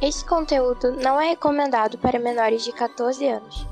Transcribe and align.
Esse 0.00 0.24
conteúdo 0.24 0.92
não 0.92 1.20
é 1.20 1.28
recomendado 1.28 1.98
para 1.98 2.18
menores 2.18 2.64
de 2.64 2.72
14 2.72 3.28
anos. 3.28 3.66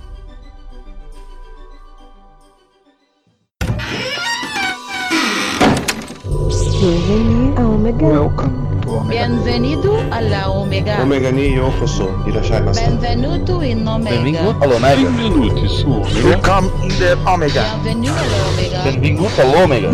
Omega. 7.56 8.06
Welcome 8.06 8.80
to 8.82 8.90
Omega. 8.90 9.26
Bienvenido 9.26 9.96
alla 10.10 10.50
Omega. 10.50 11.02
Omega 11.02 11.32
ni 11.32 11.54
yokoso. 11.54 12.10
Irashai 12.26 12.60
Benvenuto 12.60 13.62
in 13.62 13.88
Omega. 13.88 14.16
Benvingut 14.16 14.62
all'Omega. 14.62 14.96
Benvenuti 14.96 15.68
su 15.68 15.90
Omega. 15.90 16.28
Welcome 16.28 16.70
in 16.82 16.98
the 16.98 17.16
Omega. 17.24 17.62
Bienvenido 17.82 18.12
alla 18.12 18.48
Omega. 18.52 18.82
Benvingut 18.82 19.38
all'Omega. 19.38 19.90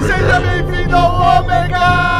Seja 0.00 0.40
bem-vindo 0.40 0.96
ao 0.96 1.40
Ômega! 1.42 2.19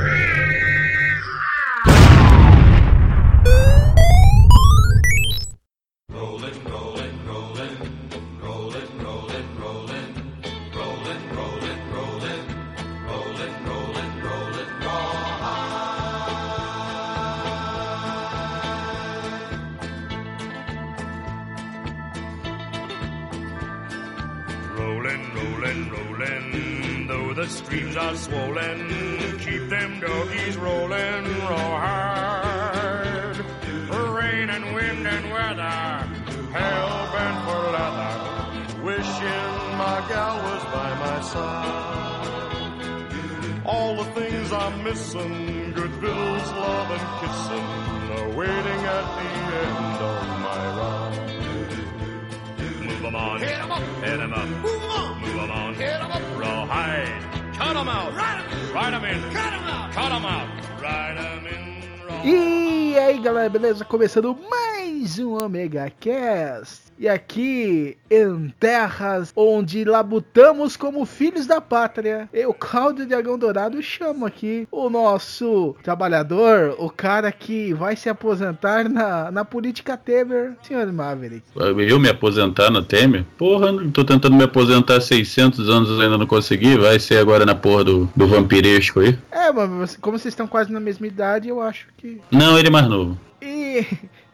Beleza? 63.51 63.83
Começando 63.83 64.37
mais 64.49 65.19
um 65.19 65.35
Omega 65.43 65.91
Cast. 65.99 66.83
E 66.97 67.09
aqui 67.09 67.97
em 68.09 68.53
terras 68.57 69.33
onde 69.35 69.83
labutamos 69.83 70.77
como 70.77 71.05
filhos 71.05 71.45
da 71.45 71.59
pátria, 71.59 72.29
eu, 72.31 72.53
Cláudio 72.53 73.05
Dragão 73.05 73.37
Dourado, 73.37 73.81
chamo 73.81 74.25
aqui 74.25 74.65
o 74.71 74.89
nosso 74.89 75.75
trabalhador, 75.83 76.75
o 76.79 76.89
cara 76.89 77.29
que 77.29 77.73
vai 77.73 77.97
se 77.97 78.07
aposentar 78.07 78.87
na, 78.87 79.29
na 79.29 79.43
política 79.43 79.97
Temer, 79.97 80.53
senhor 80.63 80.89
Maverick. 80.93 81.43
Eu 81.55 81.99
me 81.99 82.07
aposentar 82.07 82.71
no 82.71 82.81
Temer? 82.81 83.25
Porra, 83.37 83.73
tô 83.91 84.05
tentando 84.05 84.37
me 84.37 84.43
aposentar 84.43 84.97
há 84.97 85.01
600 85.01 85.69
anos 85.69 85.99
ainda 85.99 86.17
não 86.17 86.27
consegui. 86.27 86.77
Vai 86.77 86.99
ser 86.99 87.17
agora 87.17 87.45
na 87.45 87.55
porra 87.55 87.83
do, 87.83 88.09
do 88.15 88.27
vampiresco 88.27 89.01
aí? 89.01 89.17
É, 89.29 89.51
mas 89.51 89.97
como 89.97 90.17
vocês 90.17 90.31
estão 90.31 90.47
quase 90.47 90.71
na 90.71 90.79
mesma 90.79 91.05
idade, 91.05 91.49
eu 91.49 91.59
acho 91.59 91.87
que. 91.97 92.21
Não, 92.31 92.57
ele 92.57 92.69
é 92.69 92.71
mais 92.71 92.87
novo. 92.87 93.17
E, 93.41 93.87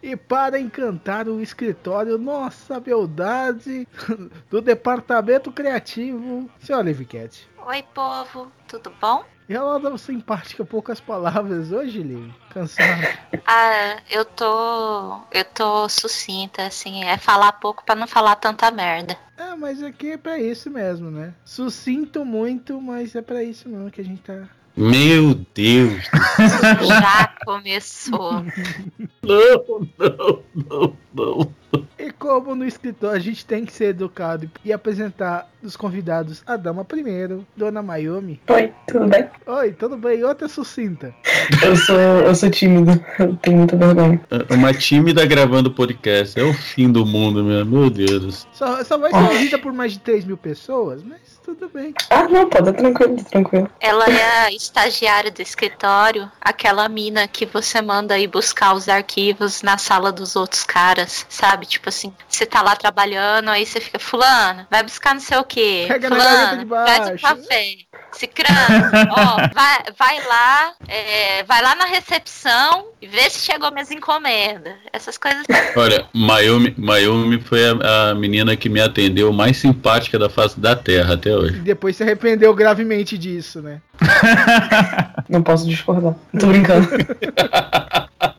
e 0.03 0.17
para 0.17 0.59
encantar 0.59 1.29
o 1.29 1.39
escritório, 1.39 2.17
nossa 2.17 2.79
beldade 2.79 3.87
do 4.49 4.61
departamento 4.61 5.51
criativo, 5.51 6.49
senhora 6.59 6.83
Liviquete. 6.83 7.49
Oi, 7.65 7.83
povo, 7.93 8.51
tudo 8.67 8.91
bom? 8.99 9.23
E 9.49 9.53
ela 9.53 9.79
dá 9.79 9.97
simpática, 9.97 10.65
poucas 10.65 10.99
palavras 10.99 11.71
hoje, 11.71 12.03
Liv? 12.03 12.33
Cansada. 12.49 13.17
Ah, 13.49 14.01
eu 14.09 14.25
tô. 14.25 15.21
Eu 15.31 15.45
tô 15.53 15.87
sucinta, 15.87 16.63
assim, 16.63 17.05
é 17.05 17.17
falar 17.17 17.53
pouco 17.53 17.81
pra 17.85 17.95
não 17.95 18.05
falar 18.05 18.35
tanta 18.35 18.69
merda. 18.69 19.17
É, 19.37 19.55
mas 19.55 19.81
aqui 19.81 20.11
é 20.11 20.17
pra 20.17 20.37
isso 20.37 20.69
mesmo, 20.69 21.09
né? 21.09 21.33
Sucinto 21.45 22.25
muito, 22.25 22.81
mas 22.81 23.15
é 23.15 23.21
pra 23.21 23.41
isso 23.41 23.69
mesmo 23.69 23.89
que 23.89 24.01
a 24.01 24.03
gente 24.03 24.21
tá. 24.21 24.49
Meu 24.77 25.33
Deus! 25.55 26.03
Já 26.87 27.33
começou. 27.43 28.45
Não, 29.23 29.89
não, 29.97 30.43
não, 30.53 30.97
não. 31.15 31.55
E 31.99 32.11
como 32.11 32.55
no 32.55 32.65
escritório 32.65 33.17
a 33.17 33.19
gente 33.19 33.45
tem 33.45 33.65
que 33.65 33.73
ser 33.73 33.89
educado 33.89 34.49
e 34.63 34.71
apresentar 34.71 35.49
os 35.63 35.75
convidados 35.75 36.43
a 36.45 36.55
dama 36.55 36.85
primeiro, 36.85 37.45
Dona 37.55 37.81
Mayumi. 37.81 38.39
Oi, 38.49 38.71
tudo 38.87 39.07
bem? 39.07 39.27
Oi, 39.45 39.71
tudo 39.73 39.97
bem? 39.97 40.23
Outra 40.23 40.47
sucinta. 40.47 41.13
Eu 41.63 41.75
sou, 41.75 41.97
eu 41.97 42.35
sou 42.35 42.49
tímido, 42.49 42.91
eu 43.19 43.35
tenho 43.37 43.57
muita 43.57 43.75
vergonha. 43.75 44.21
Uma 44.49 44.73
tímida 44.73 45.25
gravando 45.25 45.71
podcast. 45.71 46.39
É 46.39 46.43
o 46.43 46.53
fim 46.53 46.91
do 46.91 47.05
mundo, 47.05 47.43
meu, 47.43 47.65
meu 47.65 47.89
Deus. 47.89 48.47
Só, 48.53 48.83
só 48.83 48.97
vai 48.97 49.11
ser 49.11 49.17
ouvida 49.17 49.59
por 49.59 49.73
mais 49.73 49.93
de 49.93 49.99
3 49.99 50.25
mil 50.25 50.37
pessoas, 50.37 51.03
mas 51.03 51.37
tudo 51.43 51.69
bem. 51.69 51.93
Ah, 52.09 52.27
não, 52.27 52.49
pode, 52.49 52.73
tranquilo, 52.73 53.23
tranquilo. 53.23 53.69
Ela 53.79 54.05
é 54.05 54.47
a 54.47 54.51
estagiária 54.51 55.31
do 55.31 55.41
escritório, 55.41 56.29
aquela 56.41 56.89
mina 56.89 57.27
que 57.27 57.45
você 57.45 57.81
manda 57.81 58.17
ir 58.19 58.27
buscar 58.27 58.73
os 58.73 58.89
arquivos 58.89 59.61
na 59.61 59.77
sala 59.77 60.11
dos 60.11 60.35
outros 60.35 60.63
caras, 60.63 61.25
sabe? 61.29 61.65
Tipo 61.67 61.89
assim, 61.89 62.13
você 62.27 62.45
tá 62.45 62.61
lá 62.61 62.75
trabalhando, 62.75 63.49
aí 63.49 63.65
você 63.65 63.79
fica, 63.81 63.99
fulano, 63.99 64.65
vai 64.71 64.83
buscar 64.83 65.13
não 65.13 65.21
sei 65.21 65.37
o 65.37 65.43
quê. 65.43 65.85
Pega 65.87 66.07
fulano, 66.07 66.65
traz 66.65 67.09
um 67.09 67.17
café. 67.17 67.65
Cicrano, 68.13 69.11
ó, 69.11 69.35
vai, 69.53 69.83
vai 69.97 70.25
lá, 70.27 70.73
é, 70.87 71.43
vai 71.43 71.61
lá 71.61 71.75
na 71.75 71.85
recepção 71.85 72.87
e 73.01 73.05
vê 73.05 73.29
se 73.29 73.39
chegou 73.45 73.71
minhas 73.71 73.91
encomendas. 73.91 74.73
Essas 74.91 75.17
coisas. 75.17 75.45
Olha, 75.75 76.05
Mayumi, 76.13 76.73
Mayumi 76.77 77.39
foi 77.41 77.61
a, 77.69 78.09
a 78.11 78.15
menina 78.15 78.55
que 78.55 78.69
me 78.69 78.81
atendeu 78.81 79.31
mais 79.33 79.57
simpática 79.57 80.17
da 80.17 80.29
face 80.29 80.59
da 80.59 80.75
Terra 80.75 81.13
até 81.15 81.29
E 81.29 81.33
hoje. 81.35 81.59
depois 81.59 81.95
se 81.97 82.03
arrependeu 82.03 82.53
gravemente 82.53 83.17
disso, 83.17 83.61
né? 83.61 83.81
Não 85.29 85.43
posso 85.43 85.67
discordar. 85.67 86.15
Tô 86.39 86.47
brincando. 86.47 86.87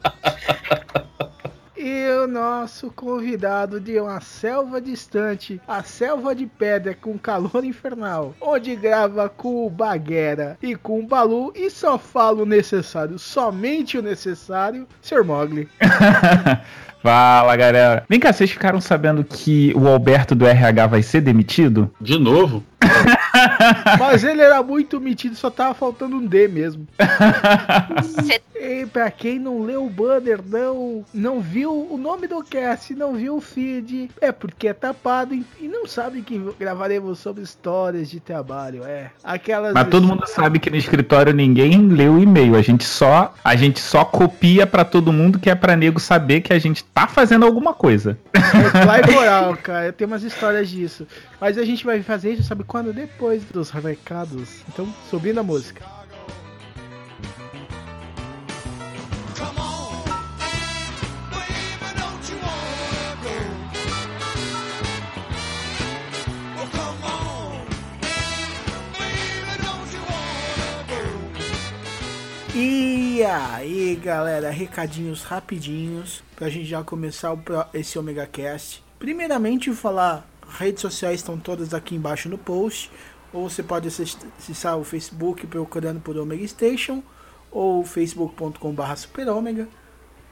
E 2.09 2.11
o 2.11 2.27
nosso 2.27 2.91
convidado 2.91 3.79
de 3.79 4.01
uma 4.01 4.19
selva 4.19 4.81
distante, 4.81 5.61
a 5.69 5.83
selva 5.83 6.35
de 6.35 6.47
pedra 6.47 6.95
com 6.95 7.19
calor 7.19 7.63
infernal, 7.63 8.35
onde 8.41 8.75
grava 8.75 9.29
com 9.29 9.67
o 9.67 9.69
Baguera 9.69 10.57
e 10.63 10.75
com 10.75 11.01
o 11.01 11.07
Balu 11.07 11.53
e 11.55 11.69
só 11.69 11.99
fala 11.99 12.45
o 12.45 12.47
necessário, 12.47 13.19
somente 13.19 13.99
o 13.99 14.03
necessário, 14.03 14.89
Sr. 15.03 15.23
Mogli. 15.23 15.69
Fala, 17.03 17.55
galera. 17.57 18.03
Vem 18.09 18.19
cá, 18.19 18.33
vocês 18.33 18.51
ficaram 18.51 18.81
sabendo 18.81 19.23
que 19.23 19.75
o 19.77 19.87
Alberto 19.87 20.35
do 20.35 20.47
RH 20.47 20.87
vai 20.87 21.03
ser 21.03 21.21
demitido? 21.21 21.93
De 22.01 22.19
novo? 22.19 22.65
Mas 23.99 24.25
ele 24.25 24.43
era 24.43 24.63
muito 24.63 25.01
metido, 25.01 25.35
só 25.35 25.51
tava 25.51 25.75
faltando 25.75 26.17
um 26.17 26.27
D 26.27 26.49
mesmo. 26.49 26.87
E 28.61 28.87
pra 28.87 29.11
quem 29.11 29.39
não 29.39 29.63
leu 29.63 29.87
o 29.87 29.91
banner, 29.91 30.41
não, 30.45 31.05
não 31.15 31.41
viu 31.41 31.87
o 31.91 31.97
nome 31.97 32.27
do 32.27 32.43
cast, 32.43 32.93
não 32.95 33.15
viu 33.15 33.37
o 33.37 33.41
feed, 33.41 34.11
é 34.21 34.33
porque 34.33 34.69
é 34.69 34.73
tapado 34.73 35.35
e 35.35 35.45
e 35.61 35.67
não 35.67 35.87
sabe 35.87 36.23
que 36.23 36.41
gravaremos 36.59 37.19
sobre 37.19 37.43
histórias 37.43 38.09
de 38.09 38.21
trabalho, 38.21 38.85
é. 38.85 39.11
Aquelas. 39.25 39.75
Mas 39.75 39.89
todo 39.89 40.07
mundo 40.07 40.27
sabe 40.27 40.59
que 40.59 40.71
no 40.71 40.77
escritório 40.77 41.33
ninguém 41.33 41.89
leu 41.89 42.15
o 42.15 42.23
e-mail. 42.23 42.55
A 42.55 42.63
gente 42.63 42.85
só, 42.85 43.35
a 43.43 43.57
gente 43.57 43.81
só 43.81 44.05
copia 44.05 44.67
pra 44.67 44.85
todo 44.85 45.13
mundo 45.13 45.39
que 45.39 45.51
é 45.51 45.55
pra 45.55 45.77
nego 45.77 45.99
saber 45.99 46.41
que 46.41 46.53
a 46.53 46.59
gente 46.59 46.85
tá 46.85 47.07
fazendo 47.07 47.45
alguma 47.45 47.75
coisa. 47.75 48.19
Vai 48.87 49.03
moral, 49.11 49.57
cara. 49.57 49.87
Eu 49.87 49.93
tenho 49.93 50.09
umas 50.09 50.23
histórias 50.23 50.69
disso. 50.69 51.07
Mas 51.41 51.57
a 51.57 51.65
gente 51.65 51.85
vai 51.85 52.03
fazer 52.03 52.33
isso, 52.33 52.43
sabe 52.43 52.65
quando? 52.65 52.93
Depois 52.93 53.45
dos 53.45 53.71
recados. 53.71 54.63
Então, 54.69 54.93
subindo 55.09 55.39
a 55.39 55.43
música. 55.43 55.99
E 72.55 73.23
aí, 73.25 73.95
galera, 73.97 74.51
recadinhos 74.51 75.23
rapidinhos 75.23 76.25
pra 76.35 76.49
gente 76.49 76.67
já 76.67 76.83
começar 76.83 77.37
esse 77.73 77.97
Omega 77.97 78.27
Cast. 78.27 78.83
Primeiramente, 78.99 79.73
falar 79.73 80.25
redes 80.49 80.81
sociais 80.81 81.21
estão 81.21 81.39
todas 81.39 81.73
aqui 81.75 81.95
embaixo 81.95 82.29
no 82.29 82.39
post, 82.39 82.91
ou 83.33 83.49
você 83.49 83.63
pode 83.63 83.89
acess- 83.89 84.17
acessar 84.39 84.79
o 84.79 84.85
Facebook 84.85 85.47
procurando 85.47 86.01
por 86.01 86.17
Omega 86.17 86.47
Station 86.49 87.03
ou 87.51 87.85
facebook.com/barra 87.85 88.97
superômega. 88.97 89.69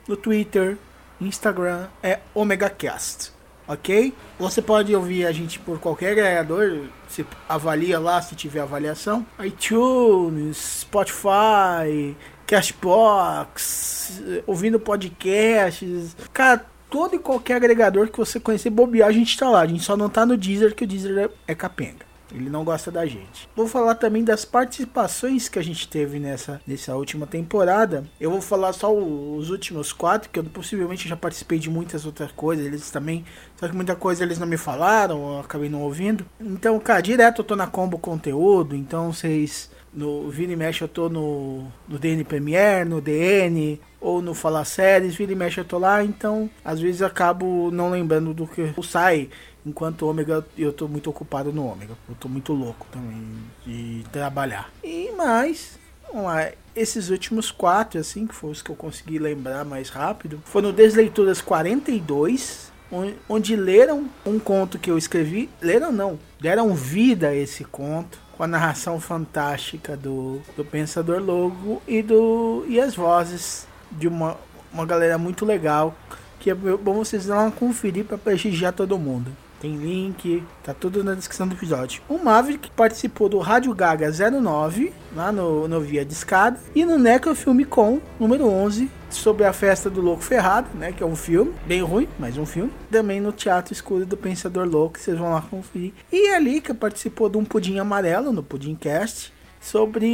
No 0.08 0.16
Twitter, 0.16 0.78
Instagram 1.20 1.88
é 2.02 2.20
OmegaCast, 2.34 3.32
ok? 3.66 4.14
Você 4.38 4.62
pode 4.62 4.94
ouvir 4.94 5.26
a 5.26 5.32
gente 5.32 5.58
por 5.58 5.78
qualquer 5.78 6.12
agregador, 6.12 6.86
você 7.08 7.24
avalia 7.48 7.98
lá 7.98 8.20
se 8.22 8.34
tiver 8.36 8.60
avaliação. 8.60 9.26
iTunes, 9.44 10.56
Spotify, 10.82 12.16
Cashbox, 12.46 14.22
ouvindo 14.46 14.78
podcasts, 14.78 16.16
cara, 16.32 16.64
todo 16.96 17.14
e 17.14 17.18
qualquer 17.18 17.56
agregador 17.56 18.08
que 18.08 18.16
você 18.16 18.40
conhecer 18.40 18.70
bobear, 18.70 19.10
a 19.10 19.12
gente 19.12 19.36
tá 19.36 19.50
lá. 19.50 19.60
A 19.60 19.66
gente 19.66 19.82
só 19.82 19.98
não 19.98 20.08
tá 20.08 20.24
no 20.24 20.34
Deezer, 20.34 20.74
que 20.74 20.84
o 20.84 20.86
Deezer 20.86 21.18
é, 21.46 21.52
é 21.52 21.54
capenga. 21.54 22.06
Ele 22.34 22.48
não 22.48 22.64
gosta 22.64 22.90
da 22.90 23.04
gente. 23.04 23.46
Vou 23.54 23.68
falar 23.68 23.96
também 23.96 24.24
das 24.24 24.46
participações 24.46 25.46
que 25.46 25.58
a 25.58 25.62
gente 25.62 25.86
teve 25.86 26.18
nessa, 26.18 26.58
nessa 26.66 26.96
última 26.96 27.26
temporada. 27.26 28.04
Eu 28.18 28.30
vou 28.30 28.40
falar 28.40 28.72
só 28.72 28.90
os 28.90 29.50
últimos 29.50 29.92
quatro, 29.92 30.30
que 30.30 30.38
eu 30.38 30.44
possivelmente 30.44 31.06
já 31.06 31.16
participei 31.16 31.58
de 31.58 31.68
muitas 31.68 32.06
outras 32.06 32.32
coisas. 32.32 32.64
Eles 32.64 32.90
também. 32.90 33.26
Só 33.56 33.68
que 33.68 33.76
muita 33.76 33.94
coisa 33.94 34.24
eles 34.24 34.38
não 34.38 34.46
me 34.46 34.56
falaram, 34.56 35.34
eu 35.34 35.40
acabei 35.40 35.68
não 35.68 35.82
ouvindo. 35.82 36.24
Então, 36.40 36.80
cara, 36.80 37.02
direto 37.02 37.42
eu 37.42 37.44
tô 37.44 37.54
na 37.54 37.66
Combo 37.66 37.98
Conteúdo. 37.98 38.74
Então 38.74 39.12
vocês. 39.12 39.70
No 39.96 40.28
Vira 40.30 40.52
e 40.52 40.56
Mexe 40.56 40.82
eu 40.82 40.88
tô 40.88 41.08
no, 41.08 41.66
no 41.88 41.98
DN 41.98 42.22
Premiere, 42.22 42.86
no 42.86 43.00
DN, 43.00 43.80
ou 43.98 44.20
no 44.20 44.34
Fala 44.34 44.62
Séries, 44.64 45.16
Vira 45.16 45.32
e 45.32 45.34
Mexe 45.34 45.58
eu 45.58 45.64
tô 45.64 45.78
lá, 45.78 46.04
então 46.04 46.50
às 46.62 46.78
vezes 46.78 47.00
acabo 47.00 47.70
não 47.72 47.90
lembrando 47.90 48.34
do 48.34 48.46
que 48.46 48.74
sai, 48.82 49.30
enquanto 49.64 50.06
Ômega 50.06 50.46
eu 50.58 50.70
tô 50.72 50.86
muito 50.86 51.08
ocupado 51.08 51.50
no 51.50 51.66
Ômega, 51.66 51.94
eu 52.08 52.14
tô 52.20 52.28
muito 52.28 52.52
louco 52.52 52.86
também 52.92 53.26
de 53.66 54.04
trabalhar. 54.12 54.70
E 54.84 55.10
mais, 55.16 55.78
vamos 56.12 56.26
lá, 56.26 56.50
esses 56.76 57.08
últimos 57.08 57.50
quatro, 57.50 57.98
assim, 57.98 58.26
que 58.26 58.34
foram 58.34 58.52
os 58.52 58.60
que 58.60 58.70
eu 58.70 58.76
consegui 58.76 59.18
lembrar 59.18 59.64
mais 59.64 59.88
rápido, 59.88 60.42
foram 60.44 60.72
Desleituras 60.72 61.40
42, 61.40 62.70
on- 62.92 63.14
onde 63.28 63.56
leram 63.56 64.06
um 64.26 64.38
conto 64.38 64.78
que 64.78 64.90
eu 64.90 64.98
escrevi, 64.98 65.48
leram 65.60 65.90
não, 65.90 66.18
deram 66.38 66.74
vida 66.74 67.28
a 67.28 67.34
esse 67.34 67.64
conto, 67.64 68.25
com 68.36 68.42
a 68.42 68.46
narração 68.46 69.00
fantástica 69.00 69.96
do, 69.96 70.40
do 70.56 70.64
Pensador 70.64 71.20
Logo 71.20 71.82
e, 71.88 72.02
do, 72.02 72.64
e 72.68 72.80
as 72.80 72.94
vozes 72.94 73.66
de 73.90 74.06
uma, 74.06 74.36
uma 74.72 74.84
galera 74.84 75.16
muito 75.16 75.44
legal, 75.44 75.94
que 76.38 76.50
é 76.50 76.54
bom 76.54 76.94
vocês 76.94 77.26
dar 77.26 77.40
uma 77.40 77.50
conferir 77.50 78.04
para 78.04 78.18
prestigiar 78.18 78.72
todo 78.72 78.98
mundo. 78.98 79.30
Tem 79.58 79.74
link, 79.74 80.44
tá 80.62 80.74
tudo 80.74 81.02
na 81.02 81.14
descrição 81.14 81.48
do 81.48 81.54
episódio. 81.54 82.02
O 82.08 82.18
Maverick 82.18 82.70
participou 82.72 83.28
do 83.28 83.38
Rádio 83.38 83.74
Gaga 83.74 84.10
09, 84.12 84.92
lá 85.14 85.32
no, 85.32 85.66
no 85.66 85.80
Via 85.80 86.02
Escada, 86.02 86.60
e 86.74 86.84
no 86.84 86.98
Necrofilme 86.98 87.64
Com, 87.64 88.00
número 88.20 88.46
11, 88.46 88.90
sobre 89.16 89.44
a 89.44 89.52
festa 89.52 89.90
do 89.90 90.00
Louco 90.00 90.22
Ferrado, 90.22 90.68
né? 90.74 90.92
Que 90.92 91.02
é 91.02 91.06
um 91.06 91.16
filme, 91.16 91.54
bem 91.66 91.82
ruim, 91.82 92.08
mas 92.18 92.36
um 92.38 92.46
filme. 92.46 92.72
Também 92.90 93.20
no 93.20 93.32
Teatro 93.32 93.72
Escuro 93.72 94.06
do 94.06 94.16
Pensador 94.16 94.66
Louco, 94.66 94.98
vocês 94.98 95.18
vão 95.18 95.32
lá 95.32 95.40
conferir. 95.42 95.92
E 96.12 96.28
a 96.28 96.38
Lika 96.38 96.74
participou 96.74 97.28
de 97.28 97.36
um 97.36 97.44
Pudim 97.44 97.78
Amarelo, 97.78 98.32
no 98.32 98.42
Pudimcast, 98.42 99.32
sobre 99.60 100.06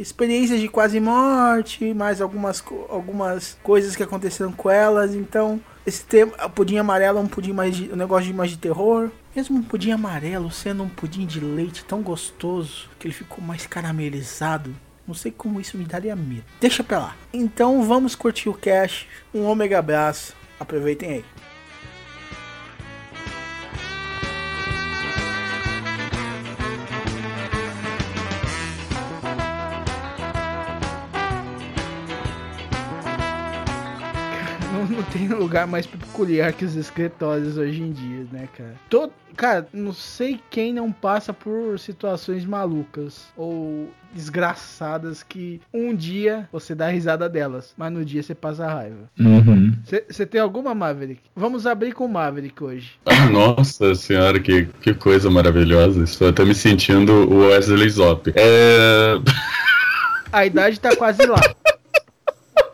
experiências 0.00 0.60
de 0.60 0.68
quase 0.68 1.00
morte, 1.00 1.92
mais 1.92 2.20
algumas, 2.20 2.62
algumas 2.88 3.58
coisas 3.62 3.96
que 3.96 4.02
aconteceram 4.02 4.52
com 4.52 4.70
elas. 4.70 5.14
Então, 5.14 5.60
esse 5.84 6.04
tema, 6.04 6.32
pudim 6.48 6.78
amarelo 6.78 7.18
é 7.18 7.20
um 7.20 7.26
pudim 7.26 7.52
mais 7.52 7.76
de, 7.76 7.92
um 7.92 7.96
negócio 7.96 8.26
de 8.26 8.32
mais 8.32 8.50
de 8.50 8.58
terror. 8.58 9.10
Mesmo 9.34 9.58
um 9.58 9.62
pudim 9.62 9.90
amarelo 9.90 10.50
sendo 10.50 10.82
um 10.82 10.88
pudim 10.88 11.26
de 11.26 11.40
leite 11.40 11.84
tão 11.84 12.00
gostoso 12.00 12.88
que 12.98 13.06
ele 13.06 13.14
ficou 13.14 13.42
mais 13.42 13.66
caramelizado. 13.66 14.74
Não 15.06 15.14
sei 15.14 15.30
como 15.30 15.60
isso 15.60 15.78
me 15.78 15.84
daria 15.84 16.16
medo. 16.16 16.44
Deixa 16.60 16.82
pra 16.82 16.98
lá. 16.98 17.16
Então 17.32 17.82
vamos 17.84 18.14
curtir 18.14 18.48
o 18.48 18.54
cash. 18.54 19.06
Um 19.32 19.44
ômega 19.44 19.78
abraço. 19.78 20.34
Aproveitem 20.58 21.10
aí. 21.12 21.24
Não, 34.90 35.02
tem 35.04 35.28
lugar 35.28 35.66
mais 35.66 35.86
peculiar 35.86 36.52
que 36.52 36.64
os 36.64 36.76
escritórios 36.76 37.56
hoje 37.56 37.82
em 37.82 37.92
dia, 37.92 38.26
né, 38.32 38.48
cara? 38.56 38.74
Todo, 38.88 39.12
cara, 39.36 39.66
não 39.72 39.92
sei 39.92 40.40
quem 40.50 40.72
não 40.72 40.90
passa 40.92 41.32
por 41.32 41.78
situações 41.78 42.44
malucas 42.44 43.26
ou 43.36 43.90
desgraçadas 44.12 45.22
que 45.22 45.60
um 45.72 45.94
dia 45.94 46.48
você 46.50 46.74
dá 46.74 46.88
risada 46.88 47.28
delas, 47.28 47.74
mas 47.76 47.92
no 47.92 48.04
dia 48.04 48.22
você 48.22 48.34
passa 48.34 48.66
raiva. 48.66 49.10
Uhum. 49.18 49.74
Você 50.08 50.24
tem 50.24 50.40
alguma 50.40 50.74
Maverick? 50.74 51.20
Vamos 51.34 51.66
abrir 51.66 51.92
com 51.92 52.06
o 52.06 52.08
Maverick 52.08 52.62
hoje. 52.62 52.92
Ah, 53.04 53.26
Nossa 53.30 53.94
senhora, 53.94 54.40
que, 54.40 54.66
que 54.80 54.94
coisa 54.94 55.30
maravilhosa. 55.30 56.02
Estou 56.02 56.28
até 56.28 56.44
me 56.44 56.54
sentindo 56.54 57.12
o 57.12 57.48
Wesley 57.48 57.90
Zop. 57.90 58.32
É. 58.34 59.14
A 60.32 60.46
idade 60.46 60.80
tá 60.80 60.94
quase 60.96 61.24
lá. 61.26 61.40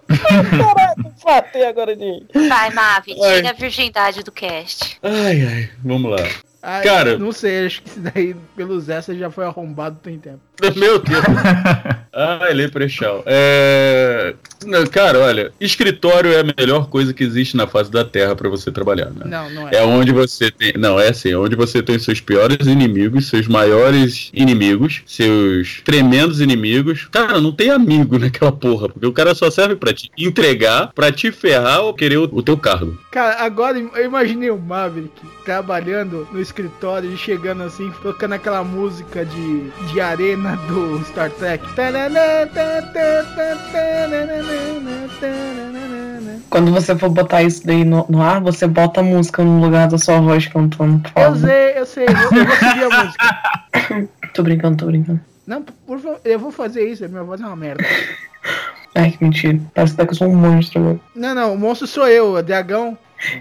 Fatei 1.35 1.65
agora 1.67 1.97
de. 1.97 2.25
Vai, 2.49 2.71
Mavi, 2.71 3.13
Ai. 3.23 3.37
tira 3.37 3.51
a 3.51 3.53
virgindade 3.53 4.23
do 4.23 4.31
cast. 4.33 4.99
Ai, 5.03 5.45
ai, 5.47 5.71
vamos 5.83 6.11
lá. 6.11 6.29
Ah, 6.63 6.81
Cara- 6.83 7.19
Não 7.19 7.33
sei, 7.33 7.67
acho 7.67 7.83
que 7.83 7.89
isso 7.89 8.01
daí, 8.01 8.35
pelos 8.55 8.89
essa, 8.89 9.15
já 9.15 9.31
foi 9.31 9.45
arrombado 9.45 9.99
tem 10.03 10.19
tempo. 10.19 10.41
Meu 10.77 10.99
Deus. 10.99 11.25
Ai, 12.13 12.53
Leprechal. 12.53 13.23
É. 13.25 14.35
não, 14.67 14.87
Cara, 14.87 15.19
olha, 15.19 15.51
escritório 15.59 16.33
é 16.33 16.41
a 16.41 16.55
melhor 16.59 16.89
coisa 16.89 17.15
que 17.15 17.25
existe 17.25 17.57
na 17.57 17.67
face 17.67 17.91
da 17.91 18.05
Terra 18.05 18.37
pra 18.37 18.51
você 18.51 18.71
trabalhar, 18.71 19.07
né? 19.07 19.25
Não, 19.25 19.51
não 19.51 19.69
é. 19.69 19.77
É 19.77 19.83
onde 19.83 20.13
você 20.13 20.51
tem. 20.51 20.75
Não, 20.77 21.01
é 21.01 21.09
assim, 21.09 21.31
é 21.31 21.37
onde 21.37 21.57
você 21.57 21.83
tem 21.83 21.99
seus 21.99 22.21
piores 22.21 22.67
inimigos, 22.67 23.29
seus 23.29 23.49
maiores 23.49 24.31
inimigos, 24.35 25.03
seus 25.07 25.81
tremendos 25.85 26.41
inimigos. 26.41 27.09
Cara, 27.11 27.41
não 27.41 27.53
tem 27.53 27.71
amigo 27.71 28.19
naquela 28.19 28.53
porra, 28.53 28.91
porque 28.91 29.07
o 29.07 29.13
cara 29.13 29.35
só 29.35 29.51
serve 29.51 29.77
pra 29.77 29.95
te 29.95 30.11
entregar, 30.19 30.93
pra 30.95 31.11
te 31.11 31.33
ferrar 31.33 31.81
ou 31.81 31.95
querer 31.95 32.19
o, 32.19 32.25
o 32.25 32.43
teu 32.43 32.59
cargo. 32.59 32.99
Cara, 33.11 33.43
agora 33.43 33.79
eu 33.79 34.05
imaginei 34.05 34.51
o 34.51 34.59
Maverick 34.59 35.11
trabalhando 35.45 36.29
no 36.31 36.41
escritório 36.41 37.11
e 37.11 37.17
chegando 37.17 37.63
assim, 37.63 37.91
tocando 38.03 38.35
aquela 38.35 38.63
música 38.63 39.25
de, 39.25 39.71
de 39.91 40.01
arena 40.01 40.42
do 40.51 41.05
Star 41.05 41.31
Trek. 41.31 41.65
Quando 46.51 46.73
você 46.73 46.97
for 46.97 47.11
botar 47.11 47.43
isso 47.43 47.65
daí 47.65 47.85
no, 47.85 48.05
no 48.09 48.21
ar, 48.21 48.41
você 48.41 48.67
bota 48.67 48.99
a 49.01 49.05
música 49.05 49.45
no 49.45 49.61
lugar 49.61 49.87
da 49.89 49.99
sua 49.99 50.21
voz 50.21 50.49
cantando, 50.49 50.99
por 51.11 51.23
Eu 51.23 51.37
sei, 51.37 51.79
eu 51.79 51.87
sei, 51.87 52.07
eu, 52.07 52.39
eu 52.39 52.45
vou 52.45 52.57
seguir 52.57 52.85
a 52.85 53.05
música. 53.05 54.09
Tô 54.35 54.43
brincando, 54.43 54.79
tô 54.79 54.87
brincando. 54.87 55.21
Não, 55.47 55.63
por 55.63 56.01
favor, 56.01 56.21
eu 56.25 56.39
vou 56.39 56.51
fazer 56.51 56.89
isso, 56.89 57.07
minha 57.09 57.23
voz 57.23 57.39
é 57.41 57.45
uma 57.45 57.55
merda. 57.55 57.85
Ai, 58.95 59.11
que 59.11 59.23
mentira. 59.23 59.61
Parece 59.75 59.93
até 59.95 60.07
que 60.07 60.13
eu 60.13 60.17
sou 60.17 60.29
um 60.29 60.35
monstro. 60.35 60.99
Não, 61.15 61.35
não, 61.35 61.55
o 61.55 61.59
monstro 61.59 61.87
sou 61.87 62.09
eu, 62.09 62.35
o 62.35 62.43
dragão. 62.43 62.97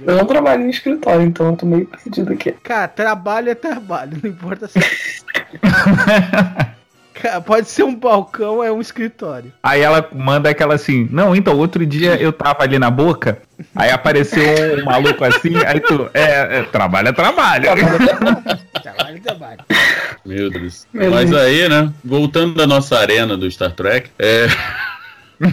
Eu 0.05 0.17
não 0.17 0.25
trabalho 0.25 0.63
em 0.63 0.70
escritório, 0.70 1.25
então 1.25 1.48
eu 1.48 1.58
tô 1.58 1.65
meio 1.65 1.88
perdido 1.88 2.34
aqui. 2.34 2.51
Cara, 2.63 2.88
trabalho 2.88 3.50
é 3.50 3.55
trabalho, 3.55 4.20
não 4.22 4.29
importa 4.29 4.67
se. 4.67 4.79
Cara, 7.13 7.41
pode 7.41 7.70
ser 7.70 7.84
um 7.84 7.96
balcão, 7.96 8.63
é 8.63 8.72
um 8.72 8.82
escritório. 8.82 9.51
Aí 9.62 9.82
ela 9.82 10.08
manda 10.13 10.50
aquela 10.50 10.75
assim, 10.75 11.08
não, 11.12 11.36
então, 11.36 11.58
outro 11.58 11.86
dia 11.86 12.15
eu 12.15 12.32
tava 12.32 12.63
ali 12.63 12.80
na 12.80 12.89
boca, 12.89 13.39
aí 13.75 13.91
apareceu 13.91 14.44
um 14.80 14.86
maluco 14.86 15.24
assim, 15.24 15.56
aí 15.65 15.80
tu, 15.80 16.10
é, 16.13 16.60
é 16.60 16.63
trabalho 16.63 17.10
é 17.10 17.12
trabalho. 17.12 17.65
Trabalho 17.65 19.18
é 19.18 19.20
trabalho. 19.22 19.60
Meu 20.25 20.50
Deus. 20.50 20.88
Meu 20.94 21.12
Mas 21.12 21.30
Deus. 21.30 21.41
aí, 21.41 21.68
né? 21.68 21.91
Voltando 22.03 22.62
à 22.62 22.68
nossa 22.68 22.98
arena 22.98 23.36
do 23.36 23.50
Star 23.50 23.72
Trek, 23.72 24.10
é. 24.18 24.48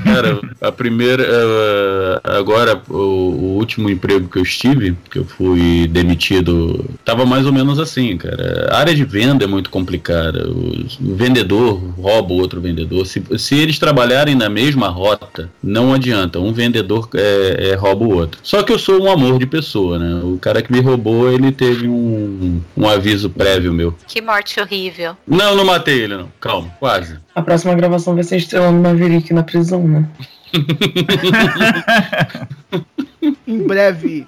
Cara, 0.05 0.41
a 0.61 0.71
primeira. 0.73 1.25
eh, 1.27 2.21
agora, 2.25 2.81
o, 2.89 2.95
o 2.95 3.57
último 3.57 3.89
emprego 3.89 4.29
que 4.29 4.39
eu 4.39 4.43
estive, 4.43 4.97
que 5.11 5.19
eu 5.19 5.25
fui 5.25 5.87
demitido, 5.89 6.85
tava 7.05 7.25
mais 7.25 7.47
ou 7.47 7.53
menos 7.53 7.79
assim, 7.79 8.17
cara. 8.17 8.69
A 8.71 8.79
área 8.79 8.95
de 8.95 9.05
venda 9.05 9.45
é 9.45 9.47
muito 9.47 9.71
complicada. 9.71 10.49
O, 10.49 10.87
o 11.01 11.15
vendedor 11.15 11.75
rouba 11.97 12.33
o 12.33 12.39
outro 12.39 12.61
vendedor. 12.61 13.07
Se, 13.07 13.23
se 13.39 13.55
eles 13.57 13.79
trabalharem 13.79 14.35
na 14.35 14.49
mesma 14.49 14.89
rota, 14.89 15.51
não 15.63 15.93
adianta. 15.93 16.39
Um 16.39 16.53
vendedor 16.53 17.09
é, 17.15 17.71
é, 17.71 17.75
rouba 17.75 18.05
o 18.05 18.15
outro. 18.15 18.41
Só 18.43 18.63
que 18.63 18.73
eu 18.73 18.79
sou 18.79 19.03
um 19.03 19.11
amor 19.11 19.39
de 19.39 19.47
pessoa, 19.47 19.99
né? 19.99 20.21
O 20.23 20.39
cara 20.39 20.63
que 20.63 20.73
me 20.73 20.81
roubou, 20.81 21.31
ele 21.33 21.53
teve 21.53 21.89
um, 21.89 22.61
um 22.77 22.89
aviso 22.89 23.31
prévio 23.31 23.73
meu. 23.73 23.95
Que 24.07 24.21
morte 24.21 24.61
horrível. 24.61 25.17
Não, 25.27 25.55
não 25.57 25.65
matei 25.65 26.03
ele, 26.03 26.17
não. 26.17 26.29
Calma, 26.41 26.69
quase. 26.79 27.17
A 27.39 27.43
próxima 27.43 27.73
gravação 27.73 28.17
vai 28.17 28.25
ser 28.25 28.39
estrelando 28.39 28.83
Maverick 28.83 29.33
na 29.33 29.45
prisão, 29.45 29.87
né? 29.87 30.09
em 33.47 33.65
breve, 33.65 34.27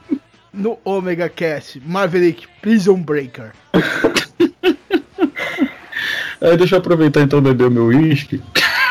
no 0.54 0.78
Omega 0.84 1.28
Cast, 1.28 1.82
Maverick 1.84 2.46
Prison 2.62 3.02
Breaker. 3.02 3.50
Aí 6.40 6.56
deixa 6.56 6.76
eu 6.76 6.78
aproveitar 6.78 7.22
então 7.22 7.42
beber 7.42 7.66
o 7.66 7.70
meu 7.72 7.86
uísque. 7.86 8.40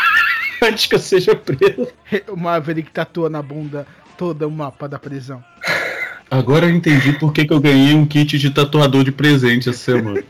Antes 0.61 0.87
que 0.87 0.95
eu 0.95 0.99
seja 0.99 1.33
preso. 1.33 1.87
O 2.27 2.35
Maverick 2.35 2.91
tatua 2.91 3.29
na 3.29 3.41
bunda 3.41 3.87
todo 4.17 4.45
o 4.45 4.51
mapa 4.51 4.89
da 4.89 4.99
prisão. 4.99 5.41
Agora 6.29 6.65
eu 6.65 6.71
entendi 6.71 7.13
por 7.13 7.31
que, 7.31 7.45
que 7.45 7.53
eu 7.53 7.61
ganhei 7.61 7.93
um 7.93 8.05
kit 8.05 8.37
de 8.37 8.49
tatuador 8.49 9.05
de 9.05 9.13
presente 9.13 9.69
essa 9.69 9.79
semana. 9.79 10.21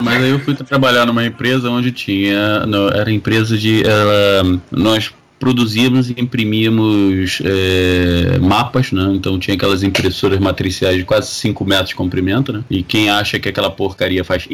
Mas 0.00 0.22
aí 0.22 0.30
eu 0.30 0.38
fui 0.40 0.54
trabalhar 0.54 1.06
numa 1.06 1.24
empresa 1.24 1.70
onde 1.70 1.92
tinha. 1.92 2.66
no- 2.66 2.88
era 2.88 3.10
empresa 3.10 3.56
de. 3.56 3.82
ela- 3.86 4.58
nós 4.70 5.12
produzíamos 5.38 6.10
e 6.10 6.14
imprimíamos 6.18 7.40
é, 7.44 8.38
mapas, 8.40 8.90
né? 8.90 9.08
Então 9.14 9.38
tinha 9.38 9.54
aquelas 9.54 9.84
impressoras 9.84 10.38
matriciais 10.40 10.96
de 10.96 11.04
quase 11.04 11.28
5 11.30 11.64
metros 11.64 11.90
de 11.90 11.94
comprimento, 11.94 12.52
né? 12.52 12.64
E 12.68 12.82
quem 12.82 13.08
acha 13.08 13.38
que 13.38 13.48
aquela 13.48 13.70
porcaria 13.70 14.24
faz. 14.24 14.48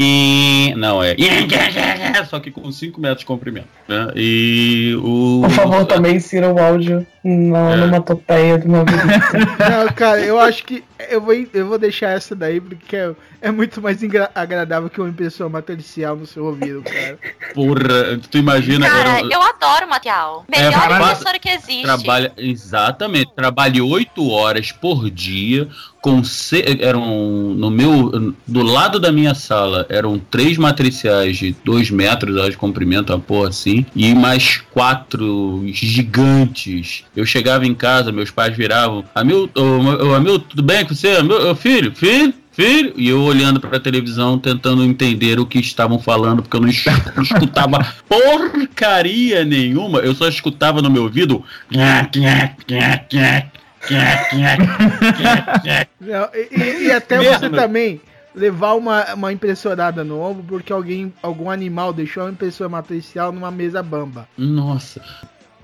Não, 0.77 1.03
é. 1.03 1.17
Só 2.29 2.39
que 2.39 2.51
com 2.51 2.71
5 2.71 3.01
metros 3.01 3.21
de 3.21 3.27
comprimento. 3.27 3.67
Né? 3.89 4.09
E 4.15 4.95
o. 5.03 5.41
Por 5.45 5.51
favor, 5.51 5.85
também 5.87 6.17
insira 6.17 6.53
o 6.53 6.59
áudio 6.59 7.07
na, 7.25 7.71
É. 7.73 7.77
numa 7.77 8.01
topeia 8.03 8.59
do 8.59 8.69
meu 8.69 8.85
vídeo. 8.85 9.01
Não, 9.07 9.87
cara, 9.95 10.21
eu 10.21 10.39
acho 10.39 10.65
que 10.65 10.85
eu 11.11 11.21
vou, 11.21 11.35
eu 11.35 11.67
vou 11.69 11.79
deixar 11.79 12.11
essa 12.11 12.35
daí 12.35 12.61
porque 12.61 12.97
é, 12.97 13.13
é 13.41 13.51
muito 13.51 13.81
mais 13.81 13.99
agradável 14.35 14.89
que 14.91 15.01
uma 15.01 15.09
impressora 15.11 15.49
matricial 15.51 16.17
no 16.17 16.27
seu 16.27 16.45
ouvido, 16.45 16.83
cara. 16.83 17.19
Porra, 17.55 18.19
tu 18.31 18.39
imagina. 18.39 18.89
Cara, 18.89 19.19
era- 19.19 19.29
eu 19.29 19.43
adoro 19.43 19.89
material. 19.89 20.45
É, 20.51 20.59
Melhor 20.65 20.89
para- 20.89 21.05
impressora 21.13 21.39
que 21.39 21.49
existe. 21.49 21.83
Trabalha, 21.83 22.33
exatamente, 22.37 23.31
trabalhe 23.35 23.81
oito 23.81 24.29
horas 24.31 24.73
por 24.73 25.11
dia 25.11 25.69
com 26.01 26.23
se, 26.23 26.63
eram 26.81 27.01
no 27.55 27.71
meu 27.71 28.35
do 28.47 28.63
lado 28.63 29.01
da 29.01 29.11
minha 29.11 29.35
sala 29.35 29.87
eram 29.89 30.19
três 30.19 30.59
matriciais 30.59 31.39
de 31.39 31.57
dois 31.65 31.91
metros 31.91 32.51
de 32.51 32.59
comprimento, 32.59 33.11
uma 33.11 33.19
porra 33.19 33.49
assim, 33.49 33.87
e 33.97 34.15
mais 34.15 34.59
quatro 34.71 35.63
gigantes. 35.67 37.05
Eu 37.17 37.25
chegava 37.25 37.67
em 37.67 37.75
casa, 37.75 38.13
meus 38.13 38.31
pais 38.31 38.55
viravam, 38.57 39.05
Hamilton, 39.15 39.63
ô, 39.63 40.09
ô, 40.09 40.15
Hamilton, 40.15 40.45
tudo 40.49 40.63
bem 40.63 40.85
com 40.85 40.94
você? 40.95 41.17
Hamil- 41.17 41.51
ô, 41.51 41.55
filho, 41.55 41.95
filho? 41.95 42.33
Filho, 42.53 42.93
e 42.97 43.09
eu 43.09 43.21
olhando 43.21 43.59
pra 43.59 43.81
televisão, 43.81 44.39
tentando 44.39 44.85
entender 44.85 45.41
o 45.41 45.47
que 45.47 45.59
estavam 45.59 45.99
falando, 45.99 46.41
porque 46.41 46.57
eu 46.57 46.61
não 46.61 46.69
es- 46.69 46.85
não 47.17 47.23
escutava 47.25 47.85
porcaria 48.09 49.45
nenhuma, 49.45 49.99
eu 49.99 50.15
só 50.15 50.29
escutava 50.29 50.81
no 50.81 50.89
meu 50.89 51.03
ouvido. 51.03 51.43
Não, 56.01 56.29
e, 56.35 56.85
e- 56.87 56.93
até 56.93 57.19
você 57.19 57.49
Merda. 57.49 57.51
também 57.57 58.01
levar 58.35 58.75
uma, 58.75 59.15
uma 59.15 59.33
impressorada 59.33 60.03
no 60.05 60.21
ombro 60.21 60.45
porque 60.49 60.73
alguém, 60.73 61.13
algum 61.23 61.51
animal 61.51 61.93
deixou 61.93 62.27
a 62.27 62.31
impressora 62.31 62.69
matricial 62.69 63.33
numa 63.33 63.51
mesa 63.51 63.83
bamba. 63.83 64.29
Nossa. 64.37 65.01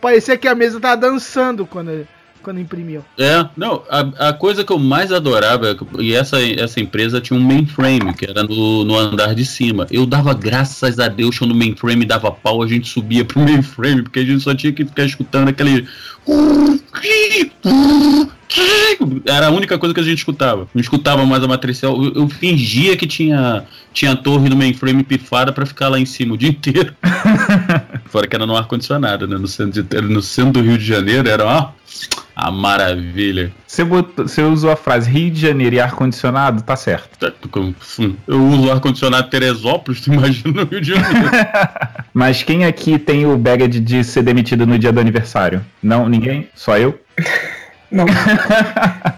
Parecia 0.00 0.36
que 0.36 0.48
a 0.48 0.54
mesa 0.54 0.80
tava 0.80 0.96
dançando 0.96 1.66
quando, 1.66 2.06
quando 2.42 2.60
imprimiu. 2.60 3.04
É, 3.18 3.46
não, 3.56 3.82
a, 3.88 4.28
a 4.28 4.32
coisa 4.32 4.64
que 4.64 4.72
eu 4.72 4.78
mais 4.78 5.12
adorava, 5.12 5.70
é 5.70 5.76
e 5.98 6.14
essa, 6.14 6.40
essa 6.42 6.80
empresa 6.80 7.20
tinha 7.20 7.38
um 7.38 7.42
mainframe, 7.42 8.14
que 8.14 8.24
era 8.24 8.42
no, 8.42 8.84
no 8.84 8.98
andar 8.98 9.34
de 9.34 9.44
cima. 9.44 9.86
Eu 9.90 10.06
dava 10.06 10.34
graças 10.34 10.98
a 10.98 11.08
Deus 11.08 11.38
quando 11.38 11.52
o 11.52 11.54
mainframe 11.54 12.04
dava 12.04 12.30
pau, 12.30 12.62
a 12.62 12.66
gente 12.66 12.88
subia 12.88 13.24
pro 13.24 13.40
mainframe, 13.42 14.02
porque 14.02 14.20
a 14.20 14.24
gente 14.24 14.42
só 14.42 14.54
tinha 14.54 14.72
que 14.72 14.84
ficar 14.84 15.04
escutando 15.04 15.48
aquele. 15.48 15.86
Era 19.26 19.46
a 19.46 19.50
única 19.50 19.78
coisa 19.78 19.94
que 19.94 20.00
a 20.00 20.04
gente 20.04 20.18
escutava. 20.18 20.68
Não 20.74 20.80
escutava 20.80 21.24
mais 21.24 21.42
a 21.42 21.48
matricial. 21.48 22.02
Eu, 22.02 22.12
eu 22.14 22.28
fingia 22.28 22.96
que 22.96 23.06
tinha, 23.06 23.64
tinha 23.92 24.16
torre 24.16 24.48
no 24.48 24.56
mainframe 24.56 25.02
pifada 25.04 25.52
pra 25.52 25.64
ficar 25.66 25.88
lá 25.88 25.98
em 25.98 26.04
cima 26.06 26.34
o 26.34 26.38
dia 26.38 26.48
inteiro. 26.50 26.94
Fora 28.06 28.26
que 28.26 28.34
era 28.34 28.46
no 28.46 28.56
ar-condicionado, 28.56 29.26
né? 29.28 29.36
No 29.38 29.46
centro, 29.46 29.82
de- 29.82 30.00
no 30.02 30.20
centro 30.22 30.54
do 30.54 30.62
Rio 30.62 30.76
de 30.78 30.84
Janeiro 30.84 31.28
era 31.28 31.44
ó, 31.46 31.68
a 32.34 32.50
maravilha. 32.50 33.52
Você, 33.66 33.84
botou- 33.84 34.26
você 34.26 34.42
usou 34.42 34.70
a 34.70 34.76
frase 34.76 35.08
Rio 35.10 35.30
de 35.30 35.40
Janeiro 35.40 35.76
e 35.76 35.80
ar-condicionado, 35.80 36.62
tá 36.62 36.74
certo. 36.74 37.16
Tá, 37.18 37.32
Eu 38.26 38.44
uso 38.48 38.70
ar-condicionado 38.70 39.30
Teresópolis, 39.30 40.00
tu 40.02 40.12
imagina 40.12 40.64
no 40.64 40.68
Rio 40.68 40.80
de 40.80 40.88
Janeiro. 40.94 41.30
Mas 42.12 42.42
quem 42.42 42.64
aqui 42.64 42.98
tem 42.98 43.26
o 43.26 43.36
bagage 43.36 43.78
de 43.78 44.02
ser 44.02 44.22
demitido 44.22 44.66
no 44.66 44.76
dia 44.78 44.92
do 44.92 44.98
aniversário? 44.98 45.64
Não, 45.80 46.08
ninguém? 46.08 46.48
Só 46.54 46.76
eu? 46.76 46.98
Não. 47.90 48.06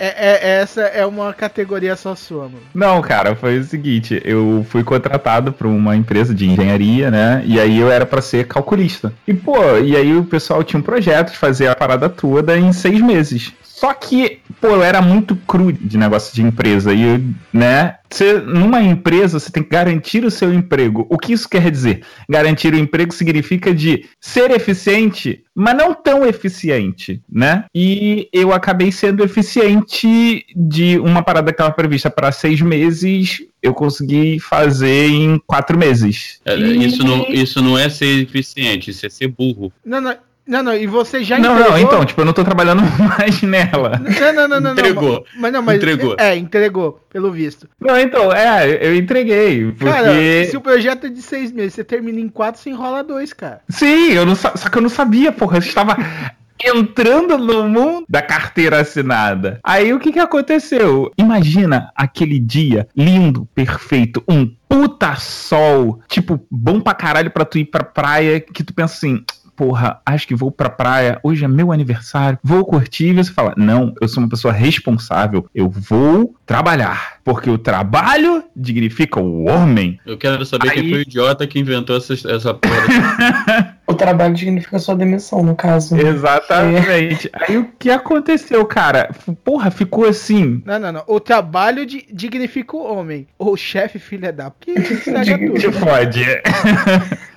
É, 0.00 0.06
é- 0.06 0.60
essa 0.62 0.82
é 0.82 1.04
uma 1.06 1.32
categoria 1.32 1.94
só 1.94 2.14
sua, 2.14 2.44
mano. 2.44 2.62
Não, 2.74 3.00
cara, 3.02 3.36
foi 3.36 3.58
o 3.58 3.64
seguinte, 3.64 4.20
eu 4.24 4.66
fui 4.68 4.82
contratado 4.82 5.52
para 5.52 5.68
uma 5.68 5.94
empresa 5.94 6.34
de 6.34 6.48
engenharia, 6.48 7.10
né? 7.10 7.42
E 7.44 7.60
aí 7.60 7.78
eu 7.78 7.90
era 7.90 8.04
para 8.06 8.20
ser 8.22 8.46
calculista. 8.46 9.12
E 9.28 9.34
pô, 9.34 9.78
e 9.78 9.94
aí 9.96 10.16
o 10.16 10.24
pessoal 10.24 10.62
tinha 10.64 10.80
um 10.80 10.82
projeto 10.82 11.32
de 11.32 11.38
fazer 11.38 11.68
a 11.68 11.76
parada 11.76 12.08
toda 12.08 12.56
em 12.56 12.72
seis 12.72 13.00
meses. 13.00 13.52
Só 13.82 13.92
que, 13.92 14.38
pô, 14.60 14.68
eu 14.68 14.82
era 14.84 15.02
muito 15.02 15.34
cru 15.34 15.72
de 15.72 15.98
negócio 15.98 16.32
de 16.32 16.40
empresa. 16.40 16.94
E, 16.94 17.02
eu, 17.02 17.20
né? 17.52 17.96
Você, 18.08 18.34
numa 18.34 18.80
empresa, 18.80 19.40
você 19.40 19.50
tem 19.50 19.60
que 19.60 19.70
garantir 19.70 20.24
o 20.24 20.30
seu 20.30 20.54
emprego. 20.54 21.04
O 21.10 21.18
que 21.18 21.32
isso 21.32 21.48
quer 21.48 21.68
dizer? 21.68 22.02
Garantir 22.30 22.72
o 22.74 22.78
emprego 22.78 23.12
significa 23.12 23.74
de 23.74 24.04
ser 24.20 24.52
eficiente, 24.52 25.42
mas 25.52 25.76
não 25.76 25.92
tão 25.94 26.24
eficiente, 26.24 27.20
né? 27.28 27.64
E 27.74 28.28
eu 28.32 28.52
acabei 28.52 28.92
sendo 28.92 29.24
eficiente 29.24 30.44
de 30.54 30.98
uma 31.00 31.20
parada 31.24 31.50
que 31.50 31.54
estava 31.54 31.72
prevista 31.74 32.08
para 32.08 32.30
seis 32.30 32.60
meses, 32.60 33.42
eu 33.60 33.74
consegui 33.74 34.38
fazer 34.38 35.08
em 35.08 35.40
quatro 35.44 35.76
meses. 35.76 36.40
É, 36.44 36.56
E- 36.56 36.86
Isso 36.86 37.02
não, 37.02 37.24
isso 37.30 37.60
não 37.60 37.76
é 37.76 37.88
ser 37.88 38.22
eficiente, 38.22 38.90
isso 38.90 39.04
é 39.04 39.08
ser 39.08 39.26
burro. 39.26 39.72
Não, 39.84 40.00
não, 40.00 40.14
não, 40.46 40.62
não, 40.62 40.74
e 40.74 40.86
você 40.86 41.22
já 41.22 41.38
Não, 41.38 41.52
entregou... 41.54 41.70
não, 41.70 41.78
então, 41.78 42.04
tipo, 42.04 42.20
eu 42.20 42.24
não 42.24 42.32
tô 42.32 42.42
trabalhando 42.44 42.82
mais 43.18 43.40
nela. 43.42 44.00
Não, 44.00 44.32
não, 44.32 44.48
não, 44.48 44.60
não, 44.60 44.72
Entregou. 44.72 45.12
não. 45.12 45.24
Mas 45.40 45.52
não, 45.52 45.62
mas 45.62 45.76
Entregou. 45.76 46.16
É, 46.18 46.36
entregou, 46.36 47.00
pelo 47.08 47.30
visto. 47.30 47.68
Não, 47.80 47.98
então, 47.98 48.32
é, 48.32 48.86
eu 48.86 48.94
entreguei. 48.96 49.70
Porque. 49.72 49.84
Cara, 49.84 50.12
se 50.48 50.56
o 50.56 50.60
projeto 50.60 51.06
é 51.06 51.10
de 51.10 51.22
seis 51.22 51.52
meses, 51.52 51.74
você 51.74 51.84
termina 51.84 52.18
em 52.20 52.28
quatro, 52.28 52.60
você 52.60 52.70
enrola 52.70 53.04
dois, 53.04 53.32
cara. 53.32 53.60
Sim, 53.68 54.12
eu 54.12 54.26
não, 54.26 54.34
só 54.34 54.50
que 54.50 54.76
eu 54.76 54.82
não 54.82 54.88
sabia, 54.88 55.30
porra. 55.30 55.58
Eu 55.58 55.60
estava 55.60 55.96
entrando 56.64 57.38
no 57.38 57.68
mundo 57.68 58.04
da 58.08 58.20
carteira 58.22 58.80
assinada. 58.80 59.60
Aí 59.62 59.92
o 59.92 60.00
que 60.00 60.12
que 60.12 60.18
aconteceu? 60.18 61.10
Imagina 61.16 61.90
aquele 61.94 62.38
dia 62.38 62.88
lindo, 62.96 63.48
perfeito, 63.54 64.22
um 64.28 64.46
puta 64.68 65.14
sol, 65.16 66.00
tipo, 66.08 66.44
bom 66.50 66.80
pra 66.80 66.94
caralho 66.94 67.30
pra 67.30 67.44
tu 67.44 67.58
ir 67.58 67.66
pra 67.66 67.84
praia, 67.84 68.40
que 68.40 68.64
tu 68.64 68.72
pensa 68.72 68.94
assim. 68.94 69.24
Porra, 69.54 70.00
acho 70.04 70.26
que 70.26 70.34
vou 70.34 70.50
pra 70.50 70.70
praia, 70.70 71.20
hoje 71.22 71.44
é 71.44 71.48
meu 71.48 71.72
aniversário, 71.72 72.38
vou 72.42 72.64
curtir, 72.64 73.08
e 73.08 73.12
você 73.14 73.32
fala, 73.32 73.54
não, 73.56 73.94
eu 74.00 74.08
sou 74.08 74.22
uma 74.22 74.28
pessoa 74.28 74.52
responsável, 74.52 75.46
eu 75.54 75.68
vou 75.68 76.34
trabalhar, 76.46 77.18
porque 77.22 77.50
o 77.50 77.58
trabalho 77.58 78.42
dignifica 78.56 79.20
o 79.20 79.44
homem. 79.48 80.00
Eu 80.06 80.16
quero 80.16 80.44
saber 80.46 80.70
Aí- 80.70 80.74
quem 80.80 80.90
foi 80.90 80.98
o 81.00 81.02
idiota 81.02 81.46
que 81.46 81.58
inventou 81.58 81.96
essa, 81.96 82.14
essa 82.14 82.54
porra. 82.54 83.72
O 83.84 83.94
trabalho 83.94 84.36
significa 84.38 84.78
sua 84.78 84.94
demissão, 84.94 85.42
no 85.42 85.54
caso. 85.54 85.96
Exatamente. 85.98 87.28
Aí 87.34 87.58
o 87.58 87.68
que 87.78 87.90
aconteceu, 87.90 88.64
cara? 88.64 89.10
Porra, 89.44 89.70
ficou 89.70 90.06
assim. 90.06 90.62
Não, 90.64 90.78
não, 90.78 90.92
não. 90.92 91.04
O 91.06 91.20
trabalho 91.20 91.84
de, 91.84 92.06
dignifica 92.10 92.76
o 92.76 92.82
homem. 92.82 93.26
O 93.38 93.54
chefe, 93.56 93.98
filha 93.98 94.32
da... 94.32 94.50
Que 94.58 94.70
estraga 94.78 95.36
Te 95.36 95.46
tudo. 95.46 95.60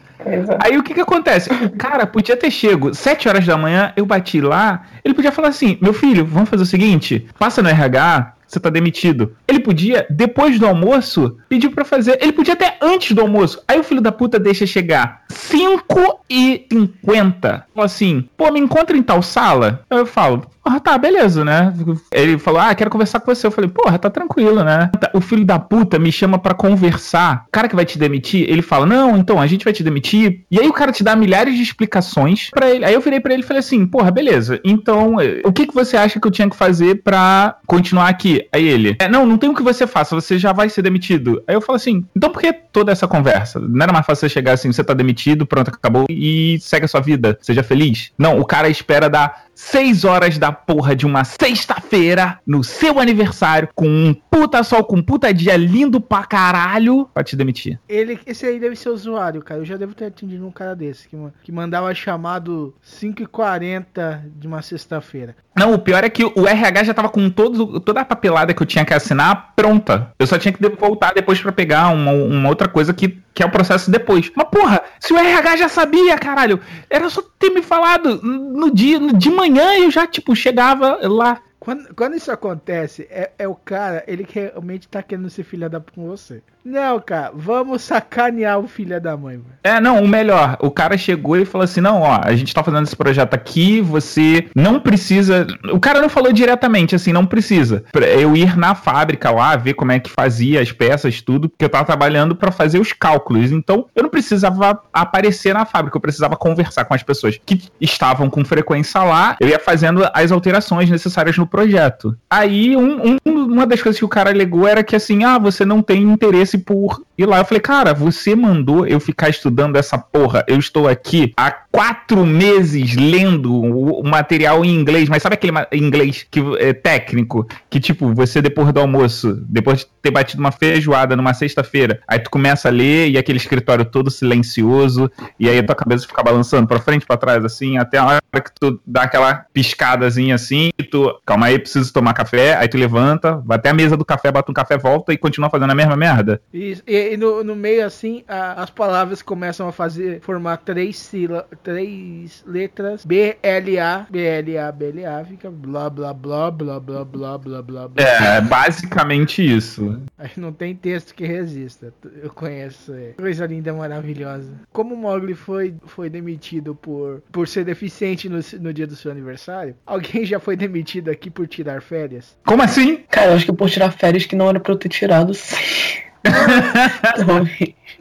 Aí 0.59 0.77
o 0.77 0.83
que 0.83 0.93
que 0.93 1.01
acontece? 1.01 1.49
Cara 1.77 2.05
podia 2.07 2.35
ter 2.35 2.51
chego 2.51 2.93
7 2.93 3.29
horas 3.29 3.45
da 3.45 3.57
manhã, 3.57 3.93
eu 3.95 4.05
bati 4.05 4.41
lá, 4.41 4.83
ele 5.03 5.13
podia 5.13 5.31
falar 5.31 5.49
assim: 5.49 5.77
meu 5.81 5.93
filho, 5.93 6.25
vamos 6.25 6.49
fazer 6.49 6.63
o 6.63 6.65
seguinte: 6.65 7.27
passa 7.37 7.61
no 7.61 7.69
RH, 7.69 8.33
você 8.55 8.59
tá 8.59 8.69
demitido. 8.69 9.35
Ele 9.47 9.59
podia, 9.59 10.05
depois 10.09 10.57
do 10.57 10.65
almoço, 10.65 11.37
pedir 11.49 11.69
pra 11.69 11.85
fazer. 11.85 12.17
Ele 12.21 12.31
podia 12.31 12.53
até 12.53 12.77
antes 12.81 13.11
do 13.13 13.21
almoço. 13.21 13.61
Aí 13.67 13.79
o 13.79 13.83
filho 13.83 14.01
da 14.01 14.11
puta 14.11 14.39
deixa 14.39 14.65
chegar 14.65 15.23
5 15.29 16.21
e 16.29 16.65
50. 16.71 17.65
Fala 17.73 17.85
assim, 17.85 18.27
pô, 18.37 18.51
me 18.51 18.59
encontra 18.59 18.97
em 18.97 19.03
tal 19.03 19.21
sala? 19.21 19.81
Eu 19.89 20.05
falo, 20.05 20.45
ah, 20.63 20.79
tá, 20.79 20.97
beleza, 20.97 21.45
né? 21.45 21.71
Ele 22.11 22.39
falou, 22.39 22.59
ah, 22.59 22.73
quero 22.73 22.89
conversar 22.89 23.19
com 23.19 23.33
você. 23.33 23.45
Eu 23.45 23.51
falei, 23.51 23.69
porra, 23.69 23.99
tá 23.99 24.09
tranquilo, 24.09 24.63
né? 24.63 24.89
O 25.13 25.21
filho 25.21 25.45
da 25.45 25.59
puta 25.59 25.99
me 25.99 26.11
chama 26.11 26.39
pra 26.39 26.55
conversar. 26.55 27.45
O 27.47 27.51
cara 27.51 27.67
que 27.67 27.75
vai 27.75 27.85
te 27.85 27.99
demitir, 27.99 28.49
ele 28.49 28.63
fala, 28.63 28.85
não, 28.85 29.15
então, 29.15 29.39
a 29.39 29.45
gente 29.45 29.63
vai 29.63 29.71
te 29.71 29.83
demitir. 29.83 30.43
E 30.49 30.59
aí 30.59 30.67
o 30.67 30.73
cara 30.73 30.91
te 30.91 31.03
dá 31.03 31.15
milhares 31.15 31.55
de 31.55 31.61
explicações 31.61 32.49
pra 32.49 32.71
ele. 32.71 32.83
Aí 32.83 32.95
eu 32.95 33.01
virei 33.01 33.19
pra 33.19 33.33
ele 33.33 33.43
e 33.43 33.45
falei 33.45 33.59
assim, 33.59 33.85
porra, 33.85 34.09
beleza. 34.09 34.59
Então, 34.63 35.21
eh, 35.21 35.41
o 35.45 35.53
que, 35.53 35.67
que 35.67 35.73
você 35.73 35.97
acha 35.97 36.19
que 36.19 36.27
eu 36.27 36.31
tinha 36.31 36.49
que 36.49 36.55
fazer 36.55 37.03
pra 37.03 37.57
continuar 37.67 38.09
aqui? 38.09 38.44
Aí 38.51 38.67
ele, 38.67 38.95
é, 38.99 39.07
não, 39.07 39.25
não 39.25 39.37
tem 39.37 39.49
o 39.49 39.55
que 39.55 39.63
você 39.63 39.85
faça, 39.87 40.15
você 40.15 40.37
já 40.37 40.53
vai 40.53 40.69
ser 40.69 40.81
demitido. 40.81 41.43
Aí 41.47 41.55
eu 41.55 41.61
falo 41.61 41.75
assim, 41.75 42.05
então 42.15 42.29
por 42.29 42.41
que 42.41 42.51
toda 42.53 42.91
essa 42.91 43.07
conversa? 43.07 43.59
Não 43.59 43.83
era 43.83 43.93
mais 43.93 44.05
fácil 44.05 44.21
você 44.21 44.33
chegar 44.33 44.53
assim, 44.53 44.71
você 44.71 44.83
tá 44.83 44.93
demitido, 44.93 45.45
pronto, 45.45 45.69
acabou, 45.69 46.05
e 46.09 46.57
segue 46.59 46.85
a 46.85 46.87
sua 46.87 47.01
vida, 47.01 47.37
seja 47.41 47.63
feliz? 47.63 48.11
Não, 48.17 48.39
o 48.39 48.45
cara 48.45 48.69
espera 48.69 49.09
dar 49.09 49.44
6 49.55 50.03
horas 50.03 50.37
da 50.37 50.51
porra 50.51 50.95
de 50.95 51.05
uma 51.05 51.23
sexta-feira, 51.23 52.39
no 52.45 52.63
seu 52.63 52.99
aniversário, 52.99 53.69
com 53.73 53.87
um 53.87 54.13
puta 54.13 54.61
sol, 54.63 54.83
com 54.83 54.97
um 54.97 55.01
puta 55.01 55.33
dia 55.33 55.55
lindo 55.55 56.01
pra 56.01 56.25
caralho, 56.25 57.09
pra 57.13 57.23
te 57.23 57.35
demitir. 57.35 57.79
Ele, 57.87 58.19
esse 58.25 58.45
aí 58.45 58.59
deve 58.59 58.75
ser 58.75 58.89
usuário, 58.89 59.41
cara. 59.41 59.61
Eu 59.61 59.65
já 59.65 59.77
devo 59.77 59.93
ter 59.93 60.05
atendido 60.05 60.45
um 60.45 60.51
cara 60.51 60.75
desse, 60.75 61.07
que, 61.07 61.17
que 61.43 61.51
mandava 61.51 61.93
chamado 61.95 62.75
5h40 62.85 64.21
de 64.35 64.45
uma 64.45 64.61
sexta-feira. 64.61 65.35
Não, 65.57 65.73
o 65.73 65.79
pior 65.79 66.03
é 66.03 66.09
que 66.09 66.25
o 66.25 66.45
RH 66.45 66.83
já 66.83 66.93
tava 66.93 67.07
com 67.07 67.29
todo, 67.29 67.79
toda 67.79 68.01
a 68.01 68.05
papelada 68.05 68.53
que 68.53 68.61
eu 68.61 68.67
tinha 68.67 68.83
que 68.83 68.93
assinar 68.93 69.53
pronta. 69.55 70.11
Eu 70.19 70.27
só 70.27 70.37
tinha 70.37 70.51
que 70.51 70.69
voltar 70.77 71.13
depois 71.13 71.41
para 71.41 71.53
pegar 71.53 71.89
uma, 71.89 72.11
uma, 72.11 72.49
outra 72.49 72.67
coisa 72.67 72.93
que, 72.93 73.17
que 73.35 73.43
é 73.43 73.45
o 73.45 73.51
processo 73.51 73.91
depois. 73.91 74.31
Mas 74.33 74.47
porra, 74.47 74.81
se 74.97 75.13
o 75.13 75.17
RH 75.17 75.57
já 75.57 75.69
sabia, 75.69 76.17
caralho, 76.17 76.59
era 76.89 77.09
só 77.09 77.21
ter 77.37 77.49
me 77.49 77.61
falado 77.61 78.21
no 78.23 78.73
dia, 78.73 78.97
no, 78.97 79.11
de 79.11 79.29
manhã 79.29 79.77
eu 79.77 79.91
já, 79.91 80.07
tipo, 80.07 80.33
chegava 80.33 80.99
lá. 81.03 81.41
Quando, 81.59 81.93
quando 81.93 82.15
isso 82.15 82.31
acontece, 82.31 83.05
é, 83.09 83.31
é 83.37 83.47
o 83.47 83.55
cara, 83.55 84.03
ele 84.07 84.23
que 84.23 84.39
realmente 84.39 84.87
tá 84.87 85.03
querendo 85.03 85.29
ser 85.29 85.43
filha 85.43 85.67
da 85.67 85.81
com 85.81 86.07
você. 86.07 86.41
Não, 86.65 86.99
cara, 86.99 87.31
vamos 87.35 87.83
sacanear 87.83 88.57
o 88.57 88.67
filho 88.67 88.99
da 88.99 89.15
mãe, 89.15 89.37
mano. 89.37 89.51
É, 89.63 89.79
não, 89.79 90.03
o 90.03 90.07
melhor, 90.07 90.57
o 90.59 90.71
cara 90.71 90.97
chegou 90.97 91.37
e 91.37 91.45
falou 91.45 91.63
assim: 91.63 91.79
não, 91.79 92.01
ó, 92.01 92.19
a 92.23 92.35
gente 92.35 92.55
tá 92.55 92.63
fazendo 92.63 92.83
esse 92.83 92.95
projeto 92.95 93.35
aqui, 93.35 93.81
você 93.81 94.47
não 94.55 94.79
precisa. 94.79 95.45
O 95.71 95.79
cara 95.79 96.01
não 96.01 96.09
falou 96.09 96.33
diretamente, 96.33 96.95
assim, 96.95 97.13
não 97.13 97.23
precisa. 97.23 97.83
Eu 97.93 98.35
ir 98.35 98.57
na 98.57 98.73
fábrica 98.73 99.29
lá, 99.29 99.55
ver 99.55 99.75
como 99.75 99.91
é 99.91 99.99
que 99.99 100.09
fazia 100.09 100.59
as 100.59 100.71
peças, 100.71 101.21
tudo, 101.21 101.47
porque 101.47 101.65
eu 101.65 101.69
tava 101.69 101.85
trabalhando 101.85 102.35
para 102.35 102.51
fazer 102.51 102.79
os 102.79 102.91
cálculos. 102.91 103.51
Então, 103.51 103.85
eu 103.95 104.01
não 104.01 104.09
precisava 104.09 104.81
aparecer 104.91 105.53
na 105.53 105.65
fábrica, 105.65 105.97
eu 105.97 106.01
precisava 106.01 106.35
conversar 106.35 106.85
com 106.85 106.95
as 106.95 107.03
pessoas 107.03 107.39
que 107.45 107.61
estavam 107.79 108.27
com 108.27 108.43
frequência 108.43 109.03
lá, 109.03 109.37
eu 109.39 109.47
ia 109.47 109.59
fazendo 109.59 110.01
as 110.15 110.31
alterações 110.31 110.89
necessárias 110.89 111.37
no 111.37 111.45
projeto. 111.45 112.17
Aí, 112.27 112.75
um, 112.75 113.17
um, 113.23 113.45
uma 113.45 113.67
das 113.67 113.83
coisas 113.83 113.99
que 113.99 114.05
o 114.05 114.09
cara 114.09 114.31
alegou 114.31 114.67
era 114.67 114.83
que 114.83 114.95
assim, 114.95 115.23
ah, 115.23 115.37
você 115.37 115.63
não 115.63 115.83
tem 115.83 116.01
interesse 116.01 116.54
por 116.57 117.03
ir 117.17 117.25
lá. 117.25 117.39
Eu 117.39 117.45
falei, 117.45 117.61
cara, 117.61 117.93
você 117.93 118.35
mandou 118.35 118.85
eu 118.85 118.99
ficar 118.99 119.29
estudando 119.29 119.75
essa 119.75 119.97
porra. 119.97 120.43
Eu 120.47 120.57
estou 120.57 120.87
aqui 120.87 121.33
há 121.37 121.51
quatro 121.51 122.25
meses 122.25 122.95
lendo 122.95 123.53
o, 123.53 124.01
material 124.03 124.63
em 124.63 124.73
inglês, 124.73 125.09
mas 125.09 125.21
sabe 125.21 125.35
aquele 125.35 125.51
inglês 125.73 126.25
que 126.29 126.39
é 126.59 126.73
técnico? 126.73 127.47
Que 127.69 127.81
tipo, 127.81 128.13
você 128.13 128.41
depois 128.41 128.71
do 128.71 128.79
almoço, 128.79 129.43
depois 129.49 129.79
de 129.79 129.87
ter 130.01 130.11
batido 130.11 130.39
uma 130.39 130.51
feijoada 130.51 131.15
numa 131.15 131.33
sexta-feira, 131.33 132.01
aí 132.07 132.19
tu 132.19 132.29
começa 132.29 132.69
a 132.69 132.71
ler 132.71 133.09
e 133.09 133.17
aquele 133.17 133.37
escritório 133.37 133.83
todo 133.83 134.09
silencioso, 134.09 135.11
e 135.39 135.49
aí 135.49 135.59
a 135.59 135.63
tua 135.63 135.75
cabeça 135.75 136.07
fica 136.07 136.23
balançando 136.23 136.67
pra 136.67 136.79
frente, 136.79 137.05
pra 137.05 137.17
trás, 137.17 137.43
assim, 137.43 137.77
até 137.77 137.97
a 137.97 138.05
hora 138.05 138.21
que 138.33 138.51
tu 138.57 138.79
dá 138.85 139.03
aquela 139.03 139.45
piscadazinha 139.51 140.35
assim, 140.35 140.69
e 140.77 140.83
tu, 140.83 141.13
calma 141.25 141.47
aí, 141.47 141.59
preciso 141.59 141.91
tomar 141.91 142.13
café, 142.13 142.55
aí 142.55 142.69
tu 142.69 142.77
levanta, 142.77 143.41
vai 143.45 143.57
até 143.57 143.69
a 143.69 143.73
mesa 143.73 143.97
do 143.97 144.05
café, 144.05 144.31
bota 144.31 144.49
um 144.49 144.53
café, 144.53 144.77
volta 144.77 145.11
e 145.11 145.17
continua 145.17 145.49
fazendo 145.49 145.71
a 145.71 145.75
mesma 145.75 145.97
merda. 145.97 146.39
Isso, 146.53 146.83
e, 146.87 147.04
e 147.13 147.17
no, 147.17 147.43
no, 147.43 147.55
meio 147.55 147.85
assim, 147.85 148.23
a, 148.27 148.61
as 148.63 148.69
palavras 148.69 149.21
começam 149.21 149.67
a 149.67 149.71
fazer, 149.71 150.21
formar 150.21 150.57
três 150.57 150.97
sílabas, 150.97 151.45
três 151.63 152.43
letras, 152.45 153.05
B, 153.05 153.37
L, 153.41 153.79
A, 153.79 154.07
B, 154.09 154.19
L, 154.19 154.57
A, 154.57 154.71
B, 154.71 154.89
L, 154.89 155.05
A, 155.05 155.25
fica 155.25 155.49
blá, 155.49 155.89
blá, 155.89 156.13
blá, 156.13 156.51
blá, 156.51 156.79
blá, 156.79 157.05
blá, 157.05 157.37
blá, 157.37 157.61
blá, 157.61 157.87
blá. 157.87 158.03
É, 158.03 158.41
basicamente 158.41 159.45
isso. 159.45 160.01
Aí 160.17 160.29
não 160.37 160.51
tem 160.51 160.75
texto 160.75 161.13
que 161.13 161.25
resista, 161.25 161.93
eu 162.21 162.29
conheço, 162.29 162.93
é. 162.93 163.13
coisa 163.13 163.45
linda, 163.45 163.73
maravilhosa. 163.73 164.51
Como 164.71 164.95
o 164.95 164.97
Mogli 164.97 165.33
foi, 165.33 165.75
foi 165.85 166.09
demitido 166.09 166.75
por, 166.75 167.21
por 167.31 167.47
ser 167.47 167.65
deficiente 167.65 168.29
no, 168.29 168.39
no 168.59 168.73
dia 168.73 168.87
do 168.87 168.95
seu 168.95 169.11
aniversário, 169.11 169.75
alguém 169.85 170.25
já 170.25 170.39
foi 170.39 170.55
demitido 170.55 171.09
aqui 171.09 171.29
por 171.29 171.47
tirar 171.47 171.81
férias? 171.81 172.37
Como 172.45 172.61
assim? 172.61 172.97
Cara, 173.09 173.31
eu 173.31 173.35
acho 173.35 173.45
que 173.45 173.53
por 173.53 173.69
tirar 173.69 173.91
férias 173.91 174.25
que 174.25 174.35
não 174.35 174.49
era 174.49 174.59
pra 174.59 174.73
eu 174.73 174.77
ter 174.77 174.89
tirado, 174.89 175.33
sim. 175.33 176.04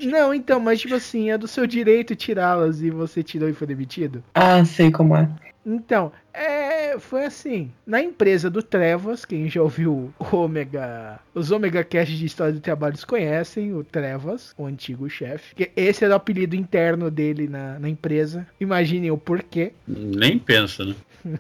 Não, 0.01 0.35
então, 0.35 0.61
mas 0.61 0.81
tipo 0.81 0.95
assim, 0.95 1.31
é 1.31 1.39
do 1.39 1.49
seu 1.49 1.67
direito 1.67 2.17
tirá-las 2.17 2.81
e 2.81 2.91
você 2.91 3.23
tirou 3.23 3.49
e 3.49 3.55
foi 3.55 3.67
demitido? 3.67 4.23
Ah, 4.35 4.65
sei 4.65 4.91
como 4.91 5.17
é. 5.17 5.29
Então, 5.67 6.13
é, 6.33 6.99
foi 6.99 7.25
assim. 7.25 7.71
Na 7.87 8.03
empresa 8.03 8.51
do 8.51 8.63
Trevas, 8.63 9.25
quem 9.25 9.49
já 9.49 9.63
ouviu 9.63 10.13
o 10.19 10.37
Ômega, 10.37 11.19
os 11.35 11.51
Omega 11.51 11.83
Cast 11.83 12.15
de 12.15 12.27
História 12.27 12.53
do 12.53 12.61
Trabalho 12.61 12.95
conhecem 13.07 13.73
o 13.73 13.83
Trevas, 13.83 14.53
o 14.59 14.67
antigo 14.67 15.09
chefe. 15.09 15.55
Esse 15.75 16.05
era 16.05 16.15
o 16.15 16.17
apelido 16.17 16.55
interno 16.55 17.11
dele 17.11 17.49
na, 17.49 17.79
na 17.79 17.89
empresa. 17.89 18.47
Imaginem 18.61 19.11
o 19.11 19.19
porquê. 19.19 19.73
Nem 19.89 20.39
pensa, 20.39 20.85
né? 20.85 20.95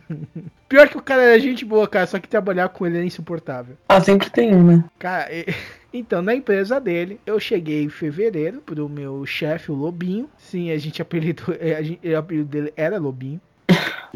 Pior 0.68 0.88
que 0.88 0.96
o 0.96 1.02
cara 1.02 1.22
era 1.22 1.38
gente 1.38 1.64
boa, 1.64 1.86
cara, 1.86 2.06
só 2.06 2.18
que 2.18 2.26
trabalhar 2.26 2.68
com 2.70 2.86
ele 2.86 2.98
é 2.98 3.04
insuportável. 3.04 3.76
Ah, 3.88 4.00
sempre 4.00 4.30
tem 4.30 4.54
um, 4.54 4.64
né? 4.64 4.84
Cara, 4.98 5.28
então 5.94 6.20
na 6.20 6.35
empresa 6.35 6.80
dele, 6.80 7.20
eu 7.24 7.38
cheguei 7.38 7.85
em 7.85 7.88
fevereiro 7.88 8.61
pro 8.61 8.88
meu 8.88 9.24
chefe, 9.24 9.70
o 9.70 9.74
Lobinho. 9.74 10.28
Sim, 10.37 10.72
a 10.72 10.78
gente 10.78 11.00
apelidou, 11.02 11.54
a 11.54 11.83
gente, 11.83 12.07
o 12.07 12.18
apelido 12.18 12.48
dele 12.48 12.72
era 12.76 12.98
Lobinho. 12.98 13.40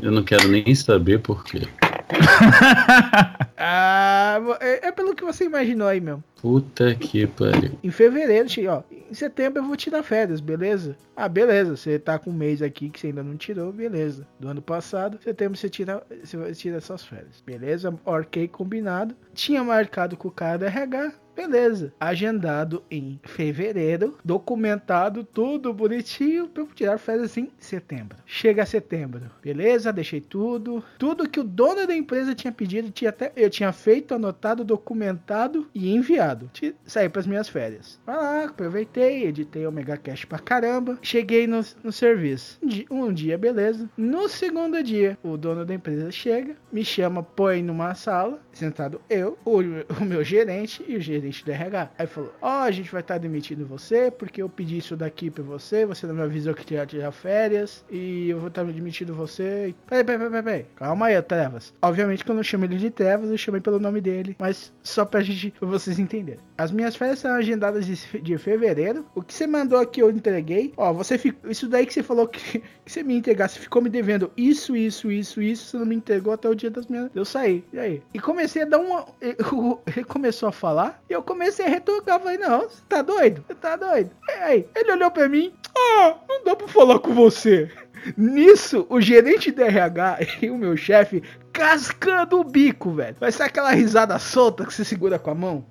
Eu 0.00 0.12
não 0.12 0.22
quero 0.22 0.48
nem 0.48 0.74
saber 0.74 1.20
por 1.20 1.44
quê. 1.44 1.62
ah, 3.56 4.40
é, 4.60 4.88
é, 4.88 4.92
pelo 4.92 5.14
que 5.14 5.24
você 5.24 5.44
imaginou 5.44 5.88
aí 5.88 6.00
mesmo. 6.00 6.24
Puta 6.40 6.94
que 6.94 7.26
pariu. 7.26 7.72
Em 7.82 7.90
fevereiro, 7.90 8.48
ó, 8.68 8.82
em 8.90 9.14
setembro 9.14 9.60
eu 9.60 9.66
vou 9.66 9.76
tirar 9.76 10.02
férias, 10.02 10.40
beleza? 10.40 10.96
Ah, 11.16 11.28
beleza, 11.28 11.76
você 11.76 11.98
tá 11.98 12.18
com 12.18 12.30
um 12.30 12.34
mês 12.34 12.62
aqui 12.62 12.88
que 12.88 13.00
você 13.00 13.08
ainda 13.08 13.22
não 13.22 13.36
tirou, 13.36 13.72
beleza. 13.72 14.26
Do 14.38 14.48
ano 14.48 14.62
passado, 14.62 15.18
setembro 15.22 15.58
você 15.58 15.68
tira, 15.68 16.02
você 16.22 16.54
tira 16.54 16.80
suas 16.80 17.04
férias, 17.04 17.42
beleza? 17.44 17.92
Ok, 18.04 18.48
combinado. 18.48 19.14
Tinha 19.34 19.62
marcado 19.64 20.16
com 20.16 20.28
o 20.28 20.32
cara 20.32 20.58
da 20.58 20.66
RH, 20.66 21.12
Beleza. 21.38 21.92
Agendado 22.00 22.82
em 22.90 23.20
fevereiro, 23.22 24.18
documentado 24.24 25.22
tudo 25.22 25.72
bonitinho 25.72 26.48
para 26.48 26.66
tirar 26.74 26.98
férias 26.98 27.36
em 27.36 27.48
setembro. 27.60 28.18
Chega 28.26 28.66
setembro, 28.66 29.30
beleza? 29.40 29.92
Deixei 29.92 30.20
tudo, 30.20 30.82
tudo 30.98 31.28
que 31.28 31.38
o 31.38 31.44
dono 31.44 31.86
da 31.86 31.94
empresa 31.94 32.34
tinha 32.34 32.52
pedido, 32.52 32.90
tinha 32.90 33.10
até 33.10 33.30
eu 33.36 33.48
tinha 33.48 33.72
feito, 33.72 34.14
anotado, 34.14 34.64
documentado 34.64 35.68
e 35.72 35.94
enviado. 35.94 36.50
Saí 36.84 37.08
para 37.08 37.20
as 37.20 37.26
minhas 37.28 37.48
férias. 37.48 38.00
Vai 38.04 38.16
lá, 38.16 38.44
aproveitei, 38.46 39.22
editei 39.22 39.64
o 39.64 39.70
Mega 39.70 39.96
Cash 39.96 40.24
pra 40.24 40.40
caramba. 40.40 40.98
Cheguei 41.00 41.46
no, 41.46 41.60
no 41.84 41.92
serviço. 41.92 42.58
Um 42.90 43.12
dia, 43.12 43.38
beleza. 43.38 43.88
No 43.96 44.28
segundo 44.28 44.82
dia, 44.82 45.16
o 45.22 45.36
dono 45.36 45.64
da 45.64 45.72
empresa 45.72 46.10
chega, 46.10 46.56
me 46.72 46.84
chama, 46.84 47.22
põe 47.22 47.62
numa 47.62 47.94
sala, 47.94 48.42
sentado 48.52 49.00
eu, 49.08 49.38
o, 49.44 49.58
o 49.60 50.04
meu 50.04 50.24
gerente 50.24 50.84
e 50.88 50.96
o 50.96 51.00
gerente 51.00 51.27
gerente 51.30 51.44
do 51.44 51.50
RH. 51.50 51.90
Aí 51.98 52.06
falou: 52.06 52.34
Ó, 52.40 52.60
oh, 52.60 52.62
a 52.62 52.70
gente 52.70 52.90
vai 52.90 53.00
estar 53.00 53.14
tá 53.14 53.18
demitindo 53.18 53.66
você 53.66 54.10
porque 54.10 54.42
eu 54.42 54.48
pedi 54.48 54.78
isso 54.78 54.96
daqui 54.96 55.30
pra 55.30 55.42
você, 55.42 55.86
você 55.86 56.06
não 56.06 56.14
me 56.14 56.22
avisou 56.22 56.54
que 56.54 56.74
ia 56.74 56.86
tirar 56.86 57.12
férias 57.12 57.84
e 57.90 58.30
eu 58.30 58.38
vou 58.38 58.48
estar 58.48 58.64
tá 58.64 58.70
demitindo 58.70 59.14
você. 59.14 59.74
Peraí, 59.86 60.04
peraí, 60.04 60.28
peraí, 60.28 60.42
peraí. 60.42 60.66
Calma 60.76 61.06
aí, 61.06 61.22
Trevas. 61.22 61.74
Obviamente 61.82 62.24
que 62.24 62.30
eu 62.30 62.34
não 62.34 62.42
chamo 62.42 62.64
ele 62.64 62.76
de 62.76 62.90
Trevas, 62.90 63.30
eu 63.30 63.38
chamei 63.38 63.60
pelo 63.60 63.78
nome 63.78 64.00
dele, 64.00 64.36
mas 64.38 64.72
só 64.82 65.04
pra 65.04 65.20
gente, 65.20 65.50
pra 65.50 65.68
vocês 65.68 65.98
entenderem. 65.98 66.40
As 66.58 66.72
minhas 66.72 66.96
férias 66.96 67.20
são 67.20 67.30
agendadas 67.30 67.86
de, 67.86 68.20
de 68.20 68.36
fevereiro. 68.36 69.06
O 69.14 69.22
que 69.22 69.32
você 69.32 69.46
mandou 69.46 69.78
aqui 69.78 70.02
eu 70.02 70.10
entreguei. 70.10 70.74
Ó, 70.76 70.92
você 70.92 71.16
ficou. 71.16 71.48
Isso 71.48 71.68
daí 71.68 71.86
que 71.86 71.94
você 71.94 72.02
falou 72.02 72.26
que, 72.26 72.58
que 72.84 72.92
você 72.92 73.04
me 73.04 73.16
entregasse, 73.16 73.60
ficou 73.60 73.80
me 73.80 73.88
devendo 73.88 74.32
isso, 74.36 74.76
isso, 74.76 75.10
isso, 75.10 75.40
isso. 75.40 75.66
Você 75.66 75.76
não 75.76 75.86
me 75.86 75.94
entregou 75.94 76.32
até 76.32 76.48
o 76.48 76.56
dia 76.56 76.68
das 76.68 76.88
minhas. 76.88 77.10
Eu 77.14 77.24
saí. 77.24 77.64
E 77.72 77.78
aí? 77.78 78.02
E 78.12 78.18
comecei 78.18 78.62
a 78.62 78.64
dar 78.64 78.78
uma. 78.78 79.06
Ele 79.22 80.04
começou 80.04 80.48
a 80.48 80.52
falar 80.52 81.00
e 81.08 81.12
eu 81.12 81.22
comecei 81.22 81.64
a 81.64 81.68
retocar. 81.68 82.18
Falei, 82.18 82.38
não, 82.38 82.62
você 82.62 82.82
tá 82.88 83.02
doido? 83.02 83.44
Você 83.46 83.54
tá 83.54 83.76
doido? 83.76 84.10
E 84.28 84.32
aí? 84.32 84.66
Ele 84.74 84.92
olhou 84.92 85.12
pra 85.12 85.28
mim. 85.28 85.52
Ah, 85.76 86.16
não 86.28 86.42
dá 86.42 86.56
pra 86.56 86.66
falar 86.66 86.98
com 86.98 87.14
você. 87.14 87.70
Nisso, 88.16 88.86
o 88.88 89.00
gerente 89.00 89.50
de 89.50 89.62
RH 89.62 90.18
e 90.42 90.50
o 90.50 90.56
meu 90.56 90.76
chefe 90.76 91.22
cascando 91.52 92.38
o 92.38 92.44
bico, 92.44 92.92
velho. 92.92 93.16
Vai 93.18 93.32
ser 93.32 93.44
aquela 93.44 93.70
risada 93.70 94.18
solta 94.18 94.64
que 94.64 94.72
você 94.72 94.84
segura 94.84 95.18
com 95.18 95.30
a 95.30 95.34
mão. 95.34 95.64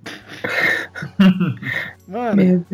Mano, 2.07 2.65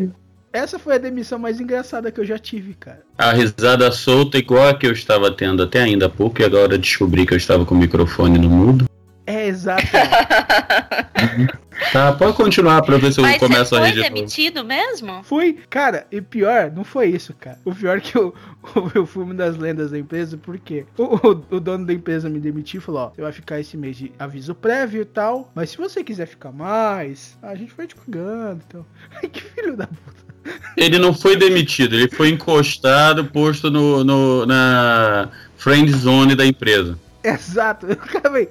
essa 0.52 0.78
foi 0.78 0.94
a 0.94 0.98
demissão 0.98 1.38
mais 1.38 1.60
engraçada 1.60 2.12
que 2.12 2.20
eu 2.20 2.24
já 2.24 2.38
tive, 2.38 2.74
cara. 2.74 3.00
A 3.18 3.32
risada 3.32 3.90
solta 3.90 4.38
igual 4.38 4.68
a 4.68 4.78
que 4.78 4.86
eu 4.86 4.92
estava 4.92 5.30
tendo 5.30 5.62
até 5.62 5.82
ainda 5.82 6.06
há 6.06 6.08
pouco 6.08 6.40
e 6.40 6.44
agora 6.44 6.78
descobri 6.78 7.26
que 7.26 7.34
eu 7.34 7.38
estava 7.38 7.64
com 7.64 7.74
o 7.74 7.78
microfone 7.78 8.38
no 8.38 8.48
mudo. 8.48 8.84
É 9.26 9.46
exato. 9.46 9.82
Tá, 11.92 12.12
pode 12.12 12.36
continuar 12.36 12.82
pra 12.82 12.96
ver 12.96 13.12
se 13.12 13.20
eu 13.20 13.22
Mas 13.22 13.34
você 13.34 13.38
começo 13.40 13.74
a 13.74 13.78
foi 13.78 13.88
rir 13.88 13.94
de 13.94 14.00
novo. 14.00 14.14
demitido 14.14 14.64
mesmo? 14.64 15.22
Fui, 15.24 15.58
cara, 15.70 16.06
e 16.10 16.20
pior, 16.20 16.70
não 16.74 16.84
foi 16.84 17.06
isso, 17.08 17.32
cara. 17.34 17.58
O 17.64 17.74
pior 17.74 17.98
é 17.98 18.00
que 18.00 18.16
eu, 18.16 18.34
eu 18.94 19.06
fui 19.06 19.22
uma 19.24 19.34
das 19.34 19.56
lendas 19.56 19.90
da 19.90 19.98
empresa, 19.98 20.36
porque 20.36 20.84
o, 20.98 21.04
o, 21.04 21.56
o 21.56 21.60
dono 21.60 21.86
da 21.86 21.92
empresa 21.92 22.28
me 22.28 22.38
demitiu 22.40 22.78
e 22.78 22.82
falou: 22.82 23.02
Ó, 23.02 23.10
você 23.14 23.22
vai 23.22 23.32
ficar 23.32 23.60
esse 23.60 23.76
mês 23.76 23.96
de 23.96 24.12
aviso 24.18 24.54
prévio 24.54 25.02
e 25.02 25.04
tal, 25.04 25.50
mas 25.54 25.70
se 25.70 25.76
você 25.76 26.02
quiser 26.02 26.26
ficar 26.26 26.52
mais, 26.52 27.38
a 27.42 27.54
gente 27.54 27.72
vai 27.76 27.86
te 27.86 27.94
pagando. 27.94 28.60
Então, 28.66 28.86
ai, 29.22 29.28
que 29.28 29.40
filho 29.40 29.76
da 29.76 29.86
puta. 29.86 30.24
Ele 30.76 30.98
não 30.98 31.14
foi 31.14 31.36
demitido, 31.36 31.94
ele 31.94 32.08
foi 32.10 32.28
encostado, 32.28 33.24
posto 33.26 33.70
no, 33.70 34.04
no- 34.04 34.44
na 34.44 35.30
friend 35.56 35.90
zone 35.92 36.34
da 36.34 36.44
empresa. 36.44 36.98
Exato, 37.22 37.86
eu. 37.88 38.48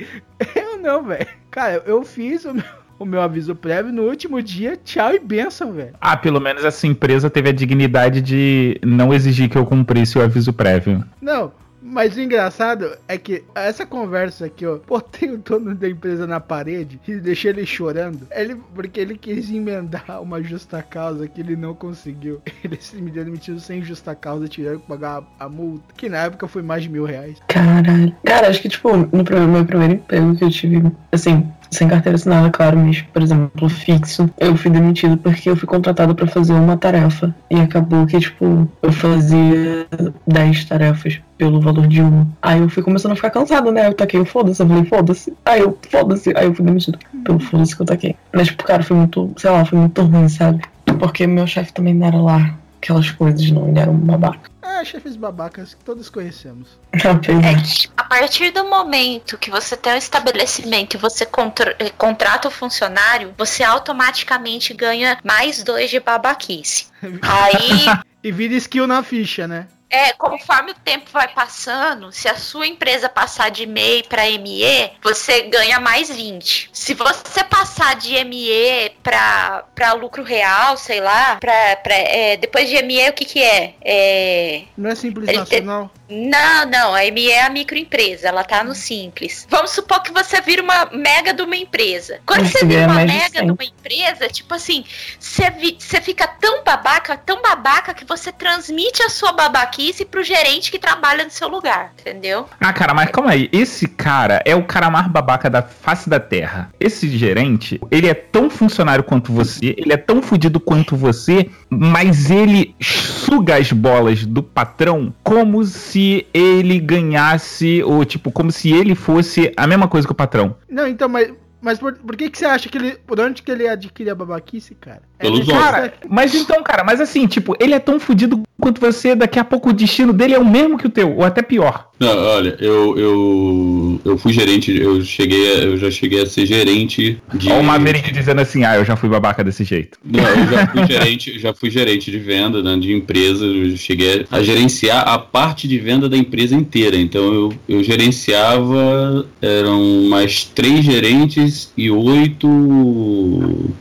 Eu 0.55 0.77
não, 0.79 1.03
velho. 1.03 1.27
Cara, 1.51 1.83
eu 1.85 2.03
fiz 2.03 2.43
o 2.45 2.53
meu, 2.55 2.63
o 2.99 3.05
meu 3.05 3.21
aviso 3.21 3.55
prévio 3.55 3.91
no 3.91 4.03
último 4.03 4.41
dia, 4.41 4.77
tchau 4.83 5.13
e 5.13 5.19
benção, 5.19 5.73
velho. 5.73 5.93
Ah, 5.99 6.15
pelo 6.15 6.39
menos 6.39 6.63
essa 6.63 6.87
empresa 6.87 7.29
teve 7.29 7.49
a 7.49 7.53
dignidade 7.53 8.21
de 8.21 8.79
não 8.83 9.13
exigir 9.13 9.49
que 9.49 9.57
eu 9.57 9.65
cumprisse 9.65 10.17
o 10.17 10.21
aviso 10.21 10.53
prévio. 10.53 11.03
Não, 11.21 11.51
mas 11.83 12.15
o 12.15 12.21
engraçado 12.21 12.97
é 13.09 13.17
que 13.17 13.43
essa 13.53 13.85
conversa 13.85 14.45
aqui, 14.45 14.65
ó, 14.65 14.79
botei 14.87 15.29
o 15.29 15.37
dono 15.37 15.75
da 15.75 15.89
empresa 15.89 16.25
na 16.25 16.39
parede 16.39 16.99
e 17.05 17.15
deixei 17.15 17.51
ele 17.51 17.65
chorando. 17.65 18.25
Ele, 18.31 18.55
porque 18.73 19.01
ele 19.01 19.17
quis 19.17 19.51
emendar 19.51 20.05
uma 20.23 20.41
justa 20.41 20.81
causa 20.81 21.27
que 21.27 21.41
ele 21.41 21.55
não 21.57 21.73
conseguiu. 21.75 22.41
Ele 22.63 22.77
se 22.79 23.01
me 23.01 23.11
demitiu 23.11 23.59
sem 23.59 23.83
justa 23.83 24.15
causa, 24.15 24.47
tirando 24.47 24.79
que 24.79 24.87
pagar 24.87 25.23
a, 25.37 25.45
a 25.45 25.49
multa, 25.49 25.83
que 25.97 26.07
na 26.07 26.19
época 26.19 26.47
foi 26.47 26.61
mais 26.61 26.83
de 26.83 26.89
mil 26.89 27.03
reais. 27.03 27.37
Caralho. 27.47 28.15
Cara, 28.23 28.47
acho 28.47 28.61
que, 28.61 28.69
tipo, 28.69 28.95
no 28.95 29.23
primeiro, 29.23 29.51
meu 29.51 29.65
primeiro 29.65 29.93
emprego 29.95 30.35
que 30.35 30.43
eu 30.45 30.49
tive, 30.49 30.91
assim, 31.11 31.51
sem 31.69 31.87
carteira 31.87 32.15
assinada, 32.15 32.49
claro, 32.49 32.77
mas, 32.77 33.01
por 33.01 33.21
exemplo, 33.21 33.69
fixo, 33.69 34.29
eu 34.39 34.55
fui 34.55 34.71
demitido 34.71 35.17
porque 35.17 35.49
eu 35.49 35.55
fui 35.55 35.67
contratado 35.67 36.15
pra 36.15 36.27
fazer 36.27 36.53
uma 36.53 36.77
tarefa. 36.77 37.33
E 37.49 37.55
acabou 37.55 38.05
que, 38.05 38.19
tipo, 38.19 38.69
eu 38.81 38.91
fazia 38.91 39.87
10 40.27 40.65
tarefas 40.65 41.19
pelo 41.37 41.59
valor 41.59 41.87
de 41.87 42.01
uma. 42.01 42.27
Aí 42.41 42.59
eu 42.59 42.69
fui 42.69 42.83
começando 42.83 43.13
a 43.13 43.15
ficar 43.15 43.31
cansada, 43.31 43.71
né? 43.71 43.87
Eu 43.87 43.93
taquei 43.93 44.19
o 44.19 44.25
foda-se, 44.25 44.61
eu 44.61 44.67
falei, 44.67 44.85
foda-se. 44.85 45.33
Aí 45.45 45.61
eu, 45.61 45.77
foda-se. 45.89 46.33
Aí 46.35 46.45
eu 46.45 46.53
fui 46.53 46.65
demitido 46.65 46.99
pelo 47.23 47.39
foda-se 47.39 47.75
que 47.75 47.81
eu 47.81 47.85
taquei. 47.85 48.15
Mas, 48.33 48.47
tipo, 48.47 48.63
cara, 48.63 48.83
foi 48.83 48.97
muito, 48.97 49.33
sei 49.37 49.49
lá, 49.49 49.65
foi 49.65 49.79
muito 49.79 50.01
ruim, 50.01 50.29
sabe? 50.29 50.61
Porque 50.99 51.25
meu 51.25 51.47
chefe 51.47 51.73
também 51.73 51.93
não 51.93 52.07
era 52.07 52.17
lá 52.17 52.55
aquelas 52.83 53.09
coisas, 53.11 53.49
não. 53.49 53.67
Ele 53.69 53.79
era 53.79 53.89
um 53.89 53.97
babaca. 53.97 54.51
Ah, 54.61 54.83
chefes 54.83 55.15
babacas 55.15 55.73
que 55.73 55.83
todos 55.83 56.09
conhecemos. 56.09 56.67
É 56.93 57.55
que 57.61 57.89
a 57.97 58.03
partir 58.03 58.51
do 58.51 58.65
momento 58.69 59.37
que 59.37 59.49
você 59.49 59.75
tem 59.75 59.93
um 59.93 59.97
estabelecimento 59.97 60.95
e 60.95 60.97
você 60.97 61.25
contra- 61.25 61.75
eh, 61.79 61.89
contrata 61.97 62.47
o 62.47 62.51
funcionário, 62.51 63.33
você 63.37 63.63
automaticamente 63.63 64.73
ganha 64.73 65.17
mais 65.23 65.63
dois 65.63 65.89
de 65.89 65.99
babaquice. 65.99 66.87
Aí, 67.21 67.85
E 68.23 68.31
vira 68.31 68.53
skill 68.55 68.87
na 68.87 69.01
ficha, 69.03 69.47
né? 69.47 69.67
É, 69.93 70.11
conforme 70.13 70.71
o 70.71 70.73
tempo 70.73 71.11
vai 71.13 71.27
passando, 71.27 72.11
se 72.11 72.27
a 72.27 72.35
sua 72.35 72.65
empresa 72.65 73.07
passar 73.07 73.51
de 73.51 73.67
MEI 73.67 74.01
para 74.01 74.23
ME, 74.23 74.91
você 75.03 75.43
ganha 75.43 75.79
mais 75.79 76.09
20. 76.09 76.71
Se 76.73 76.95
você 76.95 77.43
passar 77.43 77.95
de 77.95 78.11
ME 78.25 78.89
para 79.03 79.65
para 79.75 79.93
lucro 79.93 80.23
real, 80.23 80.77
sei 80.77 80.99
lá, 80.99 81.35
pra, 81.35 81.75
pra, 81.75 81.93
é, 81.93 82.37
depois 82.37 82.69
de 82.69 82.81
ME, 82.81 83.07
o 83.09 83.13
que 83.13 83.23
que 83.23 83.43
é? 83.43 83.75
É, 83.83 84.63
Não 84.75 84.89
é 84.89 84.95
simples 84.95 85.31
nacional. 85.31 85.91
não, 86.09 86.65
não, 86.65 86.95
a 86.95 87.01
ME 87.11 87.29
é 87.29 87.43
a 87.43 87.49
microempresa, 87.49 88.29
ela 88.29 88.43
tá 88.43 88.63
no 88.63 88.73
simples. 88.73 89.45
Vamos 89.47 89.71
supor 89.71 90.01
que 90.01 90.11
você 90.11 90.41
vira 90.41 90.63
uma 90.63 90.85
mega 90.85 91.35
de 91.35 91.43
uma 91.43 91.55
empresa. 91.55 92.19
Quando 92.25 92.47
você 92.47 92.65
vira 92.65 92.87
vier 92.87 92.89
uma 92.89 93.05
de 93.05 93.13
mega 93.13 93.37
100. 93.37 93.45
de 93.45 93.51
uma 93.51 93.63
empresa, 93.63 94.27
tipo 94.27 94.55
assim, 94.55 94.83
você, 95.19 95.51
você 95.77 96.01
fica 96.01 96.27
tão 96.27 96.63
babaca, 96.63 97.15
tão 97.15 97.43
babaca 97.43 97.93
que 97.93 98.05
você 98.05 98.31
transmite 98.31 99.03
a 99.03 99.09
sua 99.09 99.31
babaquice 99.31 99.82
pro 100.05 100.23
gerente 100.23 100.71
que 100.71 100.79
trabalha 100.79 101.23
no 101.25 101.31
seu 101.31 101.47
lugar, 101.47 101.93
entendeu? 101.99 102.47
Ah, 102.59 102.71
cara, 102.71 102.93
mas 102.93 103.09
calma 103.09 103.31
aí. 103.31 103.49
Esse 103.51 103.87
cara 103.87 104.41
é 104.45 104.55
o 104.55 104.63
cara 104.63 104.89
mais 104.89 105.07
babaca 105.07 105.49
da 105.49 105.61
face 105.61 106.09
da 106.09 106.19
terra. 106.19 106.69
Esse 106.79 107.09
gerente, 107.09 107.81
ele 107.89 108.07
é 108.07 108.13
tão 108.13 108.49
funcionário 108.49 109.03
quanto 109.03 109.33
você, 109.33 109.75
ele 109.77 109.91
é 109.91 109.97
tão 109.97 110.21
fudido 110.21 110.59
quanto 110.59 110.95
você, 110.95 111.49
mas 111.69 112.29
ele 112.29 112.75
suga 112.81 113.55
as 113.55 113.71
bolas 113.71 114.25
do 114.25 114.43
patrão 114.43 115.13
como 115.23 115.63
se 115.63 116.27
ele 116.33 116.79
ganhasse, 116.79 117.83
ou 117.83 118.05
tipo, 118.05 118.31
como 118.31 118.51
se 118.51 118.71
ele 118.71 118.95
fosse 118.95 119.51
a 119.57 119.65
mesma 119.65 119.87
coisa 119.87 120.07
que 120.07 120.11
o 120.11 120.15
patrão. 120.15 120.55
Não, 120.69 120.87
então, 120.87 121.09
mas, 121.09 121.31
mas 121.63 121.79
por, 121.79 121.93
por 121.93 122.15
que, 122.15 122.29
que 122.29 122.37
você 122.37 122.45
acha 122.45 122.67
que 122.69 122.77
ele. 122.77 122.91
Por 123.07 123.19
onde 123.19 123.41
que 123.41 123.51
ele 123.51 123.67
adquire 123.67 124.09
a 124.09 124.15
babaquice, 124.15 124.75
cara? 124.75 125.01
É 125.17 125.23
Pelos 125.23 125.47
olhos. 125.47 125.59
Cara, 125.59 125.93
mas 126.09 126.35
então, 126.35 126.61
cara, 126.61 126.83
mas 126.83 126.99
assim, 126.99 127.25
tipo, 127.25 127.55
ele 127.59 127.73
é 127.73 127.79
tão 127.79 127.99
fudido 127.99 128.41
quanto 128.59 128.79
você, 128.79 129.15
daqui 129.15 129.39
a 129.39 129.43
pouco 129.43 129.69
o 129.69 129.73
destino 129.73 130.13
dele 130.13 130.33
é 130.33 130.39
o 130.39 130.45
mesmo 130.45 130.77
que 130.77 130.87
o 130.87 130.89
teu, 130.89 131.15
ou 131.17 131.23
até 131.23 131.41
pior. 131.41 131.89
Não, 131.99 132.17
olha, 132.17 132.57
eu, 132.59 132.97
eu, 132.97 134.01
eu 134.03 134.17
fui 134.17 134.33
gerente, 134.33 134.75
eu 134.77 135.01
cheguei, 135.03 135.53
a- 135.55 135.59
eu 135.63 135.77
já 135.77 135.89
cheguei 135.89 136.21
a 136.21 136.25
ser 136.25 136.45
gerente 136.45 137.21
de. 137.33 137.49
Olha 137.49 137.61
o 137.61 137.63
Maverick 137.63 138.11
dizendo 138.11 138.41
assim, 138.41 138.63
ah, 138.65 138.75
eu 138.75 138.83
já 138.85 138.95
fui 138.95 139.07
babaca 139.09 139.43
desse 139.43 139.63
jeito. 139.63 139.97
Não, 140.03 140.19
eu 140.21 140.47
já 140.47 140.67
fui 140.67 140.85
gerente, 140.87 141.39
já 141.39 141.53
fui 141.53 141.69
gerente 141.69 142.11
de 142.11 142.19
venda, 142.19 142.61
né, 142.61 142.75
de 142.77 142.91
empresa, 142.93 143.45
eu 143.45 143.75
cheguei 143.77 144.25
a 144.29 144.41
gerenciar 144.43 145.07
a 145.07 145.17
parte 145.17 145.67
de 145.67 145.77
venda 145.79 146.09
da 146.09 146.17
empresa 146.17 146.55
inteira. 146.55 146.97
Então 146.97 147.23
eu, 147.33 147.53
eu 147.69 147.83
gerenciava, 147.83 149.25
eram 149.41 150.03
mais 150.09 150.43
três 150.43 150.83
gerentes 150.83 151.52
e 151.77 151.89
oito 151.89 152.47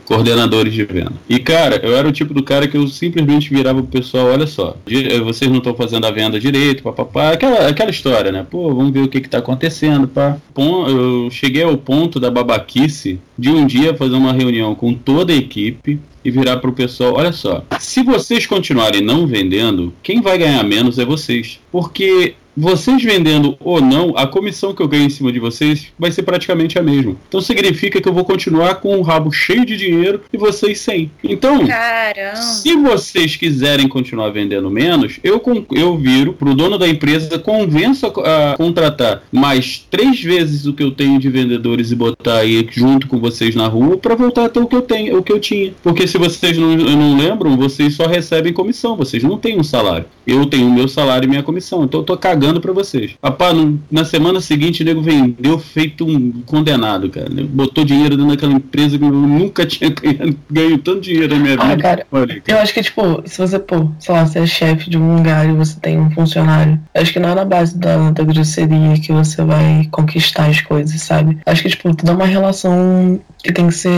coordenadores 0.05 0.73
de 0.73 0.83
venda. 0.83 1.13
E 1.29 1.39
cara, 1.39 1.79
eu 1.83 1.95
era 1.95 2.07
o 2.07 2.11
tipo 2.11 2.33
do 2.33 2.43
cara 2.43 2.67
que 2.67 2.77
eu 2.77 2.87
simplesmente 2.87 3.49
virava 3.49 3.81
pro 3.81 4.01
pessoal, 4.01 4.27
olha 4.27 4.47
só, 4.47 4.75
eh, 4.87 5.19
vocês 5.19 5.49
não 5.49 5.57
estão 5.57 5.73
fazendo 5.75 6.05
a 6.05 6.11
venda 6.11 6.39
direito, 6.39 6.83
papapá, 6.83 7.31
aquela, 7.31 7.67
aquela 7.67 7.91
história, 7.91 8.31
né? 8.31 8.45
Pô, 8.49 8.73
vamos 8.73 8.91
ver 8.91 9.01
o 9.01 9.07
que 9.07 9.21
que 9.21 9.29
tá 9.29 9.39
acontecendo, 9.39 10.07
pá. 10.07 10.37
Eu 10.57 11.29
cheguei 11.31 11.63
ao 11.63 11.77
ponto 11.77 12.19
da 12.19 12.29
babaquice 12.29 13.19
de 13.37 13.49
um 13.49 13.65
dia 13.65 13.95
fazer 13.95 14.15
uma 14.15 14.33
reunião 14.33 14.75
com 14.75 14.93
toda 14.93 15.33
a 15.33 15.35
equipe 15.35 15.99
e 16.23 16.31
virar 16.31 16.57
pro 16.57 16.71
pessoal, 16.71 17.15
olha 17.15 17.33
só, 17.33 17.63
se 17.79 18.01
vocês 18.01 18.45
continuarem 18.45 19.01
não 19.01 19.27
vendendo, 19.27 19.93
quem 20.01 20.21
vai 20.21 20.37
ganhar 20.37 20.63
menos 20.63 20.97
é 20.97 21.05
vocês. 21.05 21.59
Porque 21.71 22.35
vocês 22.55 23.03
vendendo 23.03 23.57
ou 23.59 23.81
não, 23.81 24.13
a 24.15 24.27
comissão 24.27 24.73
que 24.73 24.81
eu 24.81 24.87
ganho 24.87 25.05
em 25.05 25.09
cima 25.09 25.31
de 25.31 25.39
vocês 25.39 25.87
vai 25.97 26.11
ser 26.11 26.23
praticamente 26.23 26.77
a 26.77 26.83
mesma. 26.83 27.15
Então 27.27 27.41
significa 27.41 27.99
que 27.99 28.07
eu 28.07 28.13
vou 28.13 28.23
continuar 28.23 28.75
com 28.75 28.97
o 28.97 29.01
rabo 29.01 29.31
cheio 29.31 29.65
de 29.65 29.75
dinheiro 29.75 30.21
e 30.31 30.37
vocês 30.37 30.79
sem. 30.79 31.11
Então, 31.23 31.65
Caramba. 31.65 32.35
se 32.35 32.75
vocês 32.75 33.35
quiserem 33.35 33.87
continuar 33.87 34.29
vendendo 34.29 34.69
menos, 34.69 35.19
eu, 35.23 35.41
eu 35.71 35.97
viro 35.97 36.33
pro 36.33 36.53
dono 36.53 36.77
da 36.77 36.87
empresa, 36.87 37.39
convenço 37.39 38.05
a, 38.05 38.53
a 38.53 38.57
contratar 38.57 39.23
mais 39.31 39.85
três 39.89 40.21
vezes 40.21 40.65
o 40.65 40.73
que 40.73 40.83
eu 40.83 40.91
tenho 40.91 41.19
de 41.19 41.29
vendedores 41.29 41.91
e 41.91 41.95
botar 41.95 42.39
aí 42.39 42.67
junto 42.71 43.07
com 43.07 43.19
vocês 43.19 43.55
na 43.55 43.67
rua 43.67 43.97
para 43.97 44.15
voltar 44.15 44.45
a 44.45 44.49
ter 44.49 44.59
o 44.59 44.67
que 44.67 44.75
eu 44.75 44.81
tenho, 44.81 45.17
o 45.17 45.23
que 45.23 45.31
eu 45.31 45.39
tinha. 45.39 45.73
Porque 45.81 46.07
se 46.07 46.17
vocês 46.17 46.57
não, 46.57 46.75
não 46.75 47.17
lembram, 47.17 47.57
vocês 47.57 47.95
só 47.95 48.05
recebem 48.05 48.53
comissão, 48.53 48.95
vocês 48.95 49.23
não 49.23 49.37
têm 49.37 49.59
um 49.59 49.63
salário. 49.63 50.05
Eu 50.25 50.45
tenho 50.45 50.67
o 50.67 50.71
meu 50.71 50.87
salário 50.87 51.25
e 51.25 51.29
minha 51.29 51.43
comissão, 51.43 51.83
então 51.83 52.01
eu 52.01 52.05
tô 52.05 52.15
cagando 52.17 52.42
pra 52.59 52.73
vocês. 52.73 53.11
Rapaz, 53.23 53.55
no- 53.55 53.79
na 53.91 54.03
semana 54.05 54.41
seguinte 54.41 54.81
o 54.81 54.85
nego 54.85 55.01
vendeu 55.01 55.57
feito 55.59 56.05
um 56.05 56.31
condenado, 56.45 57.09
cara. 57.09 57.29
Botou 57.49 57.83
dinheiro 57.85 58.15
dentro 58.17 58.31
daquela 58.31 58.53
empresa 58.53 58.97
que 58.97 59.03
eu 59.03 59.11
nunca 59.11 59.65
tinha 59.65 59.89
ganho, 60.01 60.35
ganho 60.49 60.77
tanto 60.79 61.01
dinheiro 61.01 61.33
na 61.35 61.39
minha 61.41 61.55
Ah, 61.59 61.67
vida. 61.69 61.81
cara, 61.81 62.05
Olha, 62.11 62.41
Eu 62.47 62.57
acho 62.59 62.73
que, 62.73 62.81
tipo, 62.81 63.21
se 63.25 63.37
você, 63.37 63.59
pô, 63.59 63.89
sei 63.99 64.13
lá, 64.13 64.25
você 64.25 64.39
é 64.39 64.45
chefe 64.45 64.89
de 64.89 64.97
um 64.97 65.15
lugar 65.17 65.47
e 65.47 65.53
você 65.53 65.79
tem 65.79 65.99
um 65.99 66.11
funcionário, 66.11 66.79
acho 66.93 67.13
que 67.13 67.19
não 67.19 67.29
é 67.29 67.35
na 67.35 67.45
base 67.45 67.77
da, 67.77 68.11
da 68.11 68.23
grosseria 68.23 68.93
que 69.01 69.11
você 69.11 69.43
vai 69.43 69.87
conquistar 69.91 70.47
as 70.47 70.61
coisas, 70.61 71.01
sabe? 71.01 71.37
Acho 71.45 71.63
que, 71.63 71.69
tipo, 71.69 71.95
tudo 71.95 72.11
é 72.11 72.15
uma 72.15 72.25
relação 72.25 73.19
que 73.43 73.51
tem 73.51 73.67
que 73.67 73.73
ser 73.73 73.91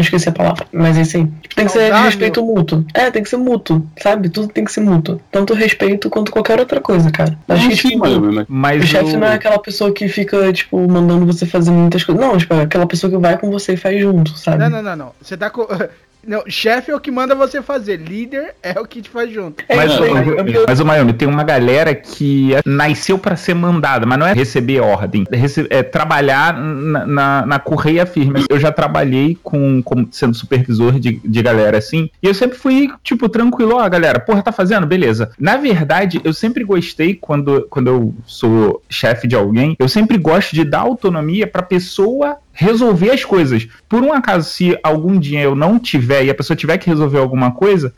esqueci 0.00 0.28
a 0.28 0.32
palavra, 0.32 0.66
mas 0.72 0.96
é 0.98 1.02
isso 1.02 1.16
aí. 1.16 1.26
Tem 1.54 1.66
que 1.66 1.72
ser 1.72 1.92
respeito 1.92 2.44
mútuo. 2.44 2.84
É, 2.94 3.10
tem 3.10 3.22
que 3.22 3.28
ser 3.28 3.36
mútuo, 3.36 3.86
sabe? 4.00 4.28
Tudo 4.28 4.48
tem 4.48 4.64
que 4.64 4.72
ser 4.72 4.80
mútuo. 4.80 5.20
Tanto 5.30 5.54
respeito 5.54 6.08
quanto 6.10 6.30
qualquer 6.32 6.58
outra 6.60 6.80
coisa, 6.80 7.10
cara. 7.10 7.36
Acho 7.48 7.68
que, 7.68 7.76
Sim, 7.76 7.88
tipo, 7.90 8.20
mas- 8.20 8.46
Mas 8.48 8.84
o 8.84 8.86
chefe 8.86 9.16
não 9.16 9.26
é 9.26 9.34
aquela 9.34 9.58
pessoa 9.58 9.92
que 9.92 10.08
fica, 10.08 10.52
tipo, 10.52 10.78
mandando 10.88 11.26
você 11.26 11.46
fazer 11.46 11.70
muitas 11.70 12.04
coisas. 12.04 12.24
Não, 12.24 12.36
tipo, 12.36 12.52
é 12.54 12.62
aquela 12.62 12.86
pessoa 12.86 13.10
que 13.10 13.16
vai 13.16 13.36
com 13.38 13.50
você 13.50 13.74
e 13.74 13.76
faz 13.76 14.00
junto, 14.00 14.36
sabe? 14.36 14.58
Não, 14.58 14.70
não, 14.70 14.82
não, 14.82 14.96
não. 14.96 15.12
Você 15.20 15.36
tá 15.36 15.48
com. 15.50 15.66
Não, 16.26 16.42
chefe 16.48 16.90
é 16.90 16.94
o 16.94 17.00
que 17.00 17.10
manda 17.10 17.34
você 17.34 17.62
fazer, 17.62 17.96
líder 17.96 18.54
é 18.62 18.78
o 18.78 18.86
que 18.86 19.00
te 19.00 19.08
faz 19.08 19.32
junto. 19.32 19.64
É 19.68 19.76
Mas, 19.76 19.98
o- 19.98 20.04
é 20.04 20.66
mas 20.68 20.80
o 20.80 20.84
Miami 20.84 21.12
tem 21.12 21.26
uma 21.26 21.42
galera 21.42 21.94
que 21.94 22.50
nasceu 22.64 23.18
pra 23.18 23.36
ser 23.36 23.54
mandada, 23.54 24.04
mas 24.06 24.18
não 24.18 24.26
é 24.26 24.32
receber 24.32 24.80
ordem, 24.80 25.24
é, 25.30 25.36
rece- 25.36 25.66
é 25.70 25.82
trabalhar 25.82 26.52
na, 26.54 27.06
na, 27.06 27.46
na 27.46 27.58
correia 27.58 28.04
firme. 28.06 28.44
Eu 28.50 28.58
já 28.60 28.70
trabalhei 28.70 29.38
com, 29.42 29.82
como 29.82 30.08
sendo 30.12 30.34
supervisor 30.34 30.98
de, 31.00 31.20
de 31.24 31.42
galera 31.42 31.78
assim, 31.78 32.10
e 32.22 32.26
eu 32.26 32.34
sempre 32.34 32.58
fui, 32.58 32.90
tipo, 33.02 33.28
tranquilo, 33.28 33.76
ó, 33.76 33.88
galera, 33.88 34.20
porra, 34.20 34.42
tá 34.42 34.52
fazendo? 34.52 34.86
Beleza. 34.86 35.30
Na 35.38 35.56
verdade, 35.56 36.20
eu 36.22 36.32
sempre 36.32 36.64
gostei 36.64 37.14
quando, 37.14 37.66
quando 37.70 37.88
eu 37.88 38.14
sou 38.26 38.82
chefe 38.88 39.26
de 39.26 39.34
alguém, 39.36 39.74
eu 39.78 39.88
sempre 39.88 40.18
gosto 40.18 40.54
de 40.54 40.64
dar 40.64 40.80
autonomia 40.80 41.46
pra 41.46 41.62
pessoa 41.62 42.36
resolver 42.52 43.10
as 43.10 43.24
coisas. 43.24 43.66
Por 43.88 44.02
um 44.02 44.12
acaso, 44.12 44.48
se 44.48 44.78
algum 44.82 45.18
dia 45.18 45.40
eu 45.40 45.54
não 45.54 45.78
tiver 45.78 46.24
e 46.24 46.30
a 46.30 46.34
pessoa 46.34 46.56
tiver 46.56 46.78
que 46.78 46.88
resolver 46.88 47.18
alguma 47.18 47.50
coisa, 47.50 47.92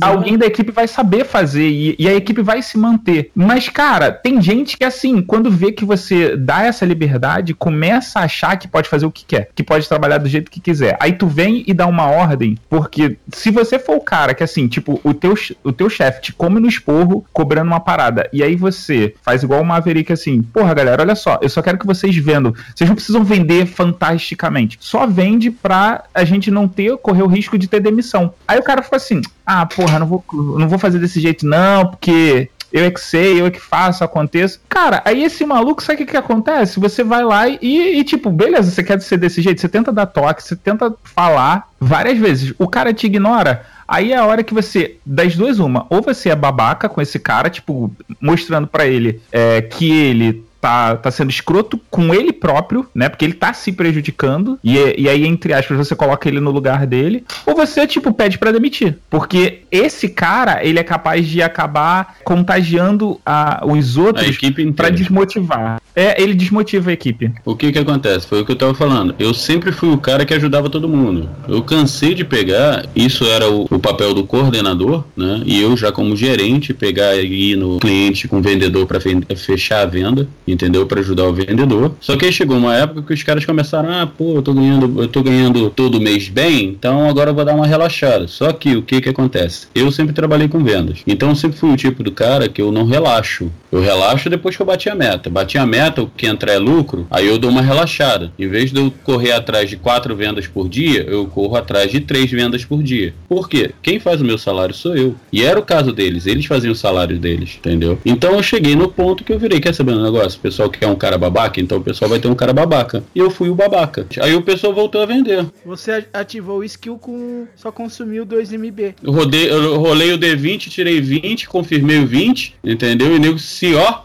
alguém 0.00 0.38
da 0.38 0.46
equipe 0.46 0.70
vai 0.72 0.88
saber 0.88 1.24
fazer 1.24 1.68
e, 1.68 1.96
e 1.98 2.08
a 2.08 2.14
equipe 2.14 2.42
vai 2.42 2.62
se 2.62 2.78
manter. 2.78 3.30
Mas, 3.34 3.68
cara, 3.68 4.10
tem 4.10 4.40
gente 4.40 4.76
que, 4.76 4.84
assim, 4.84 5.20
quando 5.20 5.50
vê 5.50 5.72
que 5.72 5.84
você 5.84 6.36
dá 6.36 6.64
essa 6.64 6.84
liberdade, 6.84 7.54
começa 7.54 8.20
a 8.20 8.24
achar 8.24 8.56
que 8.56 8.68
pode 8.68 8.88
fazer 8.88 9.06
o 9.06 9.10
que 9.10 9.24
quer, 9.24 9.50
que 9.54 9.62
pode 9.62 9.88
trabalhar 9.88 10.18
do 10.18 10.28
jeito 10.28 10.50
que 10.50 10.60
quiser. 10.60 10.96
Aí 11.00 11.12
tu 11.12 11.26
vem 11.26 11.64
e 11.66 11.74
dá 11.74 11.86
uma 11.86 12.06
ordem, 12.06 12.56
porque 12.68 13.16
se 13.32 13.50
você 13.50 13.78
for 13.78 13.96
o 13.96 14.00
cara 14.00 14.34
que, 14.34 14.42
assim, 14.42 14.68
tipo, 14.68 15.00
o 15.02 15.12
teu, 15.12 15.34
o 15.62 15.72
teu 15.72 15.90
chefe 15.90 16.22
te 16.22 16.32
come 16.32 16.60
no 16.60 16.68
esporro 16.68 17.24
cobrando 17.32 17.70
uma 17.70 17.80
parada, 17.80 18.28
e 18.32 18.42
aí 18.42 18.56
você 18.56 19.14
faz 19.22 19.42
igual 19.42 19.62
o 19.62 19.66
Maverick, 19.66 20.12
assim, 20.12 20.42
porra, 20.42 20.74
galera, 20.74 21.02
olha 21.02 21.14
só, 21.14 21.38
eu 21.42 21.48
só 21.48 21.62
quero 21.62 21.78
que 21.78 21.86
vocês 21.86 22.14
vendam. 22.16 22.54
Vocês 22.74 22.88
não 22.88 22.96
precisam 22.96 23.24
vender 23.24 23.66
fantasticamente. 23.78 24.76
Só 24.80 25.06
vende 25.06 25.52
pra 25.52 26.02
a 26.12 26.24
gente 26.24 26.50
não 26.50 26.66
ter, 26.66 26.96
correr 26.98 27.22
o 27.22 27.28
risco 27.28 27.56
de 27.56 27.68
ter 27.68 27.78
demissão. 27.78 28.34
Aí 28.46 28.58
o 28.58 28.64
cara 28.64 28.82
fica 28.82 28.96
assim, 28.96 29.22
ah, 29.46 29.64
porra, 29.64 30.00
não 30.00 30.06
vou, 30.06 30.24
não 30.32 30.68
vou 30.68 30.80
fazer 30.80 30.98
desse 30.98 31.20
jeito 31.20 31.46
não, 31.46 31.86
porque 31.86 32.50
eu 32.72 32.86
é 32.86 32.90
que 32.90 33.00
sei, 33.00 33.40
eu 33.40 33.46
é 33.46 33.50
que 33.52 33.60
faço, 33.60 34.02
aconteça. 34.02 34.58
Cara, 34.68 35.00
aí 35.04 35.22
esse 35.22 35.46
maluco, 35.46 35.80
sabe 35.80 36.02
o 36.02 36.04
que, 36.04 36.10
que 36.10 36.16
acontece? 36.16 36.80
Você 36.80 37.04
vai 37.04 37.22
lá 37.22 37.46
e, 37.46 38.00
e, 38.00 38.02
tipo, 38.02 38.30
beleza, 38.30 38.68
você 38.72 38.82
quer 38.82 39.00
ser 39.00 39.16
desse 39.16 39.40
jeito, 39.40 39.60
você 39.60 39.68
tenta 39.68 39.92
dar 39.92 40.06
toque, 40.06 40.42
você 40.42 40.56
tenta 40.56 40.92
falar 41.04 41.68
várias 41.78 42.18
vezes. 42.18 42.52
O 42.58 42.66
cara 42.66 42.92
te 42.92 43.06
ignora. 43.06 43.64
Aí 43.86 44.12
é 44.12 44.16
a 44.16 44.26
hora 44.26 44.42
que 44.42 44.52
você, 44.52 44.96
das 45.06 45.36
duas, 45.36 45.60
uma, 45.60 45.86
ou 45.88 46.02
você 46.02 46.30
é 46.30 46.36
babaca 46.36 46.88
com 46.88 47.00
esse 47.00 47.18
cara, 47.20 47.48
tipo, 47.48 47.90
mostrando 48.20 48.66
pra 48.66 48.86
ele 48.86 49.20
é, 49.30 49.62
que 49.62 49.90
ele 49.90 50.47
tá, 50.60 50.96
tá 50.96 51.10
sendo 51.10 51.30
escroto 51.30 51.80
com 51.90 52.14
ele 52.14 52.32
próprio, 52.32 52.86
né? 52.94 53.08
Porque 53.08 53.24
ele 53.24 53.34
tá 53.34 53.52
se 53.52 53.72
prejudicando. 53.72 54.58
E, 54.62 54.76
e 54.98 55.08
aí, 55.08 55.26
entre 55.26 55.52
aspas, 55.52 55.76
você 55.76 55.94
coloca 55.94 56.28
ele 56.28 56.40
no 56.40 56.50
lugar 56.50 56.86
dele. 56.86 57.24
Ou 57.46 57.54
você, 57.54 57.86
tipo, 57.86 58.12
pede 58.12 58.38
pra 58.38 58.52
demitir. 58.52 58.98
Porque 59.08 59.62
esse 59.70 60.08
cara, 60.08 60.64
ele 60.64 60.78
é 60.78 60.84
capaz 60.84 61.26
de 61.26 61.42
acabar 61.42 62.16
contagiando 62.24 63.20
a, 63.24 63.64
os 63.64 63.96
outros 63.96 64.26
inteira. 64.42 64.90
desmotivar. 64.90 65.80
É, 65.94 66.22
ele 66.22 66.34
desmotiva 66.34 66.90
a 66.90 66.92
equipe. 66.92 67.32
O 67.44 67.56
que 67.56 67.72
que 67.72 67.78
acontece? 67.78 68.26
Foi 68.26 68.40
o 68.40 68.44
que 68.44 68.52
eu 68.52 68.56
tava 68.56 68.74
falando. 68.74 69.14
Eu 69.18 69.34
sempre 69.34 69.72
fui 69.72 69.90
o 69.90 69.98
cara 69.98 70.24
que 70.24 70.34
ajudava 70.34 70.70
todo 70.70 70.88
mundo. 70.88 71.28
Eu 71.48 71.62
cansei 71.62 72.14
de 72.14 72.24
pegar, 72.24 72.86
isso 72.94 73.24
era 73.24 73.50
o, 73.50 73.66
o 73.70 73.78
papel 73.78 74.14
do 74.14 74.24
coordenador, 74.24 75.04
né? 75.16 75.42
E 75.44 75.60
eu 75.60 75.76
já 75.76 75.90
como 75.90 76.16
gerente 76.16 76.72
pegar 76.72 77.16
e 77.16 77.52
ir 77.52 77.56
no 77.56 77.78
cliente 77.78 78.28
com 78.28 78.38
o 78.38 78.42
vendedor 78.42 78.86
para 78.86 79.00
fechar 79.36 79.82
a 79.82 79.86
venda, 79.86 80.28
entendeu? 80.46 80.86
Para 80.86 81.00
ajudar 81.00 81.24
o 81.24 81.32
vendedor. 81.32 81.92
Só 82.00 82.16
que 82.16 82.26
aí 82.26 82.32
chegou 82.32 82.56
uma 82.56 82.76
época 82.76 83.02
que 83.02 83.14
os 83.14 83.22
caras 83.22 83.44
começaram, 83.44 83.90
ah, 83.90 84.06
pô, 84.06 84.36
eu 84.36 84.42
tô 84.42 84.54
ganhando, 84.54 85.02
eu 85.02 85.08
tô 85.08 85.22
ganhando 85.22 85.70
todo 85.70 86.00
mês 86.00 86.28
bem, 86.28 86.66
então 86.66 87.08
agora 87.08 87.30
eu 87.30 87.34
vou 87.34 87.44
dar 87.44 87.54
uma 87.54 87.66
relaxada. 87.66 88.28
Só 88.28 88.52
que 88.52 88.76
o 88.76 88.82
que 88.82 89.00
que 89.00 89.08
acontece? 89.08 89.66
Eu 89.74 89.90
sempre 89.90 90.14
trabalhei 90.14 90.48
com 90.48 90.62
vendas. 90.62 91.00
Então 91.06 91.30
eu 91.30 91.36
sempre 91.36 91.58
fui 91.58 91.72
o 91.72 91.76
tipo 91.76 92.02
do 92.02 92.12
cara 92.12 92.48
que 92.48 92.62
eu 92.62 92.70
não 92.70 92.86
relaxo. 92.86 93.50
Eu 93.70 93.80
relaxo 93.80 94.30
depois 94.30 94.56
que 94.56 94.62
eu 94.62 94.66
bati 94.66 94.88
a 94.88 94.94
meta. 94.94 95.28
Bati 95.28 95.58
a 95.58 95.66
meta, 95.66 95.77
o 95.98 96.06
que 96.06 96.26
entrar 96.26 96.52
é 96.52 96.58
lucro, 96.58 97.06
aí 97.10 97.26
eu 97.26 97.38
dou 97.38 97.50
uma 97.50 97.62
relaxada. 97.62 98.32
Em 98.38 98.48
vez 98.48 98.72
de 98.72 98.80
eu 98.80 98.92
correr 99.04 99.32
atrás 99.32 99.68
de 99.68 99.76
quatro 99.76 100.14
vendas 100.14 100.46
por 100.46 100.68
dia, 100.68 101.04
eu 101.08 101.26
corro 101.26 101.56
atrás 101.56 101.90
de 101.90 102.00
três 102.00 102.30
vendas 102.30 102.64
por 102.64 102.82
dia. 102.82 103.14
Por 103.28 103.48
quê? 103.48 103.70
Quem 103.82 103.98
faz 104.00 104.20
o 104.20 104.24
meu 104.24 104.38
salário 104.38 104.74
sou 104.74 104.96
eu. 104.96 105.14
E 105.32 105.44
era 105.44 105.58
o 105.58 105.64
caso 105.64 105.92
deles, 105.92 106.26
eles 106.26 106.46
faziam 106.46 106.72
o 106.72 106.76
salário 106.76 107.18
deles, 107.18 107.56
entendeu? 107.58 107.98
Então 108.04 108.34
eu 108.34 108.42
cheguei 108.42 108.74
no 108.74 108.88
ponto 108.88 109.24
que 109.24 109.32
eu 109.32 109.38
virei, 109.38 109.60
quer 109.60 109.74
saber 109.74 109.92
um 109.92 110.02
negócio? 110.02 110.38
O 110.38 110.42
pessoal 110.42 110.68
quer 110.68 110.86
um 110.86 110.96
cara 110.96 111.18
babaca, 111.18 111.60
então 111.60 111.78
o 111.78 111.82
pessoal 111.82 112.08
vai 112.10 112.18
ter 112.18 112.28
um 112.28 112.34
cara 112.34 112.52
babaca. 112.52 113.02
E 113.14 113.18
eu 113.18 113.30
fui 113.30 113.48
o 113.48 113.54
babaca. 113.54 114.06
Aí 114.20 114.34
o 114.34 114.42
pessoal 114.42 114.72
voltou 114.74 115.02
a 115.02 115.06
vender. 115.06 115.46
Você 115.64 116.06
ativou 116.12 116.58
o 116.58 116.64
skill 116.64 116.98
com. 116.98 117.46
Só 117.56 117.70
consumiu 117.70 118.24
2 118.24 118.52
MB. 118.52 118.94
Eu, 119.02 119.12
rodei, 119.12 119.50
eu 119.50 119.78
rolei 119.78 120.12
o 120.12 120.18
D20, 120.18 120.68
tirei 120.68 121.00
20, 121.00 121.48
confirmei 121.48 121.98
o 121.98 122.06
20, 122.06 122.54
entendeu? 122.64 123.14
E 123.14 123.18
nego 123.18 123.38
se, 123.38 123.74
ó, 123.74 124.00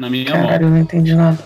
na 0.00 0.08
minha 0.08 0.34
mão. 0.34 0.46
Caralho, 0.46 0.66
eu 0.66 0.70
não 0.70 0.78
entendi 0.78 1.14
nada. 1.14 1.38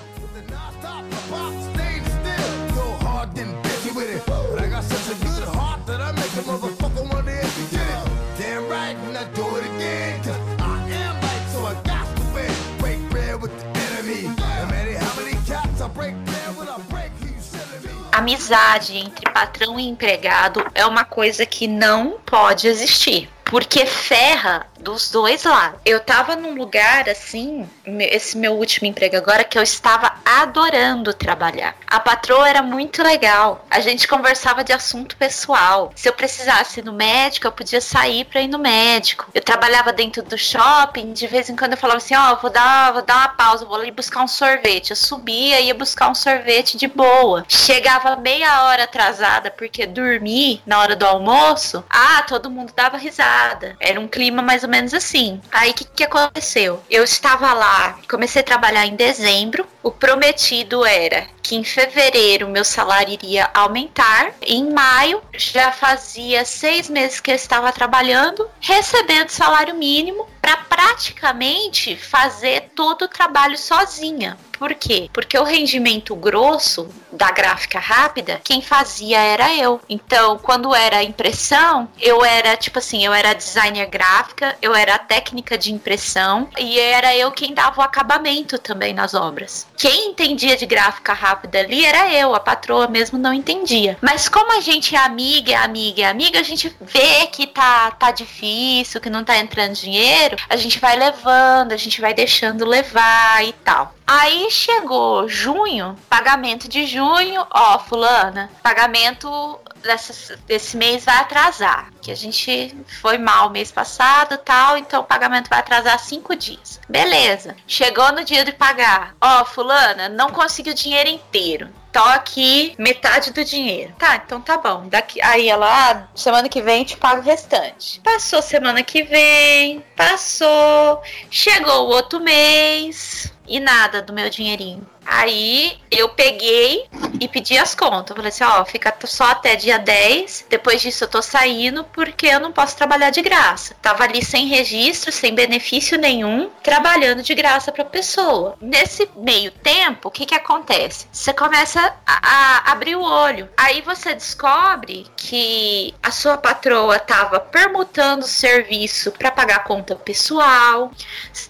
Amizade 18.13 18.97
entre 18.97 19.31
patrão 19.33 19.79
e 19.79 19.87
empregado 19.87 20.65
é 20.75 20.87
uma 20.87 21.05
coisa 21.05 21.45
que 21.45 21.67
não 21.67 22.19
pode 22.25 22.69
existir. 22.69 23.29
Porque 23.45 23.85
ferra 23.85 24.67
dos 24.85 25.11
dois 25.11 25.43
lados. 25.43 25.81
Eu 25.85 25.99
tava 25.99 26.37
num 26.37 26.55
lugar 26.55 27.09
assim, 27.09 27.69
esse 27.87 28.37
meu 28.37 28.53
último 28.53 28.87
emprego 28.87 29.17
agora, 29.17 29.43
que 29.43 29.59
eu 29.59 29.63
estava 29.63 30.13
adorando 30.25 31.15
trabalhar. 31.15 31.75
A 31.87 31.99
patroa 31.99 32.49
era 32.49 32.63
muito 32.63 33.03
legal. 33.03 33.65
A 33.71 33.81
gente 33.81 34.07
conversava 34.07 34.63
de 34.63 34.73
assunto 34.73 35.17
pessoal. 35.17 35.91
Se 35.97 36.09
eu 36.09 36.13
precisasse 36.13 36.81
ir 36.81 36.85
no 36.85 36.93
médico, 36.93 37.47
eu 37.47 37.53
podia 37.53 37.81
sair 37.81 38.25
pra 38.27 38.43
ir 38.43 38.49
no 38.49 38.59
médico. 38.59 39.27
Eu 39.35 39.41
trabalhava 39.41 39.93
dentro 39.93 40.23
do 40.23 40.37
shopping, 40.37 41.13
de 41.13 41.27
vez 41.27 41.49
em 41.49 41.57
quando 41.57 41.73
eu 41.73 41.79
falava 41.79 41.99
assim, 41.99 42.15
ó, 42.15 42.35
vou 42.37 42.51
dar, 42.51 42.93
vou 42.93 43.03
dar 43.03 43.17
uma 43.17 43.29
pausa, 43.29 43.65
vou 43.65 43.77
ali 43.77 43.91
buscar 43.91 44.23
um 44.23 44.29
sorvete. 44.29 44.91
Eu 44.91 44.97
subia 44.97 45.61
e 45.61 45.69
ia 45.69 45.75
buscar 45.75 46.11
um 46.11 46.15
sorvete 46.15 46.77
de 46.77 46.87
boa. 46.87 47.45
Chegava 47.49 48.17
meia 48.17 48.65
hora 48.65 48.85
atrasada 48.85 49.51
porque 49.51 49.87
dormi 49.87 50.61
na 50.67 50.81
hora 50.81 50.95
do 50.95 51.07
almoço. 51.07 51.83
Ah, 51.89 52.23
todo 52.29 52.51
mundo 52.51 52.73
dava 52.77 52.99
risada. 52.99 53.77
Era 53.81 53.99
um 53.99 54.07
clima 54.07 54.43
mais 54.43 54.63
ou 54.63 54.69
menos 54.69 54.74
assim. 54.95 55.41
Aí 55.53 55.71
o 55.71 55.75
que, 55.75 55.85
que 55.85 56.05
aconteceu? 56.05 56.83
Eu 56.91 57.05
estava 57.05 57.53
lá, 57.53 57.99
comecei 58.11 58.43
a 58.43 58.45
trabalhar 58.45 58.87
em 58.87 58.97
dezembro. 58.97 59.67
O 59.83 59.91
prometido 59.91 60.85
era 60.85 61.27
que 61.45 61.55
em 61.55 61.63
fevereiro 61.63 62.49
meu 62.49 62.65
salário 62.65 63.13
iria 63.13 63.51
aumentar. 63.53 64.33
Em 64.41 64.73
maio 64.73 65.23
já 65.37 65.71
fazia 65.71 66.45
seis 66.45 66.89
meses 66.89 67.21
que 67.21 67.31
eu 67.31 67.35
estava 67.35 67.71
trabalhando, 67.71 68.49
recebendo 68.61 69.29
salário 69.29 69.75
mínimo 69.75 70.27
para 70.41 70.57
praticamente 70.57 71.97
fazer 71.97 72.71
todo 72.75 73.03
o 73.03 73.09
trabalho 73.09 73.57
sozinha. 73.57 74.37
Por 74.59 74.75
quê? 74.75 75.11
Porque 75.13 75.39
o 75.39 75.45
rendimento 75.45 76.15
grosso 76.15 76.89
da 77.13 77.31
gráfica 77.31 77.79
rápida, 77.79 78.41
quem 78.45 78.63
fazia 78.63 79.19
era 79.19 79.55
eu. 79.55 79.81
Então, 79.89 80.39
quando 80.39 80.75
era 80.75 81.03
impressão, 81.03 81.89
eu 82.01 82.25
era 82.25 82.57
tipo 82.57 82.79
assim, 82.79 83.05
eu 83.05 83.13
era 83.13 83.35
designer 83.35 83.87
gráfica, 83.87 84.57
eu 84.63 84.75
era 84.75 84.99
técnica 84.99 85.59
de 85.59 85.73
impressão 85.73 86.49
e 86.59 86.79
era 86.79 87.17
eu 87.17 87.31
quem 87.33 87.53
dava 87.53 87.81
o 87.81 87.85
acabamento 87.85 88.59
também 88.59 88.95
nas 88.95 89.13
obras. 89.13 89.67
Quem 89.77 90.11
entendia 90.11 90.57
de 90.57 90.67
gráfica 90.67 91.13
rápida 91.13 91.34
ali 91.59 91.85
era 91.85 92.13
eu, 92.13 92.35
a 92.35 92.41
patroa 92.41 92.89
mesmo 92.89 93.19
não 93.19 93.33
entendia. 93.33 93.97
Mas 94.01 94.29
como 94.29 94.53
a 94.57 94.61
gente 94.61 94.95
é 94.95 94.99
amiga, 94.99 95.53
é 95.53 95.57
amiga, 95.57 96.03
é 96.03 96.07
amiga, 96.07 96.41
a 96.41 96.43
gente 96.43 96.75
vê 96.81 97.27
que 97.27 97.47
tá, 97.47 97.91
tá 97.93 98.11
difícil, 98.11 99.01
que 99.01 99.11
não 99.11 99.25
tá 99.25 99.39
entrando 99.39 99.75
dinheiro, 99.75 100.37
a 100.49 100.57
gente 100.57 100.79
vai 100.79 100.97
levando, 100.97 101.73
a 101.73 101.77
gente 101.77 102.01
vai 102.01 102.15
deixando 102.15 102.65
levar 102.65 103.45
e 103.45 103.53
tal. 103.53 103.95
Aí 104.07 104.51
chegou 104.51 105.27
junho, 105.29 105.97
pagamento 106.11 106.69
de 106.69 106.87
junho, 106.87 107.47
ó, 107.51 107.79
fulana, 107.79 108.51
pagamento 108.63 109.59
dessa, 109.85 110.37
desse 110.47 110.77
mês 110.77 111.05
vai 111.05 111.17
atrasar. 111.17 111.91
Que 112.01 112.11
a 112.11 112.17
gente 112.17 112.77
foi 113.01 113.19
mal 113.19 113.51
mês 113.51 113.71
passado 113.71 114.39
tal, 114.39 114.77
então 114.77 115.03
o 115.03 115.05
pagamento 115.05 115.49
vai 115.49 115.61
atrasar 115.61 115.99
cinco 115.99 116.35
dias. 116.35 116.81
Beleza. 116.89 117.57
Chegou 117.67 118.13
no 118.13 118.25
dia 118.25 118.45
de 118.45 118.53
pagar. 118.53 119.15
Ó, 119.21 119.45
fulana, 119.45 120.09
não 120.09 120.31
consegui 120.31 120.71
o 120.71 120.75
dinheiro 120.75 121.09
inteiro. 121.09 121.69
Aqui 121.95 122.75
metade 122.77 123.33
do 123.33 123.45
dinheiro. 123.45 123.95
Tá, 123.97 124.17
então 124.17 124.41
tá 124.41 124.59
bom. 124.59 124.89
Daqui, 124.89 125.23
aí 125.23 125.49
ela, 125.49 125.93
ah, 125.93 126.09
semana 126.13 126.49
que 126.49 126.61
vem 126.61 126.85
te 126.85 126.97
pago 126.97 127.21
o 127.21 127.25
restante. 127.25 128.01
Passou 128.01 128.43
semana 128.43 128.83
que 128.83 129.05
vem, 129.05 129.81
passou. 129.97 131.01
Chegou 131.31 131.87
o 131.87 131.91
outro 131.91 132.19
mês 132.19 133.33
e 133.47 133.61
nada 133.61 134.03
do 134.03 134.13
meu 134.13 134.29
dinheirinho. 134.29 134.85
Aí 135.07 135.79
eu 135.91 136.09
peguei 136.11 136.87
e 137.21 137.29
pedi 137.29 137.57
as 137.57 137.75
contas. 137.75 138.17
Falei 138.17 138.31
assim, 138.31 138.45
ó, 138.45 138.65
fica 138.65 138.95
só 139.05 139.25
até 139.25 139.57
dia 139.57 139.79
10. 139.79 140.47
Depois 140.49 140.81
disso 140.81 141.05
eu 141.05 141.09
tô 141.09 141.23
saindo 141.23 141.85
porque 141.85 142.27
eu 142.27 142.41
não 142.41 142.53
posso 142.53 142.77
trabalhar 142.77 143.11
de 143.11 143.23
graça. 143.23 143.75
Tava 143.81 144.05
ali 144.05 144.25
sem 144.25 144.47
registro, 144.47 145.13
sem 145.13 145.35
benefício 145.35 145.99
nenhum, 145.99 146.51
trabalhando 146.63 147.23
de 147.23 147.35
graça 147.35 147.73
pra 147.73 147.85
pessoa. 147.85 148.57
Nesse 148.61 149.09
meio 149.17 149.51
tempo, 149.51 150.09
o 150.09 150.11
que 150.11 150.27
que 150.27 150.35
acontece? 150.35 151.07
Você 151.13 151.33
começa 151.33 151.95
a, 152.07 152.69
a 152.69 152.73
abrir 152.73 152.97
o 152.97 153.03
olho. 153.03 153.49
Aí 153.57 153.83
você 153.83 154.15
descobre 154.15 155.07
que 155.17 155.95
a 156.03 156.11
sua 156.11 156.37
patroa 156.37 156.99
tava 156.99 157.41
permutando 157.41 158.27
serviço 158.27 159.13
pra 159.13 159.31
pagar 159.31 159.65
conta 159.65 159.95
pessoal. 159.95 160.91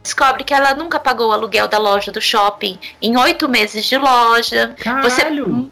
Descobre 0.02 0.44
que 0.44 0.54
ela 0.54 0.74
nunca 0.74 1.00
pagou 1.00 1.28
o 1.28 1.32
aluguel 1.32 1.68
da 1.68 1.78
loja 1.78 2.12
do 2.12 2.20
shopping 2.20 2.78
em 3.00 3.16
oito 3.16 3.43
meses 3.48 3.84
de 3.84 3.96
loja. 3.96 4.74
Você, 5.02 5.22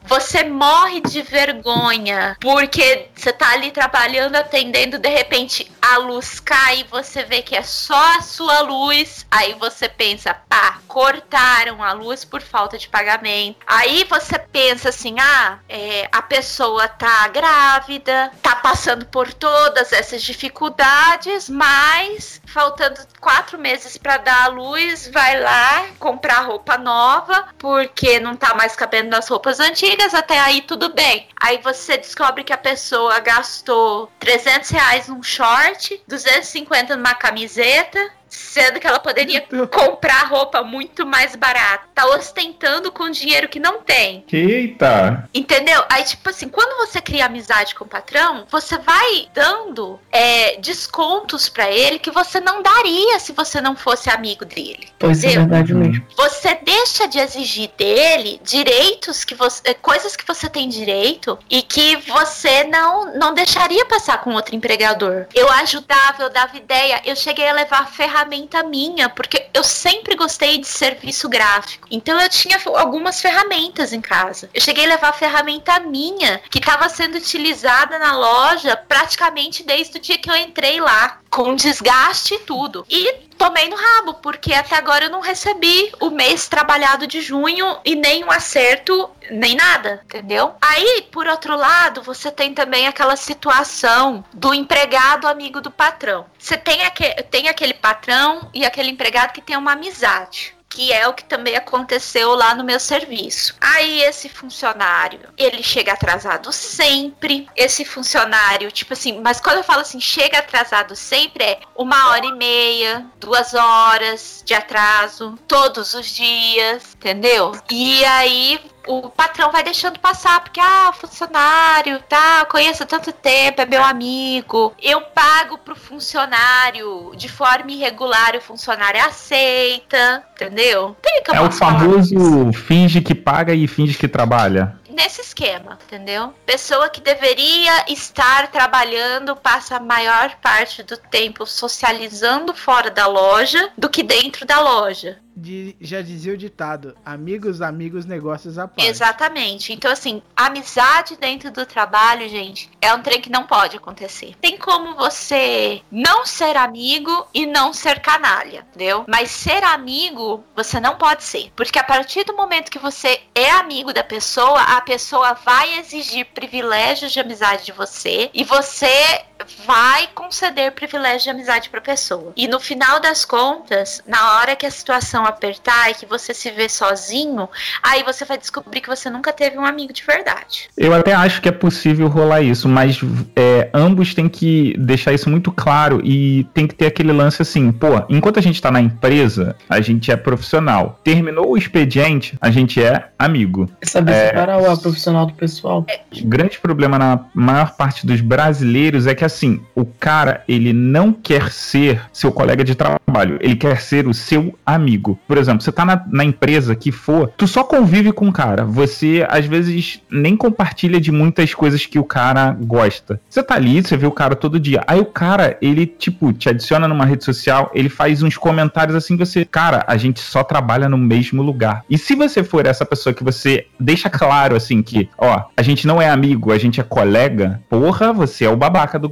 você 0.05 0.45
morre 0.45 1.01
de 1.01 1.23
vergonha 1.23 2.37
porque 2.41 3.09
você 3.15 3.33
tá 3.33 3.53
ali 3.53 3.71
trabalhando, 3.71 4.37
atendendo, 4.37 4.99
de 4.99 5.09
repente 5.09 5.71
a 5.81 5.99
luz 5.99 6.41
cai 6.41 6.81
e 6.81 6.85
você 6.85 7.25
vê 7.25 7.43
que 7.43 7.57
é 7.57 7.63
só 7.63 8.17
a 8.17 8.23
sua 8.23 8.61
luz. 8.61 9.27
Aí 9.31 9.55
você 9.59 9.89
pensa, 9.89 10.35
pá, 10.35 10.79
cortaram 10.87 11.83
a 11.83 11.93
luz 11.93 12.25
por 12.25 12.41
falta 12.41 12.79
de 12.79 12.89
pagamento. 12.89 13.59
Aí 13.67 14.05
você 14.05 14.39
pensa 14.39 14.91
assim, 14.91 15.17
ah, 15.19 15.59
é, 15.69 16.09
a 16.13 16.23
pessoa 16.23 16.87
tá 16.89 17.29
grávida, 17.29 18.31
tá 18.43 18.57
passando 18.57 19.07
por 19.07 19.33
todas 19.33 19.93
essas 19.93 20.23
dificuldades, 20.23 21.49
mas 21.49 22.41
faltando 22.47 23.01
quatro 23.21 23.59
meses 23.59 23.97
para 23.97 24.19
dar 24.19 24.45
a 24.45 24.49
luz, 24.49 25.09
vai 25.13 25.41
lá 25.41 25.87
comprar 25.99 26.41
roupa 26.41 26.77
nova, 26.77 27.49
porque 27.63 28.19
não 28.19 28.35
tá 28.35 28.55
mais 28.57 28.75
cabendo 28.75 29.11
nas 29.11 29.29
roupas 29.29 29.61
antigas, 29.61 30.15
até 30.15 30.37
aí 30.37 30.63
tudo 30.63 30.93
bem. 30.93 31.29
Aí 31.41 31.59
você 31.59 31.97
descobre 31.97 32.43
que 32.43 32.53
a 32.53 32.59
pessoa 32.59 33.21
gastou 33.21 34.11
300 34.19 34.69
reais 34.71 35.07
num 35.07 35.23
short, 35.23 36.03
250 36.09 36.97
numa 36.97 37.15
camiseta, 37.15 38.11
sendo 38.33 38.81
que 38.81 38.87
ela 38.87 38.99
poderia 38.99 39.47
comprar 39.71 40.27
roupa 40.29 40.63
muito 40.63 41.05
mais 41.05 41.37
barata. 41.37 41.85
Tá 41.95 42.07
ostentando 42.07 42.91
com 42.91 43.11
dinheiro 43.11 43.49
que 43.49 43.61
não 43.61 43.83
tem. 43.83 44.25
Eita! 44.33 45.29
Entendeu? 45.35 45.85
Aí, 45.89 46.03
tipo 46.05 46.29
assim, 46.31 46.49
quando 46.49 46.77
você 46.79 47.01
cria 47.01 47.27
amizade 47.27 47.75
com 47.75 47.85
o 47.85 47.89
patrão, 47.89 48.47
você 48.51 48.79
vai 48.79 49.29
dando 49.35 50.01
é, 50.11 50.57
descontos 50.59 51.49
pra 51.49 51.71
ele 51.71 51.99
que 51.99 52.11
você 52.11 52.41
não 52.41 52.63
daria 52.63 53.19
se 53.19 53.33
você 53.33 53.61
não 53.61 53.77
fosse 53.77 54.09
amigo 54.09 54.45
dele. 54.45 54.89
Pois 54.99 55.23
é 55.23 55.29
entendeu? 55.29 55.41
verdade 55.49 55.75
mesmo. 55.75 56.07
Você 56.17 56.55
deixa 56.63 57.07
de 57.07 57.19
exigir 57.19 57.71
dele 57.77 58.41
direitos 58.43 59.25
que 59.25 59.35
você. 59.35 59.61
eh, 59.65 59.75
coisas 59.75 60.17
que 60.17 60.27
você 60.27 60.49
tem 60.49 60.69
direito 60.69 61.39
e 61.51 61.63
que 61.63 61.97
você 61.97 62.65
não, 62.65 63.15
não 63.15 63.35
deixaria 63.35 63.85
passar 63.85 64.21
com 64.23 64.33
outro 64.33 64.55
empregador. 64.55 65.27
Eu 65.35 65.51
ajudava, 65.51 66.23
eu 66.23 66.31
dava 66.31 66.57
ideia, 66.57 67.01
eu 67.05 67.15
cheguei 67.17 67.49
a 67.49 67.53
levar 67.53 67.87
ferramenta 68.23 68.63
minha, 68.63 69.09
porque 69.09 69.47
eu 69.53 69.65
sempre 69.65 70.15
gostei 70.15 70.59
de 70.59 70.67
serviço 70.67 71.29
gráfico. 71.29 71.89
Então 71.91 72.19
eu 72.21 72.29
tinha 72.29 72.61
algumas 72.77 73.21
ferramentas 73.21 73.93
em 73.93 74.01
casa. 74.01 74.49
Eu 74.55 74.61
cheguei 74.61 74.85
a 74.85 74.89
levar 74.89 75.13
ferramenta 75.13 75.81
minha 75.81 76.41
que 76.51 76.59
estava 76.59 76.89
sendo 76.89 77.17
utilizada 77.17 77.99
na 77.99 78.17
loja 78.17 78.77
praticamente 78.77 79.65
desde 79.65 79.99
o 79.99 80.01
dia 80.01 80.19
que 80.19 80.31
eu 80.31 80.37
entrei 80.37 80.81
lá, 80.81 81.21
com 81.29 81.55
desgaste 81.55 82.35
e 82.35 82.39
tudo. 82.41 82.87
E 82.89 83.32
tomei 83.43 83.69
no 83.69 83.75
rabo, 83.75 84.15
porque 84.15 84.55
até 84.55 84.77
agora 84.77 85.07
eu 85.07 85.11
não 85.11 85.21
recebi 85.21 85.93
o 85.99 86.11
mês 86.11 86.47
trabalhado 86.47 87.09
de 87.09 87.21
junho 87.21 87.77
e 87.85 87.97
nem 87.97 88.23
um 88.23 88.31
acerto, 88.31 89.11
nem 89.33 89.57
nada, 89.57 90.01
entendeu? 90.05 90.55
Aí, 90.61 91.09
por 91.11 91.27
outro 91.27 91.57
lado, 91.57 92.03
você 92.03 92.31
tem 92.31 92.55
também 92.55 92.87
aquela 92.87 93.17
situação 93.17 94.25
do 94.33 94.55
empregado 94.55 95.27
amigo 95.27 95.61
do 95.61 95.73
patrão. 95.73 96.25
Você 96.39 96.57
tem, 96.57 96.85
aque 96.85 97.05
tem 97.31 97.49
aquele 97.49 97.75
patrão 97.75 98.49
e 98.55 98.65
aquele 98.65 98.91
empregado 98.91 99.33
que 99.33 99.43
tem 99.43 99.57
uma 99.57 99.73
amizade 99.73 100.55
que 100.73 100.93
é 100.93 101.07
o 101.07 101.13
que 101.13 101.25
também 101.25 101.55
aconteceu 101.55 102.35
lá 102.35 102.55
no 102.55 102.65
meu 102.65 102.81
serviço. 102.81 103.55
Aí 103.61 104.03
esse 104.03 104.29
funcionário, 104.29 105.21
ele 105.37 105.63
chega 105.63 105.93
atrasado 105.93 106.51
sempre. 106.53 107.47
Esse 107.55 107.85
funcionário, 107.85 108.73
tipo 108.73 108.95
assim, 108.95 109.21
mas 109.21 109.41
quando 109.41 109.59
eu 109.59 109.65
falo 109.65 109.83
assim, 109.83 110.01
chega 110.01 110.39
atrasado 110.39 110.97
sempre 110.97 111.45
é 111.45 111.61
uma 111.77 112.11
hora 112.11 112.25
e 112.25 112.33
meia, 112.33 113.07
duas 113.21 113.53
horas 113.53 114.43
de 114.47 114.55
atraso, 114.55 115.39
todos 115.47 115.93
os 115.95 116.07
dias, 116.07 116.95
entendeu? 116.95 117.53
E 117.71 118.05
aí 118.07 118.61
o 118.87 119.09
patrão 119.09 119.51
vai 119.53 119.63
deixando 119.63 119.99
passar, 119.99 120.41
porque, 120.41 120.61
ah, 120.61 120.91
o 120.91 120.93
funcionário, 120.93 122.01
tá, 122.09 122.45
conheço 122.47 122.83
há 122.83 122.87
tanto 122.87 123.13
tempo, 123.13 123.61
é 123.61 123.67
meu 123.67 123.83
amigo. 123.83 124.75
Eu 124.81 125.01
pago 125.01 125.59
pro 125.59 125.77
funcionário 125.77 127.13
de 127.17 127.29
forma 127.29 127.71
irregular, 127.71 128.35
o 128.37 128.41
funcionário 128.41 129.01
aceita, 129.05 130.25
entendeu? 130.35 130.97
Tem 131.03 131.23
que 131.23 131.35
É 131.35 131.41
o 131.41 131.51
famoso 131.51 132.53
finge 132.53 133.01
que 133.01 133.15
paga 133.15 133.55
e 133.55 133.67
finge 133.67 133.97
que 133.97 134.09
trabalha. 134.09 134.77
nesse 134.93 135.23
esquema, 135.23 135.79
entendeu? 135.87 136.35
Pessoa 136.45 136.91
que 136.91 137.01
deveria 137.01 137.85
estar 137.89 138.49
trabalhando 138.49 139.35
passa 139.35 139.77
a 139.77 139.81
maior 139.81 140.37
parte 140.43 140.83
do 140.83 140.99
tempo 140.99 141.47
socializando 141.47 142.53
fora 142.53 142.91
da 142.91 143.07
loja 143.07 143.71
do 143.77 143.89
que 143.89 144.03
dentro 144.03 144.45
da 144.47 144.61
loja. 144.61 145.19
De- 145.35 145.77
já 145.81 146.03
dizia 146.03 146.35
o 146.35 146.37
ditado: 146.37 146.97
amigos, 147.05 147.63
amigos, 147.63 148.05
negócios 148.05 148.59
à 148.59 148.69
parte. 148.69 148.87
Exatamente. 148.87 149.73
Então, 149.73 149.91
assim, 149.91 150.23
amizade 150.37 151.17
dentro 151.17 151.51
do 151.51 151.65
trabalho, 151.65 152.29
gente, 152.29 152.71
é 152.81 152.93
um 152.93 153.03
trem 153.03 153.21
que 153.21 153.31
não 153.31 153.47
pode 153.47 153.77
acontecer. 153.77 154.35
Tem 154.41 154.57
como 154.57 154.95
você 154.95 155.81
não 155.91 156.27
ser 156.27 156.57
amigo 156.57 157.27
e 157.33 157.47
não 157.47 157.73
ser 157.73 158.01
canalha, 158.01 158.67
entendeu? 158.69 159.05
Mas 159.09 159.31
ser 159.31 159.65
amigo, 159.65 160.45
você 160.55 160.79
não 160.81 160.97
pode 160.97 161.25
ser. 161.25 161.51
Porque 161.57 161.79
a 161.79 161.85
partir 161.85 162.25
do 162.25 162.37
momento 162.37 162.71
que 162.71 162.79
você 162.79 163.21
é 163.35 163.51
amigo 163.53 163.93
da 163.93 164.05
pessoa, 164.05 164.61
a 164.61 164.81
pessoa 164.81 165.35
vai 165.35 165.79
exigir 165.79 166.27
privilégios 166.27 167.13
de 167.13 167.21
amizade 167.21 167.65
de 167.65 167.73
você 167.73 168.31
e 168.35 168.45
você 168.45 169.25
vai 169.67 170.09
conceder 170.15 170.73
privilégio 170.73 171.25
de 171.25 171.31
amizade 171.31 171.71
pra 171.71 171.81
pessoa. 171.81 172.33
E 172.37 172.47
no 172.49 172.61
final 172.61 173.01
das 173.01 173.25
contas, 173.25 174.03
na 174.07 174.39
hora 174.39 174.57
que 174.57 174.67
a 174.67 174.71
situação 174.71 175.25
apertar 175.25 175.91
e 175.91 175.95
que 175.95 176.07
você 176.07 176.35
se 176.35 176.51
vê 176.51 176.69
sozinho, 176.69 177.49
aí 177.83 178.03
você 178.03 178.25
vai 178.25 178.39
descobrir 178.39 178.81
que 178.81 178.89
você 178.89 179.11
nunca 179.11 179.33
teve 179.33 179.59
um 179.59 179.65
amigo 179.65 179.93
de 179.93 180.03
verdade. 180.05 180.69
Eu 180.77 180.95
até 180.95 181.13
acho 181.15 181.41
que 181.41 181.49
é 181.49 181.53
possível 181.53 182.09
rolar 182.09 182.43
isso, 182.43 182.69
mas 182.69 183.01
é, 183.37 183.71
ambos 183.73 184.15
têm 184.15 184.29
que 184.29 184.75
deixar 184.79 185.13
isso 185.13 185.29
muito 185.29 185.51
claro 185.53 186.01
e 186.05 186.45
tem 186.55 186.67
que 186.67 186.75
ter 186.75 186.87
aquele 186.87 187.13
lance 187.13 187.43
assim, 187.43 187.71
pô, 187.73 188.03
enquanto 188.09 188.39
a 188.39 188.43
gente 188.43 188.61
tá 188.61 188.71
na 188.71 188.81
empresa, 188.81 189.57
a 189.69 189.81
gente 189.81 190.11
é 190.11 190.17
profissional. 190.17 191.01
Terminou 191.05 191.51
o 191.51 191.57
expediente, 191.57 192.37
a 192.41 192.51
gente 192.51 192.83
é 192.83 193.09
amigo. 193.19 193.71
Saber 193.83 194.13
É, 194.13 194.29
separar 194.29 194.59
o 194.59 194.79
profissional 194.79 195.27
do 195.27 195.33
pessoal. 195.33 195.87
O 196.13 196.27
grande 196.27 196.59
problema 196.59 196.99
na 196.99 197.21
maior 197.35 197.75
parte 197.75 198.07
dos 198.07 198.21
brasileiros 198.21 199.07
é 199.07 199.15
que 199.15 199.25
assim, 199.33 199.61
o 199.75 199.85
cara, 199.85 200.43
ele 200.47 200.73
não 200.73 201.13
quer 201.13 201.51
ser 201.51 202.03
seu 202.13 202.31
colega 202.31 202.63
de 202.63 202.75
trabalho, 202.75 203.39
ele 203.41 203.57
quer 203.57 203.81
ser 203.81 204.07
o 204.07 204.15
seu 204.15 204.57
amigo. 204.65 205.19
Por 205.27 205.39
exemplo, 205.39 205.63
você 205.63 205.73
tá 205.73 205.85
na, 205.85 206.05
na 206.11 206.25
empresa 206.25 206.77
que 206.77 206.93
for, 206.93 207.33
tu 207.37 207.47
só 207.47 207.65
convive 207.65 208.13
com 208.13 208.29
o 208.29 208.33
cara, 208.33 208.65
você 208.65 209.27
às 209.29 209.47
vezes 209.47 210.03
nem 210.11 210.37
compartilha 210.37 211.01
de 211.01 211.11
muitas 211.11 211.55
coisas 211.55 211.87
que 211.87 211.99
o 211.99 212.05
cara 212.05 212.57
gosta. 212.61 213.21
Você 213.29 213.43
tá 213.43 213.55
ali, 213.55 213.83
você 213.83 213.97
vê 213.97 214.07
o 214.07 214.13
cara 214.13 214.37
todo 214.37 214.61
dia, 214.61 214.83
aí 214.87 215.01
o 215.01 215.07
cara, 215.07 215.57
ele 215.61 215.87
tipo, 215.87 216.33
te 216.33 216.49
adiciona 216.49 216.87
numa 216.87 217.05
rede 217.05 217.25
social, 217.25 217.71
ele 217.75 217.89
faz 217.89 218.23
uns 218.23 218.37
comentários 218.37 218.95
assim, 218.95 219.17
você, 219.17 219.45
cara, 219.45 219.85
a 219.87 219.97
gente 219.97 220.21
só 220.21 220.45
trabalha 220.45 220.89
no 220.89 220.99
mesmo 220.99 221.43
lugar. 221.43 221.85
E 221.89 221.97
se 221.97 222.15
você 222.15 222.45
for 222.45 222.67
essa 222.67 222.85
pessoa 222.85 223.15
que 223.15 223.25
você 223.25 223.67
deixa 223.79 224.11
claro 224.11 224.57
assim 224.57 224.83
que, 224.83 225.09
ó, 225.17 225.45
a 225.57 225.63
gente 225.63 225.87
não 225.87 226.01
é 226.01 226.09
amigo, 226.09 226.53
a 226.53 226.59
gente 226.59 226.81
é 226.81 226.85
colega, 226.85 227.61
porra, 227.69 228.13
você 228.13 228.45
é 228.45 228.51
o 228.51 228.57
babaca 228.57 228.99
do, 228.99 229.09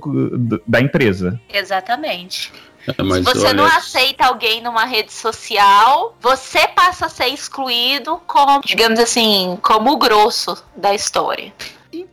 da 0.67 0.81
empresa. 0.81 1.41
Exatamente. 1.49 2.53
É, 2.87 3.03
mas 3.03 3.19
Se 3.19 3.35
você 3.35 3.47
olha, 3.47 3.55
não 3.55 3.65
aceita 3.65 4.27
alguém 4.27 4.63
numa 4.63 4.85
rede 4.85 5.13
social, 5.13 6.17
você 6.21 6.67
passa 6.69 7.07
a 7.07 7.09
ser 7.09 7.29
excluído 7.29 8.21
como, 8.27 8.61
digamos 8.63 8.99
assim, 8.99 9.59
como 9.63 9.93
o 9.93 9.97
grosso 9.97 10.63
da 10.75 10.95
história. 10.95 11.53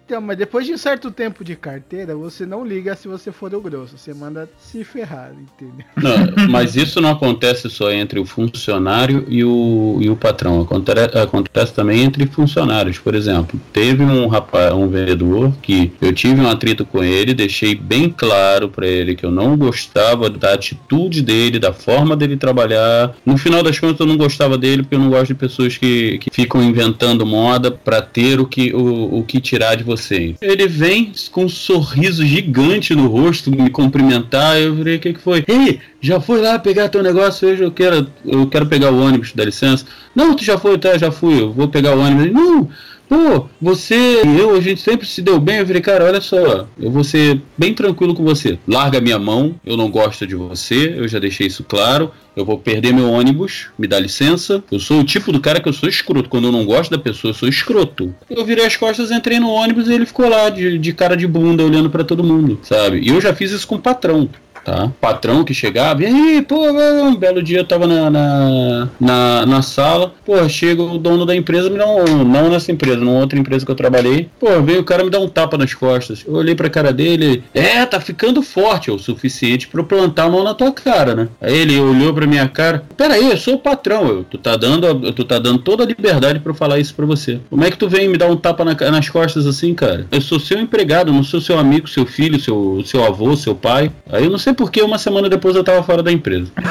Então, 0.08 0.22
mas 0.22 0.38
depois 0.38 0.66
de 0.66 0.72
um 0.72 0.78
certo 0.78 1.12
tempo 1.12 1.44
de 1.44 1.54
carteira, 1.54 2.16
você 2.16 2.46
não 2.46 2.66
liga 2.66 2.96
se 2.96 3.10
você 3.10 3.30
for 3.30 3.54
o 3.54 3.60
grosso. 3.60 3.98
Você 3.98 4.14
manda 4.14 4.50
se 4.58 4.82
ferrar, 4.86 5.34
entendeu? 5.34 5.86
Não, 5.98 6.48
mas 6.50 6.78
isso 6.78 7.02
não 7.02 7.10
acontece 7.12 7.70
só 7.70 7.92
entre 7.92 8.18
o 8.18 8.26
funcionário 8.26 9.26
e 9.28 9.44
o, 9.44 9.98
e 10.00 10.10
o 10.10 10.16
patrão. 10.16 10.62
Acontece, 10.62 11.18
acontece 11.18 11.74
também 11.74 12.04
entre 12.04 12.26
funcionários. 12.26 12.98
Por 12.98 13.16
exemplo, 13.16 13.60
teve 13.74 14.02
um 14.02 14.28
rapaz, 14.28 14.72
um 14.74 14.88
vendedor 14.88 15.52
que 15.62 15.92
eu 16.00 16.14
tive 16.14 16.40
um 16.40 16.50
atrito 16.50 16.86
com 16.86 17.04
ele, 17.04 17.34
deixei 17.34 17.76
bem 17.76 18.10
claro 18.10 18.70
para 18.70 18.88
ele 18.88 19.14
que 19.14 19.26
eu 19.26 19.32
não 19.32 19.58
gostava 19.58 20.30
da 20.30 20.54
atitude 20.54 21.22
dele, 21.22 21.60
da 21.60 21.74
forma 21.74 22.16
dele 22.16 22.38
trabalhar. 22.38 23.14
No 23.26 23.38
final 23.38 23.62
das 23.62 23.78
contas, 23.78 24.00
eu 24.00 24.06
não 24.06 24.16
gostava 24.16 24.58
dele 24.58 24.84
porque 24.84 24.96
eu 24.96 25.00
não 25.00 25.10
gosto 25.10 25.28
de 25.28 25.36
pessoas 25.36 25.78
que, 25.78 26.18
que 26.20 26.30
ficam 26.32 26.64
inventando 26.64 27.26
moda 27.26 27.70
para 27.70 28.02
ter 28.02 28.40
o 28.40 28.46
que, 28.46 28.74
o, 28.74 29.20
o 29.20 29.24
que 29.26 29.42
tirar 29.42 29.76
de 29.76 29.84
você. 29.84 29.97
Ele 30.42 30.68
vem 30.68 31.12
com 31.32 31.46
um 31.46 31.50
sorriso 31.50 32.26
gigante 32.26 32.96
no 32.96 33.08
rosto 33.08 33.52
me 33.52 33.70
cumprimentar. 33.70 34.60
Eu 34.60 34.76
falei, 34.78 34.96
o 34.96 35.00
que, 35.00 35.14
que 35.14 35.20
foi? 35.20 35.44
Ei, 35.48 35.80
já 36.00 36.20
foi 36.20 36.42
lá 36.42 36.58
pegar 36.60 36.90
teu 36.90 37.04
negócio 37.04 37.48
hoje? 37.48 37.64
Eu 37.64 37.72
quero, 37.72 38.08
eu 38.26 38.48
quero 38.48 38.66
pegar 38.68 38.92
o 38.92 39.00
ônibus, 39.00 39.34
dá 39.34 39.44
licença. 39.46 39.86
Não, 40.16 40.36
tu 40.36 40.44
já 40.44 40.58
foi, 40.58 40.78
tá? 40.78 40.98
Já 40.98 41.12
fui, 41.12 41.42
eu 41.42 41.52
vou 41.52 41.68
pegar 41.68 41.96
o 41.96 42.00
ônibus. 42.00 42.32
Não, 42.32 42.70
pô, 43.08 43.48
você 43.62 44.22
e 44.24 44.40
eu, 44.40 44.56
a 44.56 44.62
gente 44.62 44.82
sempre 44.82 45.08
se 45.08 45.22
deu 45.22 45.40
bem. 45.40 45.58
Eu 45.58 45.68
falei, 45.68 45.82
cara, 45.82 46.06
olha 46.06 46.22
só, 46.22 46.68
eu 46.80 46.92
vou 46.92 47.04
ser 47.04 47.42
bem 47.58 47.74
tranquilo 47.74 48.14
com 48.14 48.24
você. 48.24 48.60
Larga 48.68 49.02
minha 49.02 49.20
mão, 49.20 49.56
eu 49.66 49.78
não 49.78 49.90
gosto 49.90 50.26
de 50.26 50.36
você, 50.36 50.96
eu 50.98 51.08
já 51.08 51.20
deixei 51.20 51.48
isso 51.48 51.64
claro. 51.64 52.12
Eu 52.36 52.46
vou 52.46 52.60
perder 52.60 52.94
meu 52.94 53.10
ônibus, 53.10 53.70
me 53.80 53.88
dá 53.88 54.00
licença. 54.00 54.64
Eu 54.72 54.80
sou 54.80 55.00
o 55.00 55.04
tipo 55.04 55.32
do 55.32 55.40
cara 55.40 55.60
que 55.60 55.68
eu 55.68 55.74
sou 55.74 55.90
escroto. 55.90 56.30
Quando 56.30 56.46
eu 56.46 56.52
não 56.52 56.66
gosto 56.66 56.92
da 56.92 57.00
pessoa, 57.00 57.32
eu 57.32 57.36
sou 57.36 57.50
escroto. 57.50 58.14
Eu 58.30 58.46
virei 58.46 58.64
as 58.64 58.78
costas, 58.78 59.10
entrei 59.10 59.40
no 59.40 59.50
ônibus 59.50 59.88
e 59.88 59.94
ele 59.94 60.06
ficou 60.06 60.30
lá 60.30 60.48
de, 60.50 60.78
de 60.78 60.94
cara 60.94 61.18
de 61.18 61.26
bunda 61.26 61.64
olhando 61.64 61.90
pra 61.90 62.04
todo 62.04 62.24
mundo, 62.24 62.60
sabe? 62.62 63.00
E 63.00 63.10
eu 63.10 63.20
já 63.20 63.34
fiz 63.34 63.52
isso 63.52 63.68
com 63.68 63.76
o 63.76 63.82
patrão 63.82 64.30
tá? 64.68 64.92
Patrão 65.00 65.46
que 65.46 65.54
chegava, 65.54 66.04
e 66.04 66.06
aí, 66.06 66.42
pô, 66.42 66.70
um 66.70 67.16
belo 67.16 67.42
dia 67.42 67.60
eu 67.60 67.64
tava 67.64 67.88
na, 67.88 68.10
na, 68.10 68.90
na, 69.00 69.46
na 69.46 69.62
sala, 69.62 70.14
pô, 70.26 70.48
chega 70.50 70.84
o 70.84 70.98
dono 70.98 71.26
da 71.26 71.34
empresa, 71.34 71.70
me 71.70 71.78
dá 71.78 71.88
um, 71.88 72.26
não 72.26 72.50
nessa 72.50 72.70
empresa, 72.70 72.98
numa 72.98 73.18
outra 73.18 73.40
empresa 73.40 73.66
que 73.66 73.72
eu 73.72 73.76
trabalhei, 73.76 74.28
pô, 74.38 74.62
veio 74.62 74.82
o 74.82 74.84
cara 74.84 75.06
me 75.06 75.10
dar 75.10 75.22
um 75.22 75.30
tapa 75.30 75.58
nas 75.58 75.74
costas. 75.74 76.26
Eu 76.28 76.34
olhei 76.34 76.54
pra 76.54 76.70
cara 76.70 76.92
dele, 76.92 77.42
é, 77.54 77.86
tá 77.86 78.02
ficando 78.02 78.42
forte, 78.42 78.90
é 78.90 78.94
o 78.94 79.00
suficiente 79.00 79.70
pra 79.70 79.80
eu 79.80 79.86
plantar 79.86 80.26
a 80.26 80.30
mão 80.30 80.44
na 80.44 80.54
tua 80.54 80.74
cara, 80.74 81.16
né? 81.16 81.30
Aí 81.40 81.56
ele 81.56 81.80
olhou 81.80 82.14
pra 82.14 82.28
minha 82.28 82.50
cara, 82.50 82.84
pera 82.98 83.14
aí, 83.14 83.32
eu 83.32 83.38
sou 83.38 83.54
o 83.54 83.60
patrão, 83.60 84.06
eu, 84.06 84.24
tu 84.26 84.38
tá 84.38 84.58
dando, 84.58 85.14
tu 85.14 85.24
tá 85.24 85.40
dando 85.40 85.60
toda 85.60 85.86
a 85.86 85.88
liberdade 85.88 86.42
pra 86.42 86.52
eu 86.52 86.56
falar 86.56 86.78
isso 86.78 86.94
pra 86.94 87.06
você. 87.06 87.40
Como 87.50 87.64
é 87.64 87.72
que 87.72 87.78
tu 87.78 87.88
vem 87.88 88.10
me 88.10 88.18
dar 88.18 88.28
um 88.28 88.36
tapa 88.36 88.66
na, 88.66 88.74
nas 88.92 89.08
costas 89.08 89.48
assim, 89.48 89.74
cara? 89.74 90.08
Eu 90.12 90.20
sou 90.20 90.42
seu 90.42 90.60
empregado, 90.60 91.14
não 91.14 91.24
sou 91.24 91.40
seu 91.40 91.58
amigo, 91.58 91.88
seu 91.88 92.06
filho, 92.06 92.38
seu, 92.38 92.84
seu 92.86 93.06
avô, 93.06 93.34
seu 93.38 93.56
pai. 93.56 93.90
Aí 94.12 94.26
eu 94.26 94.30
não 94.30 94.38
sei 94.38 94.57
por 94.58 94.72
que 94.72 94.82
uma 94.82 94.98
semana 94.98 95.30
depois 95.30 95.56
eu 95.56 95.64
tava 95.64 95.82
fora 95.84 96.04
da 96.04 96.12
empresa. 96.12 96.52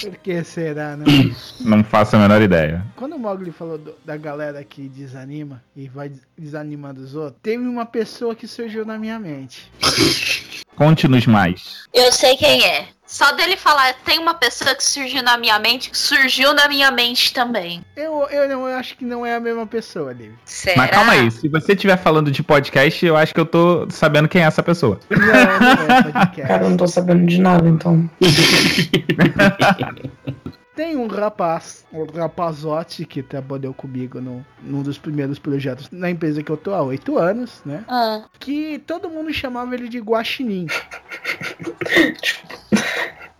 Por 0.00 0.16
que 0.16 0.42
será, 0.44 0.96
né? 0.96 1.04
Não 1.60 1.82
faço 1.84 2.16
a 2.16 2.18
menor 2.18 2.42
ideia. 2.42 2.84
Quando 2.96 3.14
o 3.16 3.18
Mogli 3.18 3.50
falou 3.52 3.78
do- 3.78 3.94
da 4.04 4.16
galera 4.16 4.62
que 4.64 4.88
desanima 4.88 5.62
e 5.74 5.88
vai 5.88 6.08
des- 6.10 6.20
desanimando 6.36 7.00
os 7.00 7.14
outros, 7.14 7.36
teve 7.42 7.62
uma 7.64 7.86
pessoa 7.86 8.34
que 8.34 8.46
surgiu 8.46 8.84
na 8.84 8.98
minha 8.98 9.18
mente. 9.18 9.70
Conte-nos 10.76 11.26
mais. 11.26 11.84
Eu 11.94 12.10
sei 12.12 12.36
quem 12.36 12.62
é. 12.66 12.88
Só 13.14 13.30
dele 13.30 13.56
falar, 13.56 13.94
tem 14.04 14.18
uma 14.18 14.34
pessoa 14.34 14.74
que 14.74 14.82
surgiu 14.82 15.22
na 15.22 15.36
minha 15.36 15.56
mente, 15.60 15.88
surgiu 15.92 16.52
na 16.52 16.66
minha 16.66 16.90
mente 16.90 17.32
também. 17.32 17.80
Eu, 17.94 18.26
eu, 18.28 18.48
não, 18.48 18.68
eu 18.68 18.76
acho 18.76 18.96
que 18.96 19.04
não 19.04 19.24
é 19.24 19.36
a 19.36 19.40
mesma 19.40 19.64
pessoa, 19.68 20.12
Liv. 20.12 20.32
Será? 20.44 20.78
Mas 20.78 20.90
calma 20.90 21.12
aí, 21.12 21.30
se 21.30 21.48
você 21.48 21.74
estiver 21.74 21.96
falando 21.96 22.28
de 22.28 22.42
podcast, 22.42 23.06
eu 23.06 23.16
acho 23.16 23.32
que 23.32 23.38
eu 23.38 23.46
tô 23.46 23.86
sabendo 23.88 24.26
quem 24.26 24.42
é 24.42 24.46
essa 24.46 24.64
pessoa. 24.64 24.98
Não, 25.08 25.18
não 25.20 25.96
é 25.96 26.02
podcast. 26.02 26.42
Cara, 26.42 26.64
eu 26.64 26.70
não 26.70 26.76
tô 26.76 26.88
sabendo 26.88 27.24
de 27.24 27.40
nada, 27.40 27.68
então. 27.68 28.10
Tem 30.74 30.96
um 30.96 31.06
rapaz, 31.06 31.84
um 31.92 32.04
rapazote 32.04 33.04
que 33.06 33.22
trabalhou 33.22 33.72
comigo 33.72 34.20
no, 34.20 34.44
num 34.60 34.82
dos 34.82 34.98
primeiros 34.98 35.38
projetos 35.38 35.88
na 35.92 36.10
empresa 36.10 36.42
que 36.42 36.50
eu 36.50 36.56
tô 36.56 36.74
há 36.74 36.82
oito 36.82 37.16
anos, 37.16 37.62
né? 37.64 37.84
Ah, 37.86 38.24
Que 38.40 38.80
todo 38.84 39.08
mundo 39.08 39.32
chamava 39.32 39.72
ele 39.74 39.88
de 39.88 40.00
guaxinim. 40.00 40.66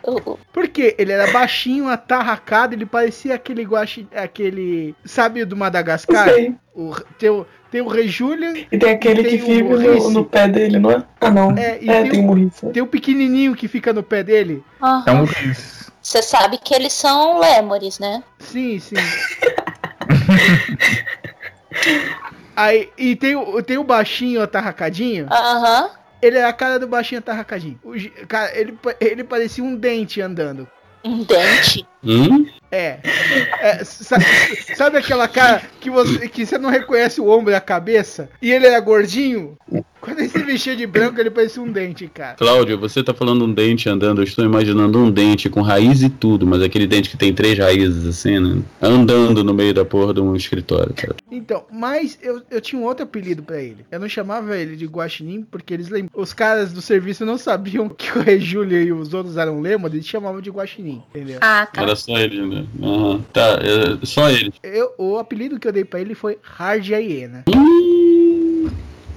o- 0.05 0.39
Por 0.53 0.68
quê? 0.68 0.95
Ele 0.97 1.11
era 1.11 1.26
baixinho, 1.32 1.89
atarracado, 1.89 2.74
ele 2.74 2.87
parecia 2.87 3.35
aquele 3.35 3.64
guaxi... 3.64 4.07
aquele... 4.14 4.95
Sabe 5.05 5.45
do 5.45 5.57
Madagascar? 5.57 6.32
Sei. 6.32 6.55
O, 6.72 6.95
tem, 7.18 7.30
o, 7.30 7.47
tem 7.70 7.80
o 7.80 7.89
Rei 7.89 8.07
Julian 8.09 8.55
E 8.70 8.78
tem 8.78 8.91
aquele 8.93 9.22
Tem 9.24 9.39
que 9.39 9.45
o 9.45 9.47
fica 9.78 9.95
no, 9.95 10.11
no 10.11 10.24
pé 10.24 10.47
dele, 10.49 10.78
não 10.78 10.91
é? 10.93 11.05
Ah, 11.20 11.30
não. 11.30 11.51
É, 11.57 11.62
É, 11.72 11.78
e 11.82 11.87
tem 11.87 12.11
tem 12.11 12.28
o- 12.30 12.72
tem 12.72 12.82
o 12.82 12.87
pequenininho 12.87 13.55
que 13.57 13.66
fica 13.66 13.93
no 13.93 14.03
pé 14.05 14.22
dele. 14.22 14.62
aham. 14.80 15.01
Então, 15.03 15.26
Você 16.05 16.21
sabe 16.21 16.59
que 16.59 16.75
eles 16.75 16.93
são 16.93 17.39
lêmures, 17.39 17.99
né? 17.99 18.23
Sim, 18.39 18.79
sim. 18.79 18.95
Aí, 22.55 22.93
e 22.99 23.17
tem 23.17 23.35
o, 23.35 23.63
tem 23.63 23.79
o 23.79 23.85
baixinho 23.85 24.43
atarracadinho. 24.43 25.27
Aham. 25.33 25.91
Ele 26.21 26.37
é 26.37 26.45
a 26.45 26.53
cara 26.53 26.79
do 26.79 26.87
baixinho 26.87 27.21
atarracadinho. 27.21 27.81
O, 27.83 27.95
cara, 28.27 28.55
ele, 28.55 28.79
ele 29.01 29.25
parecia 29.25 29.65
um 29.65 29.75
dente 29.75 30.21
andando. 30.21 30.69
Um 31.03 31.25
dente. 31.25 31.87
Hum? 32.05 32.47
É. 32.71 32.99
É, 33.61 33.85
sa- 33.85 34.17
sabe, 34.77 34.99
aquela 34.99 35.29
cara 35.29 35.63
que 35.81 35.89
você, 35.91 36.29
que 36.29 36.45
você 36.45 36.59
não 36.59 36.71
reconhece 36.71 37.21
o 37.21 37.29
ombro 37.29 37.53
e 37.53 37.55
a 37.55 37.61
cabeça? 37.61 38.29
E 38.43 38.51
ele 38.51 38.67
era 38.67 38.81
gordinho? 38.81 39.57
Quando 40.01 40.19
ele 40.19 40.29
se 40.29 40.43
vestia 40.43 40.77
de 40.77 40.87
branco, 40.87 41.19
ele 41.19 41.31
parecia 41.31 41.63
um 41.63 41.71
dente, 41.73 42.07
cara. 42.13 42.35
Cláudio, 42.35 42.79
você 42.79 43.03
tá 43.03 43.15
falando 43.15 43.47
um 43.47 43.53
dente 43.53 43.89
andando, 43.89 44.21
eu 44.21 44.25
estou 44.25 44.45
imaginando 44.45 44.99
um 44.99 45.11
dente 45.11 45.49
com 45.49 45.63
raiz 45.63 46.03
e 46.03 46.11
tudo, 46.11 46.47
mas 46.47 46.61
aquele 46.63 46.87
dente 46.87 47.09
que 47.09 47.17
tem 47.17 47.33
três 47.33 47.59
raízes 47.59 48.05
assim, 48.07 48.39
né? 48.39 48.61
Andando 48.83 49.43
no 49.43 49.55
meio 49.55 49.73
da 49.73 49.83
porra 49.85 50.13
de 50.13 50.21
um 50.21 50.37
escritório, 50.37 50.93
cara. 50.95 51.17
Então, 51.31 51.65
mas 51.73 52.19
eu, 52.21 52.43
eu 52.51 52.61
tinha 52.61 52.79
um 52.81 52.85
outro 52.85 53.05
apelido 53.05 53.43
pra 53.43 53.63
ele. 53.63 53.87
Eu 53.91 53.99
não 53.99 54.09
chamava 54.09 54.55
ele 54.59 54.77
de 54.77 54.85
Guaxinim, 54.85 55.43
porque 55.51 55.73
eles 55.73 55.89
lem- 55.89 56.11
os 56.15 56.35
caras 56.35 56.71
do 56.73 56.83
serviço 56.83 57.25
não 57.25 57.39
sabiam 57.39 57.89
que 57.97 58.11
o 58.19 58.21
Rei 58.21 58.41
Júlio 58.41 58.83
e 58.83 58.93
os 58.93 59.15
outros 59.15 59.39
eram 59.39 59.61
lema, 59.61 59.89
eles 59.89 60.05
chamavam 60.07 60.41
de 60.43 60.51
Guaxinim, 60.51 61.03
entendeu? 61.15 61.39
Ah, 61.41 61.67
tá. 61.73 61.81
Era 61.81 61.93
só 61.97 62.16
ele, 62.18 62.42
né? 62.47 62.66
Aham. 62.82 63.24
Tá, 63.32 63.59
é, 63.61 64.07
só 64.07 64.28
ele. 64.30 64.53
Eu, 64.62 64.92
o 64.99 65.18
apelido 65.18 65.59
que 65.59 65.68
eu 65.68 65.72
dei 65.72 65.84
pra 65.84 66.01
ele 66.01 66.14
foi 66.14 66.38
Hard 66.42 66.88
Hiena. 66.88 67.45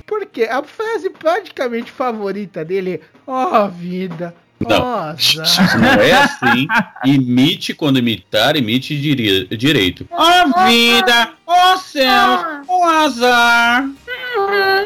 Porque 0.05 0.43
a 0.43 0.63
frase 0.63 1.09
praticamente 1.09 1.91
favorita 1.91 2.63
dele 2.63 2.93
é 2.93 2.99
Ó 3.29 3.67
vida, 3.67 4.33
Não. 4.59 4.79
Nossa. 4.79 5.43
Não 5.77 5.89
é 5.89 6.13
assim. 6.13 6.65
Imite 7.05 7.73
quando 7.73 7.99
imitar, 7.99 8.55
imite 8.55 8.97
direito. 8.97 10.07
Ó 10.09 10.65
vida, 10.65 11.33
ó 11.45 11.75
céu, 11.75 12.63
ó 12.67 12.83
azar. 12.85 13.89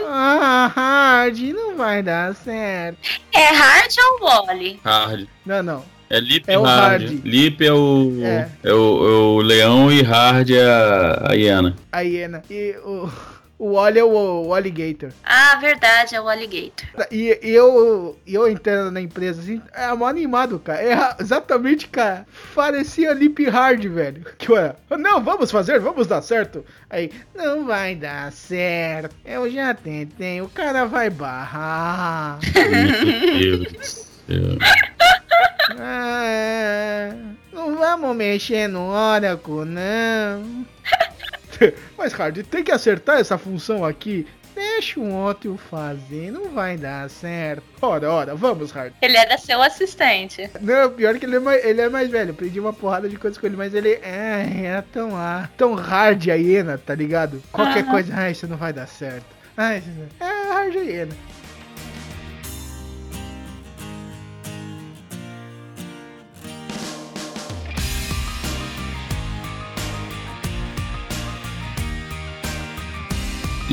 Ah, 0.09 0.71
Hard, 0.75 1.39
não 1.53 1.75
vai 1.75 2.01
dar 2.01 2.33
certo. 2.35 2.97
É 3.33 3.53
hard 3.53 3.91
ou 3.97 4.45
mole? 4.47 4.79
Hard. 4.83 5.27
Não, 5.45 5.61
não. 5.61 6.01
É 6.12 6.20
Lip 6.20 6.43
É 6.45 6.53
e 6.53 6.57
Hard. 6.57 7.01
Hard. 7.03 7.26
Lip 7.26 7.66
é 7.66 7.72
o, 7.72 8.20
É. 8.22 8.49
é. 8.64 8.74
o, 8.74 8.76
é 8.76 8.78
o 8.78 9.41
leão 9.41 9.89
e 9.89 10.01
Hard 10.01 10.49
é 10.51 10.66
a, 10.66 11.32
a 11.32 11.34
hiena. 11.34 11.76
A 11.89 12.01
hiena. 12.01 12.43
E 12.49 12.76
o, 12.84 13.09
o 13.57 13.74
Wally 13.76 13.99
é 13.99 14.03
o, 14.03 14.47
o 14.47 14.53
alligator. 14.53 15.12
Ah, 15.24 15.55
verdade, 15.62 16.14
é 16.14 16.20
o 16.20 16.28
alligator. 16.28 16.86
E, 17.09 17.39
e 17.41 17.51
eu, 17.51 18.20
e 18.28 18.34
eu 18.34 18.45
entrando 18.49 18.91
na 18.91 18.99
empresa 18.99 19.39
assim, 19.41 19.62
é 19.74 19.93
mó 19.93 20.05
animado, 20.05 20.59
cara. 20.59 20.82
É 20.82 21.16
exatamente, 21.22 21.88
cara. 21.88 22.28
Parecia 22.53 23.14
Lip 23.14 23.47
Hard, 23.47 23.86
velho. 23.86 24.26
Que 24.38 24.53
era, 24.53 24.76
não, 24.99 25.24
vamos 25.24 25.49
fazer, 25.49 25.80
vamos 25.80 26.07
dar 26.07 26.22
certo. 26.22 26.66
Aí, 26.89 27.09
não 27.34 27.66
vai 27.66 27.95
dar 27.95 28.34
certo. 28.34 29.16
Eu 29.24 29.49
já 29.49 29.74
tentei, 29.74 30.41
o 30.41 30.49
cara 30.49 30.86
vai 30.86 31.09
barrar. 31.09 32.38
Meu 33.38 33.59
Deus 33.59 33.72
do 33.72 33.86
céu. 33.86 34.57
Ah, 35.79 37.11
não 37.53 37.75
vamos 37.77 38.15
mexer 38.15 38.67
no 38.67 38.88
Oracle, 38.89 39.65
não. 39.65 40.65
Mas, 41.97 42.13
Hard, 42.13 42.43
tem 42.45 42.63
que 42.63 42.71
acertar 42.71 43.19
essa 43.19 43.38
função 43.38 43.86
aqui. 43.86 44.27
Deixa 44.53 44.99
um 44.99 45.13
outro 45.15 45.57
fazer, 45.69 46.29
não 46.32 46.49
vai 46.49 46.75
dar 46.75 47.09
certo. 47.09 47.63
Ora, 47.82 48.11
ora, 48.11 48.36
vamos, 48.36 48.71
Hard. 48.71 48.91
Ele 49.01 49.15
era 49.15 49.38
seu 49.38 49.61
assistente. 49.61 50.49
Não, 50.59 50.91
pior 50.91 51.17
que 51.17 51.25
ele 51.25 51.38
é 51.38 51.39
mais, 51.39 51.63
ele 51.65 51.82
é 51.82 51.89
mais 51.89 52.09
velho. 52.09 52.32
Aprendi 52.32 52.59
uma 52.59 52.73
porrada 52.73 53.07
de 53.07 53.15
coisas 53.17 53.38
com 53.39 53.45
ele, 53.45 53.55
mas 53.55 53.73
ele 53.73 53.93
é, 54.03 54.65
é 54.65 54.84
tão, 54.91 55.15
ah, 55.15 55.47
tão 55.55 55.73
hard 55.73 56.29
a 56.29 56.36
hiena, 56.36 56.77
tá 56.77 56.93
ligado? 56.93 57.41
Qualquer 57.51 57.86
coisa, 57.86 58.13
ai, 58.15 58.32
isso 58.34 58.45
não 58.47 58.57
vai 58.57 58.73
dar 58.73 58.88
certo. 58.88 59.25
Ai, 59.55 59.77
isso 59.79 59.89
não- 59.89 60.27
é 60.27 60.53
hard 60.53 60.75
a 60.75 60.79
hiena. 60.79 61.13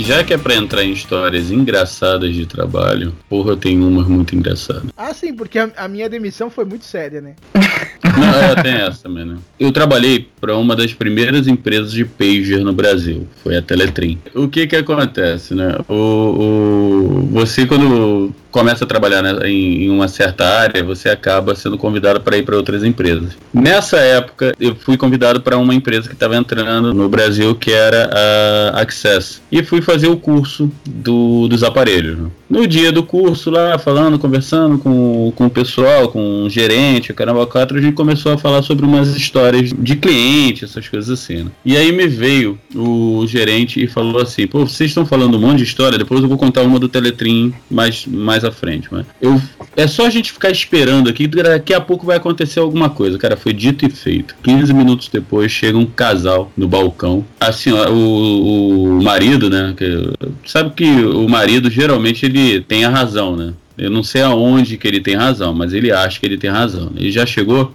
Já 0.02 0.22
que 0.24 0.32
é 0.34 0.38
pra 0.38 0.54
entrar 0.54 0.84
em 0.84 0.92
histórias 0.92 1.50
engraçadas 1.50 2.34
de 2.34 2.46
trabalho, 2.46 3.14
porra, 3.28 3.50
eu 3.52 3.56
tenho 3.56 3.86
umas 3.86 4.06
muito 4.06 4.34
engraçadas. 4.34 4.84
Ah, 4.96 5.12
sim, 5.14 5.34
porque 5.34 5.58
a, 5.58 5.70
a 5.76 5.88
minha 5.88 6.08
demissão 6.08 6.48
foi 6.50 6.64
muito 6.64 6.84
séria, 6.84 7.20
né? 7.20 7.34
Não, 8.16 8.34
é, 8.34 8.62
tem 8.62 8.72
essa 8.72 9.02
também, 9.04 9.24
né? 9.24 9.36
Eu 9.58 9.70
trabalhei 9.72 10.28
para 10.40 10.56
uma 10.56 10.74
das 10.74 10.92
primeiras 10.92 11.46
empresas 11.46 11.92
de 11.92 12.04
pager 12.04 12.60
no 12.64 12.72
Brasil, 12.72 13.28
foi 13.42 13.56
a 13.56 13.62
Teletrim. 13.62 14.18
O 14.34 14.48
que 14.48 14.66
que 14.66 14.76
acontece, 14.76 15.54
né? 15.54 15.76
O, 15.88 15.94
o- 15.94 17.28
você 17.30 17.66
quando 17.66 18.32
começa 18.50 18.84
a 18.84 18.86
trabalhar 18.86 19.22
né, 19.22 19.48
em, 19.48 19.84
em 19.84 19.90
uma 19.90 20.08
certa 20.08 20.44
área, 20.46 20.82
você 20.82 21.08
acaba 21.08 21.54
sendo 21.54 21.76
convidado 21.76 22.20
para 22.20 22.36
ir 22.36 22.42
para 22.44 22.56
outras 22.56 22.82
empresas. 22.84 23.30
Nessa 23.52 23.98
época, 23.98 24.54
eu 24.58 24.74
fui 24.74 24.96
convidado 24.96 25.40
para 25.40 25.56
uma 25.58 25.74
empresa 25.74 26.08
que 26.08 26.14
estava 26.14 26.36
entrando 26.36 26.92
no 26.94 27.08
Brasil, 27.08 27.54
que 27.54 27.70
era 27.72 28.10
a 28.74 28.80
Access, 28.80 29.40
e 29.52 29.62
fui 29.62 29.82
fazer 29.82 30.08
o 30.08 30.16
curso 30.16 30.70
do- 30.86 31.46
dos 31.48 31.62
aparelhos. 31.62 32.18
né? 32.18 32.28
No 32.48 32.66
dia 32.66 32.90
do 32.90 33.02
curso, 33.02 33.50
lá 33.50 33.78
falando, 33.78 34.18
conversando 34.18 34.78
com, 34.78 35.30
com 35.36 35.46
o 35.46 35.50
pessoal, 35.50 36.08
com 36.08 36.44
o 36.44 36.50
gerente, 36.50 37.12
o 37.12 37.14
caramba 37.14 37.46
4, 37.46 37.76
a 37.76 37.80
gente 37.80 37.94
começou 37.94 38.32
a 38.32 38.38
falar 38.38 38.62
sobre 38.62 38.86
umas 38.86 39.14
histórias 39.14 39.70
de 39.78 39.96
cliente, 39.96 40.64
essas 40.64 40.88
coisas 40.88 41.10
assim. 41.10 41.44
né? 41.44 41.50
E 41.64 41.76
aí 41.76 41.92
me 41.92 42.06
veio 42.06 42.58
o 42.74 43.26
gerente 43.26 43.82
e 43.82 43.86
falou 43.86 44.22
assim: 44.22 44.46
pô, 44.46 44.60
vocês 44.66 44.90
estão 44.90 45.04
falando 45.04 45.36
um 45.36 45.40
monte 45.40 45.58
de 45.58 45.64
história, 45.64 45.98
depois 45.98 46.22
eu 46.22 46.28
vou 46.28 46.38
contar 46.38 46.62
uma 46.62 46.78
do 46.78 46.88
Teletrim 46.88 47.52
mais, 47.70 48.06
mais 48.06 48.37
à 48.44 48.50
frente. 48.52 48.88
Mas 48.90 49.06
eu, 49.20 49.40
é 49.76 49.86
só 49.86 50.06
a 50.06 50.10
gente 50.10 50.32
ficar 50.32 50.50
esperando 50.50 51.08
aqui, 51.08 51.26
daqui 51.26 51.72
a 51.74 51.80
pouco 51.80 52.06
vai 52.06 52.16
acontecer 52.16 52.60
alguma 52.60 52.90
coisa. 52.90 53.18
Cara, 53.18 53.36
foi 53.36 53.52
dito 53.52 53.84
e 53.86 53.90
feito. 53.90 54.34
15 54.42 54.72
minutos 54.72 55.08
depois 55.08 55.50
chega 55.52 55.76
um 55.78 55.86
casal 55.86 56.50
no 56.56 56.68
balcão. 56.68 57.24
A 57.40 57.52
senhora, 57.52 57.90
o, 57.92 58.98
o 58.98 59.02
marido, 59.02 59.48
né? 59.50 59.74
que- 59.76 60.12
sabe 60.46 60.70
que 60.74 60.84
o 61.04 61.28
marido 61.28 61.70
geralmente 61.70 62.24
ele 62.26 62.60
tem 62.60 62.84
a 62.84 62.90
razão, 62.90 63.36
né? 63.36 63.52
Eu 63.76 63.90
não 63.90 64.02
sei 64.02 64.22
aonde 64.22 64.76
que 64.76 64.88
ele 64.88 65.00
tem 65.00 65.14
razão, 65.14 65.54
mas 65.54 65.72
ele 65.72 65.92
acha 65.92 66.18
que 66.18 66.26
ele 66.26 66.36
tem 66.36 66.50
razão. 66.50 66.90
Ele 66.96 67.12
já 67.12 67.24
chegou. 67.24 67.72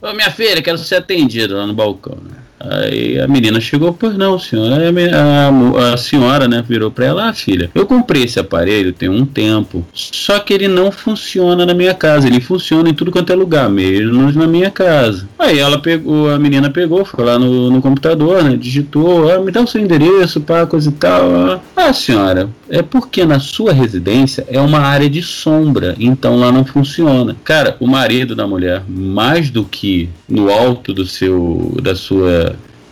Ô 0.00 0.12
minha 0.14 0.30
filha, 0.30 0.62
quero 0.62 0.78
ser 0.78 0.96
atendida 0.96 1.56
lá 1.56 1.66
no 1.66 1.74
balcão. 1.74 2.16
Né? 2.24 2.36
Aí 2.60 3.18
a 3.18 3.26
menina 3.26 3.60
chegou, 3.60 3.92
pois 3.92 4.16
não, 4.16 4.38
senhora. 4.38 4.76
Aí 4.76 5.10
a, 5.10 5.48
a 5.48 5.94
a 5.94 5.96
senhora, 5.96 6.46
né, 6.46 6.62
virou 6.66 6.90
pra 6.90 7.06
ela, 7.06 7.28
ah, 7.28 7.32
filha, 7.32 7.70
eu 7.74 7.86
comprei 7.86 8.24
esse 8.24 8.38
aparelho 8.38 8.92
tem 8.92 9.08
um 9.08 9.24
tempo, 9.24 9.84
só 9.92 10.38
que 10.38 10.52
ele 10.52 10.68
não 10.68 10.92
funciona 10.92 11.64
na 11.66 11.74
minha 11.74 11.94
casa. 11.94 12.26
Ele 12.26 12.40
funciona 12.40 12.88
em 12.90 12.94
tudo 12.94 13.10
quanto 13.10 13.32
é 13.32 13.36
lugar, 13.36 13.68
mesmo 13.68 14.30
na 14.32 14.46
minha 14.46 14.70
casa. 14.70 15.28
Aí 15.38 15.58
ela 15.58 15.78
pegou, 15.78 16.30
a 16.30 16.38
menina 16.38 16.70
pegou, 16.70 17.04
foi 17.04 17.24
lá 17.24 17.38
no, 17.38 17.70
no 17.70 17.80
computador, 17.82 18.42
né, 18.44 18.56
digitou, 18.56 19.30
ah, 19.32 19.40
me 19.40 19.50
dá 19.50 19.62
o 19.62 19.66
seu 19.66 19.80
endereço, 19.80 20.40
pá, 20.40 20.66
coisa 20.66 20.90
e 20.90 20.92
tal. 20.92 21.34
Ah, 21.34 21.60
Ah, 21.76 21.92
senhora, 21.92 22.48
é 22.68 22.82
porque 22.82 23.24
na 23.24 23.40
sua 23.40 23.72
residência 23.72 24.44
é 24.48 24.60
uma 24.60 24.80
área 24.80 25.08
de 25.08 25.22
sombra, 25.22 25.94
então 25.98 26.38
lá 26.38 26.52
não 26.52 26.64
funciona. 26.64 27.36
Cara, 27.42 27.76
o 27.80 27.86
marido 27.86 28.34
da 28.36 28.46
mulher, 28.46 28.82
mais 28.88 29.50
do 29.50 29.64
que 29.64 30.08
no 30.28 30.50
alto 30.50 30.92
do 30.92 31.06
seu, 31.06 31.76
da 31.82 31.94
sua 31.96 32.49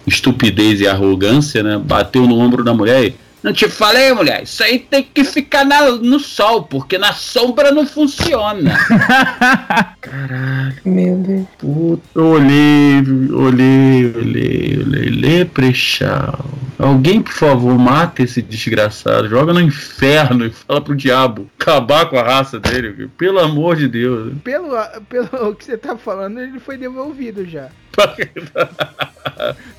estupidez 0.09 0.81
e 0.81 0.89
arrogância, 0.89 1.63
né, 1.63 1.81
bateu 1.83 2.27
no 2.27 2.39
ombro 2.39 2.65
da 2.65 2.75
mulher 2.75 3.05
e 3.07 3.15
não 3.41 3.53
te 3.53 3.69
falei, 3.69 4.13
mulher, 4.13 4.43
isso 4.43 4.65
aí 4.65 4.81
tem 4.81 5.07
que 5.15 5.23
ficar 5.23 5.65
na- 5.65 5.93
no 5.93 6.19
sol, 6.19 6.65
porque 6.65 6.99
na 6.99 7.13
sombra 7.13 7.71
não 7.71 7.87
funciona. 7.87 8.77
Meu 10.85 11.17
Deus. 11.19 11.47
Puta, 11.59 12.03
eu 12.17 12.25
olhei, 12.27 13.01
olhei, 13.33 14.13
olhei, 14.17 14.79
olhei, 14.85 15.11
leprechal. 15.11 16.45
Alguém, 16.79 17.21
por 17.23 17.33
favor, 17.33 17.77
mata 17.79 18.23
esse 18.23 18.41
desgraçado, 18.43 19.29
joga 19.29 19.53
no 19.53 19.61
inferno 19.61 20.47
e 20.47 20.51
fala 20.51 20.81
pro 20.81 20.95
diabo 20.97 21.49
acabar 21.59 22.07
com 22.07 22.17
a 22.19 22.23
raça 22.23 22.59
dele, 22.61 23.09
pelo 23.19 23.39
amor 23.41 23.77
de 23.77 23.89
Deus. 23.89 24.33
Pelo, 24.45 24.69
pelo 25.09 25.55
que 25.55 25.65
você 25.65 25.77
tá 25.77 25.97
falando, 25.97 26.39
ele 26.41 26.59
foi 26.61 26.77
devolvido 26.77 27.45
já. 27.45 27.69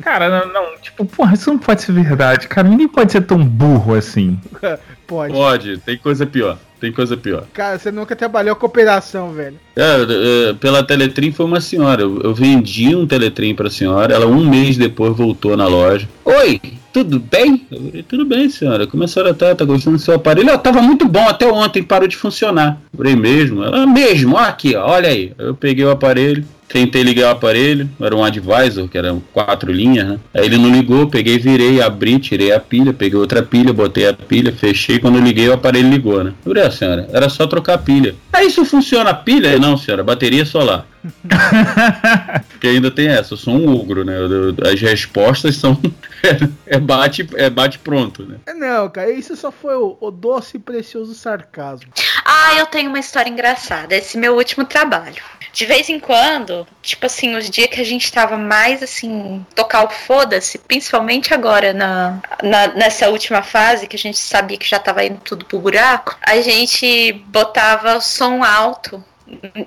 Cara, 0.00 0.28
não, 0.28 0.52
não, 0.52 0.78
tipo, 0.78 1.04
porra, 1.04 1.34
isso 1.34 1.50
não 1.50 1.58
pode 1.58 1.82
ser 1.82 1.92
verdade, 1.92 2.48
cara. 2.48 2.66
Ninguém 2.66 2.88
pode 2.88 3.12
ser 3.12 3.20
tão 3.22 3.44
burro 3.44 3.94
assim. 3.94 4.38
Pode. 5.06 5.32
Pode, 5.34 5.78
tem 5.78 5.98
coisa 5.98 6.24
pior, 6.24 6.56
tem 6.80 6.92
coisa 6.92 7.16
pior. 7.16 7.44
Cara, 7.52 7.76
você 7.76 7.90
nunca 7.90 8.14
trabalhou 8.14 8.54
com 8.54 8.64
operação, 8.64 9.32
velho. 9.32 9.58
É, 9.74 10.50
é, 10.50 10.52
pela 10.52 10.84
Teletrim 10.84 11.32
foi 11.32 11.46
uma 11.46 11.60
senhora. 11.60 12.02
Eu, 12.02 12.20
eu 12.20 12.32
vendi 12.32 12.94
um 12.94 13.08
Teletrim 13.08 13.52
pra 13.52 13.68
senhora. 13.68 14.14
Ela 14.14 14.26
um 14.26 14.48
mês 14.48 14.76
depois 14.76 15.16
voltou 15.16 15.56
na 15.56 15.66
loja. 15.66 16.08
Oi, 16.24 16.60
tudo 16.92 17.18
bem? 17.18 17.66
Eu 17.72 17.78
falei, 17.78 18.02
tudo 18.04 18.24
bem, 18.24 18.48
senhora. 18.48 18.86
Como 18.86 19.02
a 19.02 19.08
senhora 19.08 19.34
tá? 19.34 19.52
Tá 19.52 19.64
gostando 19.64 19.96
do 19.96 20.02
seu 20.02 20.14
aparelho? 20.14 20.48
Ela 20.48 20.58
tava 20.58 20.80
muito 20.80 21.08
bom 21.08 21.28
até 21.28 21.44
ontem, 21.50 21.82
parou 21.82 22.06
de 22.06 22.16
funcionar. 22.16 22.80
Eu 22.92 22.98
falei, 22.98 23.16
mesmo? 23.16 23.64
Ela, 23.64 23.84
mesmo, 23.88 24.36
ó 24.36 24.38
aqui, 24.38 24.76
ó, 24.76 24.92
olha 24.92 25.08
aí. 25.08 25.32
Eu 25.36 25.56
peguei 25.56 25.84
o 25.84 25.90
aparelho. 25.90 26.44
Tentei 26.72 27.02
ligar 27.02 27.26
o 27.26 27.30
aparelho, 27.32 27.90
era 28.00 28.14
um 28.14 28.22
advisor, 28.24 28.86
que 28.88 28.96
eram 28.96 29.20
quatro 29.32 29.72
linhas, 29.72 30.06
né? 30.06 30.20
Aí 30.32 30.46
ele 30.46 30.56
não 30.56 30.70
ligou, 30.70 31.08
peguei, 31.08 31.36
virei, 31.36 31.82
abri, 31.82 32.18
tirei 32.20 32.52
a 32.52 32.60
pilha, 32.60 32.92
peguei 32.92 33.18
outra 33.18 33.42
pilha, 33.42 33.72
botei 33.72 34.06
a 34.06 34.12
pilha, 34.14 34.52
fechei, 34.52 35.00
quando 35.00 35.16
eu 35.18 35.22
liguei 35.24 35.48
o 35.48 35.52
aparelho 35.52 35.90
ligou, 35.90 36.22
né? 36.22 36.32
Eu 36.46 36.52
falei, 36.52 36.62
ah, 36.68 36.70
senhora, 36.70 37.08
era 37.12 37.28
só 37.28 37.44
trocar 37.46 37.74
a 37.74 37.78
pilha. 37.78 38.14
Aí 38.32 38.46
isso 38.46 38.64
funciona 38.64 39.10
a 39.10 39.14
pilha? 39.14 39.58
Não, 39.58 39.76
senhora, 39.76 40.04
bateria 40.04 40.44
solar. 40.46 40.86
Porque 42.50 42.66
ainda 42.68 42.90
tem 42.90 43.08
essa, 43.08 43.32
eu 43.34 43.38
sou 43.38 43.54
um 43.54 43.74
ogro, 43.74 44.04
né? 44.04 44.16
Eu- 44.16 44.30
eu- 44.48 44.54
As 44.70 44.80
respostas 44.80 45.56
são. 45.56 45.76
é 46.66 46.78
bate, 46.78 47.26
é 47.34 47.48
bate 47.50 47.78
pronto, 47.78 48.22
né? 48.24 48.36
É, 48.46 48.54
Não, 48.54 48.88
cara, 48.90 49.10
isso 49.10 49.34
só 49.34 49.50
foi 49.50 49.74
o, 49.74 49.96
o 50.00 50.10
doce 50.10 50.56
e 50.58 50.60
precioso 50.60 51.14
sarcasmo. 51.14 51.90
Ah, 52.32 52.54
eu 52.54 52.66
tenho 52.66 52.88
uma 52.88 52.98
história 53.00 53.28
engraçada. 53.28 53.94
Esse 53.96 54.16
meu 54.16 54.36
último 54.36 54.64
trabalho. 54.64 55.22
De 55.52 55.66
vez 55.66 55.88
em 55.88 55.98
quando, 55.98 56.64
tipo 56.80 57.04
assim, 57.06 57.34
os 57.34 57.50
dias 57.50 57.68
que 57.68 57.80
a 57.80 57.84
gente 57.84 58.12
tava 58.12 58.36
mais 58.36 58.84
assim, 58.84 59.44
tocar 59.52 59.84
o 59.84 59.90
foda-se, 59.90 60.58
principalmente 60.58 61.34
agora 61.34 61.72
na, 61.72 62.20
na- 62.40 62.68
nessa 62.68 63.08
última 63.08 63.42
fase, 63.42 63.88
que 63.88 63.96
a 63.96 63.98
gente 63.98 64.16
sabia 64.18 64.56
que 64.56 64.68
já 64.68 64.78
tava 64.78 65.04
indo 65.04 65.18
tudo 65.24 65.44
pro 65.44 65.58
buraco, 65.58 66.16
a 66.24 66.40
gente 66.40 67.12
botava 67.26 68.00
som 68.00 68.44
alto. 68.44 69.04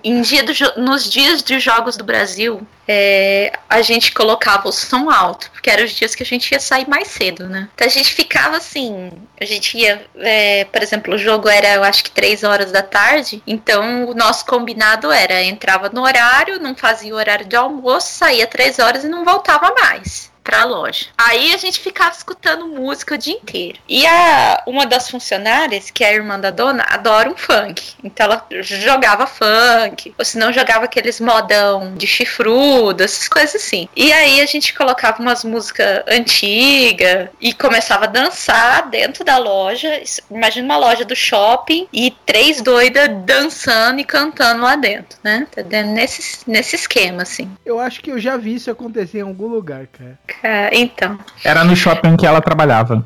Em 0.04 0.22
dia 0.22 0.44
do 0.44 0.54
nos 0.78 1.10
dias 1.10 1.42
de 1.42 1.60
jogos 1.60 1.96
do 1.96 2.04
Brasil, 2.04 2.66
é, 2.88 3.54
a 3.70 3.82
gente 3.82 4.12
colocava 4.12 4.68
o 4.68 4.72
som 4.72 5.10
alto, 5.10 5.50
porque 5.52 5.70
eram 5.70 5.86
os 5.86 5.92
dias 5.92 6.14
que 6.14 6.24
a 6.24 6.26
gente 6.26 6.52
ia 6.52 6.60
sair 6.60 6.88
mais 6.88 7.08
cedo, 7.08 7.48
né? 7.48 7.70
Então 7.74 7.88
a 7.88 7.90
gente 7.90 8.14
ficava 8.14 8.58
assim, 8.58 9.12
a 9.40 9.46
gente 9.46 9.78
ia, 9.78 10.06
é, 10.18 10.66
por 10.66 10.84
exemplo, 10.84 11.14
o 11.14 11.18
jogo 11.18 11.48
era, 11.48 11.76
eu 11.76 11.84
acho 11.84 12.04
que 12.04 12.12
3 12.12 12.44
horas 12.44 12.72
da 12.72 12.82
tarde, 12.82 13.42
então 13.48 14.06
o 14.06 14.14
nosso 14.14 14.46
combinado 14.46 15.12
era, 15.12 15.42
entrava 15.44 15.90
no 15.90 16.04
horário, 16.04 16.60
não 16.60 16.76
fazia 16.76 17.14
o 17.14 17.18
horário 17.18 17.46
de 17.46 17.56
almoço, 17.56 18.08
saía 18.08 18.46
3 18.46 18.80
horas 18.80 19.04
e 19.04 19.08
não 19.08 19.24
voltava 19.24 19.74
mais 19.74 20.33
pra 20.44 20.66
loja. 20.66 21.08
Aí 21.18 21.54
a 21.54 21.58
gente 21.58 21.80
ficava 21.80 22.12
escutando 22.12 22.68
música 22.68 23.16
o 23.16 23.18
dia 23.18 23.34
inteiro. 23.34 23.80
E 23.88 24.06
a, 24.06 24.64
uma 24.68 24.86
das 24.86 25.10
funcionárias, 25.10 25.90
que 25.90 26.04
é 26.04 26.10
a 26.10 26.14
irmã 26.14 26.40
da 26.40 26.52
dona, 26.52 26.84
adora 26.90 27.30
um 27.30 27.38
funk. 27.38 27.94
Então 28.04 28.26
ela 28.26 28.46
jogava 28.62 29.26
funk, 29.26 30.14
ou 30.18 30.26
se 30.26 30.38
não 30.38 30.52
jogava 30.52 30.86
aqueles 30.86 31.20
modão 31.20 31.96
de 31.96 32.06
chifrudo, 32.06 33.04
essas 33.04 33.28
coisas 33.28 33.56
assim. 33.56 33.88
E 33.96 34.12
aí 34.12 34.42
a 34.42 34.46
gente 34.46 34.74
colocava 34.74 35.22
umas 35.22 35.44
músicas 35.44 36.04
antigas 36.08 37.30
e 37.40 37.54
começava 37.54 38.06
a 38.06 38.08
dançar 38.08 38.90
dentro 38.90 39.24
da 39.24 39.38
loja. 39.38 40.02
Imagina 40.30 40.66
uma 40.66 40.78
loja 40.78 41.06
do 41.06 41.16
shopping 41.16 41.88
e 41.94 42.12
três 42.26 42.62
doidas 42.62 43.10
dançando 43.26 44.00
e 44.00 44.04
cantando 44.04 44.64
lá 44.64 44.76
dentro, 44.76 45.18
né? 45.24 45.48
Tá 45.52 45.64
nesse, 45.84 46.40
nesse 46.50 46.76
esquema, 46.76 47.22
assim. 47.22 47.50
Eu 47.66 47.80
acho 47.80 48.02
que 48.02 48.12
eu 48.12 48.20
já 48.20 48.36
vi 48.36 48.56
isso 48.56 48.70
acontecer 48.70 49.20
em 49.20 49.22
algum 49.22 49.48
lugar, 49.48 49.88
cara. 49.88 50.18
Ah, 50.44 50.70
Então, 50.72 51.20
Era 51.44 51.64
no 51.64 51.76
shopping 51.76 52.16
que 52.16 52.26
ela 52.26 52.42
trabalhava. 52.42 53.04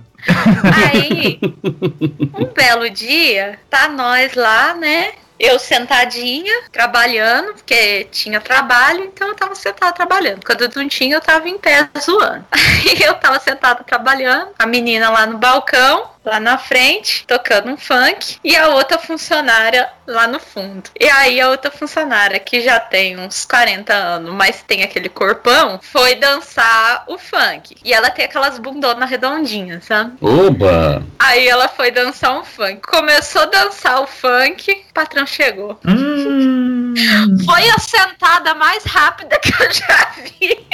Aí, 0.91 1.39
um 2.39 2.45
belo 2.53 2.89
dia, 2.89 3.59
tá 3.69 3.87
nós 3.87 4.33
lá, 4.33 4.73
né? 4.73 5.11
Eu 5.39 5.59
sentadinha, 5.59 6.51
trabalhando, 6.71 7.53
porque 7.53 8.07
tinha 8.11 8.41
trabalho, 8.41 9.03
então 9.03 9.27
eu 9.27 9.35
tava 9.35 9.53
sentada 9.53 9.91
trabalhando. 9.93 10.43
Quando 10.43 10.63
eu 10.63 10.71
não 10.75 10.87
tinha, 10.87 11.15
eu 11.15 11.21
tava 11.21 11.47
em 11.47 11.59
pé 11.59 11.87
zoando. 11.99 12.43
Aí 12.51 12.97
eu 13.03 13.13
tava 13.15 13.39
sentada 13.39 13.83
trabalhando, 13.83 14.49
a 14.57 14.65
menina 14.65 15.11
lá 15.11 15.27
no 15.27 15.37
balcão, 15.37 16.09
lá 16.27 16.39
na 16.39 16.57
frente, 16.57 17.25
tocando 17.25 17.69
um 17.69 17.77
funk, 17.77 18.37
e 18.43 18.55
a 18.55 18.67
outra 18.69 18.97
funcionária 18.97 19.89
lá 20.05 20.27
no 20.27 20.39
fundo. 20.39 20.89
E 20.99 21.07
aí 21.09 21.39
a 21.39 21.49
outra 21.49 21.71
funcionária, 21.71 22.39
que 22.39 22.61
já 22.61 22.79
tem 22.79 23.17
uns 23.17 23.45
40 23.45 23.93
anos, 23.93 24.33
mas 24.33 24.63
tem 24.63 24.83
aquele 24.83 25.09
corpão, 25.09 25.79
foi 25.81 26.15
dançar 26.15 27.05
o 27.07 27.17
funk. 27.17 27.75
E 27.83 27.93
ela 27.93 28.09
tem 28.09 28.25
aquelas 28.25 28.59
bundonas 28.59 29.09
redondinhas, 29.09 29.85
sabe? 29.85 30.17
Oba! 30.21 31.03
Aí 31.17 31.47
ela 31.47 31.67
foi 31.67 31.91
dançar 31.91 32.37
um 32.37 32.43
funk. 32.43 32.81
Começou 32.81 33.43
a 33.43 33.45
dançar 33.45 34.01
o 34.01 34.07
funk, 34.07 34.71
o 34.71 34.93
patrão 34.93 35.25
chegou. 35.25 35.79
Hum. 35.85 36.93
Foi 37.45 37.69
a 37.69 37.79
sentada 37.79 38.53
mais 38.55 38.83
rápida 38.83 39.39
que 39.39 39.51
eu 39.51 39.71
já 39.71 40.11
vi. 40.17 40.65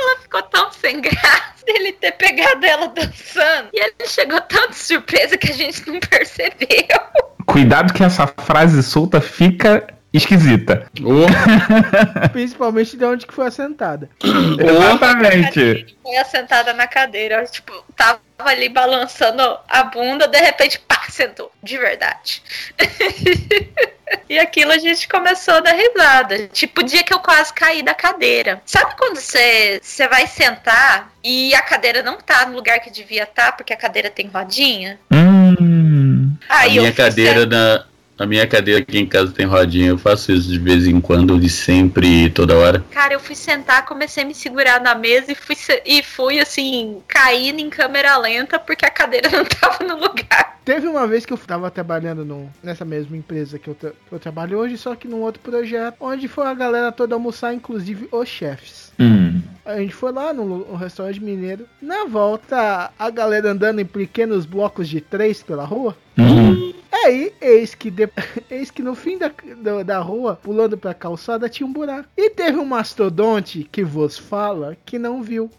Ela 0.00 0.20
ficou 0.20 0.42
tão 0.44 0.72
sem 0.72 1.00
graça 1.00 1.64
dele 1.66 1.92
ter 1.92 2.12
pegado 2.12 2.64
ela 2.64 2.88
dançando. 2.88 3.68
E 3.72 3.80
ele 3.80 3.94
chegou 4.06 4.40
tão 4.42 4.68
de 4.68 4.76
surpresa 4.76 5.36
que 5.36 5.50
a 5.50 5.54
gente 5.54 5.86
não 5.88 6.00
percebeu. 6.00 6.98
Cuidado 7.46 7.92
que 7.92 8.02
essa 8.02 8.26
frase 8.26 8.82
solta 8.82 9.20
fica 9.20 9.86
esquisita. 10.12 10.90
Principalmente 12.32 12.96
de 12.96 13.04
onde 13.04 13.26
que 13.26 13.34
foi 13.34 13.46
assentada. 13.46 14.08
Exatamente. 14.22 15.96
Foi 16.02 16.16
assentada 16.16 16.72
na 16.72 16.86
cadeira, 16.86 17.44
tipo, 17.44 17.72
tava 17.96 18.20
ali 18.38 18.68
balançando 18.68 19.42
a 19.68 19.84
bunda, 19.84 20.26
de 20.26 20.38
repente, 20.38 20.78
pá, 20.80 21.00
sentou. 21.10 21.52
De 21.62 21.76
verdade. 21.76 22.42
e 24.28 24.38
aquilo 24.38 24.72
a 24.72 24.78
gente 24.78 25.08
começou 25.08 25.54
a 25.54 25.60
dar 25.60 25.74
risada. 25.74 26.48
Tipo, 26.48 26.80
o 26.80 26.84
dia 26.84 27.02
que 27.02 27.12
eu 27.12 27.20
quase 27.20 27.52
caí 27.52 27.82
da 27.82 27.94
cadeira. 27.94 28.62
Sabe 28.64 28.96
quando 28.96 29.16
você 29.16 29.80
você 29.82 30.08
vai 30.08 30.26
sentar 30.26 31.12
e 31.22 31.54
a 31.54 31.62
cadeira 31.62 32.02
não 32.02 32.16
tá 32.16 32.46
no 32.46 32.54
lugar 32.54 32.80
que 32.80 32.90
devia 32.90 33.24
estar, 33.24 33.52
porque 33.52 33.72
a 33.72 33.76
cadeira 33.76 34.10
tem 34.10 34.26
rodinha? 34.26 34.98
Hum. 35.12 36.34
A 36.48 36.60
Aí 36.60 36.76
eu 36.76 36.82
minha 36.82 36.94
cadeira 36.94 37.46
da. 37.46 37.84
A 38.20 38.26
minha 38.26 38.46
cadeira 38.46 38.80
aqui 38.82 38.98
em 38.98 39.06
casa 39.06 39.32
tem 39.32 39.46
rodinha, 39.46 39.88
eu 39.88 39.96
faço 39.96 40.30
isso 40.30 40.46
de 40.50 40.58
vez 40.58 40.86
em 40.86 41.00
quando, 41.00 41.40
de 41.40 41.48
sempre, 41.48 42.28
toda 42.28 42.54
hora. 42.54 42.84
Cara, 42.90 43.14
eu 43.14 43.18
fui 43.18 43.34
sentar, 43.34 43.86
comecei 43.86 44.22
a 44.22 44.26
me 44.26 44.34
segurar 44.34 44.78
na 44.78 44.94
mesa 44.94 45.32
e 45.32 45.34
fui, 45.34 45.54
se- 45.56 45.80
e 45.86 46.02
fui 46.02 46.38
assim, 46.38 46.98
caindo 47.08 47.60
em 47.60 47.70
câmera 47.70 48.18
lenta 48.18 48.58
porque 48.58 48.84
a 48.84 48.90
cadeira 48.90 49.30
não 49.32 49.46
tava 49.46 49.82
no 49.84 49.94
lugar. 49.98 50.60
Teve 50.66 50.86
uma 50.86 51.06
vez 51.06 51.24
que 51.24 51.32
eu 51.32 51.38
tava 51.38 51.70
trabalhando 51.70 52.22
no- 52.22 52.52
nessa 52.62 52.84
mesma 52.84 53.16
empresa 53.16 53.58
que 53.58 53.68
eu, 53.68 53.74
tra- 53.74 53.92
que 54.06 54.12
eu 54.14 54.18
trabalho 54.18 54.58
hoje, 54.58 54.76
só 54.76 54.94
que 54.94 55.08
num 55.08 55.22
outro 55.22 55.40
projeto, 55.40 55.96
onde 55.98 56.28
foi 56.28 56.46
a 56.46 56.52
galera 56.52 56.92
toda 56.92 57.14
almoçar, 57.14 57.54
inclusive 57.54 58.06
os 58.12 58.28
chefes. 58.28 58.92
Hum. 59.00 59.40
A 59.64 59.78
gente 59.78 59.94
foi 59.94 60.12
lá 60.12 60.34
no, 60.34 60.74
restaurante 60.76 61.22
mineiro. 61.22 61.64
Na 61.80 62.04
volta, 62.04 62.90
a 62.98 63.08
galera 63.08 63.50
andando 63.52 63.80
em 63.80 63.86
pequenos 63.86 64.44
blocos 64.44 64.86
de 64.90 65.00
três 65.00 65.42
pela 65.42 65.64
rua. 65.64 65.96
Uhum. 66.18 66.74
Aí, 67.04 67.32
eis 67.40 67.74
que, 67.74 67.90
de- 67.90 68.08
eis 68.50 68.70
que 68.70 68.82
no 68.82 68.94
fim 68.94 69.16
da, 69.18 69.30
da, 69.62 69.82
da 69.82 69.98
rua, 70.00 70.38
pulando 70.42 70.76
pra 70.76 70.92
calçada, 70.94 71.48
tinha 71.48 71.66
um 71.66 71.72
buraco. 71.72 72.08
E 72.16 72.30
teve 72.30 72.58
um 72.58 72.64
mastodonte 72.64 73.66
que 73.70 73.82
vos 73.84 74.18
fala 74.18 74.76
que 74.84 74.98
não 74.98 75.22
viu. 75.22 75.50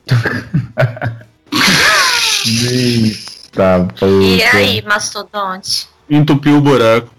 Eita, 2.70 3.88
E 4.22 4.44
aí, 4.44 4.82
mastodonte? 4.82 5.88
Entupiu 6.10 6.58
o 6.58 6.62
buraco. 6.62 7.14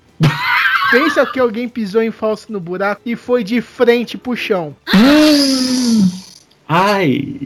Pensa 0.91 1.25
que 1.27 1.41
alguém 1.41 1.69
pisou 1.69 2.03
em 2.03 2.11
falso 2.11 2.53
no 2.53 2.61
buraco 2.61 3.01
e 3.05 3.17
foi 3.17 3.43
de 3.43 3.61
frente 3.61 4.19
pro 4.19 4.37
chão. 4.37 4.77
Ai. 6.69 7.39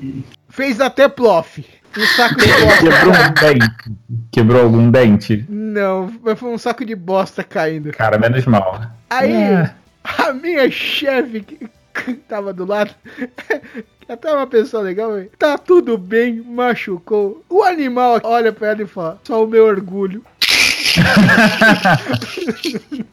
Fez 0.49 0.81
até 0.81 1.09
plof. 1.09 1.59
Um 1.99 2.07
saco 2.16 2.36
de 2.36 2.44
Quebrou 2.44 2.66
bosta. 2.66 3.28
um 3.28 3.34
dente. 3.34 3.74
Quebrou 4.32 4.62
algum 4.62 4.90
dente? 4.90 5.44
Não, 5.49 6.12
mas 6.22 6.38
foi 6.38 6.51
um 6.51 6.59
saco 6.59 6.84
de 6.84 6.94
bosta 6.94 7.42
caindo. 7.42 7.90
Cara, 7.92 8.18
menos 8.18 8.44
mal. 8.47 8.80
Aí, 9.11 9.32
É. 9.32 9.70
a 10.05 10.32
minha 10.32 10.70
chefe 10.70 11.40
que 11.40 11.68
que 12.05 12.12
tava 12.12 12.53
do 12.53 12.66
lado, 12.66 12.90
até 14.07 14.30
uma 14.30 14.47
pessoa 14.47 14.82
legal, 14.82 15.14
velho. 15.14 15.30
Tá 15.38 15.57
tudo 15.57 15.97
bem, 15.97 16.42
machucou. 16.47 17.42
O 17.49 17.62
animal 17.62 18.20
olha 18.22 18.53
pra 18.53 18.68
ela 18.68 18.82
e 18.82 18.86
fala: 18.86 19.18
Só 19.24 19.42
o 19.42 19.49
meu 19.49 19.64
orgulho. 19.64 20.22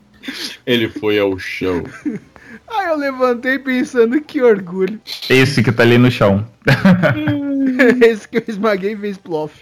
Ele 0.65 0.89
foi 0.89 1.17
ao 1.19 1.37
chão. 1.39 1.83
Aí 2.69 2.87
eu 2.87 2.97
levantei 2.97 3.57
pensando: 3.59 4.19
Que 4.21 4.41
orgulho. 4.41 4.99
Esse 5.29 5.61
que 5.63 5.71
tá 5.71 5.83
ali 5.83 5.97
no 5.97 6.11
chão. 6.11 6.45
Esse 8.05 8.27
que 8.27 8.37
eu 8.37 8.43
esmaguei 8.47 8.95
fez 8.95 9.17
plof. 9.17 9.53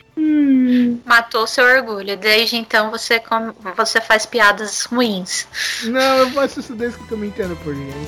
Matou 1.06 1.48
seu 1.48 1.64
orgulho. 1.66 2.16
Desde 2.18 2.56
então 2.58 2.92
você, 2.92 3.20
come- 3.20 3.54
você 3.76 4.00
faz 4.02 4.26
piadas 4.26 4.84
ruins. 4.86 5.48
Não, 5.84 6.18
eu 6.20 6.30
faço 6.32 6.60
isso 6.60 6.74
desde 6.76 6.98
que 6.98 7.04
eu 7.06 7.08
tô 7.10 7.18
me 7.18 7.28
entendo 7.28 7.56
por 7.64 7.74
ninguém. 7.76 8.08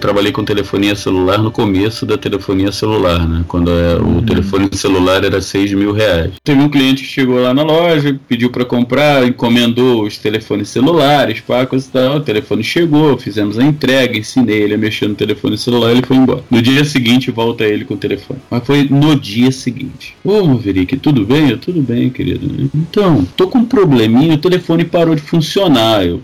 Trabalhei 0.00 0.32
com 0.32 0.42
telefonia 0.42 0.94
celular 0.94 1.38
no 1.38 1.50
começo 1.50 2.06
da 2.06 2.16
telefonia 2.16 2.72
celular, 2.72 3.28
né? 3.28 3.44
Quando 3.46 3.70
é, 3.70 3.96
o 3.96 4.22
telefone 4.22 4.68
celular 4.72 5.22
era 5.22 5.40
6 5.40 5.74
mil 5.74 5.92
reais. 5.92 6.32
Teve 6.42 6.60
um 6.60 6.68
cliente 6.68 7.02
que 7.02 7.08
chegou 7.08 7.40
lá 7.40 7.52
na 7.52 7.62
loja, 7.62 8.18
pediu 8.26 8.50
para 8.50 8.64
comprar, 8.64 9.26
encomendou 9.26 10.04
os 10.04 10.16
telefones 10.16 10.70
celulares, 10.70 11.40
pá, 11.40 11.66
coisa 11.66 11.86
e 11.86 11.90
tal. 11.90 12.16
O 12.16 12.20
telefone 12.20 12.64
chegou, 12.64 13.18
fizemos 13.18 13.58
a 13.58 13.62
entrega, 13.62 14.18
ensinei 14.18 14.62
ele 14.62 14.74
a 14.74 14.78
mexer 14.78 15.06
no 15.06 15.14
telefone 15.14 15.58
celular 15.58 15.90
e 15.90 15.98
ele 15.98 16.06
foi 16.06 16.16
embora. 16.16 16.42
No 16.50 16.62
dia 16.62 16.82
seguinte, 16.84 17.30
volta 17.30 17.64
ele 17.64 17.84
com 17.84 17.94
o 17.94 17.98
telefone. 17.98 18.40
Mas 18.50 18.66
foi 18.66 18.84
no 18.84 19.14
dia 19.14 19.52
seguinte. 19.52 20.16
Ô, 20.24 20.44
Maverick, 20.44 20.96
tudo 20.96 21.26
bem? 21.26 21.50
Eu, 21.50 21.58
tudo 21.58 21.82
bem, 21.82 22.08
querido. 22.08 22.70
Então, 22.74 23.26
tô 23.36 23.48
com 23.48 23.58
um 23.58 23.64
probleminha, 23.66 24.34
o 24.34 24.38
telefone 24.38 24.84
parou 24.84 25.14
de 25.14 25.20
funcionar. 25.20 26.06
Eu 26.06 26.22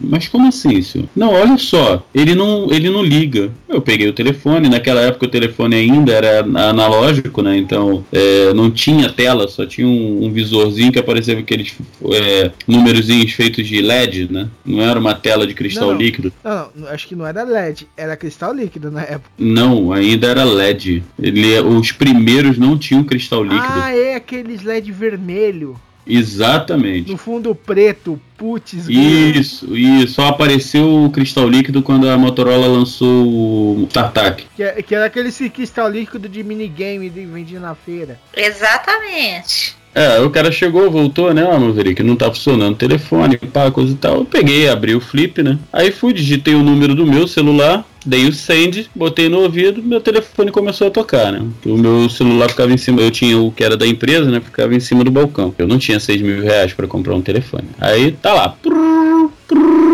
mas 0.00 0.28
como 0.28 0.48
assim, 0.48 0.82
senhor? 0.82 1.08
Não, 1.14 1.32
olha 1.32 1.56
só, 1.58 2.04
ele 2.14 2.34
não, 2.34 2.70
ele 2.70 2.90
não 2.90 3.01
liga. 3.02 3.50
Eu 3.68 3.80
peguei 3.80 4.08
o 4.08 4.12
telefone, 4.12 4.68
naquela 4.68 5.00
época 5.00 5.26
o 5.26 5.28
telefone 5.30 5.76
ainda 5.76 6.12
era 6.12 6.40
analógico, 6.40 7.42
né? 7.42 7.56
Então 7.56 8.04
é, 8.12 8.52
não 8.54 8.70
tinha 8.70 9.10
tela, 9.10 9.48
só 9.48 9.66
tinha 9.66 9.86
um, 9.86 10.24
um 10.24 10.32
visorzinho 10.32 10.92
que 10.92 10.98
aparecia 10.98 11.38
aqueles 11.38 11.74
é, 12.12 12.50
númerozinhos 12.66 13.32
feitos 13.32 13.66
de 13.66 13.80
LED, 13.80 14.32
né? 14.32 14.48
Não 14.64 14.82
era 14.82 14.98
uma 14.98 15.14
tela 15.14 15.46
de 15.46 15.54
cristal 15.54 15.88
Não, 15.88 15.94
não. 15.94 16.00
líquido. 16.00 16.32
Não, 16.44 16.68
não, 16.74 16.88
acho 16.88 17.08
que 17.08 17.14
não 17.14 17.26
era 17.26 17.42
LED, 17.44 17.86
era 17.96 18.16
cristal 18.16 18.52
líquido 18.52 18.90
na 18.90 19.02
época. 19.02 19.30
Não, 19.38 19.92
ainda 19.92 20.28
era 20.28 20.44
LED. 20.44 21.02
Ele, 21.20 21.60
os 21.60 21.92
primeiros 21.92 22.58
não 22.58 22.78
tinham 22.78 23.04
cristal 23.04 23.42
líquido. 23.42 23.62
Ah, 23.62 23.94
é 23.94 24.14
aqueles 24.14 24.62
LED 24.62 24.92
vermelho. 24.92 25.76
Exatamente. 26.06 27.10
No 27.10 27.16
fundo 27.16 27.54
preto, 27.54 28.20
putz. 28.36 28.88
Isso, 28.88 29.76
isso. 29.76 30.14
Só 30.14 30.26
apareceu 30.28 31.04
o 31.04 31.10
cristal 31.10 31.48
líquido 31.48 31.82
quando 31.82 32.08
a 32.08 32.18
Motorola 32.18 32.66
lançou 32.66 33.26
o 33.26 33.88
Tartac. 33.92 34.44
Que, 34.56 34.62
é- 34.62 34.82
que 34.82 34.94
era 34.94 35.06
aquele 35.06 35.30
cristal 35.50 35.88
líquido 35.88 36.28
de 36.28 36.42
minigame 36.42 37.08
de 37.08 37.24
vendia 37.26 37.60
na 37.60 37.74
feira. 37.74 38.18
Exatamente. 38.36 39.76
É, 39.94 40.20
o 40.20 40.30
cara 40.30 40.50
chegou, 40.50 40.90
voltou, 40.90 41.34
né? 41.34 41.44
Ó, 41.44 41.58
Maverick, 41.58 42.02
não 42.02 42.16
tá 42.16 42.26
funcionando 42.32 42.72
o 42.72 42.76
telefone, 42.78 43.36
pá, 43.36 43.70
coisa 43.70 43.92
e 43.92 43.96
tal. 43.96 44.16
Eu 44.18 44.24
peguei, 44.24 44.66
abri 44.68 44.94
o 44.94 45.00
flip, 45.00 45.42
né? 45.42 45.58
Aí 45.70 45.92
fui, 45.92 46.14
digitei 46.14 46.54
o 46.54 46.62
número 46.62 46.94
do 46.94 47.06
meu 47.06 47.28
celular, 47.28 47.84
dei 48.04 48.26
o 48.26 48.32
send, 48.32 48.90
botei 48.94 49.28
no 49.28 49.40
ouvido, 49.40 49.82
meu 49.82 50.00
telefone 50.00 50.50
começou 50.50 50.88
a 50.88 50.90
tocar, 50.90 51.32
né? 51.32 51.46
O 51.64 51.76
meu 51.76 52.08
celular 52.08 52.48
ficava 52.48 52.72
em 52.72 52.76
cima, 52.76 53.00
eu 53.00 53.10
tinha 53.10 53.38
o 53.38 53.50
que 53.50 53.62
era 53.64 53.76
da 53.76 53.86
empresa, 53.86 54.30
né? 54.30 54.40
Ficava 54.40 54.74
em 54.74 54.80
cima 54.80 55.04
do 55.04 55.10
balcão. 55.10 55.54
Eu 55.58 55.66
não 55.66 55.78
tinha 55.78 55.98
6 55.98 56.22
mil 56.22 56.42
reais 56.42 56.72
pra 56.72 56.86
comprar 56.86 57.14
um 57.14 57.22
telefone. 57.22 57.68
Aí 57.80 58.12
tá 58.12 58.32
lá. 58.32 58.48
Prrr, 58.50 59.30
prrr, 59.46 59.91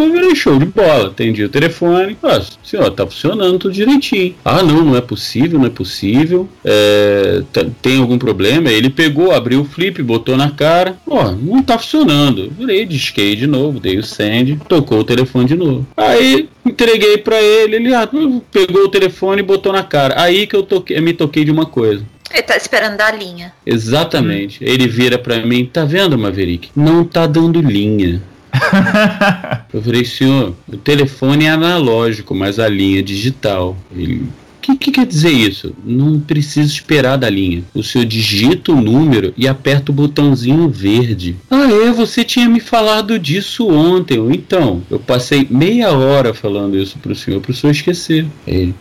Eu 0.00 0.12
virei 0.12 0.34
show 0.34 0.58
de 0.58 0.66
bola, 0.66 1.08
atendi 1.08 1.44
o 1.44 1.48
telefone. 1.48 2.16
Nossa, 2.22 2.52
senhor, 2.62 2.90
tá 2.90 3.06
funcionando 3.06 3.58
tudo 3.58 3.72
direitinho. 3.74 4.34
Ah, 4.44 4.62
não, 4.62 4.84
não 4.84 4.96
é 4.96 5.00
possível, 5.00 5.58
não 5.58 5.66
é 5.66 5.70
possível. 5.70 6.48
É, 6.64 7.42
tá- 7.52 7.64
tem 7.80 8.00
algum 8.00 8.18
problema? 8.18 8.70
Ele 8.70 8.90
pegou, 8.90 9.32
abriu 9.32 9.60
o 9.60 9.64
flip, 9.64 10.02
botou 10.02 10.36
na 10.36 10.50
cara. 10.50 10.96
Ó, 11.06 11.30
não 11.32 11.62
tá 11.62 11.78
funcionando. 11.78 12.50
Virei, 12.58 12.84
disquei 12.84 13.36
de 13.36 13.46
novo, 13.46 13.80
dei 13.80 13.98
o 13.98 14.02
send, 14.02 14.58
tocou 14.68 14.98
o 15.00 15.04
telefone 15.04 15.46
de 15.46 15.54
novo. 15.54 15.86
Aí 15.96 16.48
entreguei 16.64 17.18
pra 17.18 17.40
ele, 17.40 17.76
ele 17.76 17.94
ah, 17.94 18.08
pegou 18.50 18.82
o 18.84 18.88
telefone 18.88 19.40
e 19.40 19.44
botou 19.44 19.72
na 19.72 19.82
cara. 19.82 20.20
Aí 20.20 20.46
que 20.46 20.56
eu 20.56 20.62
toquei, 20.62 21.00
me 21.00 21.12
toquei 21.12 21.44
de 21.44 21.50
uma 21.50 21.66
coisa. 21.66 22.04
Ele 22.32 22.42
tá 22.42 22.56
esperando 22.56 22.96
dar 22.96 23.16
linha. 23.16 23.52
Exatamente. 23.64 24.58
Ele 24.64 24.88
vira 24.88 25.16
pra 25.18 25.44
mim, 25.46 25.66
tá 25.66 25.84
vendo, 25.84 26.18
Maverick? 26.18 26.68
Não 26.74 27.04
tá 27.04 27.26
dando 27.26 27.60
linha. 27.60 28.20
Eu 29.72 29.82
falei, 29.82 30.04
senhor, 30.04 30.54
o 30.68 30.76
telefone 30.76 31.46
é 31.46 31.50
analógico, 31.50 32.34
mas 32.34 32.58
a 32.58 32.68
linha 32.68 33.00
é 33.00 33.02
digital. 33.02 33.76
Ele. 33.94 34.22
O 34.22 34.66
que, 34.66 34.76
que 34.76 34.92
quer 34.92 35.04
dizer 35.04 35.30
isso? 35.30 35.74
Não 35.84 36.18
precisa 36.18 36.66
esperar 36.66 37.18
da 37.18 37.28
linha. 37.28 37.62
O 37.74 37.82
senhor 37.82 38.06
digita 38.06 38.72
o 38.72 38.80
número 38.80 39.34
e 39.36 39.46
aperta 39.46 39.92
o 39.92 39.94
botãozinho 39.94 40.70
verde. 40.70 41.36
Ah, 41.50 41.68
é? 41.70 41.92
Você 41.92 42.24
tinha 42.24 42.48
me 42.48 42.60
falado 42.60 43.18
disso 43.18 43.68
ontem. 43.68 44.18
Então, 44.32 44.82
eu 44.90 44.98
passei 44.98 45.46
meia 45.50 45.90
hora 45.90 46.32
falando 46.32 46.78
isso 46.78 46.98
pro 46.98 47.14
senhor, 47.14 47.42
pro 47.42 47.52
senhor 47.52 47.72
esquecer. 47.72 48.24
Ele. 48.46 48.74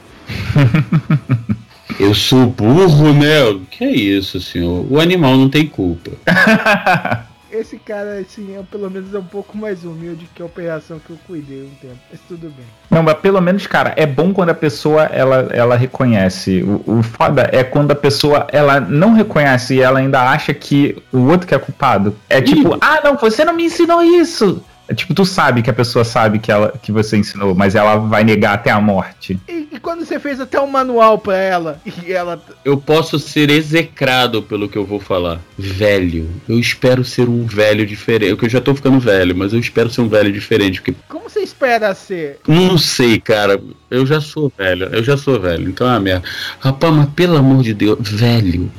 Eu 1.99 2.15
sou 2.15 2.47
burro, 2.47 3.13
né? 3.13 3.59
Que 3.69 3.83
é 3.83 3.91
isso, 3.91 4.39
senhor? 4.39 4.85
O 4.89 4.99
animal 4.99 5.35
não 5.35 5.49
tem 5.49 5.67
culpa. 5.67 6.11
esse 7.53 7.77
cara, 7.77 8.19
assim, 8.19 8.57
é, 8.57 8.63
pelo 8.69 8.89
menos 8.89 9.13
é 9.13 9.19
um 9.19 9.25
pouco 9.25 9.57
mais 9.57 9.83
humilde 9.83 10.27
que 10.33 10.41
a 10.41 10.45
operação 10.45 10.99
que 10.99 11.11
eu 11.11 11.17
cuidei 11.27 11.63
um 11.63 11.75
tempo. 11.81 11.99
Mas 12.11 12.19
tudo 12.27 12.49
bem. 12.49 12.65
Não, 12.89 13.03
mas 13.03 13.15
pelo 13.15 13.41
menos, 13.41 13.67
cara, 13.67 13.93
é 13.95 14.05
bom 14.05 14.33
quando 14.33 14.49
a 14.49 14.55
pessoa 14.55 15.03
ela, 15.03 15.47
ela 15.51 15.75
reconhece. 15.75 16.63
O, 16.63 16.99
o 16.99 17.03
foda 17.03 17.49
é 17.51 17.63
quando 17.63 17.91
a 17.91 17.95
pessoa 17.95 18.47
ela 18.51 18.79
não 18.79 19.13
reconhece 19.13 19.75
e 19.75 19.81
ela 19.81 19.99
ainda 19.99 20.21
acha 20.21 20.53
que 20.53 21.01
o 21.11 21.19
outro 21.27 21.47
que 21.47 21.55
é 21.55 21.59
culpado. 21.59 22.15
É 22.29 22.41
tipo, 22.41 22.77
ah, 22.81 23.01
não, 23.03 23.15
você 23.15 23.45
não 23.45 23.53
me 23.53 23.65
ensinou 23.65 24.01
isso. 24.01 24.63
É 24.87 24.93
tipo, 24.93 25.13
tu 25.13 25.25
sabe 25.25 25.61
que 25.61 25.69
a 25.69 25.73
pessoa 25.73 26.03
sabe 26.03 26.39
que, 26.39 26.51
ela, 26.51 26.73
que 26.81 26.91
você 26.91 27.15
ensinou, 27.17 27.55
mas 27.55 27.73
ela 27.73 27.95
vai 27.95 28.23
negar 28.23 28.53
até 28.53 28.69
a 28.69 28.81
morte. 28.81 29.39
E, 29.47 29.69
e 29.71 29.79
quando 29.79 30.05
você 30.05 30.19
fez 30.19 30.39
até 30.39 30.59
um 30.59 30.67
manual 30.67 31.17
pra 31.17 31.37
ela 31.37 31.81
e 32.05 32.11
ela. 32.11 32.41
Eu 32.65 32.77
posso 32.77 33.17
ser 33.17 33.49
execrado 33.49 34.43
pelo 34.43 34.67
que 34.67 34.77
eu 34.77 34.85
vou 34.85 34.99
falar. 34.99 35.39
Velho. 35.57 36.29
Eu 36.47 36.59
espero 36.59 37.03
ser 37.03 37.29
um 37.29 37.45
velho 37.45 37.85
diferente. 37.85 38.31
Eu 38.31 38.37
que 38.37 38.45
eu 38.45 38.49
já 38.49 38.59
tô 38.59 38.75
ficando 38.75 38.99
velho, 38.99 39.35
mas 39.35 39.53
eu 39.53 39.59
espero 39.59 39.89
ser 39.89 40.01
um 40.01 40.09
velho 40.09 40.31
diferente. 40.31 40.81
Porque 40.81 40.95
Como 41.07 41.29
você 41.29 41.39
espera 41.39 41.93
ser? 41.95 42.39
Não 42.47 42.77
sei, 42.77 43.19
cara. 43.19 43.61
Eu 43.89 44.05
já 44.05 44.19
sou 44.19 44.51
velho. 44.57 44.85
Eu 44.87 45.03
já 45.03 45.15
sou 45.15 45.39
velho. 45.39 45.69
Então 45.69 45.87
é 45.87 45.91
uma 45.91 45.99
merda. 45.99 46.27
Rapaz, 46.59 46.93
mas 46.93 47.09
pelo 47.09 47.37
amor 47.37 47.63
de 47.63 47.73
Deus, 47.73 47.97
velho. 48.01 48.69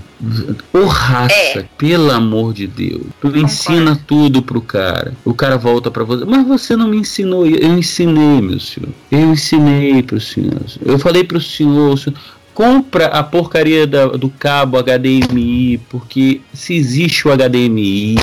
Ô 0.73 0.87
raça, 0.87 1.67
pelo 1.79 2.11
amor 2.11 2.53
de 2.53 2.67
Deus. 2.67 3.03
Tu 3.21 3.37
ensina 3.37 3.99
tudo 4.07 4.43
pro 4.43 4.61
cara. 4.61 5.15
O 5.25 5.35
cara 5.35 5.57
volta 5.57 5.91
pra 5.91 6.05
você. 6.05 6.25
Mas 6.25 6.47
você 6.47 6.77
não 6.77 6.89
me 6.89 6.97
ensinou. 6.99 7.47
Eu 7.47 7.79
ensinei, 7.79 8.41
meu 8.41 8.61
senhor. 8.61 8.91
Eu 9.11 9.33
ensinei 9.33 10.03
pro 10.03 10.21
senhor. 10.21 10.61
Eu 10.85 10.99
falei 10.99 11.25
pro 11.25 11.41
senhor. 11.41 11.99
senhor 11.99 12.19
compra 12.55 13.07
a 13.07 13.23
porcaria 13.23 13.85
da- 13.87 14.07
do 14.07 14.29
cabo 14.31 14.79
HDMI. 14.79 15.79
Porque 15.91 16.41
se 16.53 16.75
existe 16.75 17.27
o 17.27 17.33
HDMI, 17.33 18.17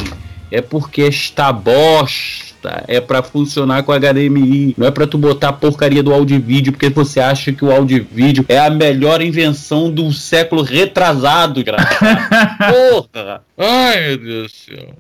é 0.50 0.62
porque 0.62 1.02
esta 1.02 1.52
bosta 1.52 2.51
é 2.88 3.00
pra 3.02 3.24
funcionar 3.24 3.84
com 3.84 3.92
HDMI. 3.92 4.76
Não 4.78 4.88
é 4.88 4.92
pra 4.92 5.08
tu 5.08 5.18
botar 5.18 5.50
a 5.50 5.54
porcaria 5.54 6.04
do 6.04 6.14
áudio 6.14 6.40
vídeo 6.40 6.72
porque 6.72 6.90
você 6.90 7.20
acha 7.20 7.52
que 7.52 7.64
o 7.66 7.72
áudio 7.72 8.06
vídeo 8.12 8.46
é 8.48 8.60
a 8.60 8.70
melhor 8.70 9.22
invenção 9.22 9.92
do 9.92 10.12
século 10.12 10.62
retrasado, 10.62 11.64
cara. 11.64 11.78
Porra! 12.72 13.44
Ai, 13.58 14.08
meu 14.08 14.18
Deus 14.18 14.52
do 14.52 14.76
céu. 14.76 14.96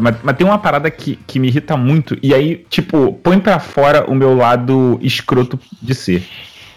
Mas, 0.00 0.16
mas 0.22 0.36
tem 0.36 0.46
uma 0.46 0.58
parada 0.58 0.90
que, 0.90 1.16
que 1.26 1.38
me 1.38 1.48
irrita 1.48 1.76
muito, 1.76 2.16
e 2.22 2.34
aí, 2.34 2.64
tipo, 2.68 3.12
põe 3.22 3.38
pra 3.38 3.58
fora 3.58 4.10
o 4.10 4.14
meu 4.14 4.34
lado 4.34 4.98
escroto 5.02 5.58
de 5.80 5.94
ser. 5.94 6.26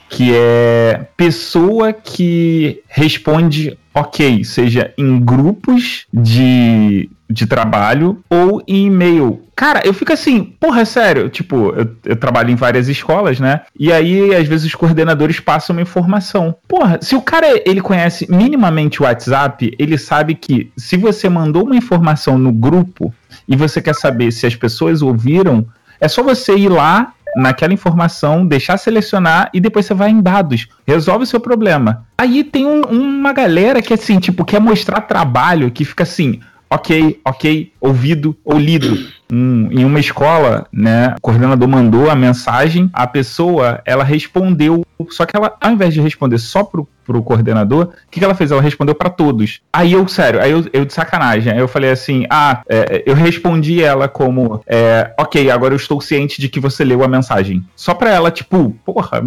Que 0.10 0.32
é 0.34 1.08
pessoa 1.18 1.92
que 1.92 2.82
responde 2.88 3.78
ok, 3.94 4.44
seja 4.44 4.92
em 4.98 5.20
grupos 5.20 6.06
de, 6.12 7.10
de 7.30 7.46
trabalho 7.46 8.24
ou 8.30 8.62
em 8.68 8.88
e-mail. 8.88 9.44
Cara, 9.56 9.82
eu 9.86 9.94
fico 9.94 10.12
assim, 10.12 10.44
porra, 10.44 10.82
é 10.82 10.86
sério. 10.86 11.30
Tipo, 11.30 11.74
eu, 11.76 11.96
eu 12.06 12.16
trabalho 12.16 12.50
em 12.50 12.56
várias 12.56 12.88
escolas, 12.88 13.40
né? 13.40 13.62
E 13.78 13.92
aí, 13.92 14.36
às 14.36 14.48
vezes, 14.48 14.66
os 14.66 14.76
coordenadores 14.76 15.40
passam 15.40 15.76
uma 15.76 15.82
informação. 15.82 16.56
Porra, 16.68 16.98
se 17.02 17.16
o 17.16 17.22
cara 17.22 17.48
ele 17.66 17.82
conhece 17.82 18.26
minimamente 18.30 19.02
o 19.02 19.06
WhatsApp, 19.06 19.76
ele 19.78 19.98
sabe 19.98 20.34
que 20.34 20.72
se 20.76 20.98
você 20.98 21.30
mandou 21.30 21.66
uma 21.66 21.76
informação 21.76 22.38
no 22.38 22.52
grupo 22.52 23.14
e 23.48 23.56
você 23.56 23.82
quer 23.82 23.94
saber 23.94 24.32
se 24.32 24.48
as 24.48 24.56
pessoas 24.56 25.04
ouviram, 25.04 25.66
é 26.02 26.08
só 26.08 26.24
você 26.24 26.56
ir 26.56 26.70
lá 26.70 27.14
naquela 27.36 27.74
informação, 27.74 28.46
deixar 28.46 28.78
selecionar 28.78 29.50
e 29.54 29.60
depois 29.60 29.86
você 29.86 29.94
vai 29.94 30.10
em 30.10 30.22
dados. 30.22 30.68
Resolve 30.88 31.24
o 31.24 31.28
seu 31.28 31.40
problema. 31.40 32.06
Aí 32.18 32.44
tem 32.44 32.66
um- 32.66 32.82
uma 32.84 33.34
galera 33.34 33.82
que, 33.82 33.94
assim, 33.94 34.20
tipo, 34.20 34.46
quer 34.46 34.60
mostrar 34.60 35.02
trabalho, 35.02 35.72
que 35.72 35.86
fica 35.86 36.04
assim, 36.04 36.40
ok, 36.74 37.20
ok, 37.24 37.72
ouvido 37.80 38.36
ou 38.44 38.58
lido. 38.58 38.98
Um- 39.32 39.70
em 39.72 39.84
uma 39.86 40.00
escola, 40.00 40.68
né, 40.72 41.16
o 41.18 41.22
coordenador 41.22 41.68
mandou 41.68 42.10
a 42.10 42.16
mensagem, 42.16 42.90
a 42.94 43.08
pessoa, 43.08 43.82
ela 43.86 44.04
respondeu, 44.04 44.86
só 45.10 45.26
que 45.26 45.36
ela, 45.36 45.56
ao 45.60 45.72
invés 45.72 45.94
de 45.94 46.02
responder 46.02 46.38
só 46.38 46.64
pro, 46.64 46.88
pro 47.06 47.22
coordenador, 47.24 47.86
o 47.86 48.12
que, 48.12 48.20
que 48.20 48.26
ela 48.26 48.36
fez? 48.36 48.52
Ela 48.52 48.62
respondeu 48.62 48.94
para 48.94 49.10
todos. 49.10 49.62
Aí 49.72 49.94
eu, 49.94 50.08
sério, 50.08 50.40
aí 50.42 50.52
eu, 50.52 50.66
eu 50.72 50.86
de 50.86 50.94
sacanagem, 50.94 51.52
aí 51.52 51.60
eu 51.60 51.68
falei 51.68 51.90
assim, 51.92 52.26
ah, 52.30 52.62
é, 52.70 53.04
eu 53.06 53.16
respondi 53.16 53.82
ela 53.84 54.08
como, 54.08 54.62
é, 54.68 55.14
ok, 55.20 55.50
agora 55.50 55.74
eu 55.74 55.78
estou 55.78 56.00
ciente 56.00 56.40
de 56.40 56.48
que 56.48 56.60
você 56.60 56.84
leu 56.84 57.04
a 57.04 57.08
mensagem. 57.08 57.64
Só 57.76 57.94
pra 57.94 58.12
ela, 58.12 58.30
tipo, 58.30 58.76
porra, 58.86 59.22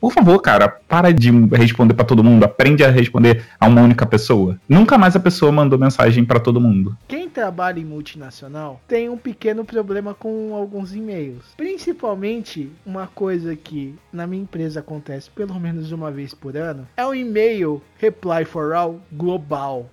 por 0.00 0.12
favor, 0.12 0.40
cara, 0.40 0.68
para 0.68 1.12
de 1.12 1.30
responder 1.54 1.94
pra 1.94 2.04
todo 2.04 2.24
mundo, 2.24 2.44
aprende 2.44 2.82
a 2.82 2.90
responder 2.90 3.44
a 3.58 3.66
uma 3.66 3.82
única 3.82 4.06
pessoa. 4.06 4.58
Nunca 4.68 4.96
mais 4.96 5.14
a 5.14 5.20
pessoa 5.20 5.52
mandou 5.52 5.78
mensagem 5.78 6.24
pra 6.24 6.40
todo 6.40 6.60
mundo. 6.60 6.96
Quem 7.06 7.28
trabalha 7.28 7.78
em 7.78 7.84
multinacional 7.84 8.80
tem 8.88 9.08
um 9.08 9.16
pequeno 9.16 9.64
problema 9.64 10.14
com 10.14 10.54
alguns 10.54 10.94
e-mails. 10.94 11.44
Principalmente 11.56 12.70
uma 12.84 13.06
coisa 13.06 13.54
que 13.54 13.94
na 14.12 14.26
minha 14.26 14.42
empresa 14.42 14.80
acontece 14.80 15.30
pelo 15.30 15.58
menos 15.60 15.92
uma 15.92 16.10
vez 16.10 16.34
por 16.34 16.56
ano 16.56 16.88
é 16.96 17.04
o 17.04 17.14
e-mail 17.14 17.82
Reply 17.98 18.44
for 18.44 18.72
All 18.72 19.00
global. 19.12 19.90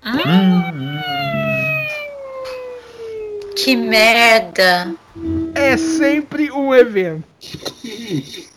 Que 3.55 3.75
merda. 3.75 4.93
É 5.53 5.75
sempre 5.75 6.51
um 6.51 6.73
evento. 6.73 7.23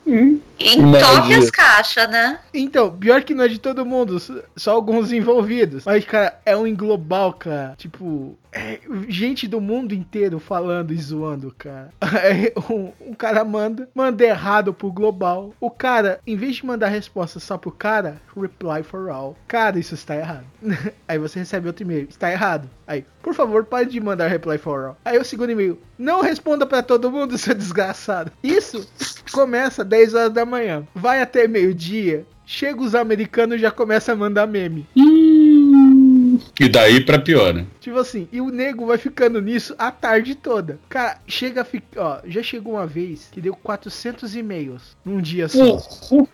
Entope 0.59 1.33
as 1.33 1.49
caixas, 1.49 2.09
né? 2.09 2.39
Então, 2.53 2.95
pior 2.95 3.23
que 3.23 3.33
não 3.33 3.45
é 3.45 3.47
de 3.47 3.59
todo 3.59 3.85
mundo, 3.85 4.17
só 4.55 4.71
alguns 4.71 5.11
envolvidos. 5.11 5.85
Mas, 5.85 6.05
cara, 6.05 6.39
é 6.45 6.55
um 6.55 6.73
global, 6.75 7.33
cara. 7.33 7.73
Tipo, 7.77 8.37
é 8.51 8.79
gente 9.07 9.47
do 9.47 9.61
mundo 9.61 9.93
inteiro 9.93 10.39
falando 10.39 10.93
e 10.93 10.97
zoando, 10.97 11.53
cara. 11.57 11.89
É, 12.21 12.53
um, 12.71 12.91
um 13.01 13.13
cara 13.13 13.43
manda, 13.43 13.89
manda 13.95 14.23
errado 14.23 14.73
pro 14.73 14.91
global. 14.91 15.53
O 15.59 15.71
cara, 15.71 16.19
em 16.27 16.35
vez 16.35 16.57
de 16.57 16.65
mandar 16.65 16.89
resposta 16.89 17.39
só 17.39 17.57
pro 17.57 17.71
cara, 17.71 18.21
reply 18.39 18.83
for 18.83 19.09
all. 19.09 19.35
Cara, 19.47 19.79
isso 19.79 19.95
está 19.95 20.15
errado. 20.15 20.45
Aí 21.07 21.17
você 21.17 21.39
recebe 21.39 21.67
outro 21.67 21.83
e-mail, 21.83 22.07
está 22.09 22.31
errado. 22.31 22.69
Aí, 22.85 23.05
por 23.23 23.33
favor, 23.33 23.65
pare 23.65 23.85
de 23.85 23.99
mandar 23.99 24.27
reply 24.27 24.57
for 24.57 24.85
all. 24.85 24.97
Aí 25.03 25.17
o 25.17 25.25
segundo 25.25 25.51
e-mail, 25.51 25.79
não 25.97 26.21
responda 26.21 26.65
pra 26.65 26.83
todo 26.83 27.11
mundo, 27.11 27.37
seu 27.39 27.55
desgraçado. 27.55 28.31
Isso 28.43 28.87
começa 29.31 29.83
10 29.83 30.13
horas 30.13 30.33
da 30.33 30.45
manhã, 30.45 30.85
vai 30.93 31.21
até 31.21 31.47
meio-dia. 31.47 32.25
Chega 32.45 32.81
os 32.81 32.93
americanos 32.93 33.55
e 33.55 33.59
já 33.59 33.71
começa 33.71 34.11
a 34.11 34.15
mandar 34.15 34.45
meme. 34.45 34.85
E 36.61 36.69
daí 36.69 37.01
pra 37.03 37.17
pior, 37.17 37.55
né? 37.55 37.65
Tipo 37.79 37.97
assim, 37.97 38.27
e 38.31 38.39
o 38.39 38.49
nego 38.49 38.85
vai 38.85 38.99
ficando 38.99 39.41
nisso 39.41 39.73
a 39.79 39.89
tarde 39.89 40.35
toda. 40.35 40.79
Cara, 40.87 41.17
chega 41.27 41.61
a 41.61 41.65
ficar. 41.65 41.99
Ó, 41.99 42.19
já 42.23 42.43
chegou 42.43 42.73
uma 42.73 42.85
vez 42.85 43.29
que 43.31 43.41
deu 43.41 43.55
400 43.55 44.35
e-mails 44.35 44.95
num 45.03 45.19
dia 45.19 45.47
só. 45.49 45.79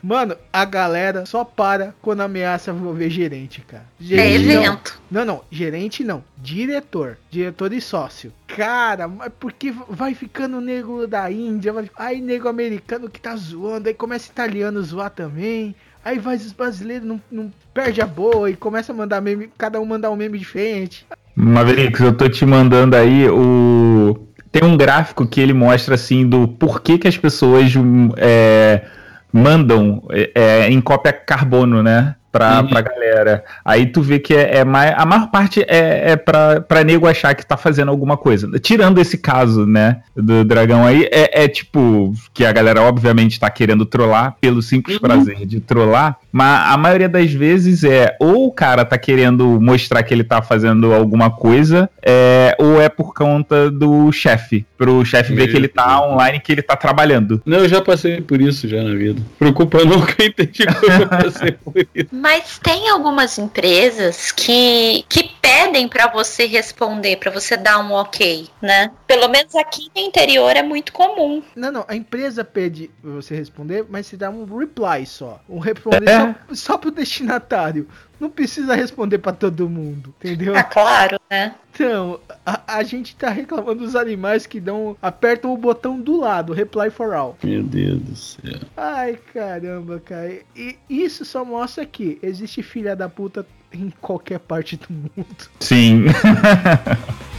Mano, 0.04 0.36
a 0.52 0.66
galera 0.66 1.26
só 1.26 1.46
para 1.46 1.96
quando 2.02 2.22
ameaça 2.22 2.72
envolver 2.72 3.10
gerente, 3.10 3.62
cara. 3.62 3.86
É 4.02 4.04
Gerente 4.04 4.46
não. 4.48 4.64
evento. 4.64 5.02
Não, 5.10 5.24
não, 5.24 5.42
gerente 5.50 6.04
não. 6.04 6.22
Diretor. 6.38 7.18
Diretor 7.32 7.72
e 7.72 7.80
sócio. 7.80 8.34
Cara, 8.48 9.08
mas 9.08 9.32
porque 9.40 9.74
vai 9.88 10.14
ficando 10.14 10.60
nego 10.60 11.08
da 11.08 11.32
Índia, 11.32 11.72
vai... 11.72 11.90
aí 11.96 12.20
nego 12.20 12.50
americano 12.50 13.10
que 13.10 13.22
tá 13.22 13.34
zoando, 13.38 13.88
aí 13.88 13.94
começa 13.94 14.30
italiano 14.30 14.82
zoar 14.82 15.10
também. 15.10 15.74
Aí 16.08 16.20
vai 16.20 16.38
os 16.38 16.54
brasileiros, 16.54 17.06
não, 17.06 17.20
não 17.30 17.52
perde 17.74 18.00
a 18.00 18.08
boa 18.08 18.50
e 18.50 18.56
começa 18.56 18.94
a 18.94 18.96
mandar 18.96 19.20
meme, 19.20 19.50
cada 19.58 19.82
um 19.82 19.86
mandar 19.86 20.10
um 20.10 20.16
meme 20.16 20.40
diferente. 20.40 21.06
Maverick, 21.36 22.02
eu 22.02 22.16
tô 22.16 22.30
te 22.30 22.46
mandando 22.46 22.96
aí 22.96 23.28
o. 23.28 24.18
Tem 24.50 24.64
um 24.64 24.78
gráfico 24.78 25.28
que 25.28 25.42
ele 25.42 25.52
mostra 25.52 25.96
assim 25.96 26.26
do 26.26 26.48
porquê 26.48 26.98
que 26.98 27.10
as 27.10 27.18
pessoas 27.18 27.76
hum, 27.76 28.12
é, 28.16 28.86
mandam 29.34 30.02
é, 30.10 30.32
é, 30.34 30.72
em 30.72 30.80
cópia 30.80 31.12
carbono, 31.12 31.84
né? 31.84 32.16
Pra, 32.32 32.60
Uhum. 32.62 32.68
pra 32.68 32.82
galera. 32.82 33.44
Aí 33.64 33.86
tu 33.88 34.02
vê 34.02 34.20
que 34.20 34.34
é, 34.36 34.58
é 34.58 34.64
mais. 34.66 34.94
A 34.98 35.06
maior 35.06 35.28
parte 35.32 35.62
é, 35.68 36.12
é 36.12 36.16
pra, 36.16 36.62
pra 36.62 36.84
nego 36.84 37.08
achar 37.08 37.34
que 37.34 37.46
tá 37.46 37.56
fazendo 37.58 37.90
alguma 37.90 38.16
coisa. 38.18 38.48
Tirando 38.60 39.00
esse 39.00 39.18
caso, 39.18 39.66
né? 39.66 40.02
Do 40.16 40.44
dragão 40.44 40.86
aí, 40.86 41.08
é, 41.12 41.44
é 41.44 41.48
tipo. 41.48 42.14
Que 42.34 42.46
a 42.46 42.52
galera, 42.52 42.82
obviamente, 42.82 43.40
tá 43.40 43.50
querendo 43.50 43.86
trollar 43.86 44.36
pelo 44.42 44.62
simples 44.62 45.00
prazer 45.00 45.46
de 45.46 45.60
trollar. 45.60 46.18
Mas 46.32 46.72
a 46.72 46.78
maioria 46.78 47.10
das 47.10 47.32
vezes 47.32 47.84
é 47.84 48.16
ou 48.20 48.48
o 48.48 48.52
cara 48.52 48.86
tá 48.86 48.98
querendo 48.98 49.60
mostrar 49.60 50.04
que 50.04 50.14
ele 50.14 50.24
tá 50.24 50.42
fazendo 50.42 50.94
alguma 50.94 51.32
coisa, 51.32 51.90
é, 52.06 52.56
ou 52.60 52.80
é 52.80 52.90
por 52.90 53.14
conta 53.14 53.72
do 53.72 54.12
chefe. 54.12 54.66
Pro 54.78 55.04
chefe 55.04 55.34
ver 55.34 55.48
que 55.48 55.56
ele 55.58 55.68
tá 55.68 56.00
online, 56.06 56.40
que 56.40 56.52
ele 56.52 56.62
tá 56.62 56.76
trabalhando. 56.76 57.42
Não, 57.46 57.60
eu 57.60 57.68
já 57.70 57.82
passei 57.82 58.22
por 58.22 58.40
isso 58.40 58.68
já 58.68 58.84
na 58.84 58.94
vida. 58.94 59.20
Preocupa 59.40 59.84
não 59.84 60.02
que 60.06 60.22
eu 60.22 60.28
entendi 60.28 60.52
que 60.68 60.86
eu 60.86 60.92
já 60.92 61.06
passei 61.08 61.52
por 61.54 61.74
isso. 61.96 62.08
Mas 62.18 62.60
tem 62.60 62.90
algumas 62.90 63.38
empresas 63.38 64.32
que, 64.32 65.06
que 65.08 65.32
pedem 65.42 65.88
pra 65.88 66.08
você 66.08 66.46
responder, 66.46 67.18
pra 67.18 67.32
você 67.32 67.56
dar 67.56 67.80
um 67.80 67.94
ok, 67.94 68.48
né? 68.62 68.92
Pelo 69.06 69.28
menos 69.28 69.56
aqui 69.56 69.90
no 69.96 70.02
interior 70.02 70.56
é 70.56 70.64
muito 70.64 70.92
comum. 70.92 71.42
Não, 71.56 71.72
não, 71.72 71.86
a 71.88 71.96
empresa 71.96 72.44
pede 72.44 72.90
pra 73.02 73.12
você 73.12 73.36
responder, 73.36 73.86
mas 73.90 74.08
você 74.08 74.18
dá 74.18 74.30
um 74.30 74.46
reply 74.58 75.06
só. 75.06 75.40
Um 75.48 75.60
responder 75.60 76.10
É. 76.10 76.36
só, 76.50 76.56
só 76.56 76.78
pro 76.78 76.92
destinatário. 76.92 77.88
Não 78.20 78.30
precisa 78.30 78.76
responder 78.76 79.20
pra 79.20 79.32
todo 79.32 79.70
mundo, 79.70 80.14
entendeu? 80.20 80.56
Ah, 80.56 80.64
claro, 80.64 81.20
né? 81.30 81.56
Então, 81.74 82.20
a, 82.46 82.78
a 82.78 82.84
gente 82.84 83.16
tá 83.16 83.30
reclamando 83.30 83.84
dos 83.84 83.96
animais 83.96 84.48
que 84.48 84.60
dão. 84.60 84.98
apertam 85.02 85.54
o 85.54 85.58
botão 85.58 86.00
do 86.00 86.20
lado, 86.20 86.54
reply 86.54 86.90
for 86.90 87.14
all. 87.14 87.38
Meu 87.44 87.62
Deus 87.62 88.02
do 88.02 88.16
céu. 88.16 88.60
Ai, 88.76 89.20
caramba, 89.34 90.02
cara. 90.04 90.40
E 90.56 90.78
isso 90.90 91.24
só 91.24 91.46
mostra 91.46 91.86
que 91.86 92.18
existe 92.24 92.64
filha 92.64 92.96
da 92.96 93.08
puta 93.08 93.46
em 93.72 93.92
qualquer 94.02 94.40
parte 94.40 94.78
do 94.78 94.88
mundo. 94.90 95.50
Sim. 95.60 96.06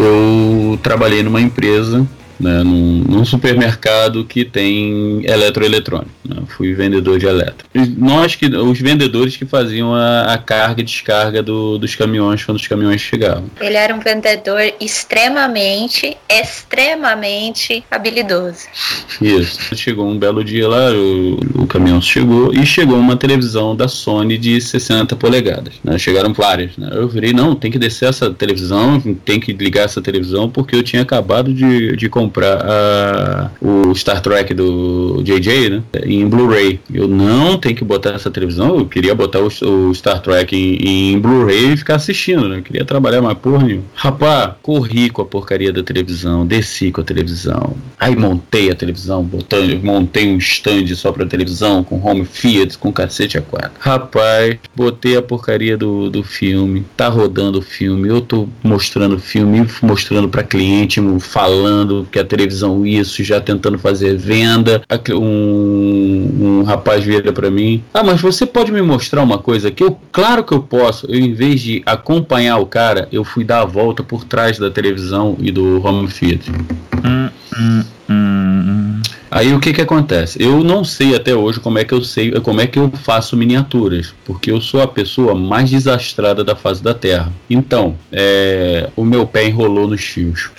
Eu 0.00 0.78
trabalhei 0.82 1.22
numa 1.22 1.42
empresa, 1.42 2.06
né, 2.40 2.62
num, 2.62 3.04
num 3.06 3.24
supermercado 3.24 4.24
que 4.24 4.44
tem 4.44 5.20
eletroeletrônico. 5.24 6.10
né, 6.26 6.36
Fui 6.48 6.72
vendedor 6.74 7.18
de 7.18 7.26
eletro. 7.26 7.66
E 7.74 7.80
Nós 7.80 8.34
que, 8.34 8.46
os 8.46 8.80
vendedores 8.80 9.36
que 9.36 9.44
faziam 9.44 9.94
a, 9.94 10.32
a 10.34 10.38
carga 10.38 10.80
e 10.80 10.84
descarga 10.84 11.42
do- 11.42 11.78
dos 11.78 11.94
caminhões 11.94 12.42
quando 12.44 12.56
os 12.58 12.66
caminhões 12.66 13.00
chegavam. 13.00 13.44
Ele 13.60 13.76
era 13.76 13.94
um 13.94 14.00
vendedor 14.00 14.60
extremamente, 14.80 16.16
extremamente 16.28 17.84
habilidoso. 17.90 18.66
Isso. 19.20 19.74
Chegou 19.76 20.08
um 20.08 20.18
belo 20.18 20.42
dia 20.42 20.68
lá, 20.68 20.90
o, 20.92 21.62
o 21.62 21.66
caminhão 21.66 22.00
chegou 22.00 22.52
e 22.54 22.64
chegou 22.64 22.96
uma 22.98 23.16
televisão 23.16 23.76
da 23.76 23.86
Sony 23.88 24.38
de 24.38 24.60
60 24.60 25.14
polegadas. 25.16 25.74
né? 25.84 25.98
Chegaram 25.98 26.32
várias. 26.32 26.76
Né? 26.76 26.88
Eu 26.92 27.08
virei, 27.08 27.32
não, 27.32 27.54
tem 27.54 27.70
que 27.70 27.78
descer 27.78 28.08
essa 28.08 28.30
televisão, 28.30 29.00
tem 29.24 29.38
que 29.38 29.52
ligar 29.52 29.84
essa 29.84 30.00
televisão, 30.00 30.48
porque 30.48 30.74
eu 30.76 30.82
tinha 30.82 31.02
acabado 31.02 31.52
de, 31.52 31.96
de 31.96 32.08
comprar 32.08 32.29
a- 32.38 33.50
o 33.60 33.94
Star 33.94 34.20
Trek 34.20 34.54
do 34.54 35.22
JJ, 35.22 35.70
né? 35.70 35.82
Em 36.04 36.26
Blu-ray. 36.28 36.80
Eu 36.92 37.08
não 37.08 37.58
tenho 37.58 37.74
que 37.76 37.84
botar 37.84 38.10
essa 38.10 38.30
televisão, 38.30 38.78
eu 38.78 38.86
queria 38.86 39.14
botar 39.14 39.40
o, 39.40 39.46
o 39.48 39.94
Star 39.94 40.20
Trek 40.20 40.54
em, 40.56 41.12
em 41.14 41.18
Blu-ray 41.18 41.72
e 41.72 41.76
ficar 41.76 41.96
assistindo, 41.96 42.48
né? 42.48 42.58
Eu 42.58 42.62
queria 42.62 42.84
trabalhar 42.84 43.20
mais 43.22 43.36
porra 43.38 43.64
nenhuma. 43.64 43.84
Rapaz, 43.94 44.52
corri 44.62 45.10
com 45.10 45.22
a 45.22 45.24
porcaria 45.24 45.72
da 45.72 45.82
televisão, 45.82 46.46
desci 46.46 46.90
com 46.90 47.00
a 47.00 47.04
televisão. 47.04 47.74
Aí 47.98 48.14
montei 48.16 48.70
a 48.70 48.74
televisão, 48.74 49.22
botando, 49.22 49.78
montei 49.82 50.28
um 50.32 50.38
stand 50.38 50.86
só 50.94 51.12
pra 51.12 51.26
televisão, 51.26 51.82
com 51.84 52.00
home 52.04 52.24
theater, 52.26 52.78
com 52.78 52.92
cacete 52.92 53.38
a 53.38 53.42
quatro. 53.42 53.72
Rapaz, 53.78 54.56
botei 54.74 55.16
a 55.16 55.22
porcaria 55.22 55.76
do, 55.76 56.08
do 56.10 56.22
filme, 56.22 56.84
tá 56.96 57.08
rodando 57.08 57.58
o 57.58 57.62
filme, 57.62 58.08
eu 58.08 58.20
tô 58.20 58.48
mostrando 58.62 59.16
o 59.16 59.20
filme, 59.20 59.66
mostrando 59.82 60.28
pra 60.28 60.42
cliente, 60.42 61.00
falando 61.20 62.06
que 62.10 62.18
a 62.20 62.24
televisão 62.24 62.86
isso, 62.86 63.22
já 63.24 63.40
tentando 63.40 63.78
fazer 63.78 64.16
venda. 64.16 64.82
Um, 65.10 66.60
um 66.60 66.62
rapaz 66.62 67.04
vira 67.04 67.32
pra 67.32 67.50
mim, 67.50 67.82
ah, 67.92 68.02
mas 68.02 68.20
você 68.20 68.46
pode 68.46 68.72
me 68.72 68.82
mostrar 68.82 69.22
uma 69.22 69.38
coisa 69.38 69.68
aqui? 69.68 69.82
Eu, 69.82 69.98
claro 70.12 70.44
que 70.44 70.52
eu 70.52 70.62
posso. 70.62 71.06
Eu, 71.06 71.18
em 71.18 71.32
vez 71.32 71.60
de 71.60 71.82
acompanhar 71.84 72.58
o 72.58 72.66
cara, 72.66 73.08
eu 73.12 73.24
fui 73.24 73.44
dar 73.44 73.62
a 73.62 73.64
volta 73.64 74.02
por 74.02 74.24
trás 74.24 74.58
da 74.58 74.70
televisão 74.70 75.36
e 75.40 75.50
do 75.50 75.84
home 75.84 76.08
theater. 76.08 76.54
Aí 79.30 79.54
o 79.54 79.60
que 79.60 79.72
que 79.72 79.80
acontece? 79.80 80.42
Eu 80.42 80.64
não 80.64 80.82
sei 80.82 81.14
até 81.14 81.32
hoje 81.34 81.60
como 81.60 81.78
é 81.78 81.84
que 81.84 81.94
eu 81.94 82.02
sei, 82.02 82.32
como 82.40 82.60
é 82.60 82.66
que 82.66 82.78
eu 82.78 82.90
faço 82.90 83.36
miniaturas, 83.36 84.12
porque 84.24 84.50
eu 84.50 84.60
sou 84.60 84.82
a 84.82 84.88
pessoa 84.88 85.36
mais 85.36 85.70
desastrada 85.70 86.42
da 86.42 86.56
face 86.56 86.82
da 86.82 86.92
Terra. 86.92 87.32
Então, 87.48 87.94
é, 88.10 88.90
o 88.96 89.04
meu 89.04 89.24
pé 89.24 89.46
enrolou 89.46 89.86
nos 89.86 90.02
fios. 90.02 90.50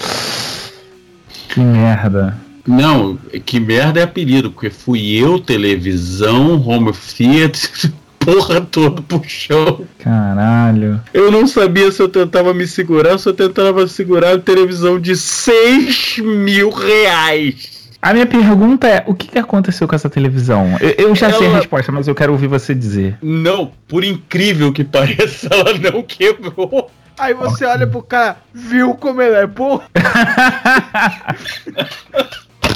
Que 1.53 1.59
merda. 1.59 2.37
Não, 2.67 3.17
que 3.45 3.59
merda 3.59 3.99
é 3.99 4.03
apelido, 4.03 4.51
porque 4.51 4.69
fui 4.69 5.15
eu, 5.17 5.39
televisão, 5.39 6.61
home 6.67 6.91
theater, 6.93 7.91
porra 8.19 8.61
toda 8.61 9.01
pro 9.01 9.21
chão. 9.27 9.81
Caralho. 9.99 11.01
Eu 11.13 11.31
não 11.31 11.47
sabia 11.47 11.91
se 11.91 12.01
eu 12.01 12.07
tentava 12.07 12.53
me 12.53 12.67
segurar, 12.67 13.17
se 13.17 13.27
eu 13.27 13.33
tentava 13.33 13.87
segurar 13.87 14.35
a 14.35 14.39
televisão 14.39 14.99
de 14.99 15.15
6 15.15 16.19
mil 16.19 16.69
reais. 16.69 17.89
A 18.01 18.13
minha 18.13 18.25
pergunta 18.25 18.87
é: 18.87 19.03
o 19.07 19.13
que, 19.13 19.27
que 19.27 19.37
aconteceu 19.39 19.87
com 19.87 19.95
essa 19.95 20.09
televisão? 20.09 20.75
Eu, 20.79 21.07
eu 21.09 21.15
já 21.15 21.31
sei 21.31 21.47
a 21.47 21.49
Ela- 21.49 21.57
resposta, 21.59 21.91
mas 21.91 22.07
eu 22.07 22.15
quero 22.15 22.31
ouvir 22.31 22.47
você 22.47 22.73
dizer. 22.73 23.17
Não, 23.21 23.71
por 23.87 24.03
incrível 24.03 24.71
que 24.71 24.83
pareça, 24.83 25.47
ela 25.51 25.73
não 25.91 26.01
quebrou. 26.03 26.89
Aí 27.21 27.35
você 27.35 27.65
olha 27.65 27.85
pro 27.85 28.01
cara, 28.01 28.37
viu 28.51 28.95
como 28.95 29.21
ele 29.21 29.35
é 29.35 29.45
bom? 29.45 29.79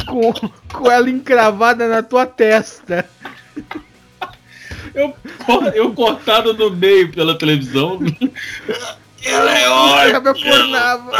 com, 0.05 0.31
com 0.71 0.91
ela 0.91 1.09
encravada 1.09 1.87
na 1.87 2.03
tua 2.03 2.27
testa. 2.27 3.09
Eu, 4.93 5.15
eu 5.73 5.91
cortado 5.93 6.53
no 6.53 6.69
meio 6.69 7.11
pela 7.11 7.35
televisão. 7.35 7.99
Ela 9.23 9.57
é 9.57 9.67
ótima. 9.67 10.21
Pornava. 10.35 11.11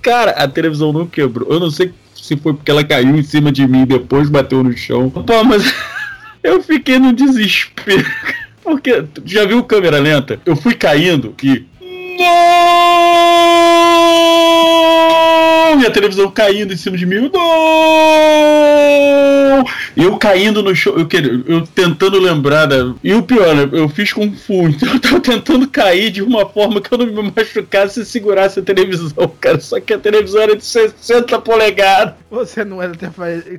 Cara, 0.00 0.30
a 0.30 0.48
televisão 0.48 0.94
não 0.94 1.06
quebrou. 1.06 1.52
Eu 1.52 1.60
não 1.60 1.70
sei 1.70 1.92
se 2.14 2.38
foi 2.38 2.54
porque 2.54 2.70
ela 2.70 2.82
caiu 2.82 3.14
em 3.14 3.22
cima 3.22 3.52
de 3.52 3.68
mim 3.68 3.82
e 3.82 3.86
depois 3.86 4.30
bateu 4.30 4.64
no 4.64 4.74
chão. 4.74 5.10
Pô, 5.10 5.44
mas 5.44 5.62
eu 6.42 6.62
fiquei 6.62 6.98
no 6.98 7.12
desespero. 7.12 8.10
Porque, 8.62 9.02
tu 9.02 9.22
já 9.26 9.44
viu 9.44 9.62
câmera 9.62 9.98
lenta? 9.98 10.40
Eu 10.46 10.56
fui 10.56 10.72
caindo 10.74 11.34
e. 11.42 11.66
Não! 12.18 13.24
E 15.80 15.86
a 15.86 15.90
televisão 15.90 16.30
caindo 16.30 16.72
em 16.72 16.76
cima 16.76 16.96
de 16.96 17.04
mim. 17.06 17.30
Não! 17.32 18.64
Eu 19.96 20.16
caindo 20.16 20.62
no 20.62 20.74
chão, 20.74 20.94
eu, 20.96 21.06
eu 21.46 21.66
tentando 21.66 22.18
lembrar 22.18 22.66
da. 22.66 22.94
E 23.02 23.14
o 23.14 23.22
pior? 23.22 23.68
Eu 23.72 23.88
fiz 23.88 24.12
com 24.12 24.32
fu, 24.32 24.66
então 24.68 24.92
eu 24.92 25.00
tava 25.00 25.20
tentando 25.20 25.68
cair 25.68 26.10
de 26.10 26.22
uma 26.22 26.48
forma 26.48 26.80
que 26.80 26.92
eu 26.92 26.98
não 26.98 27.06
me 27.06 27.32
machucasse 27.34 28.00
e 28.00 28.04
segurasse 28.04 28.58
a 28.58 28.62
televisão, 28.62 29.32
cara. 29.40 29.60
Só 29.60 29.78
que 29.80 29.94
a 29.94 29.98
televisão 29.98 30.42
era 30.42 30.56
de 30.56 30.64
60 30.64 31.38
polegadas. 31.40 32.14
Você 32.30 32.64
não 32.64 32.82
era 32.82 32.92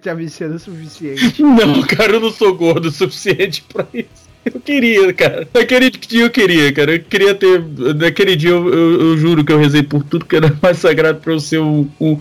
travesseiro 0.01 0.55
o 0.55 0.59
suficiente. 0.59 1.41
Não, 1.41 1.81
cara, 1.83 2.13
eu 2.13 2.19
não 2.19 2.31
sou 2.31 2.53
gordo 2.53 2.89
o 2.89 2.91
suficiente 2.91 3.63
pra 3.71 3.85
isso. 3.93 4.24
Eu 4.45 4.59
queria, 4.61 5.11
cara. 5.13 5.47
Naquele 5.53 5.89
dia 5.89 6.21
eu 6.23 6.29
queria, 6.29 6.71
cara. 6.71 6.93
Eu 6.95 6.99
queria 7.03 7.33
ter. 7.33 7.63
Naquele 7.95 8.35
dia 8.35 8.51
eu, 8.51 8.67
eu- 8.73 9.01
eu 9.01 9.17
juro 9.17 9.43
que 9.43 9.51
eu 9.51 9.57
rezei 9.57 9.81
por 9.83 10.03
tudo 10.03 10.25
que 10.25 10.35
era 10.35 10.55
mais 10.61 10.77
sagrado 10.77 11.19
pra 11.19 11.33
eu 11.33 11.39
ser 11.39 11.59
um, 11.59 11.87
um 11.99 12.19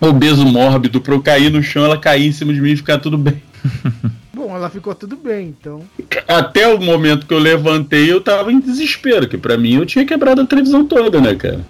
obeso 0.00 0.44
mórbido, 0.46 1.00
pra 1.00 1.14
eu 1.14 1.22
cair 1.22 1.50
no 1.50 1.62
chão, 1.62 1.84
ela 1.84 1.98
cair 1.98 2.26
em 2.26 2.32
cima 2.32 2.52
de 2.54 2.60
mim 2.60 2.72
e 2.72 2.76
ficar 2.76 2.98
tudo 2.98 3.18
bem. 3.18 3.42
Bom, 4.34 4.54
ela 4.54 4.68
ficou 4.70 4.94
tudo 4.94 5.16
bem, 5.16 5.48
então. 5.58 5.82
Até 6.28 6.68
o 6.68 6.78
momento 6.80 7.26
que 7.26 7.32
eu 7.34 7.38
levantei, 7.38 8.10
eu 8.12 8.20
tava 8.20 8.52
em 8.52 8.60
desespero, 8.60 9.26
que 9.26 9.36
pra 9.38 9.56
mim 9.56 9.76
eu 9.76 9.86
tinha 9.86 10.04
quebrado 10.04 10.42
a 10.42 10.46
televisão 10.46 10.84
toda, 10.86 11.20
né, 11.20 11.34
cara? 11.34 11.60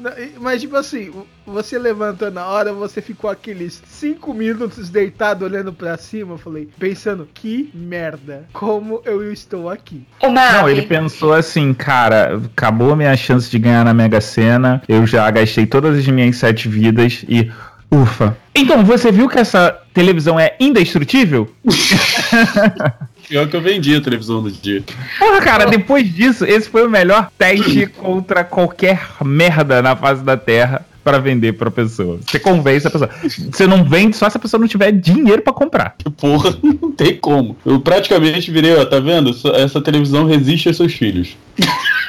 Mas, 0.40 0.61
tipo 0.61 0.76
assim, 0.76 1.11
você 1.47 1.78
levantou 1.78 2.30
na 2.30 2.47
hora, 2.47 2.72
você 2.72 3.01
ficou 3.01 3.30
aqueles 3.30 3.82
5 3.86 4.34
minutos 4.34 4.90
deitado 4.90 5.44
olhando 5.44 5.72
pra 5.72 5.97
cima. 5.97 6.34
Eu 6.34 6.38
falei, 6.38 6.68
pensando, 6.78 7.28
que 7.32 7.70
merda, 7.72 8.44
como 8.53 9.01
eu 9.05 9.32
estou 9.32 9.70
aqui. 9.70 10.03
Não, 10.22 10.68
ele 10.68 10.82
pensou 10.82 11.32
assim, 11.32 11.72
cara, 11.72 12.40
acabou 12.53 12.92
a 12.92 12.97
minha 12.97 13.16
chance 13.16 13.51
de 13.51 13.59
ganhar 13.59 13.84
na 13.84 13.94
Mega 13.94 14.20
Sena, 14.20 14.82
eu 14.88 15.07
já 15.07 15.30
gastei 15.30 15.66
todas 15.66 15.97
as 15.99 16.07
minhas 16.09 16.36
sete 16.36 16.68
vidas 16.68 17.24
e. 17.28 17.51
Ufa. 17.88 18.36
Então, 18.53 18.84
você 18.84 19.12
viu 19.12 19.28
que 19.28 19.38
essa 19.38 19.70
televisão 19.94 20.40
é 20.40 20.57
indestrutível? 20.59 21.49
Pior 23.28 23.49
que 23.49 23.55
eu 23.55 23.61
vendi 23.61 23.94
a 23.94 24.01
televisão 24.01 24.40
no 24.40 24.51
dia. 24.51 24.82
Porra, 25.20 25.40
cara, 25.40 25.66
depois 25.66 26.12
disso, 26.12 26.44
esse 26.44 26.68
foi 26.68 26.84
o 26.84 26.90
melhor 26.90 27.30
teste 27.38 27.86
contra 27.86 28.42
qualquer 28.42 29.01
merda 29.24 29.80
na 29.80 29.94
face 29.94 30.24
da 30.24 30.36
Terra 30.36 30.84
pra 31.07 31.18
vender 31.18 31.52
pra 31.52 31.70
pessoa. 31.70 32.18
Você 32.26 32.40
convence 32.40 32.84
a 32.84 32.90
pessoa. 32.90 33.09
Você 33.22 33.64
não 33.64 33.84
vende 33.84 34.16
só 34.16 34.28
se 34.28 34.36
a 34.36 34.40
pessoa 34.40 34.61
não 34.61 34.66
tiver 34.66 34.90
dinheiro 34.90 35.40
pra 35.40 35.52
comprar. 35.52 35.94
Porra, 36.16 36.59
não 36.61 36.90
tem 36.90 37.16
como. 37.16 37.57
Eu 37.64 37.78
praticamente 37.78 38.50
virei, 38.50 38.74
ó, 38.74 38.84
tá 38.84 38.98
vendo? 38.98 39.30
Essa 39.54 39.80
televisão 39.80 40.26
resiste 40.26 40.66
aos 40.66 40.76
seus 40.76 40.94
filhos. 40.94 41.36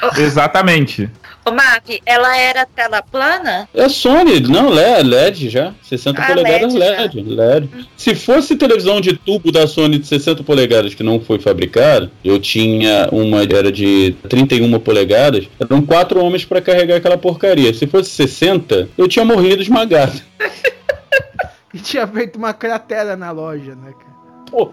Exatamente. 0.18 1.10
Ô, 1.44 1.50
Mavi, 1.50 2.00
ela 2.04 2.36
era 2.36 2.66
tela 2.66 3.00
plana? 3.02 3.66
É 3.72 3.88
Sony, 3.88 4.40
não, 4.40 4.68
LED, 4.68 5.08
LED 5.08 5.48
já. 5.48 5.72
60 5.82 6.20
Ah, 6.20 6.26
polegadas 6.26 6.74
LED 6.74 7.20
LED, 7.22 7.34
LED. 7.34 7.88
Se 7.96 8.14
fosse 8.14 8.54
televisão 8.56 9.00
de 9.00 9.16
tubo 9.16 9.50
da 9.50 9.66
Sony 9.66 9.98
de 9.98 10.06
60 10.06 10.42
polegadas 10.42 10.94
que 10.94 11.02
não 11.02 11.18
foi 11.18 11.38
fabricada, 11.38 12.10
eu 12.22 12.38
tinha 12.38 13.08
uma, 13.10 13.42
era 13.42 13.72
de 13.72 14.14
31 14.28 14.78
polegadas, 14.78 15.48
eram 15.58 15.80
quatro 15.80 16.22
homens 16.22 16.44
pra 16.44 16.60
carregar 16.60 16.96
aquela 16.96 17.16
porcaria. 17.16 17.72
Se 17.72 17.86
fosse 17.86 18.10
60, 18.10 18.90
eu 18.98 19.08
tinha 19.08 19.24
morrido 19.24 19.62
esmagado. 19.62 20.20
E 21.74 21.78
tinha 21.78 22.06
feito 22.06 22.36
uma 22.36 22.54
cratera 22.54 23.14
na 23.14 23.30
loja, 23.30 23.74
né, 23.74 23.92
cara? 23.92 24.16
Pô, 24.50 24.72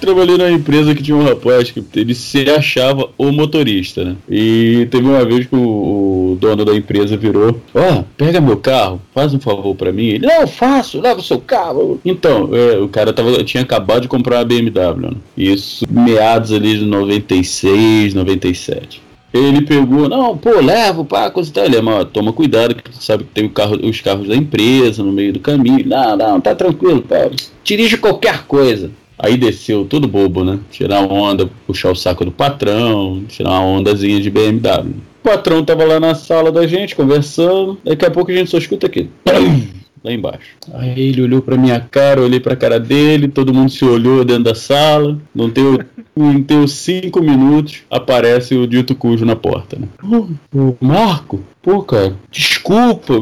trabalhei 0.00 0.36
numa 0.36 0.50
empresa 0.50 0.94
que 0.94 1.02
tinha 1.02 1.16
um 1.16 1.24
rapaz 1.24 1.70
que 1.70 1.84
ele 1.94 2.14
se 2.14 2.48
achava 2.50 3.08
o 3.16 3.30
motorista, 3.32 4.04
né? 4.04 4.16
E 4.28 4.86
teve 4.90 5.06
uma 5.06 5.24
vez 5.24 5.46
que 5.46 5.56
o, 5.56 6.36
dono 6.40 6.64
da 6.64 6.74
empresa 6.74 7.16
virou: 7.16 7.60
Ó, 7.74 8.04
pega 8.16 8.40
meu 8.40 8.56
carro, 8.56 9.00
faz 9.14 9.34
um 9.34 9.40
favor 9.40 9.74
pra 9.74 9.92
mim. 9.92 10.06
Ele, 10.06 10.26
não, 10.26 10.46
faço, 10.46 11.00
leva 11.00 11.20
o 11.20 11.24
seu 11.24 11.40
carro. 11.40 12.00
Então, 12.04 12.50
é, 12.52 12.78
o 12.78 12.88
cara 12.88 13.12
tava, 13.12 13.42
tinha 13.42 13.62
acabado 13.62 14.02
de 14.02 14.08
comprar 14.08 14.38
uma 14.38 14.44
BMW, 14.44 15.00
né? 15.00 15.10
Isso 15.36 15.84
meados 15.90 16.52
ali 16.52 16.78
de 16.78 16.84
96, 16.84 18.14
97. 18.14 19.06
Ele 19.32 19.60
pegou, 19.62 20.08
não, 20.08 20.36
pô, 20.36 20.60
levo, 20.60 21.04
pá, 21.04 21.30
coisa 21.30 21.50
e 21.50 21.52
tal. 21.52 21.64
Ele, 21.64 21.80
mas 21.82 22.06
toma 22.12 22.32
cuidado, 22.32 22.74
que 22.74 22.84
tu 22.84 23.02
sabe 23.02 23.24
que 23.24 23.30
tem 23.30 23.48
carro, 23.48 23.76
os 23.82 24.00
carros 24.00 24.28
da 24.28 24.36
empresa 24.36 25.02
no 25.02 25.12
meio 25.12 25.32
do 25.32 25.40
caminho. 25.40 25.86
Não, 25.86 26.16
não, 26.16 26.40
tá 26.40 26.54
tranquilo, 26.54 27.02
pá. 27.02 27.28
Dirige 27.62 27.98
qualquer 27.98 28.44
coisa. 28.46 28.90
Aí 29.18 29.36
desceu 29.36 29.84
todo 29.84 30.06
bobo, 30.06 30.44
né? 30.44 30.58
Tirar 30.70 31.00
onda, 31.00 31.48
puxar 31.66 31.90
o 31.90 31.96
saco 31.96 32.24
do 32.24 32.30
patrão, 32.30 33.24
tirar 33.28 33.50
uma 33.50 33.78
ondazinha 33.78 34.20
de 34.20 34.30
BMW. 34.30 34.90
O 35.20 35.28
patrão 35.28 35.64
tava 35.64 35.84
lá 35.84 35.98
na 35.98 36.14
sala 36.14 36.52
da 36.52 36.66
gente, 36.66 36.94
conversando. 36.94 37.78
Daqui 37.82 38.04
a 38.04 38.10
pouco 38.10 38.30
a 38.30 38.34
gente 38.34 38.50
só 38.50 38.58
escuta 38.58 38.86
aqui. 38.86 39.08
Lá 40.06 40.12
embaixo. 40.12 40.54
Aí 40.72 41.08
ele 41.08 41.20
olhou 41.22 41.42
pra 41.42 41.56
minha 41.56 41.80
cara, 41.80 42.20
eu 42.20 42.26
olhei 42.26 42.38
pra 42.38 42.54
cara 42.54 42.78
dele, 42.78 43.26
todo 43.26 43.52
mundo 43.52 43.72
se 43.72 43.84
olhou 43.84 44.24
dentro 44.24 44.44
da 44.44 44.54
sala. 44.54 45.18
Não 45.34 45.50
deu, 45.50 45.80
não 46.14 46.40
deu 46.40 46.68
cinco 46.68 47.20
minutos, 47.20 47.82
aparece 47.90 48.54
o 48.54 48.68
dito 48.68 48.94
cujo 48.94 49.24
na 49.24 49.34
porta, 49.34 49.76
né? 49.76 49.88
Ô, 50.04 50.28
ô, 50.56 50.76
Marco, 50.80 51.40
pô, 51.60 51.82
cara, 51.82 52.14
desculpa, 52.30 53.14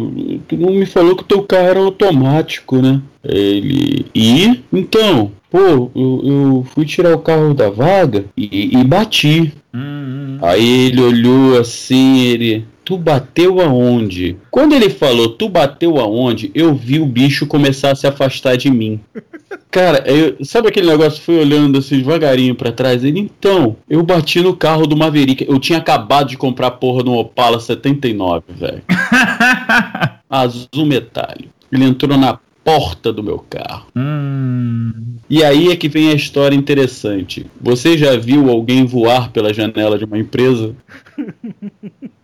tu 0.47 0.57
não 0.59 0.75
me 0.75 0.85
falou 0.85 1.17
que 1.17 1.23
o 1.23 1.27
teu 1.27 1.43
carro 1.43 1.69
era 1.69 1.81
automático, 1.81 2.77
né? 2.83 3.01
Ele. 3.25 4.05
E? 4.15 4.61
Então, 4.71 5.33
pô, 5.51 5.59
eu, 5.59 5.91
eu 6.23 6.67
fui 6.75 6.85
tirar 6.85 7.15
o 7.15 7.21
carro 7.21 7.55
da 7.55 7.71
vaga 7.71 8.27
e, 8.37 8.79
e 8.79 8.85
bati. 8.85 9.55
Aí 10.43 10.89
ele 10.89 11.01
olhou 11.01 11.59
assim, 11.59 12.19
ele. 12.21 12.67
Tu 12.85 12.99
bateu 12.99 13.61
aonde? 13.61 14.37
Quando 14.51 14.75
ele 14.75 14.91
falou 14.91 15.31
tu 15.31 15.49
bateu 15.49 15.99
aonde, 15.99 16.51
eu 16.55 16.75
vi 16.75 17.01
o 17.01 17.07
bicho 17.07 17.47
começar 17.47 17.93
a 17.93 17.95
se 17.95 18.07
afastar 18.07 18.57
de 18.57 18.71
mim. 18.71 19.01
Cara, 19.71 20.05
eu- 20.07 20.45
sabe 20.45 20.69
aquele 20.69 20.87
negócio? 20.89 21.23
Fui 21.23 21.37
olhando 21.39 21.79
assim 21.79 21.97
devagarinho 21.99 22.55
pra 22.55 22.71
trás. 22.73 23.03
Ele, 23.03 23.19
então, 23.21 23.77
eu 23.89 24.03
bati 24.03 24.41
no 24.41 24.55
carro 24.55 24.87
do 24.87 24.97
Maverick. 24.97 25.47
Eu 25.49 25.59
tinha 25.59 25.79
acabado 25.79 26.29
de 26.29 26.37
comprar 26.37 26.73
porra 26.73 27.03
no 27.03 27.15
Opala 27.15 27.59
79, 27.59 28.43
velho. 28.51 28.83
Azul 30.29 30.87
metálico. 30.87 31.53
Ele 31.73 31.85
entrou 31.85 32.17
na 32.19 32.39
porta 32.63 33.13
do 33.13 33.23
meu 33.23 33.39
carro. 33.39 33.87
E 35.29 35.43
aí 35.43 35.71
é 35.71 35.77
que 35.77 35.89
vem 35.89 36.11
a 36.11 36.15
história 36.15 36.55
interessante. 36.57 37.47
Você 37.61 37.97
já 37.99 38.17
viu 38.17 38.49
alguém 38.51 38.85
voar 38.85 39.31
pela 39.31 39.53
janela 39.53 39.99
de 39.99 40.05
uma 40.05 40.19
empresa? 40.19 40.75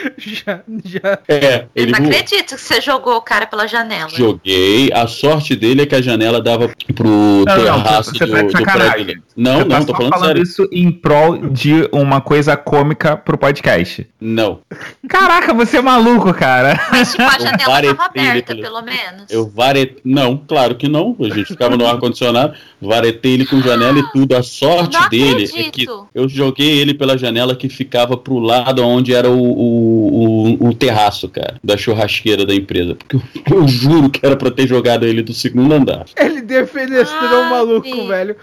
Já, 0.18 0.60
já. 0.84 1.18
É, 1.28 1.66
ele 1.74 1.92
Não 1.92 1.98
voou. 2.00 2.10
acredito 2.10 2.54
que 2.54 2.60
você 2.60 2.80
jogou 2.80 3.16
o 3.16 3.22
cara 3.22 3.46
pela 3.46 3.66
janela. 3.66 4.08
Joguei. 4.10 4.90
A 4.92 5.06
sorte 5.06 5.54
dele 5.56 5.82
é 5.82 5.86
que 5.86 5.94
a 5.94 6.00
janela 6.02 6.40
dava 6.40 6.70
pro 6.94 7.08
Não, 7.08 7.44
não, 7.44 7.82
terraço 7.82 8.10
você 8.14 8.26
do, 8.26 8.32
tá 8.32 8.42
de 8.42 8.52
do 8.52 8.62
prédio. 8.62 9.22
Não, 9.36 9.58
Você 9.58 9.64
tá 9.64 9.78
não, 9.78 9.86
só 9.86 9.92
tô 9.94 10.08
falando 10.10 10.26
sério. 10.26 10.42
isso 10.42 10.68
em 10.72 10.90
prol 10.90 11.38
de 11.48 11.88
uma 11.92 12.20
coisa 12.20 12.56
cômica 12.56 13.16
pro 13.16 13.38
podcast. 13.38 14.06
Não. 14.20 14.60
Caraca, 15.08 15.52
você 15.54 15.78
é 15.78 15.82
maluco, 15.82 16.32
cara. 16.34 16.78
Mas 16.90 17.10
tipo, 17.12 17.22
a 17.22 17.26
Eu 17.34 17.40
janela 17.40 17.56
tava 17.58 17.70
varetei 17.72 18.00
aberta, 18.00 18.54
pelo- 18.54 18.62
pelo 18.62 18.82
menos. 18.82 19.22
Eu 19.30 19.48
varetei. 19.48 20.00
Não, 20.04 20.36
claro 20.36 20.74
que 20.74 20.88
não. 20.88 21.16
A 21.20 21.24
gente 21.28 21.46
ficava 21.46 21.76
no 21.76 21.86
ar-condicionado, 21.86 22.54
varetei 22.80 23.34
ele 23.34 23.46
com 23.46 23.60
janela 23.60 23.98
e 23.98 24.10
tudo. 24.12 24.36
A 24.36 24.42
sorte 24.42 24.98
Não 24.98 25.08
dele 25.08 25.44
é 25.44 25.46
que 25.46 25.58
acredito. 25.60 26.08
eu 26.14 26.28
joguei 26.28 26.78
ele 26.78 26.94
pela 26.94 27.16
janela 27.16 27.54
que 27.56 27.68
ficava 27.68 28.16
pro 28.16 28.38
lado 28.38 28.84
onde 28.86 29.14
era 29.14 29.30
o, 29.30 29.40
o, 29.40 29.89
o, 29.90 30.68
o 30.68 30.74
terraço, 30.74 31.28
cara, 31.28 31.58
da 31.62 31.76
churrasqueira 31.76 32.46
da 32.46 32.54
empresa. 32.54 32.94
Porque 32.94 33.16
eu, 33.16 33.22
eu 33.58 33.68
juro 33.68 34.10
que 34.10 34.24
era 34.24 34.36
pra 34.36 34.50
ter 34.50 34.66
jogado 34.66 35.06
ele 35.06 35.22
do 35.22 35.34
segundo 35.34 35.74
andar. 35.74 36.06
Ele 36.16 36.40
defenestrou 36.40 37.42
o 37.42 37.50
maluco, 37.50 38.06
velho. 38.06 38.36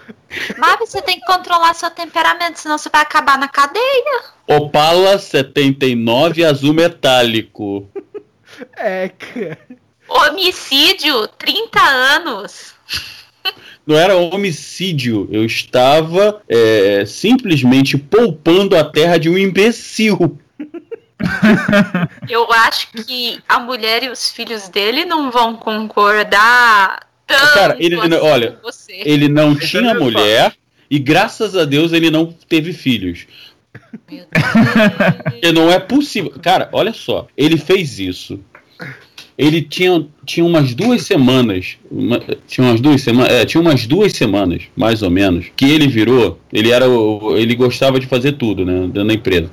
Mavi, 0.58 0.86
você 0.86 1.00
tem 1.00 1.18
que 1.18 1.26
controlar 1.26 1.74
seu 1.74 1.90
temperamento, 1.90 2.58
senão 2.58 2.76
você 2.76 2.88
vai 2.90 3.02
acabar 3.02 3.38
na 3.38 3.48
cadeia. 3.48 4.22
Opala 4.46 5.18
79 5.18 6.44
azul 6.44 6.74
metálico. 6.74 7.88
É, 8.76 9.08
cara. 9.08 9.58
Homicídio, 10.08 11.28
30 11.38 11.80
anos. 11.80 12.74
Não 13.86 13.96
era 13.96 14.16
homicídio, 14.16 15.26
eu 15.32 15.46
estava 15.46 16.42
é, 16.46 17.04
simplesmente 17.06 17.96
poupando 17.96 18.76
a 18.76 18.84
terra 18.84 19.16
de 19.16 19.30
um 19.30 19.38
imbecil. 19.38 20.38
Eu 22.28 22.52
acho 22.52 22.88
que 22.92 23.40
a 23.48 23.58
mulher 23.58 24.02
e 24.04 24.08
os 24.08 24.30
filhos 24.30 24.68
dele 24.68 25.04
não 25.04 25.30
vão 25.30 25.56
concordar 25.56 27.06
tanto 27.26 27.54
Cara, 27.54 27.76
ele 27.78 27.96
não- 27.96 28.04
assim 28.04 28.26
olha, 28.26 28.52
com 28.52 28.62
você. 28.62 29.02
Ele 29.04 29.28
não 29.28 29.52
Deixa 29.54 29.78
tinha 29.78 29.94
mulher 29.94 30.54
e 30.90 30.98
graças 30.98 31.54
a 31.56 31.64
Deus 31.64 31.92
ele 31.92 32.10
não 32.10 32.32
teve 32.48 32.72
filhos. 32.72 33.26
Porque 34.06 34.24
não 35.52 35.70
é 35.70 35.78
possível. 35.78 36.32
Cara, 36.42 36.68
olha 36.72 36.92
só, 36.92 37.26
ele 37.36 37.58
fez 37.58 37.98
isso. 37.98 38.40
Ele 39.38 39.62
tinha, 39.62 40.04
tinha 40.26 40.44
umas 40.44 40.74
duas 40.74 41.02
semanas. 41.02 41.76
uma- 41.90 42.20
tinha 42.48 42.66
umas 42.66 42.80
duas 42.80 43.00
semanas. 43.00 43.32
É, 43.32 43.44
tinha 43.44 43.60
umas 43.60 43.86
duas 43.86 44.12
semanas, 44.12 44.62
mais 44.76 45.00
ou 45.00 45.10
menos, 45.10 45.46
que 45.56 45.64
ele 45.66 45.86
virou. 45.86 46.40
Ele 46.52 46.70
era 46.72 46.88
o, 46.90 47.36
Ele 47.36 47.54
gostava 47.54 48.00
de 48.00 48.06
fazer 48.08 48.32
tudo, 48.32 48.64
né? 48.66 48.80
Dentro 48.92 49.04
da 49.06 49.14
empresa. 49.14 49.48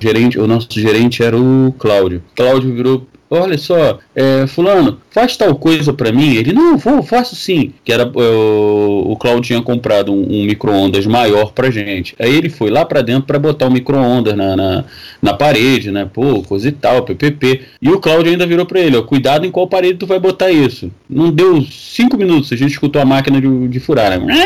Gerente, 0.00 0.38
o 0.38 0.46
nosso 0.46 0.68
gerente 0.70 1.22
era 1.22 1.36
o 1.36 1.74
Cláudio. 1.78 2.22
Cláudio 2.36 2.72
virou. 2.72 3.06
Olha 3.36 3.58
só, 3.58 3.98
é, 4.14 4.46
fulano, 4.46 5.00
faz 5.10 5.36
tal 5.36 5.54
coisa 5.56 5.92
pra 5.92 6.12
mim. 6.12 6.34
Ele, 6.34 6.52
não, 6.52 6.78
vou, 6.78 7.02
faço 7.02 7.34
sim. 7.34 7.72
Que 7.84 7.92
era, 7.92 8.04
é, 8.04 8.06
o, 8.06 9.04
o 9.08 9.16
Cláudio 9.16 9.42
tinha 9.42 9.62
comprado 9.62 10.12
um, 10.12 10.22
um 10.22 10.44
micro-ondas 10.44 11.06
maior 11.06 11.52
pra 11.52 11.70
gente. 11.70 12.14
Aí 12.18 12.34
ele 12.34 12.48
foi 12.48 12.70
lá 12.70 12.84
pra 12.84 13.02
dentro 13.02 13.24
pra 13.24 13.38
botar 13.38 13.66
o 13.66 13.70
micro-ondas 13.70 14.36
na, 14.36 14.56
na, 14.56 14.84
na 15.20 15.34
parede, 15.34 15.90
né? 15.90 16.08
Pô, 16.12 16.42
coisa 16.42 16.68
e 16.68 16.72
tal, 16.72 17.02
PPP. 17.02 17.62
E 17.82 17.90
o 17.90 18.00
Cláudio 18.00 18.30
ainda 18.30 18.46
virou 18.46 18.66
pra 18.66 18.80
ele, 18.80 18.96
ó, 18.96 19.02
cuidado 19.02 19.44
em 19.46 19.50
qual 19.50 19.66
parede 19.66 19.98
tu 19.98 20.06
vai 20.06 20.18
botar 20.18 20.50
isso. 20.50 20.90
Não 21.08 21.30
deu 21.30 21.62
cinco 21.62 22.16
minutos, 22.16 22.52
a 22.52 22.56
gente 22.56 22.72
escutou 22.72 23.02
a 23.02 23.04
máquina 23.04 23.40
de, 23.40 23.68
de 23.68 23.80
furar, 23.80 24.18
né? 24.20 24.44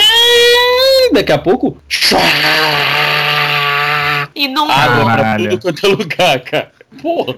Daqui 1.13 1.33
a 1.33 1.39
pouco, 1.39 1.77
Inundou. 4.35 4.71
água 4.71 5.05
pra 5.05 5.37
tudo 5.37 5.59
quanto 5.59 5.87
é 5.87 5.89
lugar, 5.89 6.41
cara. 6.41 6.78
Pô, 7.03 7.35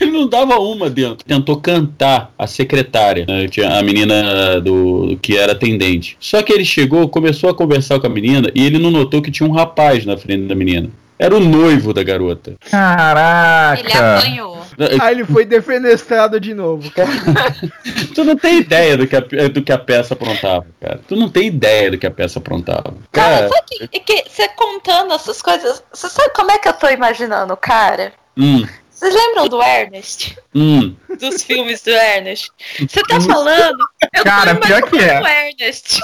ele 0.00 0.10
não 0.10 0.28
dava 0.28 0.58
uma 0.58 0.88
dentro. 0.88 1.24
Tentou 1.24 1.60
cantar 1.60 2.32
a 2.38 2.46
secretária, 2.46 3.26
né? 3.26 3.46
A 3.78 3.82
menina 3.82 4.60
do 4.60 5.18
que 5.20 5.36
era 5.36 5.52
atendente. 5.52 6.16
Só 6.18 6.42
que 6.42 6.52
ele 6.52 6.64
chegou, 6.64 7.08
começou 7.08 7.50
a 7.50 7.54
conversar 7.54 8.00
com 8.00 8.06
a 8.06 8.10
menina 8.10 8.50
e 8.54 8.64
ele 8.64 8.78
não 8.78 8.90
notou 8.90 9.22
que 9.22 9.30
tinha 9.30 9.48
um 9.48 9.52
rapaz 9.52 10.04
na 10.04 10.16
frente 10.16 10.46
da 10.46 10.54
menina. 10.54 10.88
Era 11.18 11.34
o 11.34 11.40
noivo 11.40 11.94
da 11.94 12.02
garota. 12.02 12.50
Ele 12.50 12.70
Caraca. 12.70 14.18
apanhou. 14.18 14.56
Aí 15.00 15.14
ele 15.14 15.24
foi 15.24 15.46
defenestrado 15.46 16.38
de 16.38 16.52
novo. 16.52 16.92
Tu 18.14 18.24
não 18.24 18.36
tem 18.36 18.58
ideia 18.58 18.96
do 18.96 19.06
que 19.06 19.16
a, 19.16 19.20
do 19.20 19.62
que 19.62 19.72
a 19.72 19.78
peça 19.78 20.12
aprontava, 20.12 20.66
cara. 20.78 21.00
Tu 21.08 21.16
não 21.16 21.30
tem 21.30 21.46
ideia 21.46 21.90
do 21.90 21.96
que 21.96 22.06
a 22.06 22.10
peça 22.10 22.38
aprontava. 22.38 22.94
Cara, 23.12 23.36
Cara, 23.36 23.48
sabe 23.48 23.88
que, 23.88 23.96
é 23.96 24.00
que 24.00 24.24
você 24.28 24.48
contando 24.48 25.14
essas 25.14 25.40
coisas, 25.40 25.82
você 25.92 26.08
sabe 26.08 26.34
como 26.34 26.50
é 26.50 26.58
que 26.58 26.68
eu 26.68 26.74
tô 26.74 26.88
imaginando 26.88 27.54
o 27.54 27.56
cara? 27.56 28.12
hum, 28.36 28.66
Vocês 28.96 29.14
lembram 29.14 29.46
do 29.48 29.62
Ernest? 29.62 30.38
hum. 30.54 30.96
Dos 31.20 31.42
filmes 31.42 31.82
do 31.82 31.90
Ernest? 31.90 32.50
Você 32.78 33.02
tá 33.02 33.20
falando? 33.20 33.78
Eu 34.14 34.24
Cara, 34.24 34.54
tô 34.54 34.66
pior 34.66 34.82
que 34.90 34.96
é. 34.98 35.20
o 35.20 35.26
Ernest. 35.26 36.00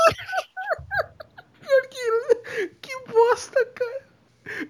Que 2.81 2.91
bosta, 3.11 3.65
cara. 3.75 4.03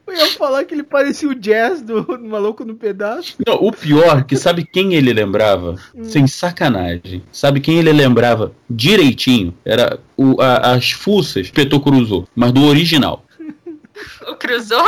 Eu 0.07 0.15
ia 0.15 0.27
falar 0.33 0.65
que 0.65 0.75
ele 0.75 0.85
parecia 0.85 1.29
o 1.29 1.35
Jazz 1.35 1.83
do, 1.83 2.03
do 2.03 2.25
Maluco 2.29 2.65
no 2.65 2.77
Pedaço. 2.77 3.35
Não, 3.45 3.55
o 3.57 3.73
pior, 3.73 4.23
que 4.25 4.37
sabe 4.37 4.65
quem 4.65 4.95
ele 4.95 5.13
lembrava? 5.13 5.75
Sem 6.05 6.27
sacanagem. 6.29 7.25
Sabe 7.33 7.61
quem 7.61 7.79
ele 7.79 7.93
lembrava 7.93 8.55
direitinho? 8.71 9.57
Era 9.65 9.99
o, 10.17 10.41
a- 10.41 10.75
as 10.75 10.93
fuças 10.93 11.49
que 11.49 11.53
Petô 11.55 11.81
cruzou, 11.81 12.29
mas 12.37 12.53
do 12.53 12.65
original. 12.65 13.25
O 14.29 14.35
cruzou? 14.37 14.85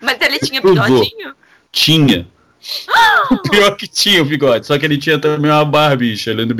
Mas 0.00 0.18
ele 0.20 0.38
tinha 0.40 0.60
Cruzou. 0.60 0.82
bigodinho? 0.84 1.34
Tinha. 1.72 2.26
O 3.30 3.38
pior 3.50 3.74
que 3.76 3.88
tinha 3.88 4.22
o 4.22 4.24
bigode, 4.24 4.66
só 4.66 4.78
que 4.78 4.84
ele 4.84 4.96
tinha 4.96 5.18
também 5.18 5.50
uma 5.50 5.64
barbicha. 5.64 6.30
Além 6.30 6.46
do, 6.46 6.54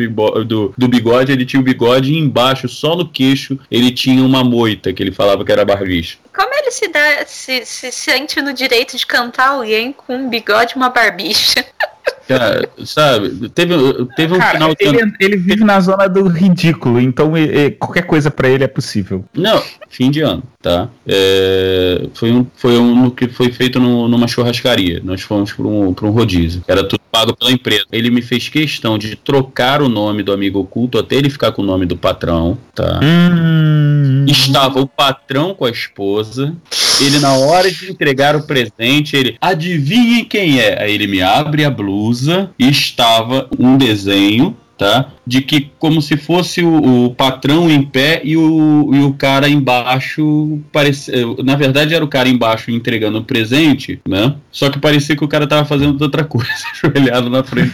do- 0.44 0.74
do 0.76 0.88
bigode, 0.88 1.30
ele 1.30 1.46
tinha 1.46 1.60
o 1.60 1.64
bigode 1.64 2.12
e 2.12 2.18
embaixo, 2.18 2.68
só 2.68 2.96
no 2.96 3.06
queixo, 3.08 3.56
ele 3.70 3.92
tinha 3.92 4.24
uma 4.24 4.42
moita 4.42 4.92
que 4.92 5.00
ele 5.02 5.12
falava 5.12 5.44
que 5.44 5.52
era 5.52 5.64
barbicha. 5.64 6.18
Como 6.34 6.52
ele 6.54 6.70
se, 6.72 6.88
dá, 6.88 7.24
se, 7.26 7.64
se 7.64 7.92
sente 7.92 8.40
no 8.42 8.52
direito 8.52 8.96
de 8.96 9.06
cantar 9.06 9.50
alguém 9.50 9.92
com 9.92 10.16
um 10.16 10.28
bigode 10.28 10.72
e 10.72 10.76
uma 10.76 10.88
barbicha? 10.88 11.64
Cara, 12.26 12.68
sabe, 12.84 13.48
teve, 13.50 13.74
teve 14.16 14.34
um 14.34 14.38
Cara, 14.38 14.52
final 14.52 14.74
de 14.74 14.84
ele, 14.86 15.02
ano. 15.02 15.12
ele 15.20 15.36
vive 15.36 15.64
na 15.64 15.78
zona 15.80 16.08
do 16.08 16.26
ridículo, 16.28 17.00
então 17.00 17.32
qualquer 17.78 18.02
coisa 18.02 18.30
pra 18.30 18.48
ele 18.48 18.64
é 18.64 18.68
possível. 18.68 19.24
Não, 19.34 19.62
fim 19.90 20.10
de 20.10 20.20
ano, 20.22 20.42
tá? 20.62 20.88
É, 21.06 22.06
foi 22.14 22.30
um, 22.32 22.46
foi 22.56 22.78
um 22.78 23.10
que 23.10 23.28
foi 23.28 23.52
feito 23.52 23.78
no- 23.78 24.08
numa 24.08 24.26
churrascaria. 24.28 25.00
Nós 25.04 25.20
fomos 25.20 25.52
para 25.52 25.66
um, 25.66 25.92
pra 25.92 26.06
um 26.06 26.10
rodízio. 26.10 26.62
Era 26.66 26.82
tudo 26.84 27.01
pago 27.12 27.36
pela 27.36 27.52
empresa. 27.52 27.84
Ele 27.92 28.10
me 28.10 28.22
fez 28.22 28.48
questão 28.48 28.96
de 28.96 29.14
trocar 29.14 29.82
o 29.82 29.88
nome 29.88 30.22
do 30.22 30.32
amigo 30.32 30.60
oculto 30.60 30.98
até 30.98 31.16
ele 31.16 31.28
ficar 31.28 31.52
com 31.52 31.60
o 31.60 31.64
nome 31.64 31.84
do 31.84 31.96
patrão, 31.96 32.56
tá? 32.74 33.00
Hum. 33.04 34.24
Estava 34.26 34.80
o 34.80 34.88
patrão 34.88 35.54
com 35.54 35.66
a 35.66 35.70
esposa. 35.70 36.56
Ele, 37.00 37.18
na 37.18 37.34
hora 37.34 37.70
de 37.70 37.90
entregar 37.90 38.34
o 38.34 38.46
presente, 38.46 39.14
ele 39.14 39.36
adivinhe 39.40 40.24
quem 40.24 40.58
é. 40.58 40.82
Aí 40.82 40.94
ele 40.94 41.06
me 41.06 41.20
abre 41.20 41.64
a 41.64 41.70
blusa 41.70 42.50
e 42.58 42.70
estava 42.70 43.48
um 43.58 43.76
desenho, 43.76 44.56
tá? 44.76 45.10
De 45.26 45.40
que 45.42 45.70
como 45.78 46.02
se 46.02 46.16
fosse 46.16 46.62
o, 46.62 47.06
o 47.06 47.14
patrão 47.14 47.70
em 47.70 47.82
pé 47.82 48.20
e 48.24 48.36
o, 48.36 48.90
e 48.92 49.00
o 49.00 49.12
cara 49.14 49.48
embaixo. 49.48 50.60
Parecia, 50.72 51.14
na 51.44 51.56
verdade, 51.56 51.94
era 51.94 52.04
o 52.04 52.08
cara 52.08 52.28
embaixo 52.28 52.70
entregando 52.70 53.18
o 53.18 53.24
presente, 53.24 54.00
né? 54.08 54.34
Só 54.50 54.70
que 54.70 54.78
parecia 54.78 55.16
que 55.16 55.24
o 55.24 55.28
cara 55.28 55.46
tava 55.46 55.64
fazendo 55.64 56.00
outra 56.00 56.24
coisa, 56.24 56.50
ajoelhado 56.84 57.30
na 57.30 57.42
frente. 57.42 57.72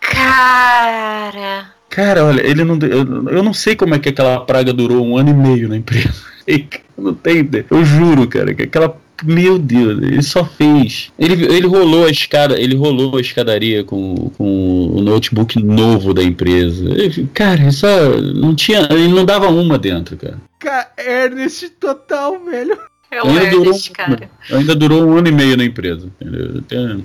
Cara. 0.00 1.72
Cara, 1.88 2.24
olha, 2.24 2.40
ele 2.40 2.64
não. 2.64 2.78
Eu, 2.80 3.28
eu 3.28 3.42
não 3.42 3.52
sei 3.52 3.76
como 3.76 3.94
é 3.94 3.98
que 3.98 4.08
aquela 4.08 4.40
praga 4.40 4.72
durou 4.72 5.06
um 5.06 5.16
ano 5.16 5.30
e 5.30 5.34
meio 5.34 5.68
na 5.68 5.76
empresa. 5.76 6.32
Eu 6.98 7.04
não 7.04 7.14
tenho 7.14 7.38
ideia. 7.38 7.64
Eu 7.70 7.84
juro, 7.84 8.26
cara, 8.26 8.52
que 8.52 8.62
aquela. 8.62 8.96
Meu 9.24 9.58
Deus, 9.58 10.02
ele 10.02 10.22
só 10.22 10.44
fez. 10.44 11.12
Ele, 11.18 11.44
ele 11.54 11.66
rolou 11.66 12.06
a 12.06 12.10
escada, 12.10 12.58
ele 12.60 12.74
rolou 12.74 13.16
a 13.16 13.20
escadaria 13.20 13.84
com, 13.84 14.30
com 14.36 14.86
o 14.94 15.00
notebook 15.00 15.62
novo 15.62 16.12
da 16.14 16.22
empresa. 16.22 16.84
Ele- 16.90 17.28
cara, 17.32 17.68
isso 17.68 17.86
não 18.34 18.54
tinha. 18.54 18.88
Ele 18.90 19.08
não 19.08 19.24
dava 19.24 19.48
uma 19.48 19.78
dentro, 19.78 20.16
cara. 20.16 20.38
Cara, 20.58 20.90
Ernest 20.98 21.68
total, 21.80 22.38
velho. 22.44 22.78
É 23.10 23.22
o 23.22 23.26
Ainda 23.26 23.50
durou, 23.50 23.64
Ernest, 23.66 23.90
cara. 23.90 24.30
ainda 24.50 24.74
durou 24.74 25.04
um 25.04 25.16
ano 25.18 25.28
e 25.28 25.32
meio 25.32 25.56
na 25.56 25.64
empresa. 25.64 26.08
entendeu? 26.20 27.02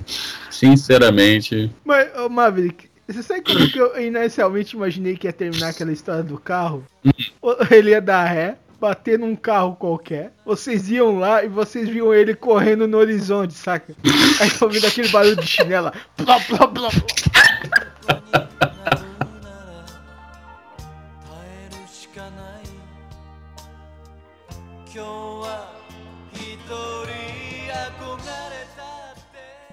Sinceramente. 0.50 1.70
Mas, 1.84 2.08
ô 2.18 2.28
Maverick, 2.28 2.86
você 3.06 3.22
sabe 3.22 3.42
como 3.42 3.68
que 3.70 3.78
eu 3.78 4.00
inicialmente 4.00 4.74
imaginei 4.76 5.16
que 5.16 5.26
ia 5.26 5.32
terminar 5.32 5.68
aquela 5.68 5.92
história 5.92 6.22
do 6.22 6.38
carro? 6.38 6.84
O- 7.40 7.56
Ele 7.70 7.90
ia 7.90 8.00
dar 8.00 8.24
ré, 8.24 8.56
bater 8.80 9.18
num 9.18 9.34
carro 9.34 9.76
qualquer, 9.76 10.32
vocês 10.44 10.90
iam 10.90 11.18
lá 11.18 11.44
e 11.44 11.48
vocês 11.48 11.88
viam 11.88 12.14
ele 12.14 12.34
correndo 12.34 12.86
no 12.86 12.98
horizonte, 12.98 13.54
saca? 13.54 13.94
Aí 14.40 14.50
ouvindo 14.60 14.86
aquele 14.86 15.08
barulho 15.08 15.36
de 15.36 15.46
chinela. 15.46 15.92
Plá, 16.16 16.40
plá, 16.40 16.68
plá, 16.68 16.90
plá. 16.90 16.90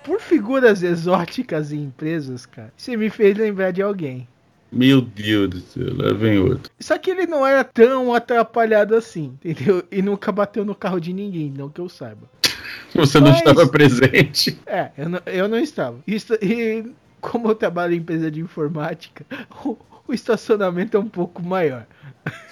Por 0.03 0.21
figuras 0.21 0.83
exóticas 0.83 1.71
em 1.71 1.85
empresas, 1.85 2.45
cara, 2.45 2.71
você 2.77 2.95
me 2.95 3.09
fez 3.09 3.35
lembrar 3.35 3.71
de 3.71 3.81
alguém. 3.81 4.27
Meu 4.75 4.99
Deus 5.01 5.49
do 5.49 5.59
céu, 5.61 5.95
lá 5.95 6.13
vem 6.13 6.37
outro. 6.37 6.69
Só 6.79 6.97
que 6.97 7.09
ele 7.09 7.25
não 7.25 7.47
era 7.47 7.63
tão 7.63 8.13
atrapalhado 8.13 8.93
assim, 8.93 9.37
entendeu? 9.43 9.81
E 9.89 10.01
nunca 10.01 10.31
bateu 10.33 10.65
no 10.65 10.75
carro 10.75 10.99
de 10.99 11.13
ninguém, 11.13 11.49
não 11.55 11.69
que 11.69 11.79
eu 11.79 11.87
saiba. 11.87 12.29
Você 12.93 13.19
não 13.19 13.29
Mas- 13.29 13.37
estava 13.37 13.65
presente. 13.67 14.59
É, 14.65 14.91
eu 14.97 15.09
não, 15.09 15.19
eu 15.25 15.47
não 15.47 15.57
estava. 15.57 15.97
Isso- 16.05 16.35
e 16.41 16.91
como 17.21 17.47
eu 17.47 17.55
trabalho 17.55 17.93
em 17.93 17.97
empresa 17.97 18.29
de 18.29 18.41
informática, 18.41 19.25
o, 19.65 19.77
o 20.07 20.13
estacionamento 20.13 20.97
é 20.97 20.99
um 20.99 21.07
pouco 21.07 21.41
maior. 21.41 21.85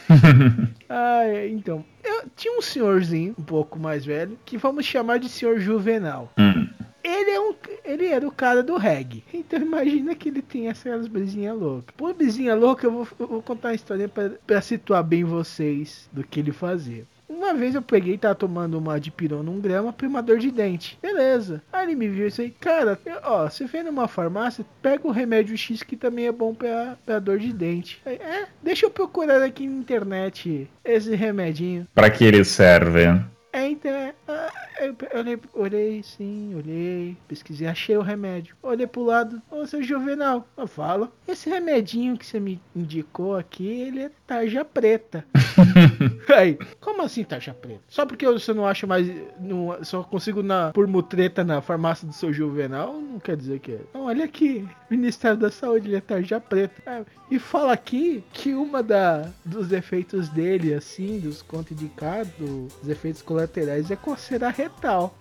ah, 0.89 1.23
é, 1.25 1.47
então. 1.49 1.83
Eu 2.03 2.23
tinha 2.35 2.57
um 2.57 2.61
senhorzinho, 2.61 3.33
um 3.37 3.43
pouco 3.43 3.79
mais 3.79 4.05
velho, 4.05 4.37
que 4.45 4.57
vamos 4.57 4.85
chamar 4.85 5.19
de 5.19 5.29
senhor 5.29 5.59
Juvenal. 5.59 6.31
Hum. 6.37 6.67
Ele, 7.03 7.31
é 7.31 7.39
um, 7.41 7.53
ele 7.83 8.07
era 8.07 8.27
o 8.27 8.31
cara 8.31 8.63
do 8.63 8.77
reggae. 8.77 9.23
Então 9.33 9.59
imagina 9.59 10.15
que 10.15 10.29
ele 10.29 10.41
tem 10.41 10.69
essas 10.69 11.07
brisinhas 11.07 11.57
loucas. 11.57 11.93
Por 11.97 12.13
brisinha 12.13 12.55
louca, 12.55 12.87
eu 12.87 12.91
vou, 12.91 13.07
eu 13.19 13.27
vou 13.27 13.41
contar 13.41 13.69
uma 13.69 13.75
história 13.75 14.09
pra 14.47 14.61
situar 14.61 15.03
bem 15.03 15.23
vocês 15.23 16.09
do 16.13 16.23
que 16.23 16.39
ele 16.39 16.51
fazia. 16.51 17.05
Uma 17.27 17.53
vez 17.53 17.73
eu 17.73 17.81
peguei 17.81 18.13
e 18.13 18.17
tava 18.17 18.35
tomando 18.35 18.77
uma 18.77 18.99
de 18.99 19.09
pirona, 19.09 19.49
um 19.49 19.59
grama, 19.59 19.91
primador 19.91 20.37
de 20.37 20.51
dente. 20.51 20.97
Beleza. 21.01 21.61
Aí 21.73 21.85
ele 21.87 21.95
me 21.95 22.07
viu 22.07 22.25
e 22.25 22.29
disse, 22.29 22.53
cara, 22.59 22.97
eu- 23.05 23.17
ó, 23.23 23.49
você 23.49 23.65
vem 23.65 23.83
numa 23.83 24.07
farmácia, 24.07 24.63
pega 24.81 25.07
o 25.07 25.11
remédio 25.11 25.57
X 25.57 25.81
que 25.81 25.97
também 25.97 26.27
é 26.27 26.31
bom 26.31 26.53
pra, 26.53 26.95
pra 27.05 27.19
dor 27.19 27.39
de 27.39 27.51
dente. 27.51 27.99
Aí, 28.05 28.15
é, 28.15 28.45
deixa 28.61 28.85
eu 28.85 28.91
procurar 28.91 29.41
aqui 29.41 29.67
na 29.67 29.79
internet 29.79 30.69
esse 30.85 31.15
remedinho. 31.15 31.87
Pra 31.95 32.09
que 32.09 32.23
ele 32.23 32.43
serve? 32.45 33.07
É, 33.55 33.67
então, 33.67 33.91
eu 33.91 35.19
olhei, 35.19 35.39
olhei, 35.53 36.01
sim, 36.01 36.55
olhei, 36.55 37.15
pesquisei, 37.27 37.67
achei 37.67 37.95
o 37.95 38.01
remédio. 38.01 38.55
Olhei 38.63 38.87
pro 38.87 39.03
lado, 39.03 39.39
ô 39.51 39.63
seu 39.67 39.83
Juvenal, 39.83 40.47
eu 40.57 40.65
falo, 40.65 41.11
esse 41.27 41.51
remedinho 41.51 42.17
que 42.17 42.25
você 42.25 42.39
me 42.39 42.59
indicou 42.75 43.35
aqui, 43.35 43.67
ele 43.67 44.01
é 44.05 44.11
tarja 44.25 44.65
preta. 44.65 45.23
Aí, 46.35 46.57
como 46.79 47.01
assim 47.01 47.23
tarja 47.23 47.53
preta? 47.53 47.81
Só 47.87 48.05
porque 48.05 48.25
você 48.25 48.53
não 48.53 48.65
acha 48.65 48.85
mais, 48.87 49.07
não, 49.39 49.77
só 49.83 50.03
consigo 50.03 50.41
na, 50.43 50.71
por 50.71 50.87
mutreta 50.87 51.43
na 51.43 51.61
farmácia 51.61 52.07
do 52.07 52.13
seu 52.13 52.31
Juvenal, 52.33 52.93
não 52.93 53.19
quer 53.19 53.35
dizer 53.37 53.59
que 53.59 53.73
é. 53.73 53.79
Não, 53.93 54.05
olha 54.05 54.25
aqui, 54.25 54.67
Ministério 54.89 55.37
da 55.37 55.51
Saúde, 55.51 55.87
ele 55.87 55.95
é 55.97 56.01
tarja 56.01 56.39
preta. 56.39 56.81
É, 56.85 57.03
e 57.31 57.39
fala 57.39 57.73
aqui 57.73 58.23
que 58.33 58.53
uma 58.53 58.81
da, 58.83 59.29
dos 59.45 59.71
efeitos 59.71 60.29
dele, 60.29 60.73
assim, 60.73 61.19
dos 61.19 61.41
contraindicados, 61.41 62.31
dos 62.37 62.89
efeitos 62.89 63.21
colaterais, 63.21 63.89
é 63.91 63.95
coceira 63.95 64.49
retal. 64.49 65.15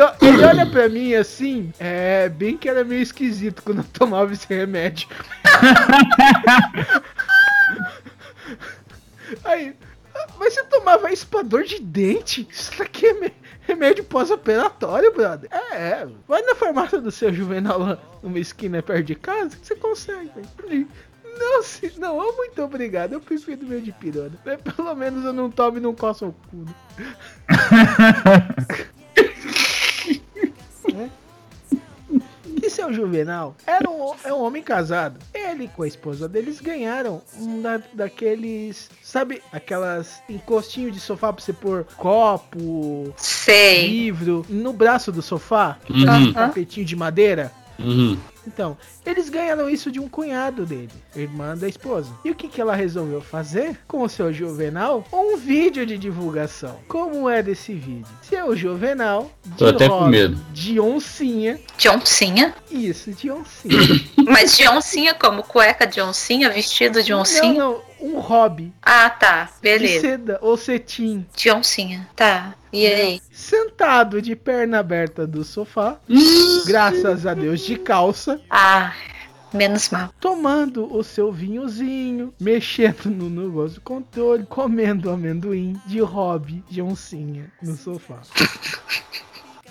Ó- 0.00 0.12
ele 0.22 0.44
olha 0.44 0.66
pra 0.66 0.88
mim 0.88 1.14
assim, 1.14 1.72
é 1.78 2.28
bem 2.28 2.56
que 2.56 2.68
era 2.68 2.84
meio 2.84 3.02
esquisito 3.02 3.62
quando 3.62 3.78
eu 3.78 3.84
tomava 3.84 4.32
esse 4.32 4.46
remédio. 4.48 5.08
Aí, 9.44 9.74
"Ah, 10.14 10.26
mas 10.48 10.54
você 10.54 10.64
tomava 10.64 11.12
isso 11.12 11.26
pra 11.26 11.42
dor 11.42 11.64
de 11.64 11.78
dente? 11.78 12.48
Isso 12.50 12.76
daqui 12.78 13.06
é 13.06 13.32
remédio 13.60 14.02
pós-operatório, 14.04 15.12
brother. 15.12 15.50
É, 15.52 15.76
é, 15.76 16.08
vai 16.26 16.40
na 16.40 16.54
farmácia 16.54 16.98
do 16.98 17.10
seu 17.10 17.32
Juvenal 17.32 17.78
lá, 17.78 17.98
numa 18.22 18.38
esquina 18.38 18.82
perto 18.82 19.04
de 19.04 19.14
casa, 19.14 19.56
que 19.56 19.66
você 19.66 19.76
consegue. 19.76 20.30
velho. 20.66 20.88
Não, 21.38 21.62
se, 21.62 21.92
não, 21.98 22.34
muito 22.34 22.62
obrigado. 22.62 23.12
Eu 23.12 23.20
prefiro 23.20 23.64
meu 23.66 23.80
de 23.80 23.92
pirona. 23.92 24.32
É, 24.46 24.56
Pelo 24.56 24.94
menos 24.94 25.24
eu 25.24 25.32
não 25.34 25.50
tomo 25.50 25.76
e 25.76 25.80
não 25.80 25.94
coço 25.94 26.28
o 26.28 26.32
cu. 26.32 26.64
E 32.68 32.70
seu 32.70 32.92
Juvenal 32.92 33.56
era 33.66 33.88
um, 33.88 34.12
é 34.22 34.30
um 34.30 34.42
homem 34.42 34.62
casado. 34.62 35.18
Ele 35.32 35.68
com 35.74 35.84
a 35.84 35.88
esposa 35.88 36.28
deles 36.28 36.60
ganharam 36.60 37.22
um 37.40 37.62
da, 37.62 37.80
daqueles. 37.94 38.90
Sabe 39.02 39.40
aquelas 39.50 40.22
encostinhos 40.28 40.92
de 40.92 41.00
sofá 41.00 41.32
pra 41.32 41.42
você 41.42 41.54
pôr 41.54 41.86
copo, 41.96 43.10
Sei. 43.16 43.86
livro 43.88 44.44
no 44.50 44.74
braço 44.74 45.10
do 45.10 45.22
sofá? 45.22 45.78
Que 45.82 45.94
Uhum. 45.94 46.30
tapetinho 46.34 46.84
de 46.84 46.94
madeira? 46.94 47.50
Uhum. 47.78 48.18
Então, 48.48 48.76
eles 49.04 49.28
ganharam 49.28 49.68
isso 49.68 49.90
de 49.90 50.00
um 50.00 50.08
cunhado 50.08 50.64
dele, 50.64 50.90
irmã 51.14 51.56
da 51.56 51.68
esposa. 51.68 52.10
E 52.24 52.30
o 52.30 52.34
que, 52.34 52.48
que 52.48 52.60
ela 52.60 52.74
resolveu 52.74 53.20
fazer 53.20 53.78
com 53.86 54.02
o 54.02 54.08
seu 54.08 54.32
Juvenal? 54.32 55.04
Um 55.12 55.36
vídeo 55.36 55.84
de 55.84 55.98
divulgação. 55.98 56.78
Como 56.88 57.28
é 57.28 57.42
desse 57.42 57.74
vídeo? 57.74 58.06
Seu 58.22 58.56
Juvenal, 58.56 59.30
de 59.44 59.56
Tô 59.58 59.66
até 59.66 59.88
com 59.88 60.06
medo. 60.06 60.36
de 60.52 60.80
oncinha. 60.80 61.60
De 61.76 61.88
oncinha? 61.90 62.54
Isso, 62.70 63.12
de 63.12 63.30
oncinha. 63.30 63.78
Mas 64.26 64.56
de 64.56 64.66
oncinha 64.66 65.14
como? 65.14 65.42
Cueca 65.42 65.86
de 65.86 66.00
oncinha? 66.00 66.50
Vestido 66.50 67.02
de 67.02 67.12
oncinha? 67.12 67.52
Não, 67.52 67.72
não. 67.72 67.87
Um 68.00 68.18
hobby 68.18 68.72
Ah, 68.82 69.10
tá. 69.10 69.44
de 69.44 69.60
Beleza. 69.60 70.00
seda 70.00 70.38
ou 70.42 70.56
cetim, 70.56 71.26
De 71.36 71.50
oncinha. 71.50 72.08
Tá. 72.16 72.54
E 72.72 72.86
aí? 72.86 73.20
sentado 73.32 74.20
de 74.20 74.36
perna 74.36 74.78
aberta 74.80 75.26
do 75.26 75.42
sofá, 75.44 75.98
graças 76.66 77.26
a 77.26 77.34
Deus 77.34 77.60
de 77.60 77.76
calça, 77.76 78.40
Ah, 78.50 78.92
menos 79.54 79.88
mal. 79.90 80.12
tomando 80.20 80.94
o 80.94 81.02
seu 81.02 81.32
vinhozinho, 81.32 82.32
mexendo 82.38 83.06
no 83.06 83.30
negócio 83.30 83.76
do 83.76 83.80
controle, 83.80 84.44
comendo 84.46 85.10
amendoim 85.10 85.80
de 85.86 86.00
hobby 86.00 86.62
de 86.68 86.82
oncinha 86.82 87.50
no 87.62 87.74
sofá. 87.76 88.20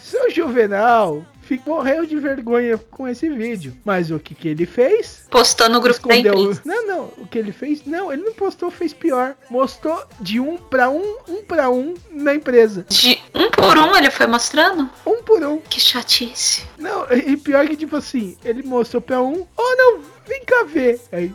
Seu 0.01 0.31
Juvenal 0.31 1.25
morreu 1.65 2.05
de 2.05 2.17
vergonha 2.17 2.77
com 2.91 3.07
esse 3.07 3.29
vídeo. 3.29 3.75
Mas 3.85 4.11
o 4.11 4.19
que, 4.19 4.33
que 4.35 4.47
ele 4.47 4.65
fez? 4.65 5.25
Postou 5.29 5.69
no 5.69 5.79
grupo 5.79 6.07
da 6.07 6.15
Escondeu. 6.15 6.41
empresa. 6.41 6.61
Não, 6.65 6.87
não. 6.87 7.03
O 7.17 7.27
que 7.27 7.37
ele 7.37 7.51
fez? 7.51 7.85
Não, 7.85 8.11
ele 8.11 8.23
não 8.23 8.33
postou, 8.33 8.69
fez 8.71 8.93
pior. 8.93 9.35
Mostrou 9.49 10.03
de 10.19 10.39
um 10.39 10.57
pra 10.57 10.89
um, 10.89 11.17
um 11.27 11.43
pra 11.43 11.69
um 11.69 11.93
na 12.11 12.35
empresa. 12.35 12.85
De 12.89 13.21
um 13.33 13.49
por 13.51 13.77
um 13.77 13.95
ele 13.95 14.09
foi 14.11 14.27
mostrando? 14.27 14.89
Um 15.05 15.23
por 15.23 15.43
um. 15.43 15.59
Que 15.59 15.79
chatice. 15.79 16.63
Não, 16.77 17.05
e 17.11 17.37
pior 17.37 17.67
que 17.67 17.75
tipo 17.75 17.95
assim, 17.95 18.37
ele 18.43 18.63
mostrou 18.63 19.01
pra 19.01 19.21
um, 19.21 19.45
oh 19.55 19.75
não, 19.75 20.01
vem 20.27 20.43
cá 20.43 20.63
ver. 20.63 20.99
Aí, 21.11 21.33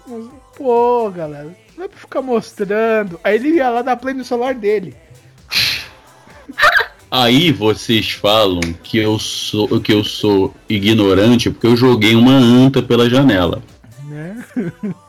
pô, 0.57 1.11
galera, 1.11 1.57
não 1.77 1.85
é 1.85 1.89
pra 1.89 1.99
ficar 1.99 2.23
mostrando. 2.23 3.19
Aí 3.25 3.37
ele 3.37 3.57
ia 3.57 3.71
lá 3.71 3.83
dar 3.83 3.97
play 3.97 4.15
no 4.15 4.25
celular 4.25 4.55
dele. 4.55 4.97
Aí 7.15 7.53
vocês 7.53 8.13
falam 8.13 8.73
que 8.83 8.97
eu 8.97 9.19
sou 9.19 9.79
que 9.83 9.93
eu 9.93 10.03
sou 10.03 10.55
ignorante 10.67 11.51
porque 11.51 11.67
eu 11.67 11.77
joguei 11.77 12.15
uma 12.15 12.33
anta 12.33 12.83
pela 12.83 13.07
janela. 13.07 13.63
Né? 14.05 14.43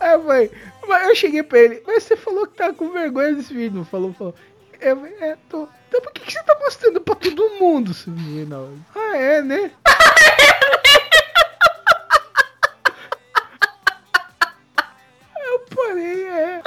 Aí 0.01 0.11
eu 0.11 0.23
falei, 0.23 0.51
mas 0.85 1.07
eu 1.07 1.15
cheguei 1.15 1.41
pra 1.43 1.59
ele, 1.59 1.81
mas 1.87 2.03
você 2.03 2.17
falou 2.17 2.45
que 2.45 2.57
tá 2.57 2.73
com 2.73 2.91
vergonha 2.91 3.33
desse 3.35 3.53
vídeo, 3.53 3.77
não 3.77 3.85
falou? 3.85 4.11
Falou, 4.11 4.35
eu, 4.81 5.05
é, 5.21 5.37
tô. 5.49 5.65
Então 5.87 6.01
por 6.01 6.11
que, 6.11 6.25
que 6.25 6.33
você 6.33 6.43
tá 6.43 6.59
mostrando 6.59 6.99
pra 6.99 7.15
todo 7.15 7.51
mundo, 7.51 7.93
seu 7.93 8.11
menino? 8.11 8.83
Ah, 8.93 9.15
é, 9.15 9.41
né? 9.41 9.71
Eu 15.47 15.59
parei, 15.73 16.23
é. 16.25 16.61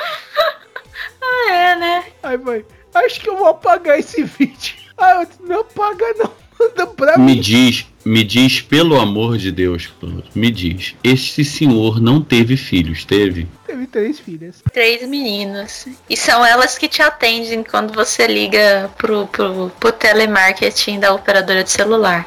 Ah, 1.21 1.53
é, 1.53 1.77
né? 1.77 2.07
Aí 2.23 2.39
vai, 2.39 2.65
acho 2.95 3.21
que 3.21 3.29
eu 3.29 3.37
vou 3.37 3.49
apagar 3.49 3.99
esse 3.99 4.23
vídeo. 4.23 4.76
Ah, 4.99 5.21
eu 5.21 5.27
disse, 5.27 5.39
não 5.43 5.61
apaga 5.61 6.05
não, 6.17 6.31
manda 6.59 6.87
pra 6.87 7.19
Me 7.19 7.35
mim. 7.35 7.41
diz, 7.41 7.87
me 8.05 8.25
diz 8.25 8.61
pelo 8.63 8.99
amor 8.99 9.37
de 9.37 9.53
Deus, 9.53 9.93
me 10.35 10.51
diz. 10.51 10.95
Este 11.05 11.45
senhor 11.45 12.01
não 12.01 12.23
teve 12.23 12.57
filhos, 12.57 13.05
teve? 13.05 13.47
Teve 13.67 13.87
três 13.87 14.19
filhas. 14.19 14.63
Três 14.73 15.07
meninas. 15.09 15.87
E 16.09 16.17
são 16.17 16.45
elas 16.45 16.79
que 16.79 16.89
te 16.89 17.03
atendem 17.03 17.63
quando 17.63 17.93
você 17.93 18.27
liga 18.27 18.91
pro, 18.97 19.27
pro, 19.27 19.71
pro 19.79 19.93
telemarketing 19.93 20.99
da 21.01 21.13
operadora 21.13 21.63
de 21.63 21.71
celular. 21.71 22.27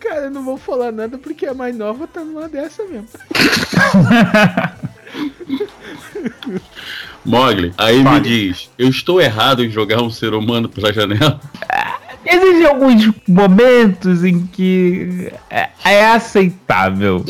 Cara, 0.00 0.22
eu 0.24 0.30
não 0.30 0.44
vou 0.44 0.56
falar 0.58 0.90
nada 0.92 1.16
porque 1.16 1.46
a 1.46 1.54
mais 1.54 1.74
nova 1.76 2.06
tá 2.06 2.20
numa 2.24 2.48
dessa 2.48 2.82
mesmo. 2.84 3.08
Mogli, 7.24 7.72
aí 7.78 8.02
me 8.04 8.20
diz, 8.20 8.70
eu 8.78 8.88
estou 8.88 9.20
errado 9.20 9.64
em 9.64 9.70
jogar 9.70 10.02
um 10.02 10.10
ser 10.10 10.34
humano 10.34 10.68
pela 10.68 10.92
janela? 10.92 11.40
Existem 12.26 12.66
alguns 12.66 13.10
momentos 13.28 14.24
em 14.24 14.46
que 14.46 15.30
é, 15.50 15.68
é 15.84 16.06
aceitável. 16.06 17.22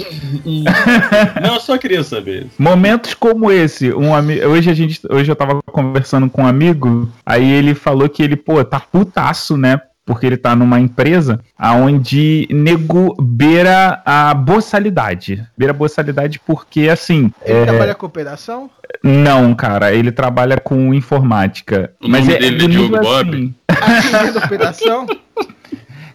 Não, 1.43 1.55
eu 1.55 1.61
só 1.61 1.77
queria 1.77 2.05
saber. 2.05 2.47
Momentos 2.57 3.13
como 3.15 3.51
esse, 3.51 3.93
um 3.93 4.15
ami... 4.15 4.41
hoje 4.45 4.71
a 4.71 4.75
gente, 4.75 5.01
hoje 5.11 5.31
eu 5.31 5.37
tava 5.37 5.61
conversando 5.67 6.31
com 6.31 6.43
um 6.43 6.47
amigo, 6.47 7.11
aí 7.27 7.51
ele 7.51 7.75
falou 7.75 8.09
que 8.09 8.23
ele, 8.23 8.37
pô, 8.37 8.65
tá 8.65 8.79
putaço, 8.79 9.57
né? 9.57 9.81
Porque 10.07 10.27
ele 10.27 10.37
tá 10.37 10.55
numa 10.55 10.79
empresa 10.79 11.41
aonde 11.59 12.47
nego 12.51 13.15
beira 13.23 14.03
a 14.05 14.35
boçalidade. 14.35 15.43
Beira 15.57 15.73
a 15.73 15.77
boçalidade 15.77 16.39
porque, 16.47 16.89
assim. 16.91 17.31
Ele 17.45 17.59
é, 17.59 17.65
trabalha 17.65 17.95
com 17.95 18.05
operação? 18.07 18.71
Não, 19.03 19.55
cara, 19.55 19.95
ele 19.95 20.13
trabalha 20.13 20.59
com 20.59 20.93
informática. 20.93 21.91
O 22.03 22.09
mas 22.09 22.21
nome 22.27 22.35
é 22.35 22.39
dele 22.39 22.65
é 22.65 22.69
Diogo 22.69 22.83
nível 22.97 23.03
Bob? 23.03 23.55
assim. 23.69 24.39
Operação? 24.45 25.07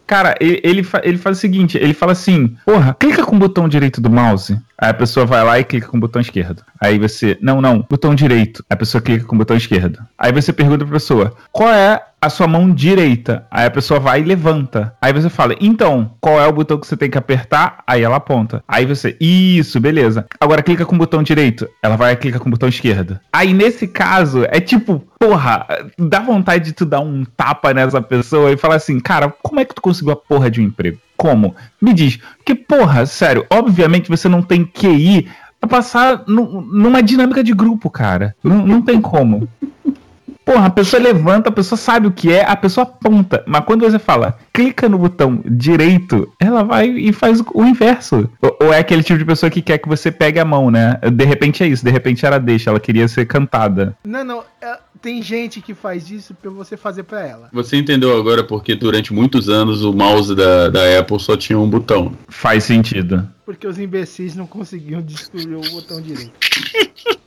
Cara, 0.05 0.33
ele, 0.39 0.59
ele, 0.63 0.81
fa- 0.81 1.01
ele 1.03 1.19
faz 1.19 1.37
o 1.37 1.39
seguinte, 1.39 1.77
ele 1.77 1.93
fala 1.93 2.13
assim, 2.13 2.57
porra, 2.65 2.95
clica 2.99 3.23
com 3.23 3.35
o 3.35 3.39
botão 3.39 3.69
direito 3.69 4.01
do 4.01 4.09
mouse. 4.09 4.59
Aí 4.75 4.89
a 4.89 4.93
pessoa 4.93 5.23
vai 5.23 5.43
lá 5.43 5.59
e 5.59 5.63
clica 5.63 5.87
com 5.87 5.97
o 5.97 5.99
botão 5.99 6.19
esquerdo. 6.19 6.63
Aí 6.81 6.97
você, 6.97 7.37
não, 7.39 7.61
não, 7.61 7.85
botão 7.87 8.15
direito. 8.15 8.65
Aí 8.67 8.73
a 8.73 8.77
pessoa 8.77 9.03
clica 9.03 9.23
com 9.25 9.35
o 9.35 9.37
botão 9.37 9.55
esquerdo. 9.55 9.99
Aí 10.17 10.31
você 10.31 10.51
pergunta 10.51 10.83
pra 10.83 10.95
pessoa, 10.95 11.35
qual 11.51 11.69
é 11.69 12.01
a 12.21 12.29
sua 12.29 12.47
mão 12.47 12.69
direita? 12.71 13.45
Aí 13.49 13.65
a 13.65 13.71
pessoa 13.71 13.99
vai 13.99 14.19
e 14.21 14.23
levanta. 14.23 14.93
Aí 15.01 15.13
você 15.13 15.29
fala, 15.29 15.55
então, 15.59 16.11
qual 16.19 16.39
é 16.39 16.47
o 16.47 16.53
botão 16.53 16.77
que 16.79 16.85
você 16.87 16.97
tem 16.97 17.09
que 17.09 17.17
apertar? 17.17 17.83
Aí 17.87 18.01
ela 18.03 18.17
aponta. 18.17 18.63
Aí 18.67 18.85
você, 18.85 19.15
isso, 19.19 19.79
beleza. 19.79 20.25
Agora 20.39 20.61
clica 20.63 20.85
com 20.85 20.95
o 20.95 20.99
botão 20.99 21.23
direito. 21.23 21.67
Ela 21.81 21.95
vai 21.95 22.13
e 22.13 22.17
clica 22.17 22.39
com 22.39 22.47
o 22.47 22.51
botão 22.51 22.67
esquerdo. 22.69 23.19
Aí 23.31 23.53
nesse 23.53 23.87
caso, 23.87 24.45
é 24.49 24.59
tipo, 24.59 25.03
porra, 25.19 25.65
dá 25.97 26.19
vontade 26.19 26.65
de 26.65 26.73
tu 26.73 26.85
dar 26.85 26.99
um 26.99 27.23
tapa 27.37 27.73
nessa 27.73 28.01
pessoa 28.01 28.51
e 28.51 28.57
falar 28.57 28.75
assim, 28.75 28.99
cara, 28.99 29.33
como 29.41 29.59
é 29.59 29.65
que 29.65 29.75
tu 29.75 29.81
conseguiu 29.81 30.13
a 30.13 30.15
porra 30.15 30.49
de 30.51 30.59
um 30.61 30.65
emprego? 30.65 30.97
Como? 31.15 31.55
Me 31.81 31.93
diz. 31.93 32.17
Porque, 32.37 32.55
porra, 32.55 33.05
sério, 33.05 33.45
obviamente 33.49 34.09
você 34.09 34.29
não 34.29 34.41
tem 34.41 34.65
QI 34.65 35.27
pra 35.59 35.69
passar 35.69 36.23
nu- 36.27 36.61
numa 36.61 37.03
dinâmica 37.03 37.43
de 37.43 37.53
grupo, 37.53 37.89
cara. 37.89 38.33
Não, 38.41 38.65
não 38.65 38.81
tem 38.81 39.01
como. 39.01 39.47
Porra, 40.45 40.65
a 40.65 40.69
pessoa 40.69 41.01
levanta, 41.01 41.49
a 41.49 41.51
pessoa 41.51 41.77
sabe 41.77 42.07
o 42.07 42.11
que 42.11 42.31
é, 42.31 42.43
a 42.43 42.55
pessoa 42.55 42.83
aponta. 42.83 43.43
Mas 43.45 43.63
quando 43.65 43.81
você 43.81 43.99
fala, 43.99 44.37
clica 44.51 44.89
no 44.89 44.97
botão 44.97 45.41
direito, 45.45 46.27
ela 46.39 46.63
vai 46.63 46.89
e 46.89 47.13
faz 47.13 47.39
o, 47.53 47.63
inverso. 47.63 48.29
Ou, 48.41 48.57
ou 48.63 48.73
é 48.73 48.79
aquele 48.79 49.03
tipo 49.03 49.19
de 49.19 49.25
pessoa 49.25 49.49
que 49.49 49.61
quer 49.61 49.77
que 49.77 49.87
você 49.87 50.11
pegue 50.11 50.39
a 50.39 50.45
mão, 50.45 50.71
né? 50.71 50.99
De 51.13 51.23
repente 51.23 51.63
é 51.63 51.67
isso, 51.67 51.85
de 51.85 51.91
repente 51.91 52.25
ela 52.25 52.39
deixa, 52.39 52.71
ela 52.71 52.79
queria 52.79 53.07
ser 53.07 53.25
cantada. 53.25 53.95
Não, 54.03 54.23
não. 54.23 54.43
é- 54.61 54.79
tem 55.01 55.21
gente 55.21 55.61
que 55.61 55.73
faz 55.73 56.11
isso 56.11 56.33
pra 56.33 56.51
você 56.51 56.75
fazer 56.75 57.03
pra 57.03 57.25
ela. 57.25 57.49
Você 57.53 57.77
entendeu 57.77 58.17
agora 58.17 58.43
porque 58.43 58.75
durante 58.75 59.13
muitos 59.13 59.47
anos 59.47 59.83
o 59.83 59.93
mouse 59.93 60.35
da, 60.35 60.69
da 60.69 60.99
Apple 60.99 61.19
só 61.19 61.37
tinha 61.37 61.57
um 61.57 61.69
botão. 61.69 62.11
Faz 62.27 62.65
sentido. 62.65 63.25
Porque 63.45 63.65
os 63.65 63.79
imbecis 63.79 64.35
não 64.35 64.45
conseguiam 64.45 65.01
descobrir 65.01 65.55
o 65.55 65.61
botão 65.71 66.01
direito. 66.01 66.33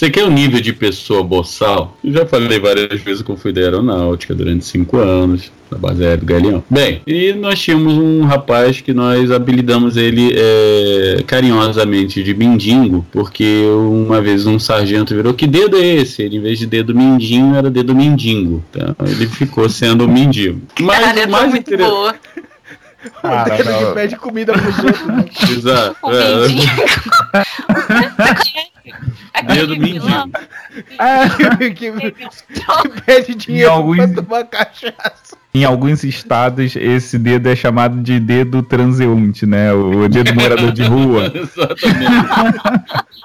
Você 0.00 0.08
quer 0.08 0.24
o 0.24 0.30
nível 0.30 0.62
de 0.62 0.72
pessoa 0.72 1.22
boçal? 1.22 1.94
Eu 2.02 2.10
já 2.14 2.24
falei 2.24 2.58
várias 2.58 3.02
vezes 3.02 3.20
que 3.20 3.30
eu 3.30 3.36
fui 3.36 3.52
da 3.52 3.60
aeronáutica 3.60 4.34
durante 4.34 4.64
cinco 4.64 4.96
anos, 4.96 5.52
na 5.70 5.76
base 5.76 6.02
aérea 6.02 6.16
do 6.16 6.24
Galeão. 6.24 6.64
Bem, 6.70 7.02
e 7.06 7.34
nós 7.34 7.60
tínhamos 7.60 7.92
um 7.92 8.24
rapaz 8.24 8.80
que 8.80 8.94
nós 8.94 9.30
apelidamos 9.30 9.98
ele 9.98 10.32
é, 10.34 11.22
carinhosamente 11.26 12.22
de 12.22 12.32
Mindingo, 12.32 13.04
porque 13.12 13.62
uma 13.76 14.22
vez 14.22 14.46
um 14.46 14.58
sargento 14.58 15.14
virou, 15.14 15.34
que 15.34 15.46
dedo 15.46 15.76
é 15.76 15.86
esse? 15.96 16.22
Ele, 16.22 16.38
em 16.38 16.40
vez 16.40 16.58
de 16.58 16.64
dedo 16.66 16.94
mindinho, 16.94 17.54
era 17.54 17.68
dedo 17.68 17.94
mindingo. 17.94 18.64
Então 18.70 18.94
ele 19.06 19.26
ficou 19.26 19.68
sendo 19.68 20.06
o 20.06 20.08
mendigo. 20.08 20.62
Mas 20.80 20.98
Cara, 20.98 21.26
mais 21.26 21.50
muito 21.50 21.74
inter- 21.74 21.86
boa. 21.86 22.14
Ah, 23.22 23.44
o 23.48 23.56
dedo 23.56 23.70
não. 23.70 23.78
que 23.78 23.94
pede 23.94 24.16
comida 24.16 24.52
pros 24.52 24.78
outros. 24.78 25.06
Né? 25.06 25.24
Exato. 25.50 25.96
O 26.02 26.10
é, 26.12 26.46
mindinho. 29.68 30.02
dedo 30.02 31.58
mindingo. 31.58 32.00
que, 32.00 32.12
que- 32.12 32.12
que 32.92 33.00
pede 33.04 33.34
dinheiro 33.34 33.70
Em 33.70 33.72
alguns- 33.74 33.96
pra 33.96 34.22
tomar 34.22 34.44
cachaça. 34.44 35.36
Em 35.52 35.64
alguns 35.64 36.04
estados, 36.04 36.76
esse 36.76 37.18
dedo 37.18 37.48
é 37.48 37.56
chamado 37.56 38.00
de 38.02 38.20
dedo 38.20 38.62
transeunte, 38.62 39.44
né? 39.46 39.72
O 39.72 40.08
dedo 40.08 40.32
morador 40.34 40.70
de 40.70 40.84
rua. 40.84 41.30
Exatamente. 41.34 43.04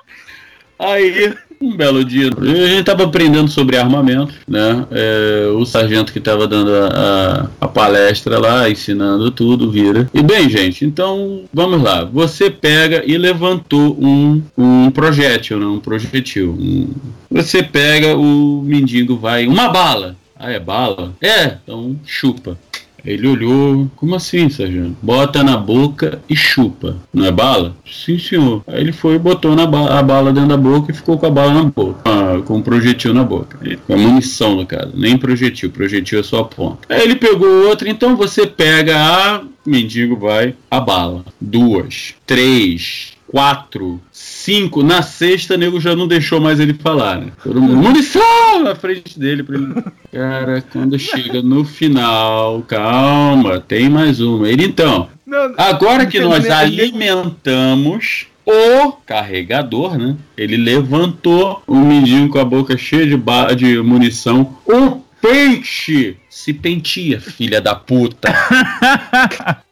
Aí, 0.80 1.34
um 1.62 1.76
belo 1.76 2.04
dia, 2.04 2.30
a 2.38 2.68
gente 2.68 2.84
tava 2.84 3.04
aprendendo 3.04 3.50
sobre 3.50 3.78
armamento, 3.78 4.34
né? 4.48 4.86
É, 4.92 5.48
o 5.56 5.66
sargento 5.66 6.12
que 6.14 6.20
tava 6.20 6.48
dando 6.48 6.72
a, 6.74 6.88
a- 6.88 7.48
a 7.62 7.68
palestra 7.68 8.40
lá, 8.40 8.70
ensinando 8.70 9.32
tudo, 9.32 9.72
vira. 9.72 10.10
E 10.14 10.22
bem, 10.22 10.50
gente, 10.50 10.86
então 10.86 11.42
vamos 11.54 11.82
lá. 11.82 12.04
Você 12.06 12.50
pega 12.50 13.04
e 13.06 13.18
levantou 13.18 13.98
um, 14.02 14.42
um 14.58 14.92
projétil, 14.92 15.60
né? 15.60 15.66
um 15.66 15.80
projetil. 15.80 16.52
Um- 16.52 16.90
você 17.30 17.62
pega, 17.64 18.16
o 18.16 18.62
mendigo 18.64 19.18
vai, 19.18 19.48
uma 19.48 19.70
bala. 19.70 20.16
Ah, 20.38 20.52
é 20.52 20.60
bala? 20.60 21.14
É, 21.22 21.56
então 21.64 21.96
chupa. 22.06 22.58
Ele 23.06 23.28
olhou, 23.28 23.90
como 23.96 24.16
assim, 24.16 24.50
sargento? 24.50 24.96
Bota 25.02 25.44
na 25.44 25.56
boca 25.58 26.20
e 26.30 26.36
chupa. 26.36 26.98
Não 27.14 27.26
é 27.26 27.32
bala? 27.32 27.76
Sim, 27.86 28.18
senhor. 28.18 28.64
Aí 28.68 28.82
ele 28.82 28.92
foi 28.92 29.16
e 29.16 29.20
botou 29.20 29.56
na 29.56 29.66
ba- 29.66 30.00
a 30.00 30.02
bala 30.04 30.34
dentro 30.34 30.50
da 30.50 30.58
boca 30.58 30.92
e 30.92 30.96
ficou 30.96 31.18
com 31.18 31.26
a 31.26 31.30
bala 31.30 31.54
na 31.54 31.64
boca. 31.66 32.00
Ah, 32.06 32.42
com 32.46 32.58
um 32.58 32.62
projetil 32.62 33.14
na 33.14 33.24
boca. 33.24 33.58
E- 33.64 33.76
Com 33.78 33.94
a 33.94 33.98
munição, 33.98 34.56
no 34.56 34.66
caso. 34.66 34.92
Nem 34.96 35.18
projetil. 35.18 35.70
Projetil 35.72 36.20
é 36.20 36.24
só 36.24 36.40
a 36.42 36.46
ponta. 36.46 36.80
Aí 36.90 37.02
ele 37.04 37.16
pegou 37.16 37.68
outra, 37.68 37.90
então 37.90 38.16
você 38.16 38.48
pega 38.48 38.96
a. 38.98 39.42
Mendigo 39.66 40.16
vai. 40.18 40.54
A 40.70 40.80
bala. 40.80 41.24
Duas. 41.42 42.14
Três. 42.26 43.14
Quatro. 43.28 44.00
Cinco. 44.46 44.84
Na 44.84 45.02
sexta, 45.02 45.58
nego 45.58 45.82
já 45.82 45.96
não 45.96 46.08
deixou 46.08 46.40
mais 46.40 46.60
ele 46.60 46.76
falar, 46.76 47.20
né? 47.20 47.32
Todo 47.44 47.60
mundo. 47.60 47.78
Munição! 47.78 48.62
Na 48.64 48.76
frente 48.76 49.18
dele 49.18 49.42
pra 49.42 49.56
ele. 49.56 49.74
Cara, 50.12 50.64
quando 50.72 51.00
chega 51.00 51.42
no 51.42 51.66
final, 51.66 52.62
calma, 52.62 53.60
tem 53.60 53.90
mais 53.90 54.22
uma. 54.22 54.48
Ele 54.48 54.66
então. 54.66 55.10
Não, 55.26 55.52
Agora 55.58 56.06
que 56.06 56.20
nós 56.20 56.48
alimentamos 56.48 58.28
o 58.46 58.92
carregador, 59.04 59.98
né? 59.98 60.16
Ele 60.38 60.58
levantou 60.58 61.64
o 61.66 61.76
mendigo 61.76 62.30
com 62.30 62.38
a 62.38 62.46
boca 62.46 62.78
cheia 62.78 63.08
de, 63.08 63.18
de 63.56 63.82
munição. 63.82 64.56
O 64.64 65.02
peixe 65.20 66.18
se 66.30 66.54
pentia, 66.54 67.20
filha 67.20 67.60
da 67.60 67.74
puta. 67.74 68.32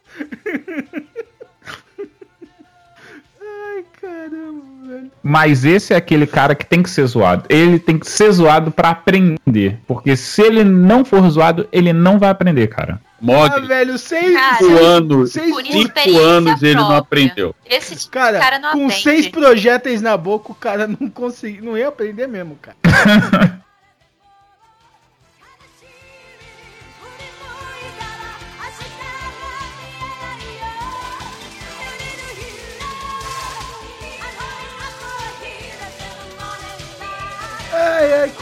Ai, 3.76 3.84
caramba, 4.00 4.62
velho. 4.82 4.82
Mas 5.22 5.65
esse 5.65 5.94
é 5.94 5.98
aquele 5.98 6.28
cara 6.28 6.56
que 6.56 6.65
tem 6.65 6.84
que 6.84 6.90
ser 6.90 7.06
zoado. 7.06 7.45
Ele 7.49 7.80
tem 7.80 7.98
que 7.98 8.07
ser 8.10 8.32
zoado 8.32 8.72
pra 8.72 8.90
aprender. 8.90 9.80
Porque 9.88 10.15
se 10.15 10.41
ele 10.41 10.64
não 10.64 11.03
for 11.06 11.28
zoado, 11.30 11.68
ele 11.72 11.94
não 11.94 12.20
vai 12.20 12.30
aprender, 12.30 12.68
cara. 12.68 12.99
Ah, 13.03 13.14
Mogli, 13.26 13.68
velho, 13.68 13.98
seis, 13.98 14.34
Cara, 14.34 14.65
anos, 14.65 15.32
seis 15.32 15.49
Por 15.49 15.64
cinco 15.64 16.20
anos 16.20 16.61
ele 16.61 16.76
não 16.76 16.98
aprendeu. 16.98 17.56
Esse 17.65 17.95
tipo 17.95 18.11
Cara, 18.11 18.38
de 18.38 18.44
cara 18.44 18.60
não 18.60 18.72
com 18.74 18.86
aprende. 18.88 19.02
seis 19.02 19.28
projéteis 19.30 20.02
na 20.02 20.18
boca, 20.18 20.52
o 20.52 20.56
cara 20.56 20.88
não 20.88 21.10
conseguia, 21.10 21.61
não 21.61 21.78
ia 21.78 21.88
aprender 21.88 22.28
mesmo, 22.28 22.57
cara. 22.61 22.76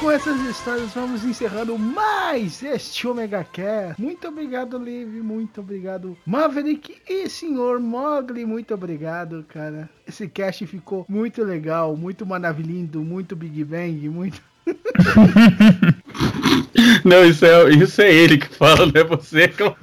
com 0.02 0.10
essas 0.10 0.42
histórias 0.42 0.92
vamos 0.96 1.24
encerrando 1.24 1.78
mais 1.78 2.64
este 2.64 3.08
Omega 3.08 3.44
Cast. 3.44 4.02
Muito 4.02 4.28
obrigado, 4.28 4.80
Liv, 4.80 5.22
muito 5.22 5.62
obrigado, 5.62 6.18
Maverick 6.26 6.98
e 7.08 7.30
senhor 7.30 7.80
Mogli, 7.80 8.44
muito 8.44 8.74
obrigado, 8.74 9.46
cara. 9.48 9.88
Esse 10.08 10.28
cast 10.28 10.66
ficou 10.66 11.06
muito 11.08 11.44
legal, 11.44 11.96
muito 11.96 12.26
maravilhindo, 12.26 13.04
muito 13.04 13.36
Big 13.36 13.64
Bang, 13.64 14.10
muito. 14.10 14.42
Não, 17.06 17.24
isso 17.24 17.46
é, 17.46 17.70
isso 17.70 18.02
é 18.02 18.12
ele 18.12 18.40
que 18.40 18.48
fala, 18.48 18.88
não 18.88 19.00
é 19.00 19.04
você, 19.04 19.48
claro. 19.48 19.78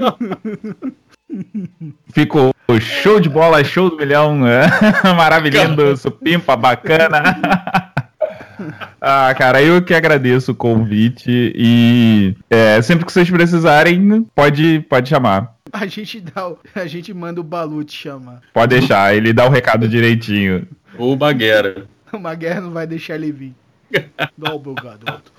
Ficou 2.13 2.53
show 2.81 3.21
de 3.21 3.29
bola, 3.29 3.63
show 3.63 3.91
do 3.91 3.97
milhão. 3.97 4.41
é. 4.47 4.67
Maravilhoso, 5.15 6.03
supimpa, 6.03 6.57
bacana. 6.57 7.81
Ah, 9.01 9.35
cara, 9.37 9.63
eu 9.63 9.81
que 9.83 9.95
agradeço 9.95 10.53
o 10.53 10.55
convite 10.55 11.53
e 11.55 12.35
é, 12.51 12.81
sempre 12.83 13.05
que 13.07 13.13
vocês 13.13 13.31
precisarem, 13.31 14.23
pode, 14.35 14.81
pode 14.89 15.09
chamar. 15.09 15.55
A 15.73 15.87
gente 15.87 16.21
dá, 16.21 16.49
o- 16.49 16.59
a 16.75 16.87
gente 16.87 17.13
manda 17.13 17.41
o 17.41 17.45
Balu 17.45 17.85
te 17.85 17.97
chamar. 17.97 18.41
Pode 18.53 18.79
deixar, 18.79 19.15
ele 19.15 19.33
dá 19.33 19.47
o 19.47 19.51
recado 19.51 19.87
direitinho. 19.89 20.67
Ou 20.97 21.15
Baguera. 21.17 21.87
Uma 22.13 22.35
guerra 22.35 22.61
não 22.63 22.71
vai 22.71 22.87
deixar 22.87 23.15
ele 23.17 23.31
vir. 23.31 23.55
Não, 24.37 24.59
meu 24.59 24.75
garoto. 24.75 25.31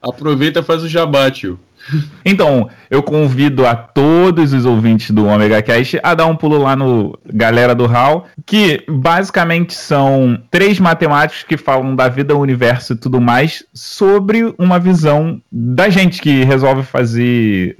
Aproveita 0.00 0.60
e 0.60 0.62
faz 0.62 0.82
o 0.82 0.88
jabá, 0.88 1.30
tio. 1.30 1.58
Então, 2.24 2.70
eu 2.90 3.02
convido 3.02 3.66
a 3.66 3.74
todos 3.74 4.52
os 4.52 4.64
ouvintes 4.64 5.10
do 5.10 5.26
Omega 5.26 5.60
Cast 5.60 6.00
a 6.02 6.14
dar 6.14 6.26
um 6.26 6.36
pulo 6.36 6.58
lá 6.58 6.74
no 6.74 7.18
Galera 7.26 7.74
do 7.74 7.84
HAL, 7.84 8.26
que 8.46 8.82
basicamente 8.88 9.74
são 9.74 10.38
três 10.50 10.80
matemáticos 10.80 11.42
que 11.42 11.56
falam 11.56 11.94
da 11.94 12.08
vida, 12.08 12.34
universo 12.34 12.94
e 12.94 12.96
tudo 12.96 13.20
mais, 13.20 13.62
sobre 13.74 14.54
uma 14.58 14.78
visão 14.78 15.40
da 15.52 15.88
gente 15.88 16.20
que 16.20 16.44
resolve 16.44 16.82
fazer. 16.82 17.76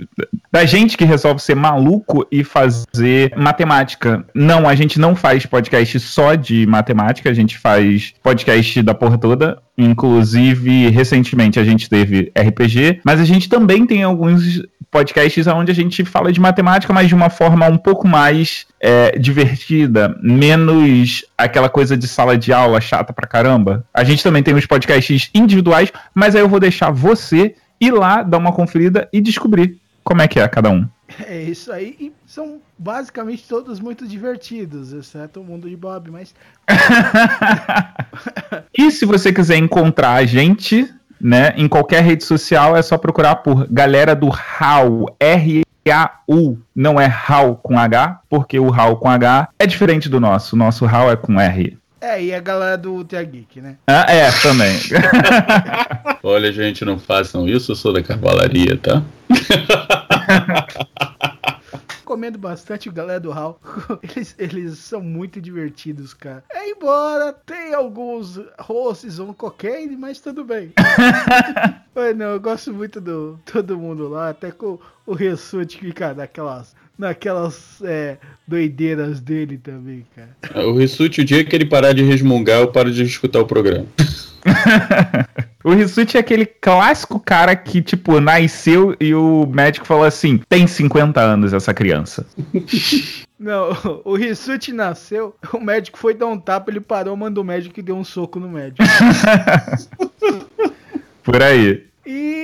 Da 0.52 0.64
gente 0.64 0.96
que 0.96 1.04
resolve 1.04 1.40
ser 1.40 1.54
maluco 1.54 2.26
e 2.30 2.44
fazer 2.44 3.32
matemática. 3.36 4.24
Não, 4.34 4.68
a 4.68 4.74
gente 4.74 5.00
não 5.00 5.16
faz 5.16 5.46
podcast 5.46 5.98
só 6.00 6.34
de 6.34 6.66
matemática, 6.66 7.30
a 7.30 7.34
gente 7.34 7.58
faz 7.58 8.14
podcast 8.22 8.82
da 8.82 8.94
porra 8.94 9.18
toda. 9.18 9.58
Inclusive, 9.76 10.88
recentemente 10.90 11.58
a 11.58 11.64
gente 11.64 11.88
teve 11.88 12.32
RPG, 12.38 13.00
mas 13.04 13.20
a 13.20 13.24
gente 13.24 13.48
também 13.48 13.84
tem 13.84 13.93
alguns 14.02 14.62
podcasts 14.90 15.46
onde 15.48 15.72
a 15.72 15.74
gente 15.74 16.04
fala 16.04 16.32
de 16.32 16.40
matemática, 16.40 16.92
mas 16.92 17.08
de 17.08 17.14
uma 17.14 17.28
forma 17.28 17.66
um 17.66 17.76
pouco 17.76 18.06
mais 18.06 18.66
é, 18.80 19.18
divertida, 19.18 20.16
menos 20.22 21.24
aquela 21.36 21.68
coisa 21.68 21.96
de 21.96 22.06
sala 22.06 22.38
de 22.38 22.52
aula 22.52 22.80
chata 22.80 23.12
pra 23.12 23.26
caramba. 23.26 23.84
A 23.92 24.04
gente 24.04 24.22
também 24.22 24.42
tem 24.42 24.54
os 24.54 24.66
podcasts 24.66 25.30
individuais, 25.34 25.92
mas 26.14 26.36
aí 26.36 26.42
eu 26.42 26.48
vou 26.48 26.60
deixar 26.60 26.90
você 26.90 27.56
ir 27.80 27.90
lá, 27.90 28.22
dar 28.22 28.38
uma 28.38 28.52
conferida 28.52 29.08
e 29.12 29.20
descobrir 29.20 29.80
como 30.04 30.22
é 30.22 30.28
que 30.28 30.38
é 30.38 30.46
cada 30.46 30.70
um. 30.70 30.86
É 31.26 31.42
isso 31.42 31.72
aí. 31.72 31.96
E 31.98 32.12
são 32.26 32.60
basicamente 32.78 33.44
todos 33.48 33.80
muito 33.80 34.06
divertidos, 34.06 34.92
exceto 34.92 35.40
o 35.40 35.44
mundo 35.44 35.68
de 35.68 35.76
Bob, 35.76 36.10
mas. 36.10 36.34
E 38.76 38.90
se 38.90 39.06
você 39.06 39.32
quiser 39.32 39.56
encontrar 39.56 40.14
a 40.14 40.24
gente, 40.24 40.92
né, 41.24 41.54
em 41.56 41.66
qualquer 41.66 42.02
rede 42.02 42.22
social, 42.22 42.76
é 42.76 42.82
só 42.82 42.98
procurar 42.98 43.36
por 43.36 43.66
Galera 43.70 44.14
do 44.14 44.28
HAU, 44.28 45.06
R-A-U, 45.18 46.58
não 46.76 47.00
é 47.00 47.06
HAU 47.06 47.56
com 47.56 47.78
H, 47.78 48.20
porque 48.28 48.60
o 48.60 48.70
HAU 48.70 48.98
com 48.98 49.08
H 49.08 49.48
é 49.58 49.66
diferente 49.66 50.10
do 50.10 50.20
nosso, 50.20 50.54
o 50.54 50.58
nosso 50.58 50.84
HAU 50.84 51.10
é 51.10 51.16
com 51.16 51.40
R. 51.40 51.78
É, 51.98 52.22
e 52.22 52.34
a 52.34 52.40
galera 52.40 52.76
do 52.76 53.02
Tia 53.02 53.22
Geek, 53.22 53.62
né? 53.62 53.76
Ah, 53.86 54.04
é, 54.06 54.30
também. 54.42 54.78
Olha, 56.22 56.52
gente, 56.52 56.84
não 56.84 56.98
façam 56.98 57.48
isso, 57.48 57.72
eu 57.72 57.76
sou 57.76 57.94
da 57.94 58.02
cavalaria, 58.02 58.76
tá? 58.76 59.02
Recomendo 62.04 62.38
bastante 62.38 62.86
o 62.86 62.92
galera 62.92 63.18
do 63.18 63.32
HAL. 63.32 63.58
Eles, 64.04 64.34
eles 64.38 64.78
são 64.78 65.00
muito 65.00 65.40
divertidos, 65.40 66.12
cara. 66.12 66.44
É, 66.50 66.68
embora 66.68 67.32
tenha 67.32 67.78
alguns 67.78 68.38
hosts 68.58 69.18
on 69.18 69.32
cocaine, 69.32 69.96
mas 69.96 70.20
tudo 70.20 70.44
bem. 70.44 70.70
mas 71.94 72.14
não, 72.14 72.26
eu 72.26 72.40
gosto 72.40 72.74
muito 72.74 73.00
do 73.00 73.40
todo 73.50 73.78
mundo 73.78 74.06
lá, 74.06 74.28
até 74.28 74.50
com 74.50 74.78
o 75.06 75.14
Ressute 75.14 75.78
que 75.78 75.86
fica 75.86 76.12
naquelas, 76.12 76.76
naquelas 76.98 77.80
é, 77.82 78.18
doideiras 78.46 79.18
dele 79.18 79.56
também, 79.56 80.04
cara. 80.14 80.68
O 80.68 80.76
Rissuti, 80.76 81.22
o 81.22 81.24
dia 81.24 81.42
que 81.42 81.56
ele 81.56 81.64
parar 81.64 81.94
de 81.94 82.02
resmungar, 82.02 82.60
eu 82.60 82.70
paro 82.70 82.92
de 82.92 83.02
escutar 83.02 83.40
o 83.40 83.46
programa. 83.46 83.86
O 85.64 85.72
Rissuti 85.72 86.18
é 86.18 86.20
aquele 86.20 86.44
clássico 86.44 87.18
cara 87.18 87.56
que, 87.56 87.80
tipo, 87.80 88.20
nasceu 88.20 88.94
e 89.00 89.14
o 89.14 89.46
médico 89.46 89.86
falou 89.86 90.04
assim: 90.04 90.38
tem 90.46 90.66
50 90.66 91.18
anos 91.18 91.54
essa 91.54 91.72
criança. 91.72 92.26
Não, 93.40 93.70
o 94.04 94.14
Rissuti 94.14 94.72
nasceu, 94.72 95.34
o 95.52 95.58
médico 95.58 95.98
foi 95.98 96.14
dar 96.14 96.26
um 96.26 96.38
tapa, 96.38 96.70
ele 96.70 96.80
parou, 96.80 97.16
mandou 97.16 97.42
o 97.42 97.46
médico 97.46 97.80
e 97.80 97.82
deu 97.82 97.96
um 97.96 98.04
soco 98.04 98.38
no 98.38 98.48
médico. 98.48 98.84
Por 101.24 101.42
aí. 101.42 101.84
E 102.06 102.43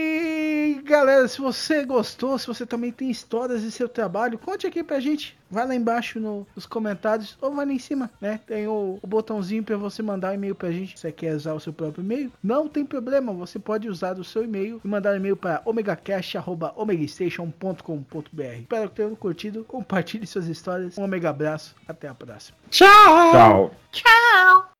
galera, 0.91 1.27
se 1.29 1.41
você 1.41 1.85
gostou, 1.85 2.39
se 2.39 2.47
você 2.47 2.65
também 2.67 2.93
tem 2.93 3.11
histórias 3.11 3.63
de 3.63 3.71
seu 3.71 3.89
trabalho, 3.89 4.39
conte 4.39 4.67
aqui 4.67 4.83
pra 4.85 5.01
gente. 5.01 5.39
Vai 5.51 5.67
lá 5.67 5.75
embaixo 5.75 6.21
no- 6.21 6.47
nos 6.55 6.67
comentários 6.67 7.37
ou 7.41 7.53
vai 7.55 7.65
lá 7.67 7.73
em 7.73 7.79
cima, 7.79 8.11
né? 8.21 8.39
Tem 8.47 8.67
o, 8.69 8.99
o 9.03 9.07
botãozinho 9.07 9.63
pra 9.65 9.77
você 9.77 10.03
mandar 10.03 10.31
um 10.31 10.35
e-mail 10.35 10.55
pra 10.55 10.71
gente. 10.71 10.95
Se 10.97 11.01
você 11.03 11.13
quer 11.13 11.35
usar 11.35 11.55
o 11.55 11.61
seu 11.61 11.73
próprio 11.73 12.05
e-mail, 12.05 12.31
não 12.43 12.69
tem 12.69 12.85
problema. 12.85 13.33
Você 13.33 13.59
pode 13.59 13.89
usar 13.89 14.19
o 14.19 14.25
seu 14.25 14.45
e-mail 14.45 14.81
e 14.85 14.89
mandar 14.89 15.13
um 15.13 15.17
e-mail 15.17 15.37
para 15.37 15.63
omegacast.omegastation.com.br. 15.65 18.43
Espero 18.61 18.91
que 18.91 18.97
tenham 18.97 19.15
curtido. 19.17 19.65
Compartilhe 19.65 20.27
suas 20.27 20.47
histórias. 20.47 20.99
Um 20.99 21.05
omega 21.05 21.31
abraço. 21.31 21.75
Até 21.89 22.07
a 22.09 22.15
próxima. 22.15 22.57
Tchau. 22.71 23.71
Tchau. 23.91 24.65
hides 24.65 24.80